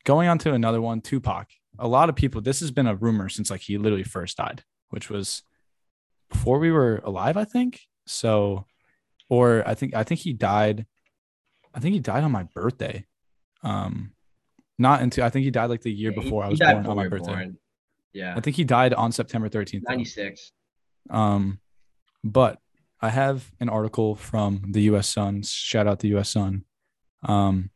going 0.05 0.29
on 0.29 0.39
to 0.39 0.53
another 0.53 0.81
one, 0.81 1.01
Tupac. 1.01 1.49
A 1.79 1.89
lot 1.89 2.09
of 2.09 2.17
people. 2.17 2.41
This 2.41 2.61
has 2.61 2.71
been 2.71 2.87
a 2.87 2.95
rumor 2.95 3.29
since 3.29 3.51
like 3.51 3.63
he 3.63 3.79
literally 3.79 4.05
first 4.05 4.37
died, 4.37 4.65
which 4.91 5.09
was 5.09 5.43
before 6.31 6.59
we 6.59 6.71
were 6.71 6.97
alive, 7.05 7.37
I 7.37 7.45
think. 7.45 7.81
So, 8.07 8.67
or 9.29 9.63
I 9.69 9.75
think 9.75 9.95
I 9.95 10.05
think 10.05 10.21
he 10.21 10.33
died. 10.33 10.87
I 11.75 11.81
think 11.81 11.93
he 11.95 12.01
died 12.01 12.25
on 12.25 12.33
my 12.33 12.45
birthday. 12.55 13.05
Um, 13.63 14.13
not 14.79 15.03
until 15.03 15.25
I 15.25 15.31
think 15.31 15.45
he 15.45 15.51
died 15.51 15.69
like 15.71 15.83
the 15.83 15.93
year 15.93 16.11
Yeah, 16.11 16.19
he- 16.21 16.25
before 16.25 16.43
I 16.45 16.49
was 16.49 16.59
born 16.59 16.87
on 16.87 16.97
my 16.97 17.09
birthday. 17.09 17.33
born. 17.33 17.59
Yeah, 18.13 18.35
I 18.37 18.41
think 18.41 18.57
he 18.57 18.65
died 18.65 18.93
on 18.95 19.13
September 19.13 19.49
13th. 19.49 19.83
though. 19.87 19.91
96. 19.93 20.53
Um, 21.11 21.61
but 22.25 22.59
I 23.01 23.11
have 23.11 23.51
an 23.61 23.69
article 23.69 24.17
from 24.17 24.63
the 24.73 24.83
U.S. 24.83 25.09
Sun. 25.09 25.43
Shout 25.45 25.87
out 25.87 26.01
the 26.01 26.09
U.S. 26.09 26.31
Sun. 26.31 26.65
Um, 27.23 27.71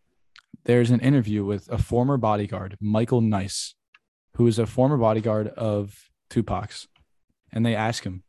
there's 0.64 0.90
an 0.90 1.01
interview 1.01 1.44
with 1.44 1.68
a 1.70 1.78
former 1.78 2.16
bodyguard, 2.16 2.76
Michael 2.81 3.20
Nice, 3.20 3.74
who 4.35 4.47
is 4.48 4.59
a 4.59 4.66
former 4.66 4.97
bodyguard 4.97 5.48
of 5.48 5.94
Tupac's, 6.31 6.89
and 7.52 7.64
they 7.64 7.76
ask 7.76 8.02
him, 8.05 8.24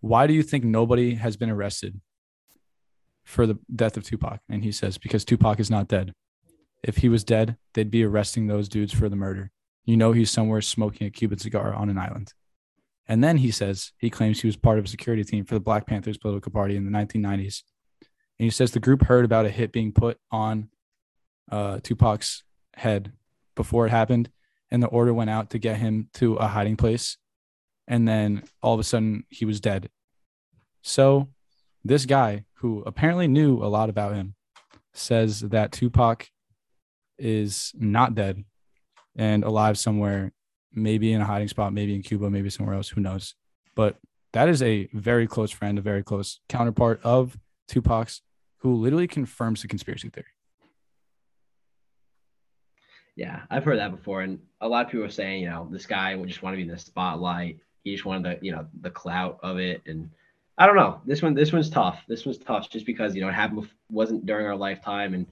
"Why 0.00 0.26
do 0.26 0.34
you 0.34 0.42
think 0.42 0.64
nobody 0.64 1.14
has 1.14 1.36
been 1.36 1.50
arrested 1.50 2.00
for 3.24 3.46
the 3.46 3.58
death 3.74 3.96
of 3.96 4.04
Tupac?" 4.04 4.40
And 4.48 4.64
he 4.64 4.72
says, 4.72 4.98
"Because 4.98 5.24
Tupac 5.24 5.60
is 5.60 5.70
not 5.70 5.88
dead. 5.88 6.14
If 6.82 6.98
he 6.98 7.08
was 7.08 7.24
dead, 7.24 7.56
they'd 7.74 7.90
be 7.90 8.04
arresting 8.04 8.46
those 8.46 8.68
dudes 8.68 8.92
for 8.92 9.08
the 9.08 9.16
murder. 9.16 9.50
You 9.84 9.96
know, 9.96 10.12
he's 10.12 10.30
somewhere 10.30 10.62
smoking 10.62 11.06
a 11.06 11.10
Cuban 11.10 11.38
cigar 11.38 11.74
on 11.74 11.90
an 11.90 11.98
island." 11.98 12.32
And 13.10 13.24
then 13.24 13.38
he 13.38 13.50
says 13.50 13.90
he 13.98 14.08
claims 14.08 14.40
he 14.40 14.46
was 14.46 14.56
part 14.56 14.78
of 14.78 14.84
a 14.84 14.88
security 14.88 15.24
team 15.24 15.44
for 15.44 15.54
the 15.54 15.60
Black 15.60 15.84
Panthers 15.84 16.16
political 16.16 16.52
party 16.52 16.76
in 16.76 16.84
the 16.84 16.92
1990s. 16.92 17.64
And 18.38 18.44
he 18.44 18.50
says 18.50 18.70
the 18.70 18.78
group 18.78 19.02
heard 19.02 19.24
about 19.24 19.46
a 19.46 19.50
hit 19.50 19.72
being 19.72 19.92
put 19.92 20.16
on 20.30 20.68
uh, 21.50 21.80
Tupac's 21.82 22.44
head 22.76 23.12
before 23.56 23.84
it 23.86 23.90
happened, 23.90 24.30
and 24.70 24.80
the 24.80 24.86
order 24.86 25.12
went 25.12 25.28
out 25.28 25.50
to 25.50 25.58
get 25.58 25.78
him 25.78 26.08
to 26.14 26.36
a 26.36 26.46
hiding 26.46 26.76
place. 26.76 27.18
And 27.90 28.06
then 28.06 28.44
all 28.62 28.72
of 28.72 28.80
a 28.80 28.84
sudden, 28.84 29.24
he 29.28 29.44
was 29.44 29.60
dead. 29.60 29.90
So, 30.80 31.28
this 31.84 32.06
guy, 32.06 32.44
who 32.54 32.84
apparently 32.86 33.26
knew 33.26 33.62
a 33.62 33.66
lot 33.66 33.90
about 33.90 34.14
him, 34.14 34.36
says 34.94 35.40
that 35.40 35.72
Tupac 35.72 36.30
is 37.18 37.72
not 37.76 38.14
dead 38.14 38.44
and 39.16 39.42
alive 39.42 39.76
somewhere 39.76 40.32
maybe 40.72 41.12
in 41.12 41.20
a 41.20 41.24
hiding 41.24 41.48
spot, 41.48 41.72
maybe 41.72 41.94
in 41.94 42.02
Cuba, 42.02 42.30
maybe 42.30 42.48
somewhere 42.48 42.76
else, 42.76 42.88
who 42.88 43.00
knows. 43.00 43.34
But 43.74 43.96
that 44.34 44.48
is 44.48 44.62
a 44.62 44.88
very 44.92 45.26
close 45.26 45.50
friend, 45.50 45.76
a 45.76 45.82
very 45.82 46.04
close 46.04 46.38
counterpart 46.48 47.00
of 47.02 47.36
Tupac's, 47.66 48.22
who 48.58 48.76
literally 48.76 49.08
confirms 49.08 49.62
the 49.62 49.68
conspiracy 49.68 50.10
theory. 50.10 50.26
Yeah, 53.16 53.40
I've 53.50 53.64
heard 53.64 53.80
that 53.80 53.90
before, 53.90 54.22
and 54.22 54.38
a 54.60 54.68
lot 54.68 54.86
of 54.86 54.92
people 54.92 55.04
are 55.06 55.10
saying, 55.10 55.42
you 55.42 55.50
know, 55.50 55.68
this 55.70 55.86
guy 55.86 56.14
would 56.14 56.28
just 56.28 56.42
want 56.42 56.54
to 56.54 56.56
be 56.56 56.62
in 56.62 56.68
the 56.68 56.78
spotlight. 56.78 57.58
He 57.84 57.92
just 57.92 58.04
wanted 58.04 58.24
the, 58.24 58.44
you 58.44 58.52
know, 58.52 58.66
the 58.80 58.90
clout 58.90 59.38
of 59.42 59.58
it, 59.58 59.82
and 59.86 60.10
I 60.58 60.66
don't 60.66 60.76
know. 60.76 61.00
This 61.06 61.22
one, 61.22 61.34
this 61.34 61.52
one's 61.52 61.70
tough. 61.70 62.02
This 62.06 62.26
one's 62.26 62.38
tough 62.38 62.68
just 62.68 62.86
because 62.86 63.14
you 63.14 63.22
know 63.22 63.28
it 63.28 63.34
happened 63.34 63.68
wasn't 63.90 64.26
during 64.26 64.46
our 64.46 64.56
lifetime, 64.56 65.14
and 65.14 65.26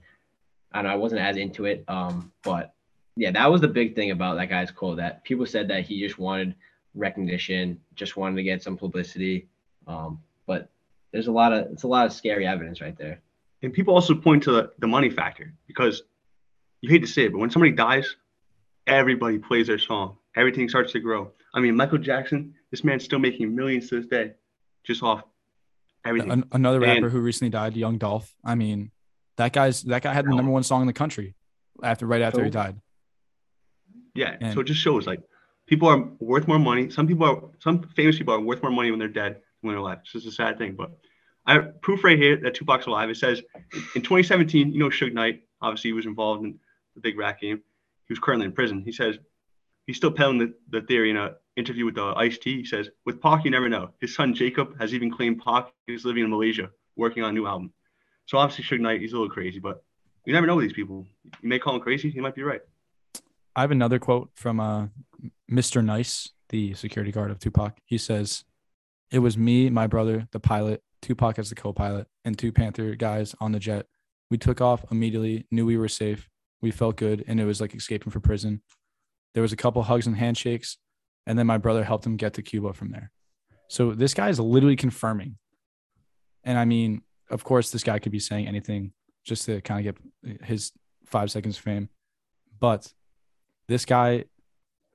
I 0.72 0.82
know, 0.82 0.88
I 0.88 0.96
wasn't 0.96 1.20
as 1.20 1.36
into 1.36 1.66
it. 1.66 1.84
Um, 1.88 2.32
but 2.42 2.74
yeah, 3.16 3.30
that 3.32 3.50
was 3.50 3.60
the 3.60 3.68
big 3.68 3.94
thing 3.94 4.10
about 4.10 4.36
that 4.36 4.48
guy's 4.48 4.70
quote. 4.70 4.96
That 4.96 5.24
people 5.24 5.46
said 5.46 5.68
that 5.68 5.84
he 5.84 6.00
just 6.00 6.18
wanted 6.18 6.54
recognition, 6.94 7.80
just 7.94 8.16
wanted 8.16 8.36
to 8.36 8.42
get 8.42 8.62
some 8.62 8.76
publicity. 8.76 9.48
Um, 9.86 10.20
but 10.46 10.70
there's 11.12 11.26
a 11.26 11.32
lot 11.32 11.52
of 11.52 11.72
it's 11.72 11.82
a 11.82 11.88
lot 11.88 12.06
of 12.06 12.12
scary 12.12 12.46
evidence 12.46 12.80
right 12.80 12.96
there. 12.96 13.20
And 13.62 13.72
people 13.72 13.94
also 13.94 14.14
point 14.14 14.44
to 14.44 14.52
the, 14.52 14.72
the 14.78 14.86
money 14.86 15.10
factor 15.10 15.52
because 15.66 16.02
you 16.80 16.90
hate 16.90 17.00
to 17.00 17.06
say 17.06 17.24
it, 17.24 17.32
but 17.32 17.38
when 17.38 17.50
somebody 17.50 17.72
dies, 17.72 18.16
everybody 18.86 19.38
plays 19.38 19.66
their 19.66 19.78
song. 19.78 20.16
Everything 20.36 20.68
starts 20.68 20.92
to 20.92 21.00
grow. 21.00 21.32
I 21.58 21.60
mean, 21.60 21.76
Michael 21.76 21.98
Jackson, 21.98 22.54
this 22.70 22.84
man's 22.84 23.04
still 23.04 23.18
making 23.18 23.54
millions 23.54 23.88
to 23.88 23.96
this 23.96 24.06
day, 24.06 24.32
just 24.84 25.02
off 25.02 25.24
everything. 26.04 26.30
An- 26.30 26.48
another 26.52 26.80
rapper 26.80 27.06
and, 27.06 27.12
who 27.12 27.20
recently 27.20 27.50
died, 27.50 27.76
Young 27.76 27.98
Dolph. 27.98 28.32
I 28.44 28.54
mean, 28.54 28.92
that 29.36 29.52
guy's 29.52 29.82
that 29.82 30.02
guy 30.02 30.14
had 30.14 30.24
the 30.24 30.34
number 30.34 30.52
one 30.52 30.62
song 30.62 30.82
in 30.82 30.86
the 30.86 30.92
country 30.92 31.34
after 31.82 32.06
right 32.06 32.22
after 32.22 32.40
so, 32.40 32.44
he 32.44 32.50
died. 32.50 32.80
Yeah, 34.14 34.36
and, 34.40 34.54
so 34.54 34.60
it 34.60 34.64
just 34.64 34.80
shows 34.80 35.06
like 35.06 35.20
people 35.66 35.88
are 35.88 36.08
worth 36.20 36.46
more 36.46 36.58
money. 36.58 36.90
Some 36.90 37.06
people 37.06 37.26
are 37.26 37.42
some 37.58 37.82
famous 37.96 38.18
people 38.18 38.34
are 38.34 38.40
worth 38.40 38.62
more 38.62 38.72
money 38.72 38.90
when 38.90 38.98
they're 38.98 39.08
dead 39.08 39.34
than 39.34 39.42
when 39.62 39.74
they're 39.74 39.82
alive. 39.82 39.98
It's 40.02 40.12
just 40.12 40.26
a 40.26 40.32
sad 40.32 40.58
thing, 40.58 40.74
but 40.76 40.92
I 41.44 41.54
have 41.54 41.80
proof 41.80 42.04
right 42.04 42.18
here 42.18 42.36
that 42.42 42.54
Tupac's 42.54 42.86
alive. 42.86 43.10
It 43.10 43.16
says 43.16 43.42
in 43.96 44.02
2017, 44.02 44.72
you 44.72 44.78
know, 44.78 44.90
Suge 44.90 45.12
Knight 45.12 45.42
obviously 45.60 45.88
he 45.88 45.94
was 45.94 46.06
involved 46.06 46.44
in 46.44 46.58
the 46.94 47.00
big 47.00 47.18
rat 47.18 47.40
game. 47.40 47.60
He 48.06 48.12
was 48.12 48.18
currently 48.18 48.46
in 48.46 48.52
prison. 48.52 48.82
He 48.84 48.92
says 48.92 49.18
he's 49.86 49.96
still 49.96 50.12
peddling 50.12 50.38
the, 50.38 50.54
the 50.70 50.82
theory 50.82 51.10
in 51.10 51.16
an 51.16 51.34
interview 51.58 51.84
with 51.84 51.96
the 51.96 52.04
uh, 52.04 52.14
Ice 52.14 52.38
T. 52.38 52.56
He 52.56 52.64
says, 52.64 52.88
with 53.04 53.20
Pac, 53.20 53.44
you 53.44 53.50
never 53.50 53.68
know. 53.68 53.90
His 54.00 54.14
son 54.14 54.32
Jacob 54.32 54.78
has 54.80 54.94
even 54.94 55.10
claimed 55.10 55.42
Pac 55.44 55.72
is 55.88 56.04
living 56.04 56.24
in 56.24 56.30
Malaysia 56.30 56.70
working 56.96 57.22
on 57.22 57.30
a 57.30 57.32
new 57.32 57.46
album. 57.46 57.72
So 58.26 58.38
obviously 58.38 58.64
Suge 58.64 58.80
Knight, 58.80 59.00
he's 59.00 59.12
a 59.12 59.16
little 59.16 59.30
crazy, 59.30 59.58
but 59.58 59.82
you 60.24 60.32
never 60.32 60.46
know 60.46 60.56
with 60.56 60.66
these 60.66 60.72
people. 60.74 61.06
You 61.42 61.48
may 61.48 61.58
call 61.58 61.74
him 61.74 61.80
crazy. 61.80 62.10
He 62.10 62.20
might 62.20 62.34
be 62.34 62.42
right. 62.42 62.60
I 63.56 63.62
have 63.62 63.70
another 63.70 63.98
quote 63.98 64.30
from 64.34 64.60
uh, 64.60 64.86
Mr. 65.50 65.84
Nice, 65.84 66.30
the 66.50 66.74
security 66.74 67.10
guard 67.10 67.30
of 67.30 67.38
Tupac. 67.38 67.78
He 67.84 67.98
says, 67.98 68.44
"It 69.10 69.18
was 69.20 69.36
me, 69.36 69.70
my 69.70 69.86
brother, 69.86 70.28
the 70.32 70.40
pilot, 70.40 70.82
Tupac 71.02 71.38
as 71.38 71.48
the 71.48 71.54
co-pilot, 71.54 72.06
and 72.24 72.38
two 72.38 72.52
Panther 72.52 72.94
guys 72.94 73.34
on 73.40 73.52
the 73.52 73.58
jet. 73.58 73.86
We 74.30 74.38
took 74.38 74.60
off 74.60 74.84
immediately, 74.90 75.46
knew 75.50 75.64
we 75.64 75.78
were 75.78 75.88
safe. 75.88 76.28
We 76.60 76.70
felt 76.70 76.96
good, 76.96 77.24
and 77.26 77.40
it 77.40 77.44
was 77.44 77.60
like 77.60 77.74
escaping 77.74 78.12
from 78.12 78.22
prison. 78.22 78.62
There 79.34 79.42
was 79.42 79.52
a 79.52 79.56
couple 79.56 79.82
hugs 79.82 80.06
and 80.06 80.16
handshakes, 80.16 80.76
and 81.28 81.38
then 81.38 81.46
my 81.46 81.58
brother 81.58 81.84
helped 81.84 82.06
him 82.06 82.16
get 82.16 82.32
to 82.34 82.42
Cuba 82.42 82.72
from 82.72 82.90
there. 82.90 83.12
So 83.68 83.92
this 83.92 84.14
guy 84.14 84.30
is 84.30 84.40
literally 84.40 84.76
confirming. 84.76 85.36
And 86.42 86.58
I 86.58 86.64
mean, 86.64 87.02
of 87.30 87.44
course, 87.44 87.70
this 87.70 87.84
guy 87.84 87.98
could 87.98 88.12
be 88.12 88.18
saying 88.18 88.48
anything 88.48 88.92
just 89.24 89.44
to 89.44 89.60
kind 89.60 89.86
of 89.86 89.94
get 89.94 90.42
his 90.42 90.72
five 91.04 91.30
seconds 91.30 91.58
fame. 91.58 91.90
But 92.58 92.90
this 93.68 93.84
guy, 93.84 94.24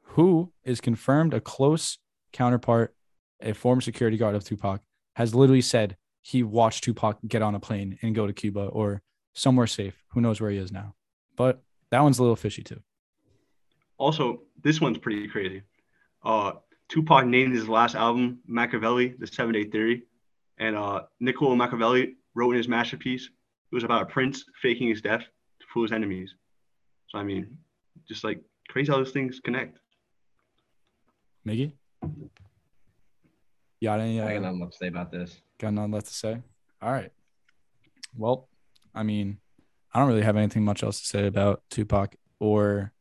who 0.01 0.51
is 0.63 0.81
confirmed 0.81 1.35
a 1.35 1.39
close 1.39 1.99
counterpart, 2.31 2.95
a 3.39 3.53
former 3.53 3.81
security 3.81 4.17
guard 4.17 4.33
of 4.33 4.43
Tupac, 4.43 4.81
has 5.15 5.35
literally 5.35 5.61
said 5.61 5.97
he 6.23 6.41
watched 6.41 6.83
Tupac 6.83 7.19
get 7.27 7.43
on 7.43 7.53
a 7.53 7.59
plane 7.59 7.99
and 8.01 8.15
go 8.15 8.25
to 8.25 8.33
Cuba 8.33 8.65
or 8.65 9.03
somewhere 9.35 9.67
safe. 9.67 10.01
Who 10.13 10.21
knows 10.21 10.41
where 10.41 10.49
he 10.49 10.57
is 10.57 10.71
now? 10.71 10.95
But 11.37 11.61
that 11.91 12.01
one's 12.01 12.17
a 12.17 12.23
little 12.23 12.35
fishy 12.35 12.63
too. 12.63 12.81
Also, 13.99 14.41
this 14.63 14.81
one's 14.81 14.97
pretty 14.97 15.27
crazy. 15.27 15.61
Uh, 16.23 16.53
Tupac 16.89 17.25
named 17.25 17.53
his 17.55 17.67
last 17.67 17.95
album 17.95 18.39
Machiavelli, 18.47 19.15
the 19.19 19.27
Seven 19.27 19.53
Day 19.53 19.65
Theory, 19.65 20.03
and 20.59 20.75
uh, 20.75 21.03
Niccolo 21.19 21.55
Machiavelli 21.55 22.15
wrote 22.35 22.51
in 22.51 22.57
his 22.57 22.67
masterpiece. 22.67 23.25
It 23.71 23.75
was 23.75 23.83
about 23.83 24.03
a 24.03 24.05
prince 24.05 24.45
faking 24.61 24.89
his 24.89 25.01
death 25.01 25.21
to 25.21 25.65
fool 25.73 25.83
his 25.83 25.91
enemies. 25.91 26.35
So 27.09 27.17
I 27.17 27.23
mean, 27.23 27.57
just 28.07 28.23
like 28.23 28.41
crazy 28.69 28.91
how 28.91 28.97
those 28.97 29.11
things 29.11 29.39
connect. 29.43 29.79
Miggy, 31.47 31.73
you 33.79 33.89
got 33.89 33.99
any? 33.99 34.19
Uh, 34.19 34.27
I 34.27 34.33
got 34.33 34.43
nothing 34.43 34.59
left 34.61 34.71
to 34.73 34.77
say 34.77 34.87
about 34.87 35.11
this. 35.11 35.41
Got 35.59 35.73
nothing 35.73 35.91
left 35.91 36.07
to 36.07 36.13
say. 36.13 36.41
All 36.81 36.91
right. 36.91 37.11
Well, 38.15 38.47
I 38.93 39.03
mean, 39.03 39.39
I 39.93 39.99
don't 39.99 40.07
really 40.07 40.21
have 40.21 40.37
anything 40.37 40.63
much 40.63 40.83
else 40.83 41.01
to 41.01 41.05
say 41.05 41.27
about 41.27 41.63
Tupac 41.69 42.15
or 42.39 42.93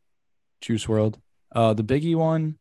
Juice 0.61 0.87
WRLD. 0.87 1.17
Uh, 1.55 1.75
the 1.75 1.85
Biggie 1.85 2.17
one, 2.17 2.59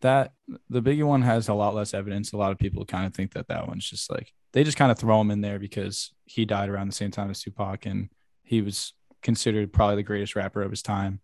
that 0.00 0.32
the 0.68 0.82
Biggie 0.82 1.04
one 1.04 1.22
has 1.22 1.48
a 1.48 1.54
lot 1.54 1.74
less 1.74 1.94
evidence. 1.94 2.32
A 2.32 2.36
lot 2.36 2.52
of 2.52 2.58
people 2.58 2.84
kind 2.84 3.06
of 3.06 3.14
think 3.14 3.32
that 3.34 3.48
that 3.48 3.66
one's 3.66 3.88
just 3.88 4.10
like 4.10 4.32
they 4.52 4.64
just 4.64 4.76
kind 4.76 4.90
of 4.90 4.98
throw 4.98 5.20
him 5.20 5.30
in 5.30 5.40
there 5.40 5.58
because 5.58 6.12
he 6.24 6.44
died 6.44 6.68
around 6.68 6.88
the 6.88 6.94
same 6.94 7.10
time 7.10 7.30
as 7.30 7.42
Tupac 7.42 7.86
and 7.86 8.08
he 8.42 8.62
was 8.62 8.94
considered 9.22 9.72
probably 9.72 9.96
the 9.96 10.02
greatest 10.02 10.36
rapper 10.36 10.62
of 10.62 10.70
his 10.70 10.82
time. 10.82 11.20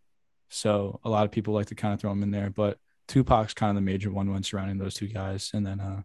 So 0.51 1.01
a 1.05 1.09
lot 1.09 1.25
of 1.25 1.31
people 1.31 1.55
like 1.55 1.67
to 1.67 1.75
kind 1.75 1.95
of 1.95 2.01
throw 2.01 2.13
him 2.13 2.23
in 2.23 2.31
there, 2.31 2.51
but 2.51 2.79
Tupac's 3.09 3.55
kind 3.55 3.71
of 3.71 3.77
the 3.77 3.81
major 3.81 4.11
one 4.11 4.33
when 4.33 4.43
surrounding 4.43 4.79
those 4.79 4.95
two 4.95 5.09
guys, 5.09 5.51
and 5.55 5.67
then 5.67 5.81
uh, 5.81 6.03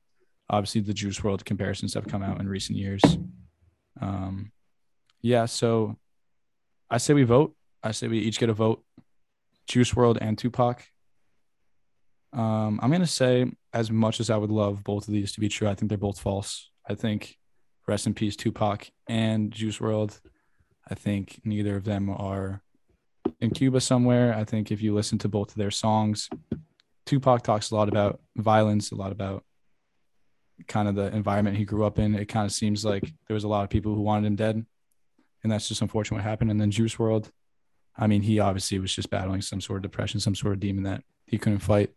obviously 0.50 0.82
the 0.82 0.94
Juice 0.94 1.20
WRLD 1.20 1.46
comparisons 1.46 1.94
have 1.94 2.08
come 2.08 2.24
out 2.24 2.40
in 2.40 2.48
recent 2.48 2.78
years. 2.78 3.02
Um, 4.02 4.52
yeah, 5.22 5.46
so 5.46 5.98
I 6.90 6.98
say 6.98 7.14
we 7.14 7.24
vote. 7.24 7.56
I 7.84 7.92
say 7.92 8.08
we 8.08 8.20
each 8.20 8.40
get 8.40 8.50
a 8.50 8.54
vote. 8.54 8.84
Juice 9.68 9.94
WRLD 9.94 10.18
and 10.22 10.38
Tupac. 10.38 10.84
Um, 12.34 12.80
I'm 12.82 12.92
gonna 12.92 13.08
say 13.08 13.52
as 13.74 13.90
much 13.92 14.20
as 14.20 14.30
I 14.30 14.38
would 14.38 14.52
love 14.52 14.84
both 14.84 15.08
of 15.08 15.14
these 15.14 15.32
to 15.34 15.40
be 15.40 15.50
true, 15.50 15.68
I 15.68 15.76
think 15.76 15.90
they're 15.90 15.98
both 15.98 16.20
false. 16.20 16.70
I 16.88 16.96
think 16.96 17.38
rest 17.88 18.08
in 18.08 18.14
peace 18.14 18.36
Tupac 18.36 18.90
and 19.08 19.52
Juice 19.52 19.80
WRLD. 19.80 20.20
I 20.90 20.96
think 20.96 21.40
neither 21.44 21.76
of 21.76 21.84
them 21.84 22.10
are 22.10 22.62
in 23.40 23.52
Cuba 23.52 23.82
somewhere. 23.82 24.34
I 24.34 24.44
think 24.44 24.72
if 24.72 24.82
you 24.82 24.94
listen 24.94 25.18
to 25.20 25.28
both 25.28 25.50
of 25.50 25.56
their 25.56 25.72
songs, 25.72 26.30
Tupac 27.06 27.44
talks 27.44 27.72
a 27.72 27.76
lot 27.76 27.90
about 27.90 28.20
violence, 28.36 28.92
a 28.92 28.96
lot 28.96 29.12
about 29.12 29.44
kind 30.68 30.88
of 30.88 30.96
the 30.96 31.14
environment 31.16 31.58
he 31.58 31.66
grew 31.66 31.86
up 31.86 32.00
in. 32.00 32.16
It 32.16 32.26
kind 32.26 32.46
of 32.46 32.52
seems 32.52 32.84
like 32.84 33.04
there 33.28 33.34
was 33.34 33.44
a 33.44 33.48
lot 33.48 33.64
of 33.64 33.70
people 33.70 33.96
who 33.96 34.02
wanted 34.02 34.28
him 34.28 34.36
dead, 34.36 34.66
and 35.44 35.52
that's 35.52 35.68
just 35.68 35.82
unfortunate 35.82 36.18
what 36.18 36.24
happened. 36.24 36.52
And 36.52 36.60
then 36.60 36.72
Juice 36.72 36.96
WRLD, 36.96 37.30
I 37.98 38.08
mean, 38.08 38.22
he 38.22 38.40
obviously 38.40 38.80
was 38.80 38.94
just 38.94 39.10
battling 39.10 39.42
some 39.42 39.62
sort 39.62 39.78
of 39.78 39.84
depression, 39.84 40.20
some 40.20 40.36
sort 40.36 40.54
of 40.54 40.60
demon 40.60 40.84
that 40.84 41.04
he 41.26 41.38
couldn't 41.38 41.60
fight, 41.60 41.92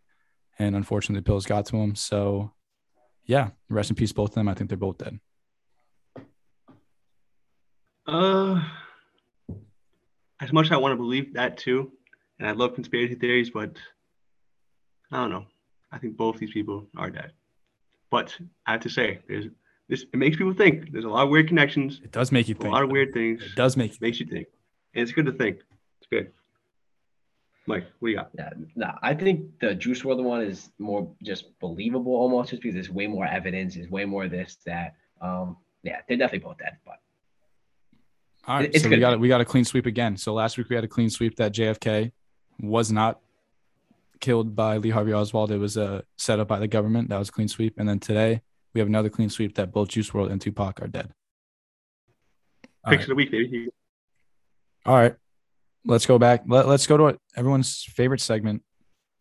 and 0.59 0.75
unfortunately, 0.75 1.19
the 1.19 1.25
pills 1.25 1.45
got 1.45 1.65
to 1.67 1.77
him. 1.77 1.95
So, 1.95 2.51
yeah, 3.25 3.49
rest 3.69 3.89
in 3.89 3.95
peace, 3.95 4.11
both 4.11 4.31
of 4.31 4.35
them. 4.35 4.47
I 4.47 4.53
think 4.53 4.69
they're 4.69 4.77
both 4.77 4.97
dead. 4.97 5.19
Uh, 8.05 8.61
as 10.41 10.51
much 10.51 10.67
as 10.67 10.71
I 10.73 10.77
want 10.77 10.91
to 10.91 10.97
believe 10.97 11.33
that 11.35 11.57
too, 11.57 11.91
and 12.39 12.47
I 12.47 12.51
love 12.51 12.75
conspiracy 12.75 13.15
theories, 13.15 13.49
but 13.49 13.77
I 15.11 15.17
don't 15.17 15.31
know. 15.31 15.45
I 15.91 15.99
think 15.99 16.17
both 16.17 16.37
these 16.37 16.51
people 16.51 16.87
are 16.97 17.09
dead. 17.09 17.31
But 18.09 18.35
I 18.65 18.73
have 18.73 18.81
to 18.81 18.89
say, 18.89 19.19
there's 19.27 19.45
this. 19.87 20.05
It 20.13 20.17
makes 20.17 20.37
people 20.37 20.53
think. 20.53 20.91
There's 20.91 21.05
a 21.05 21.09
lot 21.09 21.23
of 21.23 21.29
weird 21.29 21.47
connections. 21.47 22.01
It 22.03 22.11
does 22.11 22.31
make 22.31 22.47
you 22.47 22.55
think. 22.55 22.67
A 22.67 22.71
lot 22.71 22.83
of 22.83 22.91
weird 22.91 23.13
things. 23.13 23.41
It 23.41 23.55
does 23.55 23.77
make 23.77 23.93
you 23.93 23.97
makes 24.01 24.19
you 24.19 24.25
think, 24.25 24.47
and 24.93 25.03
it's 25.03 25.11
good 25.11 25.25
to 25.25 25.31
think. 25.31 25.59
It's 25.99 26.07
good. 26.11 26.31
Mike, 27.65 27.85
what 27.99 28.07
do 28.07 28.11
you 28.11 28.17
got? 28.17 28.29
Yeah, 28.37 28.49
no, 28.75 28.91
I 29.01 29.13
think 29.13 29.59
the 29.59 29.73
Juice 29.73 30.01
WRLD 30.01 30.23
one 30.23 30.41
is 30.41 30.69
more 30.79 31.09
just 31.23 31.57
believable 31.59 32.13
almost, 32.13 32.49
just 32.49 32.61
because 32.61 32.73
there's 32.73 32.89
way 32.89 33.07
more 33.07 33.25
evidence, 33.25 33.75
there's 33.75 33.89
way 33.89 34.05
more 34.05 34.27
this 34.27 34.57
that. 34.65 34.95
Um, 35.21 35.57
yeah, 35.83 35.99
they're 36.07 36.17
definitely 36.17 36.47
both 36.47 36.57
dead, 36.57 36.77
but. 36.85 36.95
All 38.45 38.57
right, 38.57 38.69
it's 38.73 38.83
so 38.83 38.89
we 38.89 38.97
got 38.97 39.17
we 39.19 39.29
got 39.29 39.39
a 39.39 39.45
clean 39.45 39.63
sweep 39.63 39.85
again. 39.85 40.17
So 40.17 40.33
last 40.33 40.57
week 40.57 40.67
we 40.69 40.75
had 40.75 40.83
a 40.83 40.87
clean 40.87 41.09
sweep 41.09 41.37
that 41.37 41.53
JFK 41.53 42.11
was 42.59 42.91
not 42.91 43.21
killed 44.19 44.55
by 44.55 44.77
Lee 44.77 44.89
Harvey 44.89 45.13
Oswald. 45.13 45.51
It 45.51 45.57
was 45.57 45.77
uh, 45.77 46.01
set 46.17 46.39
up 46.39 46.47
by 46.47 46.59
the 46.59 46.67
government. 46.67 47.09
That 47.09 47.19
was 47.19 47.29
a 47.29 47.31
clean 47.31 47.49
sweep. 47.49 47.75
And 47.77 47.87
then 47.87 47.99
today 47.99 48.41
we 48.73 48.79
have 48.79 48.87
another 48.87 49.09
clean 49.09 49.29
sweep 49.29 49.55
that 49.55 49.71
both 49.71 49.89
Juice 49.89 50.09
WRLD 50.09 50.31
and 50.31 50.41
Tupac 50.41 50.81
are 50.81 50.87
dead. 50.87 51.11
Picks 52.87 52.99
right. 52.99 53.01
of 53.01 53.07
the 53.07 53.15
week, 53.15 53.31
baby. 53.31 53.69
All 54.85 54.95
right. 54.95 55.15
Let's 55.85 56.05
go 56.05 56.17
back. 56.17 56.43
Let, 56.47 56.67
let's 56.67 56.87
go 56.87 56.97
to 56.97 57.19
everyone's 57.35 57.83
favorite 57.83 58.21
segment, 58.21 58.63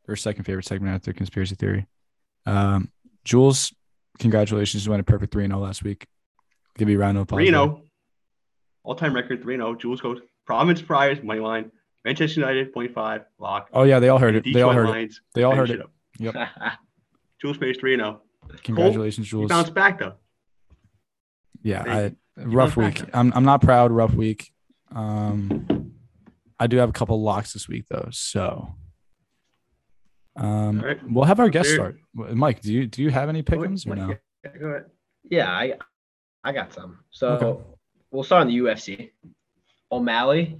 or 0.08 0.16
second 0.16 0.44
favorite 0.44 0.66
segment 0.66 0.94
after 0.94 1.12
conspiracy 1.12 1.54
theory. 1.54 1.86
Um, 2.46 2.90
Jules, 3.24 3.74
congratulations. 4.18 4.84
You 4.84 4.90
went 4.90 5.00
a 5.00 5.04
perfect 5.04 5.32
3 5.32 5.46
0 5.46 5.58
last 5.58 5.82
week. 5.82 6.06
Give 6.78 6.88
me 6.88 6.94
a 6.94 6.98
round 6.98 7.18
of 7.18 7.22
applause. 7.22 7.38
3 7.38 7.48
0. 7.48 7.82
All 8.84 8.94
time 8.94 9.14
record 9.14 9.42
3 9.42 9.56
0. 9.56 9.74
Jules 9.76 10.00
goes 10.00 10.20
Providence 10.46 10.80
Friars, 10.80 11.22
money 11.22 11.40
line. 11.40 11.70
Manchester 12.04 12.40
United, 12.40 12.74
0.5, 12.74 13.24
lock. 13.38 13.68
Oh, 13.72 13.84
yeah, 13.84 14.00
they 14.00 14.08
all 14.08 14.18
heard 14.18 14.34
it. 14.34 14.42
Detroit 14.42 14.54
they 14.54 14.62
all 14.62 14.72
heard 14.72 14.88
Lions, 14.88 15.16
it. 15.16 15.34
They 15.34 15.42
all 15.44 15.54
heard 15.54 15.70
it. 15.70 15.80
Up. 15.80 15.92
Yep. 16.18 16.34
Jules 17.40 17.56
Space 17.56 17.76
3 17.78 17.96
0. 17.96 18.20
Congratulations, 18.64 19.28
Jules. 19.28 19.44
He 19.44 19.48
bounced 19.48 19.74
back, 19.74 20.00
though. 20.00 20.14
Yeah, 21.62 21.84
I, 21.86 22.12
rough 22.36 22.76
week. 22.76 23.02
I'm, 23.14 23.32
I'm 23.36 23.44
not 23.44 23.62
proud, 23.62 23.92
rough 23.92 24.14
week. 24.14 24.52
Um, 24.90 25.81
I 26.62 26.68
do 26.68 26.76
have 26.76 26.88
a 26.88 26.92
couple 26.92 27.20
locks 27.20 27.52
this 27.52 27.66
week, 27.66 27.86
though. 27.90 28.08
So 28.12 28.72
um, 30.36 30.80
right. 30.80 30.98
we'll 31.10 31.24
have 31.24 31.40
our 31.40 31.48
guest 31.48 31.70
start. 31.70 31.96
Mike, 32.14 32.60
do 32.60 32.72
you 32.72 32.86
do 32.86 33.02
you 33.02 33.10
have 33.10 33.28
any 33.28 33.42
pick'ems 33.42 33.84
or 33.84 33.96
no? 33.96 34.14
Yeah. 34.44 34.78
Yeah, 35.28 35.50
I 35.50 35.74
I 36.44 36.52
got 36.52 36.72
some. 36.72 37.00
So 37.10 37.28
Okay. 37.30 37.60
we'll 38.12 38.22
start 38.22 38.42
on 38.42 38.46
the 38.46 38.58
UFC. 38.58 39.10
O'Malley, 39.90 40.58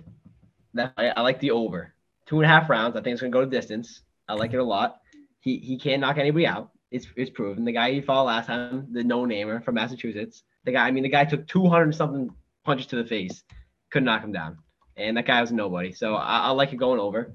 that 0.74 0.92
I, 0.96 1.10
I 1.10 1.20
like 1.20 1.38
the 1.38 1.52
over. 1.52 1.94
Two 2.26 2.40
and 2.40 2.46
a 2.46 2.48
half 2.48 2.68
rounds. 2.68 2.96
I 2.96 3.00
think 3.00 3.12
it's 3.12 3.22
gonna 3.22 3.30
go 3.30 3.40
to 3.40 3.46
distance. 3.46 4.02
I 4.28 4.34
like 4.34 4.54
it 4.54 4.58
a 4.58 4.64
lot. 4.64 4.98
He 5.38 5.58
he 5.58 5.78
can't 5.78 6.00
knock 6.00 6.18
anybody 6.18 6.46
out. 6.48 6.70
It's 6.90 7.06
it's 7.16 7.30
proven. 7.30 7.64
The 7.64 7.72
guy 7.72 7.92
he 7.92 8.00
fought 8.00 8.24
last 8.24 8.46
time, 8.46 8.88
the 8.90 9.04
no 9.04 9.24
namer 9.24 9.60
from 9.60 9.76
Massachusetts. 9.76 10.42
The 10.64 10.72
guy, 10.72 10.86
I 10.88 10.90
mean, 10.90 11.04
the 11.04 11.08
guy 11.08 11.24
took 11.24 11.46
200 11.46 11.94
something 11.94 12.28
punches 12.64 12.86
to 12.88 12.96
the 12.96 13.04
face, 13.04 13.44
couldn't 13.92 14.06
knock 14.06 14.22
him 14.22 14.32
down, 14.32 14.58
and 15.02 15.16
that 15.16 15.26
guy 15.26 15.40
was 15.40 15.52
nobody. 15.52 15.92
So 15.92 16.14
I, 16.14 16.38
I 16.38 16.50
like 16.50 16.72
it 16.72 16.76
going 16.76 17.00
over. 17.00 17.34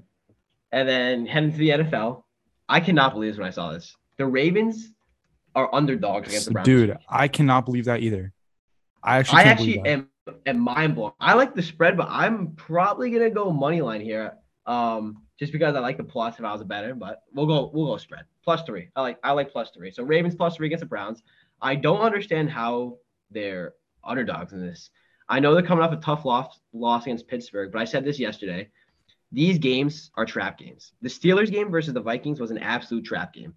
And 0.72 0.88
then 0.88 1.26
heading 1.26 1.52
to 1.52 1.57
the 1.57 1.69
NFL, 1.69 2.23
I 2.68 2.80
cannot 2.80 3.14
believe 3.14 3.34
this 3.34 3.39
when 3.39 3.48
I 3.48 3.52
saw 3.52 3.72
this. 3.72 3.95
The 4.18 4.26
Ravens 4.26 4.91
are 5.56 5.73
underdogs 5.73 6.27
against 6.27 6.48
the 6.48 6.52
Browns. 6.52 6.65
Dude, 6.65 6.98
I 7.07 7.27
cannot 7.27 7.65
believe 7.65 7.85
that 7.85 8.02
either. 8.02 8.34
I 9.03 9.18
actually 9.18 9.39
I 9.39 9.44
actually 9.44 9.80
am 9.85 10.10
am 10.45 10.60
mind 10.60 10.95
blown. 10.95 11.14
I 11.19 11.34
like 11.35 11.56
the 11.56 11.61
spread, 11.61 11.95
but 11.95 12.07
I'm 12.10 12.53
probably 12.56 13.10
gonna 13.11 13.30
go 13.30 13.52
money 13.52 13.81
line 13.81 14.02
here. 14.02 14.34
Um, 14.65 15.23
just 15.39 15.53
because 15.53 15.76
I 15.76 15.80
like 15.80 15.98
the 15.98 16.03
plus 16.03 16.38
if 16.39 16.44
I 16.44 16.52
was 16.52 16.61
a 16.61 16.65
better, 16.65 16.94
but 16.94 17.22
we'll 17.34 17.45
go 17.45 17.72
we'll 17.73 17.88
go 17.88 17.98
spread 17.98 18.26
plus 18.44 18.64
three. 18.64 18.89
I 18.95 19.02
like 19.02 19.19
I 19.23 19.31
like 19.31 19.52
plus 19.52 19.69
three. 19.72 19.91
So 19.91 20.03
Ravens 20.03 20.35
plus 20.35 20.56
three 20.56 20.68
against 20.68 20.81
the 20.81 20.88
Browns. 20.88 21.22
I 21.61 21.76
don't 21.76 22.02
understand 22.02 22.49
how 22.49 22.98
they're 23.31 23.73
underdogs 24.03 24.53
in 24.53 24.65
this. 24.65 24.89
I 25.30 25.40
know 25.40 25.54
they're 25.54 25.64
coming 25.64 25.84
off 25.84 25.91
a 25.91 25.98
tough 25.98 26.26
loss 26.26 26.60
loss 26.74 27.04
against 27.04 27.28
Pittsburgh, 27.28 27.72
but 27.72 27.82
I 27.82 27.86
said 27.86 28.06
this 28.06 28.20
yesterday. 28.20 28.70
These 29.32 29.58
games 29.58 30.10
are 30.16 30.26
trap 30.26 30.58
games. 30.58 30.94
The 31.02 31.10
Steelers 31.10 31.52
game 31.52 31.70
versus 31.70 31.94
the 31.94 32.02
Vikings 32.02 32.40
was 32.40 32.49
an 32.49 32.60
absolute 32.60 33.04
trap 33.04 33.34
game. 33.34 33.54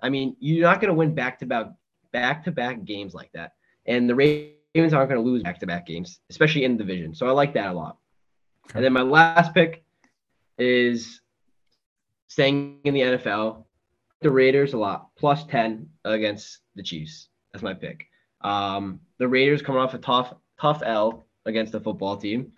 I 0.00 0.10
mean, 0.10 0.36
you're 0.38 0.68
not 0.68 0.80
going 0.82 0.90
to 0.90 0.94
win 0.94 1.14
back 1.14 1.38
to 1.38 1.46
back 1.46 1.68
back 2.12 2.44
to 2.44 2.52
back 2.52 2.84
games 2.84 3.14
like 3.14 3.32
that. 3.32 3.52
And 3.86 4.08
the 4.08 4.14
Ravens 4.14 4.92
aren't 4.92 5.08
going 5.08 5.22
to 5.22 5.28
lose 5.28 5.42
back 5.42 5.58
to 5.60 5.66
back 5.66 5.86
games, 5.86 6.20
especially 6.28 6.64
in 6.64 6.76
the 6.76 6.84
division. 6.84 7.14
So 7.14 7.26
I 7.26 7.30
like 7.30 7.54
that 7.54 7.70
a 7.70 7.72
lot. 7.72 7.96
Okay. 8.66 8.78
And 8.78 8.84
then 8.84 8.92
my 8.92 9.02
last 9.02 9.54
pick 9.54 9.84
is 10.58 11.20
staying 12.28 12.80
in 12.84 12.94
the 12.94 13.00
NFL. 13.00 13.64
The 14.20 14.30
Raiders 14.30 14.72
a 14.72 14.78
lot, 14.78 15.08
plus 15.16 15.44
10 15.44 15.88
against 16.04 16.60
the 16.76 16.82
Chiefs. 16.82 17.28
That's 17.52 17.62
my 17.62 17.74
pick. 17.74 18.06
Um, 18.40 19.00
the 19.18 19.28
Raiders 19.28 19.62
coming 19.62 19.80
off 19.80 19.94
a 19.94 19.98
tough, 19.98 20.32
tough 20.60 20.82
L 20.84 21.26
against 21.46 21.72
the 21.72 21.80
football 21.80 22.16
team. 22.16 22.52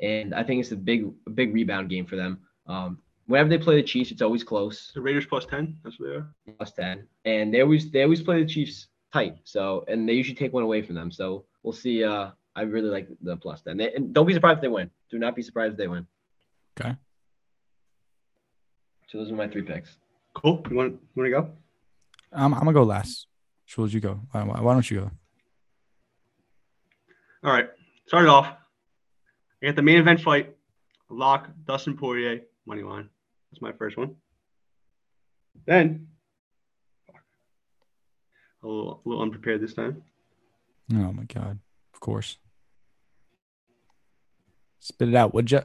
And 0.00 0.34
I 0.34 0.42
think 0.42 0.60
it's 0.60 0.72
a 0.72 0.76
big, 0.76 1.10
big 1.34 1.54
rebound 1.54 1.88
game 1.90 2.06
for 2.06 2.16
them. 2.16 2.40
Um, 2.66 2.98
whenever 3.26 3.48
they 3.48 3.58
play 3.58 3.76
the 3.76 3.82
Chiefs, 3.82 4.10
it's 4.10 4.22
always 4.22 4.42
close 4.42 4.90
The 4.94 5.00
Raiders 5.00 5.26
plus 5.26 5.46
10. 5.46 5.78
That's 5.84 5.98
what 6.00 6.08
they 6.08 6.14
are. 6.16 6.34
plus 6.58 6.72
10 6.72 7.06
and 7.24 7.52
they 7.54 7.60
always 7.60 7.90
they 7.90 8.02
always 8.02 8.20
play 8.22 8.42
the 8.42 8.48
chiefs 8.48 8.88
tight 9.12 9.36
so 9.44 9.84
and 9.88 10.08
they 10.08 10.12
usually 10.14 10.34
take 10.34 10.52
one 10.52 10.62
away 10.64 10.82
from 10.82 10.94
them 10.96 11.10
so 11.12 11.44
we'll 11.62 11.72
see 11.72 12.02
uh 12.02 12.30
i 12.56 12.62
really 12.62 12.88
like 12.88 13.06
the 13.22 13.36
plus 13.36 13.62
10 13.62 13.76
They- 13.76 13.92
and 13.94 14.12
don't 14.12 14.26
be 14.26 14.32
surprised 14.34 14.56
if 14.58 14.62
they 14.62 14.68
win 14.68 14.90
do 15.10 15.18
not 15.20 15.36
be 15.36 15.42
surprised 15.42 15.72
if 15.74 15.78
they 15.78 15.86
win 15.86 16.04
Okay. 16.80 16.96
so 19.08 19.18
those 19.18 19.30
are 19.30 19.36
my 19.36 19.46
three 19.48 19.62
picks 19.62 19.98
Cool. 20.34 20.64
You 20.70 20.76
want, 20.76 20.92
you 21.14 21.22
want 21.22 21.26
to 21.26 21.30
go? 21.30 21.50
I'm, 22.32 22.54
I'm 22.54 22.60
gonna 22.60 22.72
go 22.72 22.84
last. 22.84 23.26
Jules, 23.66 23.92
you 23.92 24.00
go. 24.00 24.18
Why, 24.30 24.42
why 24.44 24.60
why 24.60 24.72
don't 24.72 24.90
you 24.90 25.00
go? 25.02 25.10
All 27.44 27.52
right. 27.52 27.68
Started 28.06 28.28
off. 28.28 28.46
I 29.62 29.66
got 29.66 29.76
the 29.76 29.82
main 29.82 29.98
event 29.98 30.20
fight. 30.20 30.54
Lock 31.08 31.50
Dustin 31.66 31.96
Poirier 31.96 32.40
money 32.66 32.82
line. 32.82 33.08
That's 33.50 33.60
my 33.60 33.72
first 33.72 33.96
one. 33.96 34.16
Then 35.66 36.08
a 38.62 38.66
little, 38.66 39.02
a 39.04 39.08
little 39.08 39.22
unprepared 39.22 39.60
this 39.60 39.74
time. 39.74 40.02
Oh 40.92 41.12
my 41.12 41.24
god. 41.24 41.58
Of 41.94 42.00
course. 42.00 42.38
Spit 44.80 45.08
it 45.08 45.14
out, 45.14 45.34
would 45.34 45.50
you? 45.50 45.60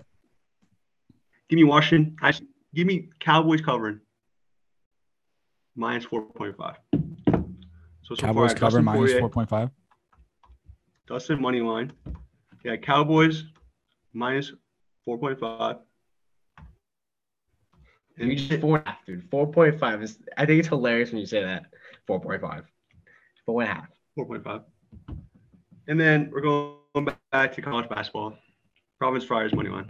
Give 1.50 1.58
me 1.58 1.64
Washington. 1.64 2.18
I, 2.22 2.34
give 2.74 2.86
me 2.86 3.10
Cowboys 3.20 3.62
covering. 3.62 4.02
Minus 5.76 6.06
four 6.06 6.24
point 6.24 6.58
five. 6.58 6.78
So, 6.94 7.46
so 8.04 8.16
Cowboys 8.16 8.52
have 8.52 8.60
cover 8.60 8.82
point 9.30 9.50
five. 9.50 9.70
Dustin 11.08 11.42
money 11.42 11.62
line. 11.62 11.92
Yeah, 12.64 12.76
Cowboys 12.76 13.46
minus 14.14 14.52
four 15.06 15.18
point 15.18 15.40
five. 15.40 15.78
you 18.18 18.36
just 18.36 18.60
four 18.62 18.78
and 18.78 18.88
a 18.88 18.90
half 18.90 19.06
dude 19.06 19.30
4.5 19.30 20.02
is 20.04 20.18
i 20.38 20.46
think 20.46 20.58
it's 20.60 20.68
hilarious 20.68 21.12
when 21.12 21.20
you 21.20 21.28
say 21.28 21.44
that 21.44 21.66
4.5 22.10 22.64
four 23.46 23.62
and 23.62 23.72
a 23.72 23.74
half 23.76 23.88
Four 24.16 24.26
point 24.26 24.44
five. 24.44 24.62
And 25.88 26.00
then 26.00 26.32
we're 26.34 26.42
going 26.42 27.08
back 27.32 27.54
to 27.54 27.62
college 27.62 27.88
basketball. 27.88 28.34
Providence 29.00 29.26
Friars 29.28 29.54
money 29.54 29.70
line. 29.70 29.86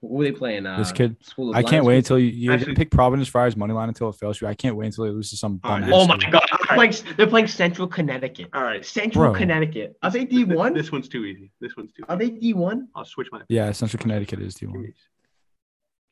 who 0.00 0.20
are 0.20 0.24
they 0.24 0.30
playing 0.30 0.64
uh 0.64 0.78
This 0.78 0.92
kid, 0.92 1.16
School 1.20 1.50
of 1.50 1.56
I 1.56 1.64
can't 1.64 1.84
wait 1.84 1.96
until 1.96 2.16
you, 2.20 2.28
you 2.28 2.52
Actually- 2.52 2.76
pick 2.76 2.92
Providence 2.92 3.26
Friars 3.26 3.56
money 3.56 3.74
line 3.74 3.88
until 3.88 4.08
it 4.10 4.14
fails 4.14 4.40
you. 4.40 4.46
I 4.46 4.54
can't 4.54 4.76
wait 4.76 4.86
until 4.86 5.04
they 5.06 5.10
lose 5.10 5.30
to 5.30 5.36
some 5.36 5.58
All 5.64 5.72
right. 5.72 5.80
bum. 5.90 5.92
oh 5.92 6.06
my 6.06 6.16
god 6.16 6.46
they're 6.48 6.53
playing, 6.68 6.92
they're 7.16 7.26
playing 7.26 7.46
central 7.48 7.86
connecticut 7.88 8.48
All 8.54 8.62
right. 8.62 8.84
central 8.84 9.24
Bro. 9.32 9.34
connecticut 9.34 9.96
are 10.02 10.10
they 10.10 10.24
Th- 10.24 10.46
d1 10.46 10.74
This 10.74 10.90
one's 10.92 11.08
too 11.08 11.24
easy. 11.24 11.50
This 11.60 11.76
one's 11.76 11.92
too 11.92 12.04
are 12.08 12.20
easy. 12.22 12.38
they 12.40 12.52
d1 12.52 12.86
I'll 12.94 13.04
switch 13.04 13.28
my. 13.32 13.42
Yeah, 13.48 13.70
Central 13.72 14.00
Connecticut 14.00 14.40
is 14.40 14.54
Give 14.54 14.70
D1. 14.70 14.88
a- 14.88 14.92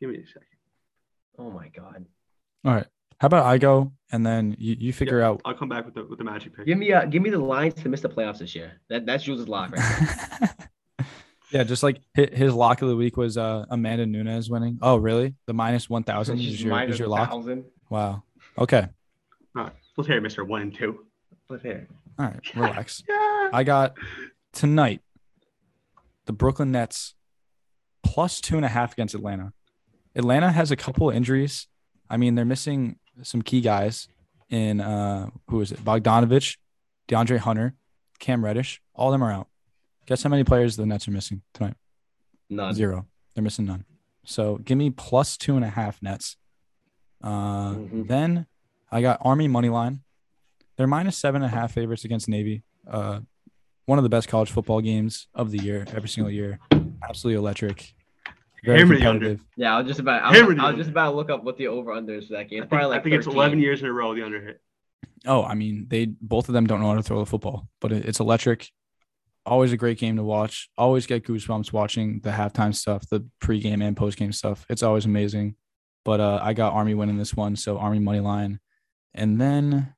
give 0.00 0.10
me 0.10 0.16
a 0.16 0.26
second. 0.26 0.42
oh 1.38 1.50
my 1.50 1.68
god 1.68 2.04
All 2.64 2.74
right. 2.74 2.86
How 3.20 3.26
about 3.26 3.46
I 3.46 3.56
go 3.58 3.92
and 4.10 4.26
then 4.26 4.56
you, 4.58 4.76
you 4.78 4.92
figure 4.92 5.20
out 5.22 5.40
I'll 5.44 5.54
come 5.54 5.68
back 5.68 5.84
with 5.84 5.94
the 5.94 6.04
with 6.04 6.18
the 6.18 6.24
magic 6.24 6.56
pick. 6.56 6.66
Give 6.66 6.76
me 6.78 6.92
uh 6.92 7.04
give 7.04 7.22
me 7.22 7.30
the 7.30 7.38
Lions 7.38 7.74
to 7.74 7.88
miss 7.88 8.00
the 8.00 8.08
playoffs 8.08 8.38
this 8.38 8.54
year. 8.54 8.80
That 8.88 9.06
that's 9.06 9.22
Jules' 9.24 9.46
lock 9.46 9.70
right 9.76 10.08
there. 10.98 11.06
yeah, 11.52 11.62
just 11.64 11.82
like 11.84 12.00
his, 12.14 12.30
his 12.32 12.52
lock 12.54 12.82
of 12.82 12.88
the 12.88 12.96
week 12.96 13.16
was 13.16 13.38
uh, 13.38 13.64
Amanda 13.70 14.06
Nunes 14.06 14.50
winning. 14.50 14.78
Oh, 14.82 14.96
really? 14.96 15.34
The 15.46 15.52
minus 15.52 15.88
1,000 15.88 16.38
is 16.40 16.62
your, 16.62 16.70
minus 16.70 16.94
is 16.94 16.98
your 16.98 17.08
lock? 17.08 17.30
thousand. 17.30 17.64
Wow. 17.90 18.24
Okay. 18.58 18.88
All 19.54 19.64
right. 19.64 19.72
Let's 19.96 20.08
hear 20.08 20.16
it, 20.18 20.22
Mister 20.22 20.44
One 20.44 20.62
and 20.62 20.74
Two. 20.74 21.06
Let's 21.48 21.62
hear. 21.62 21.72
it. 21.72 21.90
All 22.18 22.26
right. 22.26 22.40
Relax. 22.56 23.02
Yeah. 23.08 23.50
I 23.52 23.62
got 23.64 23.94
tonight 24.52 25.00
the 26.26 26.32
Brooklyn 26.32 26.72
Nets 26.72 27.14
plus 28.02 28.40
two 28.40 28.56
and 28.56 28.64
a 28.64 28.68
half 28.68 28.92
against 28.92 29.14
Atlanta. 29.14 29.52
Atlanta 30.14 30.50
has 30.52 30.70
a 30.70 30.76
couple 30.76 31.10
of 31.10 31.16
injuries. 31.16 31.66
I 32.08 32.16
mean, 32.16 32.34
they're 32.34 32.44
missing 32.44 32.96
some 33.22 33.42
key 33.42 33.60
guys 33.60 34.08
in 34.50 34.80
uh 34.80 35.30
who 35.48 35.60
is 35.60 35.72
it? 35.72 35.84
Bogdanovich, 35.84 36.56
DeAndre 37.08 37.38
Hunter, 37.38 37.74
Cam 38.18 38.44
Reddish. 38.44 38.80
All 38.94 39.08
of 39.08 39.12
them 39.12 39.22
are 39.24 39.32
out. 39.32 39.48
Guess 40.06 40.22
how 40.22 40.30
many 40.30 40.44
players 40.44 40.76
the 40.76 40.84
Nets 40.86 41.06
are 41.08 41.12
missing 41.12 41.42
tonight? 41.54 41.74
None. 42.50 42.74
Zero. 42.74 43.06
They're 43.34 43.44
missing 43.44 43.64
none. 43.66 43.84
So 44.24 44.56
give 44.58 44.76
me 44.78 44.90
plus 44.90 45.36
two 45.36 45.56
and 45.56 45.64
a 45.64 45.68
half 45.70 46.02
Nets. 46.02 46.36
Uh, 47.22 47.74
Mhm. 47.74 48.08
Then 48.08 48.46
I 48.92 49.00
got 49.00 49.18
Army 49.22 49.48
money 49.48 49.70
line. 49.70 50.00
They're 50.76 50.86
minus 50.86 51.16
seven 51.16 51.42
and 51.42 51.52
a 51.52 51.56
half 51.56 51.72
favorites 51.72 52.04
against 52.04 52.28
Navy. 52.28 52.62
Uh, 52.86 53.20
one 53.86 53.98
of 53.98 54.02
the 54.04 54.08
best 54.10 54.28
college 54.28 54.50
football 54.50 54.80
games 54.80 55.26
of 55.34 55.50
the 55.50 55.58
year, 55.58 55.86
every 55.94 56.08
single 56.08 56.30
year. 56.30 56.60
Absolutely 57.08 57.38
electric. 57.38 57.94
Very 58.64 58.78
Hammer 58.78 58.96
the 58.98 59.06
under. 59.06 59.18
competitive. 59.26 59.46
Yeah, 59.56 59.74
I 59.74 59.78
was 59.80 59.88
just 59.88 59.98
about 59.98 60.22
I 60.22 60.30
was, 60.40 60.58
I 60.58 60.68
was 60.70 60.76
just 60.76 60.90
about 60.90 61.10
to 61.10 61.16
look 61.16 61.30
up 61.30 61.42
what 61.42 61.56
the 61.56 61.66
over 61.66 61.90
under 61.92 62.14
is 62.14 62.28
for 62.28 62.34
that 62.34 62.48
game. 62.48 62.60
I 62.60 62.64
It's 62.64 62.70
think, 62.70 62.70
probably 62.70 62.86
like 62.90 63.00
I 63.00 63.02
think 63.02 63.14
it's 63.16 63.26
11 63.26 63.58
years 63.58 63.80
in 63.80 63.88
a 63.88 63.92
row 63.92 64.14
the 64.14 64.24
under 64.24 64.40
hit. 64.40 64.60
Oh, 65.26 65.42
I 65.42 65.54
mean, 65.54 65.86
they 65.88 66.06
both 66.06 66.48
of 66.48 66.52
them 66.52 66.66
don't 66.66 66.80
know 66.80 66.88
how 66.90 66.94
to 66.94 67.02
throw 67.02 67.18
the 67.18 67.26
football, 67.26 67.68
but 67.80 67.90
it, 67.92 68.04
it's 68.04 68.20
electric. 68.20 68.70
Always 69.44 69.72
a 69.72 69.76
great 69.76 69.98
game 69.98 70.14
to 70.16 70.22
watch. 70.22 70.70
Always 70.78 71.06
get 71.06 71.24
goosebumps 71.24 71.72
watching 71.72 72.20
the 72.20 72.30
halftime 72.30 72.72
stuff, 72.74 73.08
the 73.08 73.26
pregame 73.40 73.82
and 73.82 73.96
postgame 73.96 74.32
stuff. 74.32 74.64
It's 74.68 74.84
always 74.84 75.06
amazing. 75.06 75.56
But 76.04 76.20
uh, 76.20 76.38
I 76.42 76.52
got 76.52 76.72
Army 76.72 76.94
winning 76.94 77.18
this 77.18 77.34
one, 77.34 77.56
so 77.56 77.78
Army 77.78 77.98
money 77.98 78.20
line, 78.20 78.60
and 79.14 79.40
then 79.40 79.94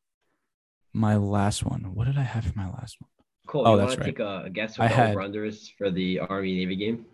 my 0.93 1.17
last 1.17 1.65
one. 1.65 1.95
What 1.95 2.07
did 2.07 2.19
I 2.19 2.23
have 2.23 2.45
for 2.47 2.57
my 2.59 2.69
last 2.71 2.97
one? 3.01 3.09
Cool. 3.47 3.67
Oh, 3.67 3.73
you 3.73 3.79
that's 3.79 3.89
want 3.91 3.99
to 3.99 4.01
right. 4.01 4.07
take 4.07 4.19
a, 4.21 4.43
a 4.47 4.51
guess 4.51 4.79
I 4.79 4.83
what 4.85 4.89
the 4.91 4.95
had- 4.95 5.11
over 5.11 5.21
under 5.23 5.45
is 5.45 5.69
for 5.77 5.91
the 5.91 6.21
Army 6.21 6.55
Navy 6.55 6.77
game? 6.77 7.07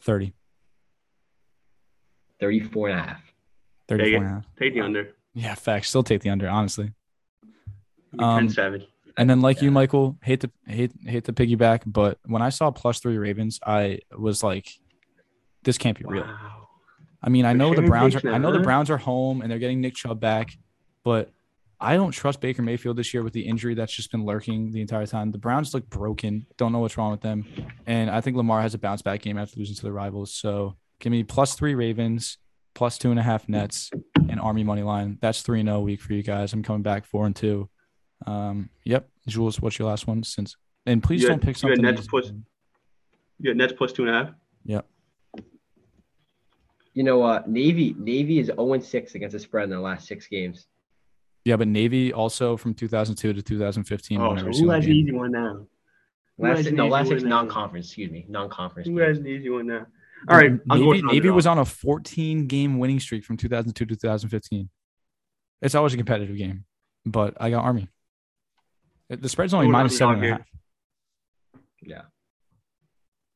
Thirty. 0.00 0.32
34 2.40 2.88
and 2.90 2.98
a 2.98 3.02
half. 3.02 3.22
34 3.88 4.04
Take 4.04 4.12
it. 4.12 4.16
and 4.16 4.24
a 4.24 4.28
half. 4.28 4.46
Take 4.58 4.74
the 4.74 4.80
under. 4.80 5.14
Yeah, 5.34 5.54
facts. 5.54 5.88
Still 5.88 6.02
take 6.02 6.20
the 6.22 6.30
under, 6.30 6.48
honestly. 6.48 6.92
Give 7.42 8.20
me 8.20 8.24
Um, 8.24 8.48
10-7. 8.48 8.86
And 9.18 9.30
then, 9.30 9.40
like 9.40 9.62
you, 9.62 9.68
Yeah. 9.68 9.72
Michael, 9.74 10.18
hate 10.22 10.40
to 10.40 10.50
hate 10.66 10.92
hate 11.06 11.24
to 11.24 11.32
piggyback, 11.32 11.84
but 11.86 12.18
when 12.26 12.42
I 12.42 12.50
saw 12.50 12.70
plus 12.70 13.00
three 13.00 13.16
Ravens, 13.16 13.58
I 13.66 14.00
was 14.14 14.42
like, 14.42 14.68
"This 15.62 15.78
can't 15.78 15.96
be 15.98 16.04
real." 16.06 16.24
Wow. 16.24 16.68
I 17.22 17.30
mean, 17.30 17.46
I 17.46 17.48
They're 17.54 17.56
know 17.56 17.70
the 17.70 17.76
sharing 17.76 17.88
Browns. 17.88 18.14
picks 18.14 18.24
Are, 18.26 18.28
I 18.28 18.32
now, 18.32 18.38
know 18.38 18.52
the 18.52 18.58
huh? 18.58 18.64
Browns 18.64 18.90
are 18.90 18.98
home 18.98 19.40
and 19.40 19.50
they're 19.50 19.58
getting 19.58 19.80
Nick 19.80 19.94
Chubb 19.94 20.20
back, 20.20 20.58
but 21.02 21.30
I 21.78 21.96
don't 21.96 22.10
trust 22.12 22.40
Baker 22.40 22.62
Mayfield 22.62 22.96
this 22.96 23.12
year 23.12 23.22
with 23.22 23.34
the 23.34 23.46
injury 23.46 23.74
that's 23.74 23.94
just 23.94 24.10
been 24.10 24.24
lurking 24.24 24.72
the 24.72 24.80
entire 24.80 25.06
time. 25.06 25.30
The 25.30 25.38
Browns 25.38 25.74
look 25.74 25.88
broken. 25.90 26.46
Don't 26.56 26.72
know 26.72 26.78
what's 26.78 26.96
wrong 26.96 27.10
with 27.10 27.20
them, 27.20 27.44
and 27.86 28.08
I 28.10 28.20
think 28.22 28.36
Lamar 28.36 28.62
has 28.62 28.72
a 28.74 28.78
bounce 28.78 29.02
back 29.02 29.20
game 29.20 29.36
after 29.36 29.58
losing 29.58 29.76
to 29.76 29.82
the 29.82 29.92
rivals. 29.92 30.34
So 30.34 30.76
give 31.00 31.10
me 31.10 31.22
plus 31.22 31.54
three 31.54 31.74
Ravens, 31.74 32.38
plus 32.74 32.96
two 32.96 33.10
and 33.10 33.20
a 33.20 33.22
half 33.22 33.46
Nets, 33.48 33.90
and 34.30 34.40
Army 34.40 34.64
money 34.64 34.82
line. 34.82 35.18
That's 35.20 35.42
three 35.42 35.60
and 35.60 35.68
zero 35.68 35.80
week 35.80 36.00
for 36.00 36.14
you 36.14 36.22
guys. 36.22 36.52
I'm 36.54 36.62
coming 36.62 36.82
back 36.82 37.04
four 37.04 37.26
and 37.26 37.36
two. 37.36 37.68
Um, 38.26 38.70
yep. 38.84 39.10
Jules, 39.28 39.60
what's 39.60 39.78
your 39.78 39.88
last 39.88 40.06
one? 40.06 40.22
Since 40.22 40.56
and 40.86 41.02
please 41.02 41.20
You 41.20 41.28
don't 41.28 41.42
had- 41.44 41.54
pick 41.54 41.62
you 41.62 41.68
had 41.68 41.76
something. 41.78 41.82
Nets 41.82 42.00
easy. 42.00 42.08
plus- 42.08 42.32
You 43.38 43.50
got 43.50 43.56
Nets 43.58 43.74
plus 43.76 43.92
two 43.92 44.06
and 44.06 44.10
a 44.10 44.14
half. 44.24 44.34
Yep. 44.64 44.86
You 46.94 47.02
know 47.02 47.18
what? 47.18 47.48
Navy 47.50 47.94
Navy 47.98 48.38
is 48.38 48.46
0 48.46 48.78
6 48.80 49.14
against 49.14 49.34
the 49.34 49.38
spread 49.38 49.64
in 49.64 49.70
their 49.70 49.80
last 49.80 50.06
six 50.08 50.26
games. 50.26 50.66
Yeah, 51.46 51.54
but 51.54 51.68
Navy 51.68 52.12
also 52.12 52.56
from 52.56 52.74
2002 52.74 53.32
to 53.34 53.40
2015 53.40 54.20
Oh, 54.20 54.26
won 54.30 54.38
so 54.38 54.46
who 54.64 54.70
has 54.70 54.84
an 54.84 54.90
easy 54.90 55.12
one 55.12 55.30
now? 55.30 55.64
Last 56.38 56.68
no, 56.72 56.88
last 56.88 57.06
six 57.06 57.22
one 57.22 57.30
non-conference. 57.30 57.86
Excuse 57.86 58.10
me, 58.10 58.26
non-conference. 58.28 58.88
Who 58.88 58.98
has 58.98 59.18
an 59.18 59.28
easy 59.28 59.48
one 59.48 59.68
now? 59.68 59.86
All 60.28 60.36
right, 60.36 60.58
I'll 60.68 60.78
Navy, 60.78 60.88
with 60.88 61.04
Navy 61.04 61.30
was 61.30 61.46
on 61.46 61.58
a 61.58 61.64
14 61.64 62.48
game 62.48 62.80
winning 62.80 62.98
streak 62.98 63.24
from 63.24 63.36
2002 63.36 63.84
to 63.84 63.94
2015. 63.94 64.68
It's 65.62 65.76
always 65.76 65.94
a 65.94 65.96
competitive 65.96 66.36
game, 66.36 66.64
but 67.04 67.36
I 67.40 67.50
got 67.50 67.62
Army. 67.62 67.88
It- 69.08 69.22
The 69.22 69.28
spread's 69.28 69.54
only 69.54 69.68
Ooh, 69.68 69.70
minus 69.70 69.96
seven 69.96 70.16
and 70.16 70.24
a 70.24 70.26
underdog 70.26 70.46
half. 71.52 71.60
Yeah. 71.80 72.02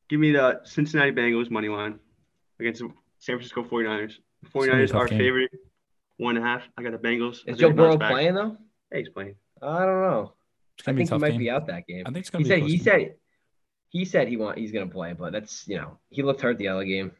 Give 0.09 0.19
me 0.19 0.33
the 0.33 0.59
Cincinnati 0.65 1.11
Bengals 1.13 1.49
money 1.49 1.69
line 1.69 1.97
against 2.59 2.81
the 2.81 2.89
San 3.19 3.37
Francisco 3.37 3.63
49ers. 3.63 4.17
The 4.43 4.49
gonna 4.49 4.65
be 4.65 4.83
a 4.83 4.87
49ers 4.87 4.91
tough 4.91 5.01
are 5.01 5.07
game. 5.07 5.17
favorite. 5.17 5.51
One 6.21 6.37
and 6.37 6.45
a 6.45 6.47
half. 6.47 6.61
I 6.77 6.83
got 6.83 6.91
the 6.91 6.99
Bengals. 6.99 7.37
Is 7.37 7.43
think 7.45 7.57
Joe 7.59 7.71
Burrow 7.71 7.97
back. 7.97 8.11
playing 8.11 8.35
though? 8.35 8.55
Hey, 8.91 8.99
he's 8.99 9.09
playing. 9.09 9.35
I 9.61 9.79
don't 9.79 10.01
know. 10.01 10.33
I 10.79 10.83
gonna 10.83 10.95
be 10.97 11.03
a 11.03 11.05
think 11.05 11.05
he 11.05 11.05
tough 11.05 11.21
might 11.21 11.29
game. 11.31 11.39
be 11.39 11.49
out 11.49 11.67
that 11.67 11.87
game. 11.87 12.03
I 12.05 12.11
think 12.11 12.17
it's 12.23 12.29
gonna 12.29 12.43
He 12.43 12.49
be. 12.49 12.53
a 12.53 12.55
said 12.55 12.59
close 12.59 12.71
he 12.71 12.77
game. 12.77 12.83
said 12.83 13.15
he 13.89 14.05
said 14.05 14.27
he 14.27 14.37
want 14.37 14.57
he's 14.59 14.71
gonna 14.71 14.87
play, 14.87 15.13
but 15.13 15.33
that's 15.33 15.67
you 15.67 15.77
know 15.77 15.97
he 16.09 16.21
looked 16.21 16.41
hurt 16.41 16.57
the 16.59 16.67
other 16.67 16.83
game. 16.85 17.11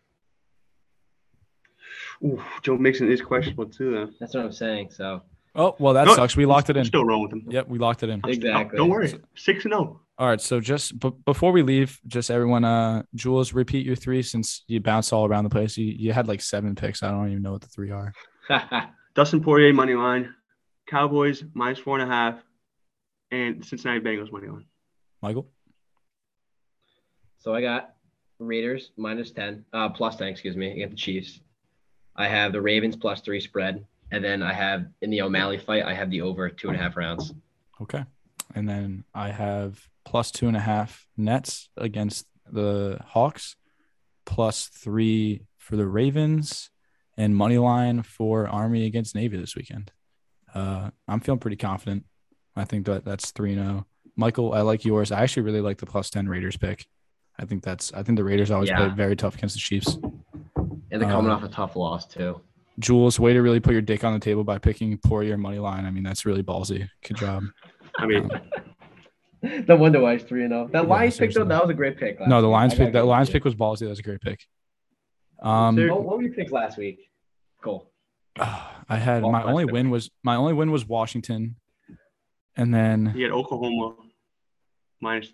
Ooh, 2.24 2.42
Joe 2.62 2.78
Mixon 2.78 3.12
is 3.12 3.22
questionable 3.22 3.66
too. 3.66 3.92
Though. 3.92 4.10
That's 4.20 4.34
what 4.36 4.46
I'm 4.46 4.52
saying. 4.52 4.92
So 4.92 5.22
Oh 5.56 5.76
well, 5.80 5.94
that 5.96 6.06
No, 6.06 6.16
sucks. 6.16 6.38
We 6.38 6.46
locked 6.46 6.70
it 6.70 6.78
in. 6.78 6.86
still 6.86 7.04
rolling 7.04 7.32
with 7.32 7.44
him. 7.44 7.52
Yep, 7.52 7.68
we 7.68 7.80
locked 7.80 8.04
it 8.04 8.10
in. 8.10 8.22
Exactly. 8.26 8.78
don't 8.78 8.90
worry. 8.90 9.12
Six 9.36 9.66
and 9.66 9.74
oh. 9.74 9.78
zero. 9.78 10.02
All 10.18 10.28
right, 10.28 10.40
so 10.40 10.60
just 10.60 11.00
b- 11.00 11.12
before 11.26 11.52
we 11.52 11.64
leave, 11.64 12.00
just 12.06 12.30
everyone, 12.30 12.64
uh, 12.64 13.02
Jules, 13.16 13.54
repeat 13.54 13.84
your 13.84 13.96
three 13.96 14.22
since 14.22 14.64
you 14.68 14.80
bounced 14.80 15.12
all 15.12 15.26
around 15.26 15.46
the 15.46 15.50
place. 15.50 15.76
You 15.78 15.86
you 15.88 16.14
had 16.14 16.28
like 16.28 16.42
seven 16.42 16.76
picks. 16.76 17.02
I 17.02 17.10
don't 17.10 17.30
even 17.32 17.42
know 17.42 17.54
what 17.54 17.62
the 17.62 17.68
three 17.68 17.90
are. 17.90 18.14
Dustin 19.16 19.42
Poirier 19.44 19.74
money 19.74 19.94
line, 19.94 20.34
Cowboys 20.88 21.44
minus 21.54 21.80
four 21.80 22.00
and 22.00 22.10
a 22.10 22.14
half, 22.14 22.36
and 23.32 23.64
Cincinnati 23.66 24.00
Bengals 24.00 24.32
money 24.32 24.48
line. 24.48 24.66
Michael, 25.22 25.48
so 27.40 27.54
I 27.54 27.62
got 27.62 27.94
Raiders 28.40 28.92
minus 28.98 29.32
ten, 29.32 29.66
uh 29.74 29.90
plus 29.90 30.16
ten, 30.16 30.28
excuse 30.28 30.56
me, 30.56 30.72
against 30.72 30.92
the 30.92 30.98
Chiefs. 30.98 31.40
I 32.16 32.28
have 32.28 32.52
the 32.52 32.62
Ravens 32.62 32.96
plus 32.96 33.22
three 33.22 33.40
spread, 33.40 33.86
and 34.12 34.24
then 34.24 34.42
I 34.42 34.54
have 34.54 34.86
in 35.02 35.10
the 35.10 35.22
O'Malley 35.22 35.58
fight, 35.60 35.84
I 35.84 35.94
have 35.94 36.10
the 36.10 36.22
over 36.22 36.50
two 36.50 36.68
and 36.70 36.78
a 36.78 36.80
half 36.80 36.98
rounds. 36.98 37.34
okay, 37.82 38.04
and 38.56 38.68
then 38.68 39.04
I 39.14 39.30
have 39.30 39.88
plus 40.04 40.32
two 40.32 40.48
and 40.48 40.58
a 40.58 40.62
half 40.62 41.08
Nets 41.16 41.70
against 41.78 42.26
the 42.52 43.00
Hawks, 43.06 43.56
plus 44.26 44.66
three 44.68 45.44
for 45.58 45.76
the 45.76 45.86
Ravens, 45.86 46.71
and 47.22 47.36
money 47.36 47.58
line 47.58 48.02
for 48.04 48.48
Army 48.48 48.86
against 48.86 49.14
Navy 49.16 49.38
this 49.38 49.56
weekend. 49.56 49.92
Uh, 50.54 50.90
I'm 51.08 51.20
feeling 51.20 51.40
pretty 51.40 51.58
confident. 51.58 52.06
I 52.56 52.66
think 52.66 52.86
that 52.88 53.06
that's 53.06 53.32
three 53.32 53.54
zero. 53.54 53.86
Michael, 54.16 54.54
I 54.54 54.62
like 54.62 54.84
yours. 54.84 55.12
I 55.12 55.22
actually 55.22 55.44
really 55.44 55.62
like 55.62 55.78
the 55.78 55.86
plus 55.86 56.10
ten 56.10 56.28
Raiders 56.28 56.58
pick. 56.58 56.86
I 57.40 57.46
think 57.46 57.64
that's. 57.64 57.94
I 57.94 58.04
think 58.04 58.18
the 58.18 58.24
Raiders 58.24 58.52
always 58.52 58.70
Yeah. 58.70 58.78
play 58.78 58.90
very 58.90 59.16
tough 59.16 59.36
against 59.36 59.56
the 59.56 59.60
Chiefs. 59.62 59.98
And 60.56 61.02
they're 61.02 61.10
coming 61.10 61.32
Uh, 61.32 61.36
off 61.36 61.44
a 61.44 61.48
tough 61.48 61.76
loss 61.76 62.06
too. 62.08 62.42
Jules, 62.80 63.20
way 63.20 63.34
to 63.34 63.42
really 63.42 63.60
put 63.60 63.74
your 63.74 63.82
dick 63.82 64.04
on 64.04 64.14
the 64.14 64.20
table 64.20 64.44
by 64.44 64.58
picking 64.58 64.98
poor 64.98 65.22
Poirier 65.22 65.38
money 65.38 65.60
line. 65.60 65.86
I 65.86 65.92
mean, 65.92 66.04
that's 66.04 66.26
really 66.26 66.44
ballsy. 66.44 66.88
Good 67.08 67.18
job. 67.18 67.44
I 68.00 68.06
mean, 68.08 68.30
no 69.68 69.76
wonder 69.76 70.00
why 70.02 70.14
it's 70.14 70.24
three 70.24 70.44
and 70.44 70.52
zero. 70.52 70.68
That 70.72 70.84
Yeah, 70.84 70.90
Lions 70.90 71.18
pick 71.18 71.34
though, 71.34 71.46
that 71.46 71.62
was 71.62 71.70
a 71.70 71.74
great 71.74 71.98
pick. 71.98 72.20
No, 72.28 72.42
the 72.42 72.48
week. 72.48 72.54
Lions 72.54 72.74
pick. 72.74 72.80
gotta 72.80 72.92
That 72.94 73.06
Lions 73.06 73.30
pick 73.30 73.46
was 73.46 73.56
ballsy. 73.56 73.80
That 73.82 73.90
was 73.90 74.00
a 74.00 74.04
great 74.04 74.22
pick. 74.22 74.40
Um, 75.42 75.76
What, 75.90 76.04
what 76.04 76.18
were 76.18 76.24
your 76.24 76.34
picks 76.34 76.52
last 76.52 76.78
week? 76.78 77.00
Cool. 77.62 77.92
Ah, 78.40 78.84
I 78.90 78.98
had 78.98 79.24
Well, 79.24 79.32
my 79.32 79.44
only 79.44 79.66
win 79.66 79.90
was 79.90 80.10
my 80.24 80.36
only 80.36 80.54
win 80.54 80.72
was 80.72 80.86
Washington, 80.86 81.56
and 82.56 82.74
then 82.74 83.08
he 83.08 83.22
had 83.22 83.32
Oklahoma 83.32 83.96
minus 85.02 85.32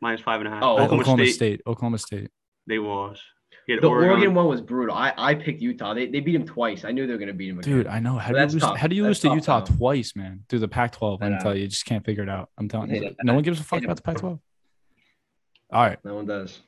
minus 0.00 0.20
five 0.20 0.40
and 0.40 0.48
a 0.48 0.50
half. 0.50 0.62
Oh, 0.62 0.72
Oklahoma, 0.72 1.00
Oklahoma, 1.00 1.24
State. 1.24 1.34
State, 1.34 1.60
Oklahoma 1.66 1.98
State. 1.98 2.30
they 2.66 2.78
was. 2.78 3.20
The 3.66 3.86
Oregon. 3.86 4.10
Oregon 4.10 4.34
one 4.34 4.46
was 4.48 4.62
brutal. 4.62 4.96
I, 4.96 5.12
I 5.18 5.34
picked 5.34 5.60
Utah. 5.60 5.92
They, 5.92 6.06
they 6.06 6.20
beat 6.20 6.34
him 6.34 6.46
twice. 6.46 6.86
I 6.86 6.90
knew 6.90 7.06
they 7.06 7.12
were 7.12 7.18
gonna 7.18 7.34
beat 7.34 7.50
him 7.50 7.58
again. 7.58 7.70
Dude, 7.76 7.86
I 7.86 7.98
know. 8.00 8.16
How 8.16 8.32
do 8.32 8.38
you 8.38 8.46
lose? 8.46 8.62
How 8.62 8.86
do 8.86 8.96
you 8.96 9.02
That's 9.02 9.10
lose 9.10 9.20
to 9.20 9.28
tough, 9.28 9.36
Utah 9.36 9.60
though. 9.60 9.76
twice, 9.76 10.16
man? 10.16 10.44
Through 10.48 10.60
the 10.60 10.68
Pac-12, 10.68 11.18
I 11.20 11.24
let 11.24 11.30
me 11.30 11.36
know. 11.36 11.42
tell 11.42 11.54
you, 11.54 11.62
you 11.62 11.68
just 11.68 11.84
can't 11.84 12.02
figure 12.04 12.22
it 12.22 12.30
out. 12.30 12.48
I'm 12.56 12.68
telling 12.68 12.94
you, 12.94 13.14
no 13.22 13.34
one 13.34 13.42
gives 13.42 13.60
a 13.60 13.64
fuck 13.64 13.84
about 13.84 13.96
the 13.96 14.02
Pac-12. 14.02 14.40
All 15.70 15.82
right, 15.82 15.98
no 16.02 16.14
one 16.14 16.24
does. 16.24 16.60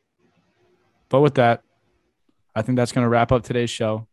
but 1.09 1.21
with 1.21 1.37
that, 1.37 1.63
I 2.55 2.61
think 2.61 2.77
that's 2.77 2.93
gonna 2.93 3.09
wrap 3.09 3.33
up 3.33 3.45
today's 3.45 3.71
show. 3.71 4.07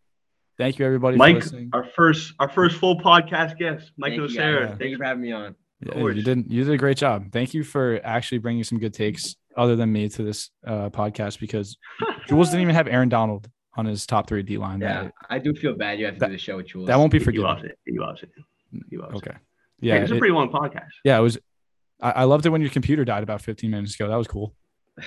Thank 0.58 0.80
you, 0.80 0.86
everybody, 0.86 1.18
Mike, 1.18 1.36
for 1.36 1.42
listening. 1.42 1.70
our 1.74 1.86
first 1.96 2.34
our 2.40 2.50
first 2.50 2.78
full 2.78 3.00
podcast 3.00 3.58
guest, 3.60 3.92
Mike 3.98 4.12
Thank 4.18 4.32
you, 4.32 4.38
guys. 4.38 4.70
Thank 4.80 4.92
you 4.92 4.98
for 4.98 5.04
having 5.04 5.22
me 5.22 5.32
on. 5.32 5.56
Yeah, 5.82 5.98
you 6.00 6.24
did 6.24 6.52
you 6.52 6.64
did 6.64 6.74
a 6.74 6.78
great 6.78 6.98
job. 6.98 7.32
Thank 7.32 7.54
you 7.54 7.64
for 7.64 8.00
actually 8.04 8.40
bringing 8.40 8.64
some 8.64 8.80
good 8.80 8.94
takes 8.94 9.36
other 9.56 9.76
than 9.76 9.92
me 9.92 10.10
to 10.10 10.24
this 10.24 10.50
uh, 10.66 10.90
podcast 10.90 11.40
because 11.40 11.78
Jules 12.28 12.50
didn't 12.50 12.62
even 12.64 12.74
have 12.76 12.88
Aaron 12.88 13.10
Donald 13.10 13.48
on 13.76 13.86
his 13.86 14.08
top 14.08 14.28
three 14.28 14.42
D 14.42 14.58
line. 14.58 14.82
Yeah, 14.82 15.04
That, 15.04 15.14
I 15.30 15.38
do 15.38 15.54
feel 15.54 15.76
bad. 15.76 16.00
You 16.00 16.06
have 16.06 16.16
to 16.16 16.20
That- 16.22 16.28
do 16.28 16.32
the 16.34 16.40
show 16.40 16.58
with 16.58 16.68
Jules. 16.68 16.88
that 16.88 16.98
won't 16.98 17.12
be 17.12 17.20
for 17.20 17.30
you. 17.32 17.42
He 17.42 17.46
forgiven. 17.48 17.56
loves 17.56 17.64
it. 17.64 17.80
He 17.86 18.00
loves 18.00 18.24
it. 18.24 18.30
He 18.90 18.98
loves 18.98 19.14
it. 19.14 19.18
Okay. 19.18 19.38
Yeah, 19.80 19.96
Yeah. 19.96 20.02
it's 20.02 20.12
a 20.12 20.16
it- 20.16 20.20
pretty 20.20 20.34
long 20.34 20.50
podcast. 20.50 20.90
yeah. 21.04 21.20
It 21.20 21.22
was. 21.22 21.38
I, 22.02 22.12
I 22.12 22.24
loved 22.24 22.46
it 22.48 22.50
when 22.50 22.62
your 22.62 22.70
computer 22.72 23.06
died 23.06 23.22
about 23.24 23.42
15 23.42 23.70
minutes 23.70 23.94
ago. 23.94 24.08
That 24.08 24.16
was 24.18 24.28
cool. 24.28 24.56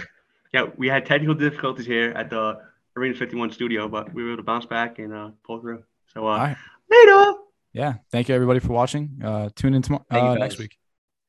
Yeah, 0.53 0.65
we 0.77 0.89
had 0.89 1.07
technical 1.07 1.37
difficulties 1.37 1.87
here 1.87 2.11
at 2.11 2.29
the 2.29 2.57
Area 2.97 3.15
51 3.15 3.53
studio, 3.53 3.89
but 3.89 4.13
we 4.13 4.23
were 4.23 4.31
able 4.31 4.39
to 4.39 4.43
bounce 4.43 4.67
back 4.67 4.99
and 4.99 5.13
uh, 5.13 5.31
pull 5.45 5.61
through. 5.61 5.83
So 6.13 6.27
uh, 6.27 6.31
All 6.31 6.39
right. 6.39 6.57
later. 6.91 7.35
Yeah. 7.73 7.95
Thank 8.11 8.29
you, 8.29 8.35
everybody, 8.35 8.61
for 8.61 8.73
watching. 8.73 9.21
Uh, 9.25 9.51
tune 9.55 9.75
in 9.75 9.83
tomorrow 9.83 10.05
uh, 10.11 10.35
next 10.35 10.59
week. 10.59 10.77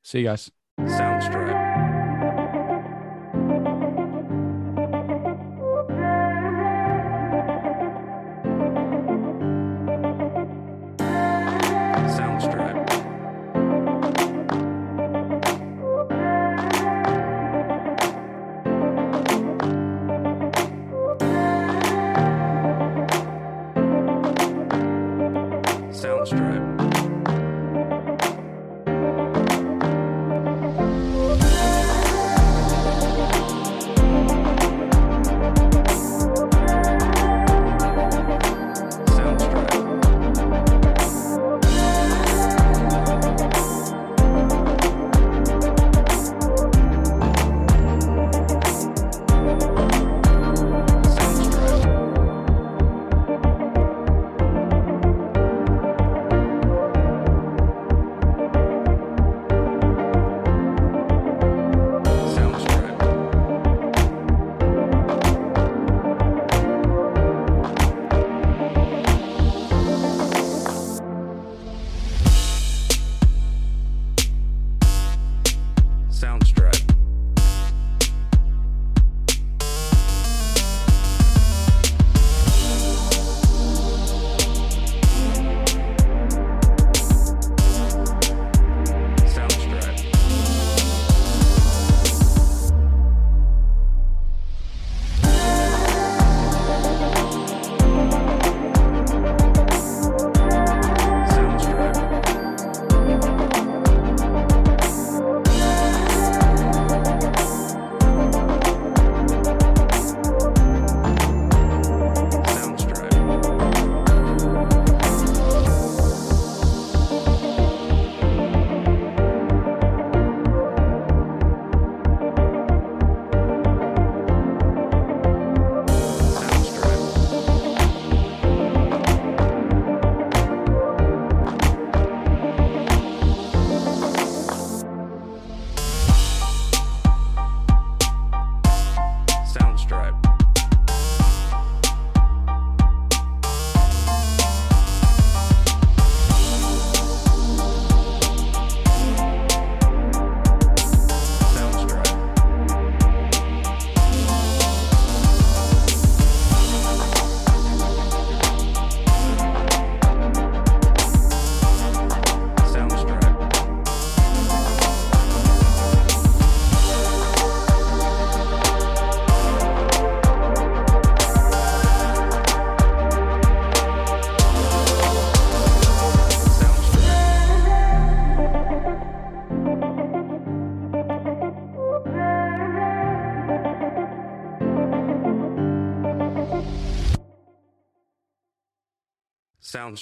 See 0.04 0.20
you 0.20 0.26
guys. 0.26 0.52
Soundstripe. 0.80 1.22
Soundstripe. 1.22 1.41